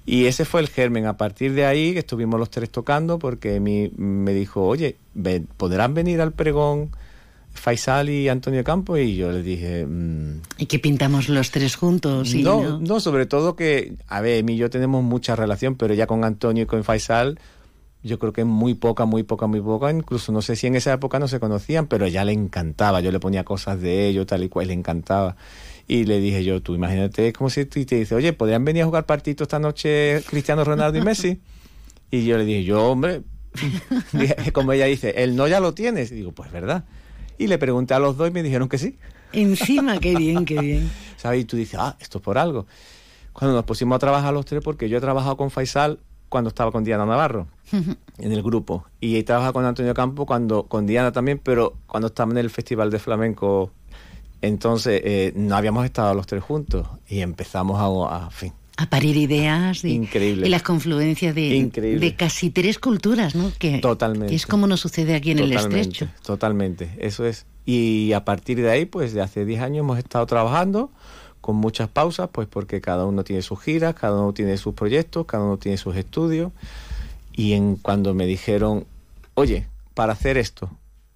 Y 0.05 0.25
ese 0.25 0.45
fue 0.45 0.61
el 0.61 0.67
germen. 0.67 1.05
A 1.05 1.17
partir 1.17 1.53
de 1.53 1.65
ahí 1.65 1.97
estuvimos 1.97 2.39
los 2.39 2.49
tres 2.49 2.69
tocando 2.69 3.19
porque 3.19 3.59
mi, 3.59 3.91
me 3.97 4.33
dijo, 4.33 4.65
oye, 4.65 4.95
¿podrán 5.57 5.93
venir 5.93 6.21
al 6.21 6.31
pregón 6.31 6.91
Faisal 7.53 8.09
y 8.09 8.29
Antonio 8.29 8.63
Campos? 8.63 8.99
Y 8.99 9.15
yo 9.15 9.31
le 9.31 9.43
dije... 9.43 9.85
Mmm, 9.85 10.41
¿Y 10.57 10.65
que 10.65 10.79
pintamos 10.79 11.29
los 11.29 11.51
tres 11.51 11.75
juntos? 11.75 12.33
Y 12.33 12.43
no, 12.43 12.61
no, 12.61 12.79
no, 12.79 12.99
sobre 12.99 13.25
todo 13.25 13.55
que, 13.55 13.95
a 14.07 14.21
ver, 14.21 14.37
Emi 14.39 14.53
y 14.53 14.57
yo 14.57 14.69
tenemos 14.69 15.03
mucha 15.03 15.35
relación, 15.35 15.75
pero 15.75 15.93
ya 15.93 16.07
con 16.07 16.23
Antonio 16.23 16.63
y 16.63 16.65
con 16.65 16.83
Faisal 16.83 17.39
yo 18.03 18.17
creo 18.17 18.33
que 18.33 18.45
muy 18.45 18.73
poca, 18.73 19.05
muy 19.05 19.23
poca, 19.23 19.47
muy 19.47 19.61
poca. 19.61 19.91
Incluso 19.91 20.31
no 20.31 20.41
sé 20.41 20.55
si 20.55 20.67
en 20.67 20.75
esa 20.75 20.93
época 20.93 21.19
no 21.19 21.27
se 21.27 21.39
conocían, 21.39 21.87
pero 21.87 22.07
ya 22.07 22.25
le 22.25 22.31
encantaba. 22.31 22.99
Yo 23.01 23.11
le 23.11 23.19
ponía 23.19 23.43
cosas 23.43 23.79
de 23.79 24.07
ellos, 24.07 24.25
tal 24.25 24.43
y 24.43 24.49
cual, 24.49 24.67
le 24.67 24.73
encantaba. 24.73 25.35
Y 25.87 26.05
le 26.05 26.19
dije 26.19 26.43
yo, 26.43 26.61
tú 26.61 26.73
imagínate, 26.73 27.27
es 27.27 27.33
como 27.33 27.49
si 27.49 27.65
te 27.65 27.95
dice, 27.95 28.15
oye, 28.15 28.33
¿podrían 28.33 28.65
venir 28.65 28.83
a 28.83 28.85
jugar 28.85 29.05
partido 29.05 29.43
esta 29.43 29.59
noche 29.59 30.23
Cristiano 30.27 30.63
Ronaldo 30.63 30.97
y 30.97 31.01
Messi? 31.01 31.41
Y 32.09 32.25
yo 32.25 32.37
le 32.37 32.45
dije, 32.45 32.63
yo, 32.63 32.83
hombre, 32.83 33.21
como 34.53 34.73
ella 34.73 34.85
dice, 34.85 35.13
el 35.17 35.35
no 35.35 35.47
ya 35.47 35.59
lo 35.59 35.73
tienes. 35.73 36.11
Y 36.11 36.15
digo, 36.15 36.31
pues 36.31 36.51
verdad. 36.51 36.85
Y 37.37 37.47
le 37.47 37.57
pregunté 37.57 37.93
a 37.93 37.99
los 37.99 38.17
dos 38.17 38.29
y 38.29 38.31
me 38.31 38.43
dijeron 38.43 38.69
que 38.69 38.77
sí. 38.77 38.97
Encima, 39.33 39.99
qué 39.99 40.15
bien, 40.15 40.45
qué 40.45 40.59
bien. 40.59 40.91
¿Sabes? 41.17 41.41
Y 41.41 41.45
tú 41.45 41.57
dices, 41.57 41.79
ah, 41.79 41.95
esto 41.99 42.17
es 42.17 42.23
por 42.23 42.37
algo. 42.37 42.65
Cuando 43.33 43.55
nos 43.55 43.65
pusimos 43.65 43.95
a 43.95 43.99
trabajar 43.99 44.33
los 44.33 44.45
tres, 44.45 44.61
porque 44.63 44.89
yo 44.89 44.97
he 44.97 45.01
trabajado 45.01 45.37
con 45.37 45.51
Faisal 45.51 45.99
cuando 46.31 46.47
estaba 46.47 46.71
con 46.71 46.85
Diana 46.85 47.05
Navarro 47.05 47.47
en 47.71 48.31
el 48.31 48.41
grupo 48.41 48.85
y 49.01 49.17
he 49.17 49.23
trabajado 49.23 49.51
con 49.51 49.65
Antonio 49.65 49.93
Campo 49.93 50.25
cuando 50.25 50.63
con 50.63 50.87
Diana 50.87 51.11
también 51.11 51.41
pero 51.43 51.73
cuando 51.87 52.07
estábamos 52.07 52.35
en 52.35 52.37
el 52.37 52.49
festival 52.49 52.89
de 52.89 52.99
flamenco 52.99 53.71
entonces 54.41 55.01
eh, 55.03 55.33
no 55.35 55.57
habíamos 55.57 55.83
estado 55.83 56.13
los 56.13 56.27
tres 56.27 56.41
juntos 56.41 56.87
y 57.09 57.19
empezamos 57.19 57.77
a, 57.81 58.27
a 58.27 58.29
fin 58.29 58.53
a 58.81 58.89
parir 58.89 59.17
ideas 59.17 59.83
y, 59.83 59.93
Increíble. 59.93 60.47
y 60.47 60.49
las 60.49 60.63
confluencias 60.63 61.35
de, 61.35 61.71
de 61.99 62.15
casi 62.15 62.49
tres 62.49 62.79
culturas, 62.79 63.35
¿no? 63.35 63.51
Que, 63.59 63.79
Totalmente. 63.79 64.27
que 64.27 64.35
es 64.35 64.45
como 64.45 64.67
nos 64.67 64.79
sucede 64.79 65.15
aquí 65.15 65.31
en 65.31 65.37
totalmente, 65.37 65.75
el 65.75 65.81
estrecho. 65.81 66.07
Totalmente, 66.23 66.91
eso 66.99 67.25
es. 67.25 67.45
Y 67.65 68.13
a 68.13 68.25
partir 68.25 68.61
de 68.61 68.69
ahí, 68.69 68.85
pues 68.85 69.13
de 69.13 69.21
hace 69.21 69.45
10 69.45 69.61
años 69.61 69.79
hemos 69.79 69.99
estado 69.99 70.25
trabajando 70.25 70.91
con 71.41 71.55
muchas 71.55 71.89
pausas, 71.89 72.29
pues 72.31 72.47
porque 72.47 72.81
cada 72.81 73.05
uno 73.05 73.23
tiene 73.23 73.41
sus 73.41 73.59
giras, 73.59 73.95
cada 73.95 74.19
uno 74.19 74.33
tiene 74.33 74.57
sus 74.57 74.73
proyectos, 74.73 75.25
cada 75.25 75.43
uno 75.43 75.57
tiene 75.57 75.77
sus 75.77 75.95
estudios. 75.95 76.51
Y 77.33 77.53
en 77.53 77.75
cuando 77.75 78.13
me 78.13 78.25
dijeron, 78.25 78.85
oye, 79.33 79.67
para 79.93 80.13
hacer 80.13 80.37
esto, 80.37 80.69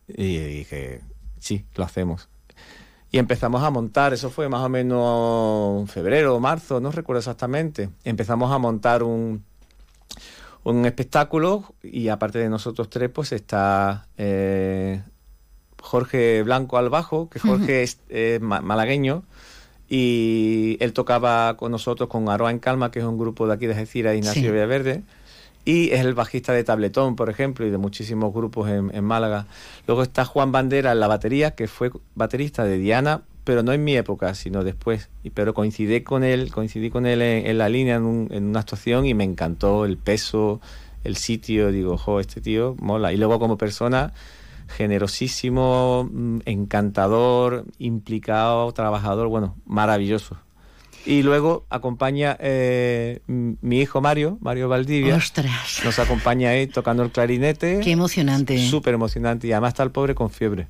y 0.08 0.38
dije, 0.38 1.02
sí, 1.40 1.66
lo 1.76 1.84
hacemos. 1.84 2.28
Y 3.16 3.18
empezamos 3.18 3.64
a 3.64 3.70
montar, 3.70 4.14
eso 4.14 4.30
fue 4.30 4.50
más 4.50 4.60
o 4.60 4.68
menos 4.68 5.80
en 5.80 5.88
febrero 5.88 6.36
o 6.36 6.42
marzo, 6.42 6.82
no 6.82 6.92
recuerdo 6.92 7.20
exactamente. 7.20 7.90
Empezamos 8.04 8.52
a 8.52 8.58
montar 8.58 9.04
un, 9.04 9.42
un 10.66 10.86
espectáculo 10.86 11.64
y 11.82 12.10
aparte 12.10 12.40
de 12.40 12.50
nosotros 12.50 12.90
tres, 12.90 13.10
pues 13.10 13.32
está 13.32 14.08
eh, 14.18 15.02
Jorge 15.82 16.44
Blanco 16.44 16.78
al 16.78 16.90
bajo, 16.90 17.30
que 17.30 17.40
Jorge 17.40 17.84
es 17.84 18.02
eh, 18.10 18.40
malagueño 18.42 19.24
y 19.88 20.76
él 20.82 20.92
tocaba 20.92 21.56
con 21.56 21.72
nosotros 21.72 22.10
con 22.10 22.28
Aroa 22.28 22.52
en 22.52 22.60
Calma, 22.60 22.92
que 22.92 23.00
es 23.00 23.06
un 23.06 23.18
grupo 23.18 23.48
de 23.48 23.54
aquí 23.54 23.66
de 23.66 23.76
Algeciras, 23.76 24.14
Ignacio 24.14 24.42
Sí. 24.42 24.52
Villaverde. 24.52 25.04
Y 25.66 25.90
es 25.92 26.02
el 26.02 26.14
bajista 26.14 26.54
de 26.54 26.64
Tabletón, 26.64 27.16
por 27.16 27.30
ejemplo, 27.30 27.66
y 27.66 27.72
de 27.72 27.80
muchísimos 27.80 28.32
grupos 28.34 28.70
en, 28.70 28.92
en 28.96 29.04
Málaga. 29.04 29.48
Luego 29.88 30.04
está 30.04 30.24
Juan 30.24 30.52
Bandera 30.52 30.92
en 30.92 31.00
la 31.00 31.08
batería, 31.08 31.52
que 31.56 31.68
fue 31.68 31.90
baterista 32.14 32.64
de 32.66 32.78
Diana, 32.78 33.24
pero 33.44 33.64
no 33.64 33.74
en 33.74 33.84
mi 33.84 33.96
época, 33.98 34.36
sino 34.36 34.64
después. 34.64 35.10
Pero 35.34 35.56
coincidí 35.56 36.02
con 36.02 36.24
él, 36.24 36.52
coincidí 36.52 36.92
con 36.92 37.08
él 37.08 37.22
en, 37.24 37.48
en 37.48 37.58
la 37.58 37.68
línea 37.70 37.96
en, 37.96 38.04
un- 38.04 38.28
en 38.32 38.46
una 38.46 38.60
actuación 38.60 39.08
y 39.08 39.16
me 39.16 39.24
encantó 39.24 39.86
el 39.86 39.98
peso, 39.98 40.62
el 41.04 41.16
sitio. 41.16 41.72
Digo, 41.72 41.98
jo, 41.98 42.20
este 42.20 42.42
tío 42.42 42.76
mola. 42.80 43.12
Y 43.12 43.18
luego 43.18 43.40
como 43.40 43.58
persona, 43.58 44.14
generosísimo, 44.68 46.10
mm, 46.12 46.40
encantador, 46.46 47.66
implicado, 47.80 48.72
trabajador, 48.74 49.28
bueno, 49.30 49.56
maravilloso. 49.66 50.38
Y 51.06 51.22
luego 51.22 51.66
acompaña 51.70 52.36
eh, 52.40 53.22
mi 53.28 53.80
hijo 53.80 54.02
Mario, 54.02 54.38
Mario 54.42 54.68
Valdivia. 54.70 55.16
Ostras. 55.16 55.82
Nos 55.84 56.00
acompaña 56.00 56.50
ahí 56.50 56.68
tocando 56.68 57.04
el 57.04 57.12
clarinete. 57.12 57.80
Qué 57.82 57.92
emocionante. 57.92 58.58
Súper 58.58 58.96
emocionante. 58.96 59.48
Y 59.48 59.52
además 59.52 59.70
está 59.70 59.84
el 59.84 59.92
pobre 59.92 60.16
con 60.16 60.32
fiebre. 60.32 60.68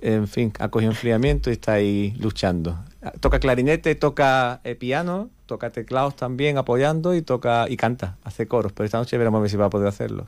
En 0.00 0.28
fin, 0.28 0.52
ha 0.58 0.68
cogido 0.68 0.92
enfriamiento 0.92 1.50
y 1.50 1.54
está 1.54 1.74
ahí 1.74 2.14
luchando. 2.18 2.78
Toca 3.20 3.38
clarinete, 3.38 3.94
toca 3.94 4.60
eh, 4.64 4.74
piano, 4.74 5.30
toca 5.46 5.70
teclados 5.70 6.16
también 6.16 6.58
apoyando 6.58 7.14
y 7.14 7.22
toca 7.22 7.66
y 7.68 7.76
canta, 7.76 8.16
hace 8.24 8.46
coros. 8.46 8.72
Pero 8.72 8.84
esta 8.86 8.98
noche 8.98 9.16
veremos 9.18 9.38
a 9.38 9.42
ver 9.42 9.50
si 9.50 9.56
va 9.56 9.66
a 9.66 9.70
poder 9.70 9.88
hacerlo. 9.88 10.26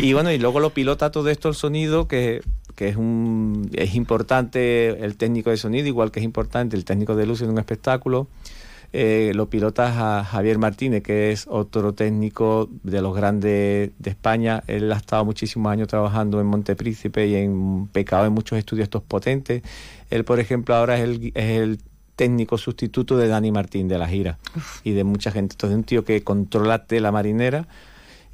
Y 0.00 0.12
bueno, 0.14 0.32
y 0.32 0.38
luego 0.38 0.60
lo 0.60 0.70
pilota 0.70 1.10
todo 1.10 1.28
esto 1.28 1.48
el 1.48 1.54
sonido, 1.54 2.08
que, 2.08 2.42
que 2.74 2.88
es 2.88 2.96
un 2.96 3.70
es 3.72 3.94
importante 3.94 5.04
el 5.04 5.16
técnico 5.16 5.50
de 5.50 5.56
sonido, 5.56 5.86
igual 5.86 6.10
que 6.10 6.20
es 6.20 6.24
importante 6.24 6.76
el 6.76 6.84
técnico 6.84 7.16
de 7.16 7.26
luz 7.26 7.42
en 7.42 7.50
un 7.50 7.58
espectáculo. 7.58 8.28
Eh, 8.96 9.32
lo 9.34 9.50
pilotas 9.50 9.96
a 9.96 10.22
Javier 10.22 10.58
Martínez, 10.58 11.02
que 11.02 11.32
es 11.32 11.46
otro 11.48 11.94
técnico 11.94 12.68
de 12.84 13.02
los 13.02 13.12
grandes 13.12 13.90
de 13.98 14.10
España. 14.10 14.62
Él 14.68 14.92
ha 14.92 14.96
estado 14.96 15.24
muchísimos 15.24 15.72
años 15.72 15.88
trabajando 15.88 16.40
en 16.40 16.46
Montepríncipe 16.46 17.26
y 17.26 17.34
en 17.34 17.88
Pecado, 17.88 18.26
en 18.26 18.32
muchos 18.32 18.56
estudios 18.56 18.84
estos 18.84 19.02
potentes. 19.02 19.62
Él, 20.10 20.24
por 20.24 20.38
ejemplo, 20.38 20.76
ahora 20.76 20.96
es 20.96 21.02
el, 21.02 21.32
es 21.34 21.60
el 21.60 21.80
técnico 22.14 22.56
sustituto 22.56 23.16
de 23.16 23.26
Dani 23.26 23.50
Martín 23.50 23.88
de 23.88 23.98
la 23.98 24.06
gira 24.06 24.38
y 24.84 24.92
de 24.92 25.02
mucha 25.02 25.32
gente. 25.32 25.54
Entonces, 25.54 25.76
un 25.76 25.82
tío 25.82 26.04
que 26.04 26.22
controla 26.22 26.86
tela 26.86 27.10
marinera. 27.10 27.66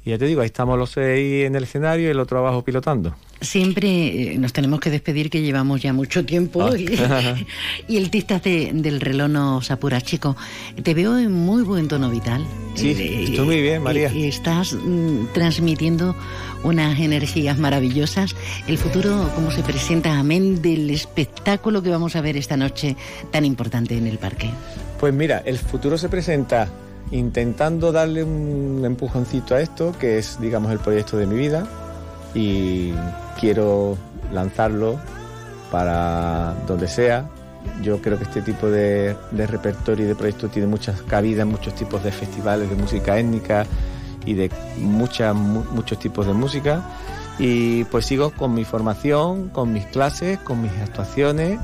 Y 0.03 0.09
ya 0.09 0.17
te 0.17 0.25
digo, 0.25 0.41
ahí 0.41 0.47
estamos 0.47 0.79
los 0.79 0.89
seis 0.91 1.45
en 1.45 1.55
el 1.55 1.63
escenario 1.63 2.07
y 2.07 2.11
el 2.11 2.19
otro 2.19 2.39
abajo 2.39 2.63
pilotando. 2.63 3.15
Siempre 3.39 4.33
eh, 4.33 4.37
nos 4.39 4.51
tenemos 4.51 4.79
que 4.79 4.89
despedir, 4.89 5.29
que 5.29 5.41
llevamos 5.43 5.79
ya 5.81 5.93
mucho 5.93 6.25
tiempo. 6.25 6.63
Ah. 6.63 6.75
Y, 6.75 7.45
y 7.93 7.97
el 7.97 8.09
tistas 8.09 8.41
de- 8.43 8.71
del 8.73 8.99
reloj 8.99 9.29
nos 9.29 9.69
apura, 9.69 10.01
chico. 10.01 10.35
Te 10.81 10.93
veo 10.95 11.17
en 11.19 11.31
muy 11.31 11.61
buen 11.63 11.87
tono 11.87 12.09
vital. 12.09 12.43
Sí, 12.75 12.95
Eh, 12.97 13.25
estoy 13.29 13.45
muy 13.45 13.61
bien, 13.61 13.83
María. 13.83 14.11
y- 14.11 14.25
y 14.25 14.27
estás 14.27 14.73
mm, 14.73 15.25
transmitiendo 15.33 16.15
unas 16.63 16.99
energías 16.99 17.59
maravillosas. 17.59 18.35
El 18.67 18.79
futuro, 18.79 19.29
cómo 19.35 19.51
se 19.51 19.61
presenta, 19.61 20.17
amén 20.17 20.61
del 20.63 20.89
espectáculo 20.89 21.83
que 21.83 21.89
vamos 21.89 22.15
a 22.15 22.21
ver 22.21 22.37
esta 22.37 22.57
noche 22.57 22.95
tan 23.31 23.45
importante 23.45 23.95
en 23.97 24.07
el 24.07 24.17
parque. 24.17 24.49
Pues 24.99 25.13
mira, 25.13 25.43
el 25.45 25.57
futuro 25.59 25.97
se 25.97 26.09
presenta 26.09 26.69
intentando 27.09 27.91
darle 27.91 28.23
un 28.23 28.81
empujoncito 28.85 29.55
a 29.55 29.61
esto, 29.61 29.93
que 29.99 30.17
es, 30.19 30.39
digamos, 30.39 30.71
el 30.71 30.79
proyecto 30.79 31.17
de 31.17 31.25
mi 31.25 31.35
vida, 31.35 31.65
y 32.33 32.93
quiero 33.39 33.97
lanzarlo 34.31 34.99
para 35.71 36.53
donde 36.67 36.87
sea. 36.87 37.29
Yo 37.81 38.01
creo 38.01 38.17
que 38.17 38.23
este 38.23 38.41
tipo 38.41 38.67
de, 38.67 39.15
repertorio 39.31 40.05
y 40.05 40.07
de 40.07 40.15
proyecto 40.15 40.47
tiene 40.49 40.67
muchas 40.67 41.01
cabidas 41.03 41.45
muchos 41.45 41.75
tipos 41.75 42.03
de 42.03 42.11
festivales 42.11 42.69
de 42.69 42.75
música 42.75 43.17
étnica 43.19 43.65
y 44.25 44.33
de 44.33 44.51
muchas, 44.77 45.35
mu- 45.35 45.63
muchos 45.71 45.99
tipos 45.99 46.25
de 46.25 46.33
música. 46.33 46.81
Y 47.39 47.83
pues 47.85 48.05
sigo 48.05 48.31
con 48.31 48.53
mi 48.53 48.65
formación, 48.65 49.49
con 49.49 49.73
mis 49.73 49.85
clases, 49.87 50.39
con 50.39 50.61
mis 50.61 50.71
actuaciones 50.73 51.59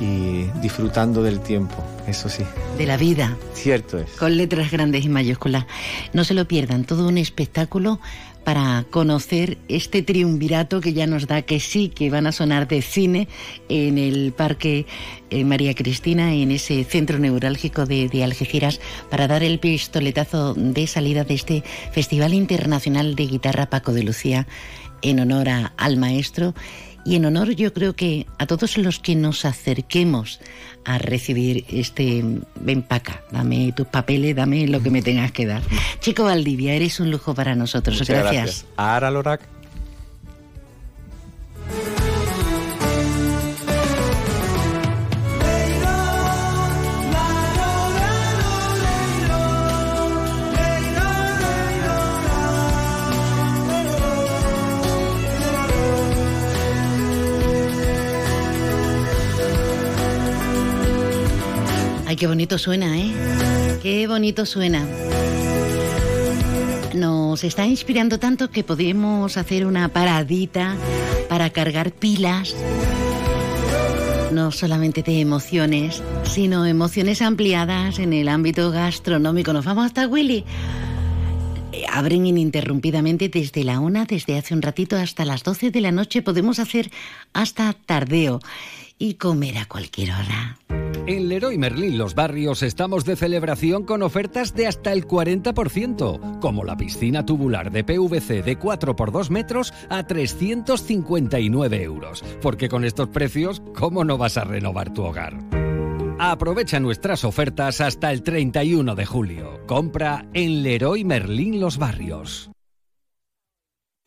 y 0.00 0.44
disfrutando 0.60 1.22
del 1.22 1.40
tiempo, 1.40 1.76
eso 2.06 2.28
sí. 2.28 2.44
De 2.76 2.86
la 2.86 2.96
vida. 2.96 3.36
Cierto 3.54 3.98
es. 3.98 4.10
Con 4.12 4.36
letras 4.36 4.70
grandes 4.70 5.04
y 5.04 5.08
mayúsculas. 5.08 5.66
No 6.12 6.24
se 6.24 6.34
lo 6.34 6.46
pierdan, 6.46 6.84
todo 6.84 7.08
un 7.08 7.18
espectáculo 7.18 8.00
para 8.44 8.86
conocer 8.90 9.58
este 9.68 10.02
triunvirato 10.02 10.80
que 10.80 10.94
ya 10.94 11.06
nos 11.06 11.26
da 11.26 11.42
que 11.42 11.60
sí, 11.60 11.88
que 11.90 12.08
van 12.08 12.26
a 12.26 12.32
sonar 12.32 12.66
de 12.66 12.80
cine 12.80 13.28
en 13.68 13.98
el 13.98 14.32
Parque 14.32 14.86
eh, 15.28 15.44
María 15.44 15.74
Cristina, 15.74 16.32
en 16.32 16.50
ese 16.52 16.82
centro 16.84 17.18
neurálgico 17.18 17.84
de, 17.84 18.08
de 18.08 18.24
Algeciras, 18.24 18.80
para 19.10 19.28
dar 19.28 19.42
el 19.42 19.58
pistoletazo 19.58 20.54
de 20.54 20.86
salida 20.86 21.24
de 21.24 21.34
este 21.34 21.62
Festival 21.92 22.32
Internacional 22.32 23.16
de 23.16 23.26
Guitarra 23.26 23.68
Paco 23.68 23.92
de 23.92 24.04
Lucía 24.04 24.46
en 25.02 25.20
honor 25.20 25.48
a- 25.50 25.72
al 25.76 25.96
maestro 25.98 26.54
y 27.04 27.16
en 27.16 27.24
honor 27.24 27.52
yo 27.52 27.72
creo 27.72 27.94
que 27.94 28.26
a 28.38 28.46
todos 28.46 28.78
los 28.78 28.98
que 28.98 29.14
nos 29.14 29.44
acerquemos 29.44 30.40
a 30.84 30.98
recibir 30.98 31.64
este 31.68 32.24
ven 32.60 32.82
pa' 32.82 32.96
acá, 32.96 33.22
dame 33.30 33.72
tus 33.72 33.86
papeles, 33.86 34.34
dame 34.36 34.66
lo 34.66 34.82
que 34.82 34.90
me 34.90 35.02
tengas 35.02 35.32
que 35.32 35.46
dar. 35.46 35.62
Chico 36.00 36.24
Valdivia, 36.24 36.74
eres 36.74 37.00
un 37.00 37.10
lujo 37.10 37.34
para 37.34 37.54
nosotros. 37.54 37.98
Muchas 37.98 38.18
gracias. 38.18 38.66
Ara 38.76 39.10
Lorac. 39.10 39.57
Ay, 62.08 62.16
qué 62.16 62.26
bonito 62.26 62.56
suena, 62.56 62.98
¿eh? 62.98 63.12
Qué 63.82 64.06
bonito 64.06 64.46
suena. 64.46 64.82
Nos 66.94 67.44
está 67.44 67.66
inspirando 67.66 68.18
tanto 68.18 68.50
que 68.50 68.64
podemos 68.64 69.36
hacer 69.36 69.66
una 69.66 69.90
paradita 69.90 70.74
para 71.28 71.50
cargar 71.50 71.92
pilas, 71.92 72.56
no 74.32 74.50
solamente 74.52 75.02
de 75.02 75.20
emociones, 75.20 76.02
sino 76.24 76.64
emociones 76.64 77.20
ampliadas 77.20 77.98
en 77.98 78.14
el 78.14 78.28
ámbito 78.28 78.70
gastronómico. 78.70 79.52
Nos 79.52 79.66
vamos 79.66 79.84
hasta 79.84 80.06
Willy. 80.06 80.46
Abren 81.92 82.24
ininterrumpidamente 82.24 83.28
desde 83.28 83.64
la 83.64 83.80
una, 83.80 84.06
desde 84.06 84.38
hace 84.38 84.54
un 84.54 84.62
ratito 84.62 84.96
hasta 84.96 85.26
las 85.26 85.42
12 85.42 85.70
de 85.70 85.82
la 85.82 85.92
noche. 85.92 86.22
Podemos 86.22 86.58
hacer 86.58 86.90
hasta 87.34 87.74
tardeo 87.74 88.40
y 88.98 89.14
comer 89.14 89.58
a 89.58 89.66
cualquier 89.66 90.10
hora. 90.10 90.58
En 91.06 91.28
Leroy 91.28 91.56
Merlin 91.56 91.96
Los 91.96 92.14
Barrios 92.14 92.62
estamos 92.62 93.04
de 93.06 93.16
celebración 93.16 93.84
con 93.84 94.02
ofertas 94.02 94.54
de 94.54 94.66
hasta 94.66 94.92
el 94.92 95.06
40%, 95.06 96.40
como 96.40 96.64
la 96.64 96.76
piscina 96.76 97.24
tubular 97.24 97.70
de 97.70 97.82
PVC 97.82 98.42
de 98.42 98.56
4 98.56 98.94
por 98.94 99.10
2 99.10 99.30
metros 99.30 99.72
a 99.88 100.06
359 100.06 101.82
euros. 101.82 102.22
Porque 102.42 102.68
con 102.68 102.84
estos 102.84 103.08
precios, 103.08 103.62
¿cómo 103.74 104.04
no 104.04 104.18
vas 104.18 104.36
a 104.36 104.44
renovar 104.44 104.92
tu 104.92 105.02
hogar? 105.04 105.38
Aprovecha 106.18 106.80
nuestras 106.80 107.24
ofertas 107.24 107.80
hasta 107.80 108.10
el 108.10 108.22
31 108.22 108.94
de 108.94 109.06
julio. 109.06 109.60
Compra 109.66 110.26
en 110.34 110.62
Leroy 110.62 111.04
Merlin 111.04 111.60
Los 111.60 111.78
Barrios. 111.78 112.50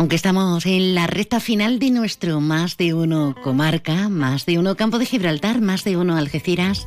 Aunque 0.00 0.16
estamos 0.16 0.64
en 0.64 0.94
la 0.94 1.06
recta 1.06 1.40
final 1.40 1.78
de 1.78 1.90
nuestro 1.90 2.40
más 2.40 2.78
de 2.78 2.94
uno 2.94 3.34
comarca, 3.44 4.08
más 4.08 4.46
de 4.46 4.58
uno 4.58 4.74
campo 4.74 4.98
de 4.98 5.04
Gibraltar, 5.04 5.60
más 5.60 5.84
de 5.84 5.98
uno 5.98 6.16
Algeciras, 6.16 6.86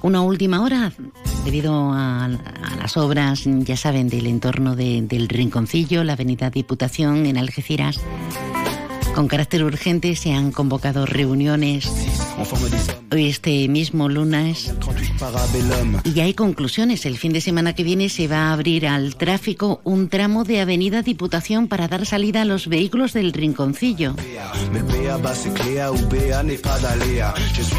una 0.00 0.22
última 0.22 0.62
hora 0.62 0.92
debido 1.44 1.90
a, 1.92 2.30
las 2.78 2.96
obras, 2.96 3.42
ya 3.46 3.76
saben, 3.76 4.08
del 4.08 4.28
entorno 4.28 4.76
de- 4.76 5.02
del 5.02 5.28
Rinconcillo, 5.28 6.04
la 6.04 6.12
avenida 6.12 6.50
Diputación 6.50 7.26
en 7.26 7.36
Algeciras. 7.36 8.00
Con 9.14 9.28
carácter 9.28 9.62
urgente 9.64 10.16
se 10.16 10.32
han 10.32 10.50
convocado 10.50 11.06
reuniones 11.06 11.88
hoy 13.12 13.28
este 13.28 13.68
mismo 13.68 14.08
lunes 14.08 14.74
y 16.04 16.20
hay 16.20 16.34
conclusiones. 16.34 17.06
El 17.06 17.16
fin 17.16 17.32
de 17.32 17.40
semana 17.40 17.74
que 17.74 17.84
viene 17.84 18.08
se 18.08 18.26
va 18.26 18.48
a 18.48 18.52
abrir 18.52 18.86
al 18.86 19.14
tráfico 19.16 19.80
un 19.84 20.08
tramo 20.08 20.44
de 20.44 20.60
Avenida 20.60 21.02
Diputación 21.02 21.68
para 21.68 21.86
dar 21.86 22.06
salida 22.06 22.42
a 22.42 22.44
los 22.44 22.66
vehículos 22.66 23.12
del 23.12 23.32
Rinconcillo. 23.32 24.16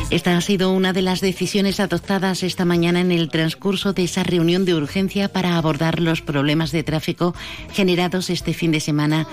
Esta 0.10 0.38
ha 0.38 0.42
sido 0.42 0.72
una 0.72 0.94
de 0.94 1.02
las 1.02 1.22
decisiones 1.22 1.80
adoptadas 1.80 2.44
esta 2.44 2.64
mañana 2.64 3.02
en 3.02 3.12
el 3.12 3.30
transcurso 3.30 3.92
de 3.94 4.06
esa 4.06 4.24
reunión 4.24 4.64
de 4.64 4.76
urgencia 4.76 5.28
para 5.28 5.58
abordar 5.58 6.00
los 6.00 6.22
problemas 6.22 6.72
de 6.72 6.84
tráfico 6.84 7.36
generados 7.74 8.30
este 8.30 8.54
fin 8.54 8.72
de 8.72 8.80
semana 8.80 9.28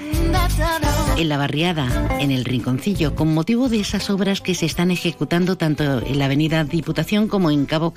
en 1.17 1.29
la 1.29 1.37
barriada, 1.37 1.87
en 2.21 2.31
el 2.31 2.45
Rinconcillo, 2.45 3.15
con 3.15 3.35
motivo 3.35 3.69
de 3.69 3.81
esas 3.81 4.09
obras 4.11 4.41
que 4.41 4.55
se 4.55 4.67
están 4.67 4.91
ejecutando 4.91 5.57
tanto 5.57 6.05
en 6.05 6.19
la 6.19 6.27
avenida 6.27 6.65
Diputación 6.65 7.29
como 7.29 7.51
en 7.51 7.67
Cabo, 7.67 7.93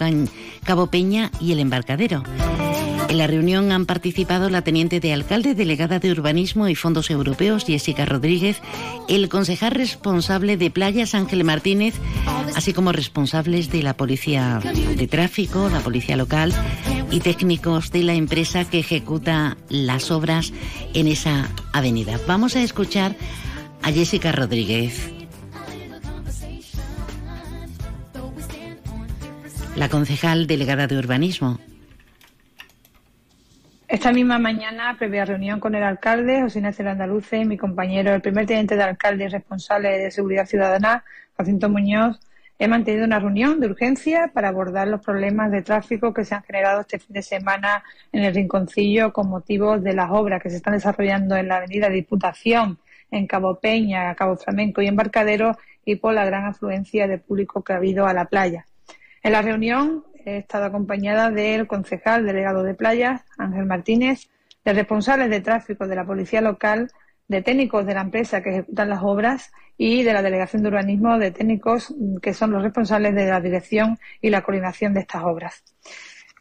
Cabo 0.64 0.88
Peña 0.88 1.32
y 1.40 1.52
el 1.52 1.60
embarcadero. 1.60 2.24
En 3.08 3.20
la 3.20 3.28
reunión 3.28 3.72
han 3.72 3.86
participado 3.86 4.50
la 4.50 4.64
teniente 4.64 5.00
de 5.00 5.14
alcalde, 5.14 5.54
delegada 5.54 6.00
de 6.00 6.12
urbanismo 6.12 6.68
y 6.68 6.76
fondos 6.76 7.12
europeos, 7.12 7.66
Jessica 7.66 8.04
Rodríguez, 8.06 8.62
el 9.08 9.30
concejal 9.30 9.72
responsable 9.72 10.58
de 10.58 10.72
playas, 10.72 11.14
Ángel 11.14 11.44
Martínez, 11.44 11.94
así 12.56 12.74
como 12.74 12.92
responsables 12.92 13.70
de 13.70 13.84
la 13.84 13.96
policía 13.96 14.60
de 14.98 15.08
tráfico, 15.08 15.70
la 15.70 15.82
policía 15.82 16.18
local 16.18 16.52
y 17.12 17.20
técnicos 17.20 17.92
de 17.92 18.04
la 18.04 18.16
empresa 18.16 18.66
que 18.66 18.80
ejecuta 18.80 19.56
las 19.70 20.10
obras 20.10 20.52
en 20.96 21.08
esa 21.08 21.50
avenida. 21.74 22.20
Vamos 22.28 22.56
a 22.56 22.64
escuchar 22.64 23.16
a 23.86 23.92
Jessica 23.92 24.32
Rodríguez. 24.32 25.12
la 29.76 29.90
concejal 29.90 30.48
delegada 30.48 30.88
de 30.88 30.98
urbanismo. 30.98 31.60
Esta 33.90 34.14
misma 34.14 34.40
mañana, 34.40 34.96
previa 34.98 35.26
reunión 35.26 35.60
con 35.60 35.76
el 35.76 35.84
alcalde, 35.84 36.42
José 36.42 36.60
Ignacio 36.60 36.90
Andaluce, 36.90 37.38
y 37.38 37.46
mi 37.46 37.58
compañero, 37.58 38.16
el 38.16 38.22
primer 38.22 38.46
teniente 38.46 38.78
de 38.78 38.84
alcalde 38.84 39.26
y 39.26 39.28
responsable 39.28 39.90
de 40.00 40.12
Seguridad 40.12 40.46
Ciudadana, 40.46 41.04
Jacinto 41.38 41.68
Muñoz, 41.70 42.20
he 42.58 42.70
mantenido 42.70 43.06
una 43.06 43.20
reunión 43.20 43.60
de 43.60 43.68
urgencia 43.68 44.32
para 44.34 44.48
abordar 44.48 44.88
los 44.88 45.02
problemas 45.02 45.52
de 45.52 45.62
tráfico 45.62 46.14
que 46.14 46.24
se 46.24 46.36
han 46.36 46.44
generado 46.44 46.82
este 46.82 47.00
fin 47.00 47.14
de 47.14 47.22
semana 47.22 47.84
en 48.14 48.24
el 48.24 48.34
Rinconcillo 48.34 49.12
con 49.12 49.28
motivo 49.28 49.78
de 49.78 49.94
las 49.94 50.10
obras 50.10 50.42
que 50.42 50.50
se 50.50 50.56
están 50.56 50.74
desarrollando 50.74 51.36
en 51.36 51.50
la 51.50 51.58
Avenida 51.58 51.90
Diputación, 51.90 52.80
en 53.12 53.28
Cabo 53.28 53.60
Peña, 53.60 54.14
Cabo 54.16 54.36
Flamenco 54.38 54.82
y 54.82 54.88
Embarcadero 54.88 55.58
y 55.86 55.96
por 55.96 56.14
la 56.14 56.26
gran 56.26 56.46
afluencia 56.46 57.08
de 57.08 57.18
público 57.18 57.64
que 57.64 57.74
ha 57.74 57.78
habido 57.78 58.08
a 58.08 58.14
la 58.14 58.26
playa. 58.26 58.66
En 59.24 59.32
la 59.32 59.42
reunión 59.42 60.04
he 60.26 60.38
estado 60.38 60.66
acompañada 60.66 61.30
del 61.32 61.68
concejal 61.68 62.26
delegado 62.26 62.64
de 62.64 62.74
playas, 62.74 63.24
Ángel 63.38 63.66
Martínez, 63.66 64.30
de 64.64 64.74
responsables 64.74 65.30
de 65.30 65.42
tráfico 65.42 65.88
de 65.88 65.96
la 65.96 66.06
policía 66.06 66.42
local, 66.42 66.90
de 67.28 67.42
técnicos 67.42 67.86
de 67.86 67.94
la 67.94 68.02
empresa 68.02 68.42
que 68.42 68.50
ejecutan 68.50 68.90
las 68.90 69.02
obras 69.04 69.52
y 69.78 70.04
de 70.04 70.14
la 70.14 70.22
delegación 70.22 70.62
de 70.62 70.70
urbanismo 70.70 71.18
de 71.18 71.32
técnicos 71.32 71.94
que 72.22 72.34
son 72.34 72.52
los 72.52 72.62
responsables 72.62 73.16
de 73.16 73.26
la 73.26 73.42
dirección 73.42 73.98
y 74.22 74.30
la 74.30 74.42
coordinación 74.42 74.94
de 74.94 75.02
estas 75.02 75.24
obras. 75.24 75.64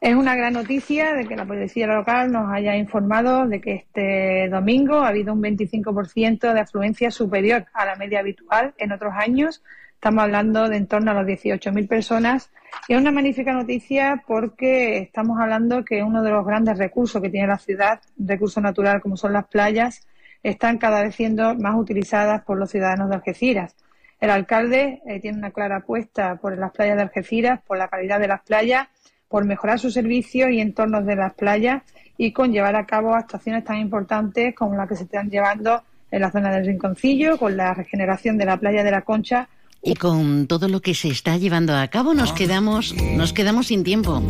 Es 0.05 0.14
una 0.14 0.36
gran 0.36 0.52
noticia 0.52 1.14
de 1.14 1.26
que 1.26 1.35
la 1.35 1.47
policía 1.47 1.86
local 1.86 2.31
nos 2.31 2.52
haya 2.52 2.76
informado 2.76 3.48
de 3.48 3.62
que 3.62 3.72
este 3.72 4.51
domingo 4.51 4.97
ha 4.97 5.09
habido 5.09 5.32
un 5.32 5.43
25% 5.43 6.52
de 6.52 6.60
afluencia 6.60 7.10
superior 7.10 7.64
a 7.72 7.86
la 7.86 7.97
media 7.97 8.20
habitual 8.20 8.74
en 8.76 8.93
otros 8.93 9.14
años. 9.16 9.62
Estamos 9.94 10.24
hablando 10.24 10.68
de 10.68 10.76
en 10.76 10.89
torno 10.89 11.10
a 11.10 11.14
las 11.14 11.26
18.000 11.26 11.89
personas 11.89 12.52
y 12.86 12.93
es 12.93 13.01
una 13.01 13.12
magnífica 13.12 13.55
noticia 13.55 14.22
porque 14.26 14.98
estamos 14.98 15.40
hablando 15.40 15.86
que 15.86 16.02
uno 16.02 16.22
de 16.22 16.32
los 16.32 16.44
grandes 16.44 16.76
recursos 16.76 17.22
que 17.22 17.31
tiene 17.31 17.47
la 17.47 17.56
ciudad, 17.56 18.02
recurso 18.18 18.60
natural 18.60 19.01
como 19.01 19.16
son 19.16 19.32
las 19.32 19.47
playas, 19.47 20.06
están 20.43 20.76
cada 20.76 21.02
vez 21.02 21.14
siendo 21.14 21.55
más 21.55 21.76
utilizadas 21.76 22.43
por 22.43 22.59
los 22.59 22.70
ciudadanos 22.70 23.09
de 23.09 23.14
Algeciras. 23.14 23.74
El 24.20 24.28
alcalde 24.28 25.01
eh, 25.06 25.18
tiene 25.20 25.39
una 25.39 25.51
clara 25.51 25.76
apuesta 25.76 26.36
por 26.36 26.59
las 26.59 26.72
playas 26.72 26.97
de 26.97 27.02
Algeciras, 27.05 27.62
por 27.62 27.78
la 27.78 27.89
calidad 27.89 28.20
de 28.20 28.28
las 28.28 28.43
playas, 28.43 28.89
por 29.28 29.44
mejorar 29.44 29.78
sus 29.78 29.94
servicios 29.94 30.51
y 30.51 30.60
entornos 30.60 31.06
de 31.06 31.16
las 31.16 31.34
playas 31.34 31.82
y 32.16 32.32
con 32.32 32.52
llevar 32.52 32.76
a 32.76 32.86
cabo 32.86 33.14
actuaciones 33.14 33.64
tan 33.64 33.78
importantes 33.78 34.55
como 34.55 34.76
las 34.76 34.88
que 34.88 34.96
se 34.96 35.05
están 35.05 35.30
llevando 35.30 35.82
en 36.10 36.20
la 36.20 36.30
zona 36.30 36.52
del 36.52 36.66
Rinconcillo, 36.66 37.38
con 37.38 37.56
la 37.56 37.74
regeneración 37.74 38.38
de 38.38 38.44
la 38.44 38.56
playa 38.56 38.84
de 38.84 38.90
la 38.90 39.02
Concha 39.02 39.48
y 39.84 39.94
con 39.94 40.46
todo 40.46 40.68
lo 40.68 40.80
que 40.80 40.94
se 40.94 41.09
está 41.09 41.36
llevando 41.36 41.76
a 41.76 41.86
cabo 41.88 42.14
nos 42.14 42.32
quedamos, 42.32 42.94
nos 43.16 43.32
quedamos 43.32 43.66
sin 43.66 43.84
tiempo. 43.84 44.22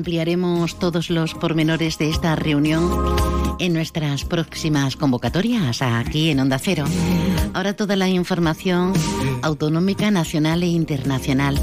Ampliaremos 0.00 0.78
todos 0.78 1.10
los 1.10 1.34
pormenores 1.34 1.98
de 1.98 2.08
esta 2.08 2.34
reunión 2.34 2.90
en 3.58 3.74
nuestras 3.74 4.24
próximas 4.24 4.96
convocatorias 4.96 5.82
aquí 5.82 6.30
en 6.30 6.40
Onda 6.40 6.58
Cero. 6.58 6.86
Ahora 7.52 7.74
toda 7.76 7.96
la 7.96 8.08
información 8.08 8.94
autonómica, 9.42 10.10
nacional 10.10 10.62
e 10.62 10.68
internacional. 10.68 11.60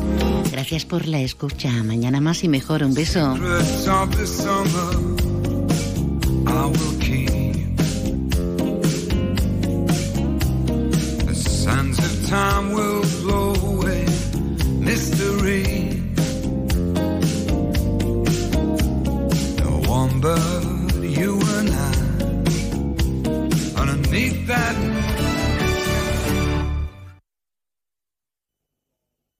Gracias 0.51 0.85
por 0.85 1.07
la 1.07 1.19
escucha. 1.19 1.71
Mañana 1.83 2.21
más 2.21 2.43
y 2.43 2.47
mejor. 2.47 2.83
Un 2.83 2.93
beso. 2.93 3.35
But 20.27 21.03
you 21.19 21.39
and 21.57 21.69
I 21.71 21.91
underneath 23.81 24.39
that. 24.51 24.75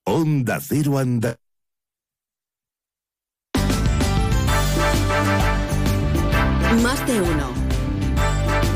Onda 0.06 0.56
Cero 0.60 0.98
Anda. 0.98 1.36
Más 6.82 7.06
de 7.06 7.20
uno. 7.20 7.48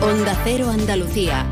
Onda 0.03 0.35
Cero 0.45 0.69
Andalucía. 0.71 1.47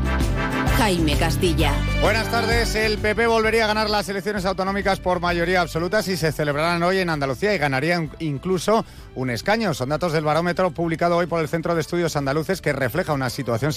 Jaime 0.81 1.15
Castilla. 1.15 1.75
Buenas 2.01 2.31
tardes. 2.31 2.73
El 2.73 2.97
PP 2.97 3.27
volvería 3.27 3.65
a 3.65 3.67
ganar 3.67 3.87
las 3.87 4.09
elecciones 4.09 4.45
autonómicas 4.45 4.99
por 4.99 5.19
mayoría 5.19 5.61
absoluta 5.61 6.01
si 6.01 6.17
se 6.17 6.31
celebraran 6.31 6.81
hoy 6.81 6.97
en 6.97 7.11
Andalucía 7.11 7.53
y 7.53 7.59
ganaría 7.59 8.09
incluso 8.17 8.83
un 9.13 9.29
escaño. 9.29 9.75
Son 9.75 9.89
datos 9.89 10.11
del 10.11 10.23
barómetro 10.23 10.71
publicado 10.71 11.17
hoy 11.17 11.27
por 11.27 11.39
el 11.39 11.47
Centro 11.47 11.75
de 11.75 11.81
Estudios 11.81 12.15
Andaluces 12.15 12.61
que 12.61 12.73
refleja 12.73 13.13
una 13.13 13.29
situación 13.29 13.69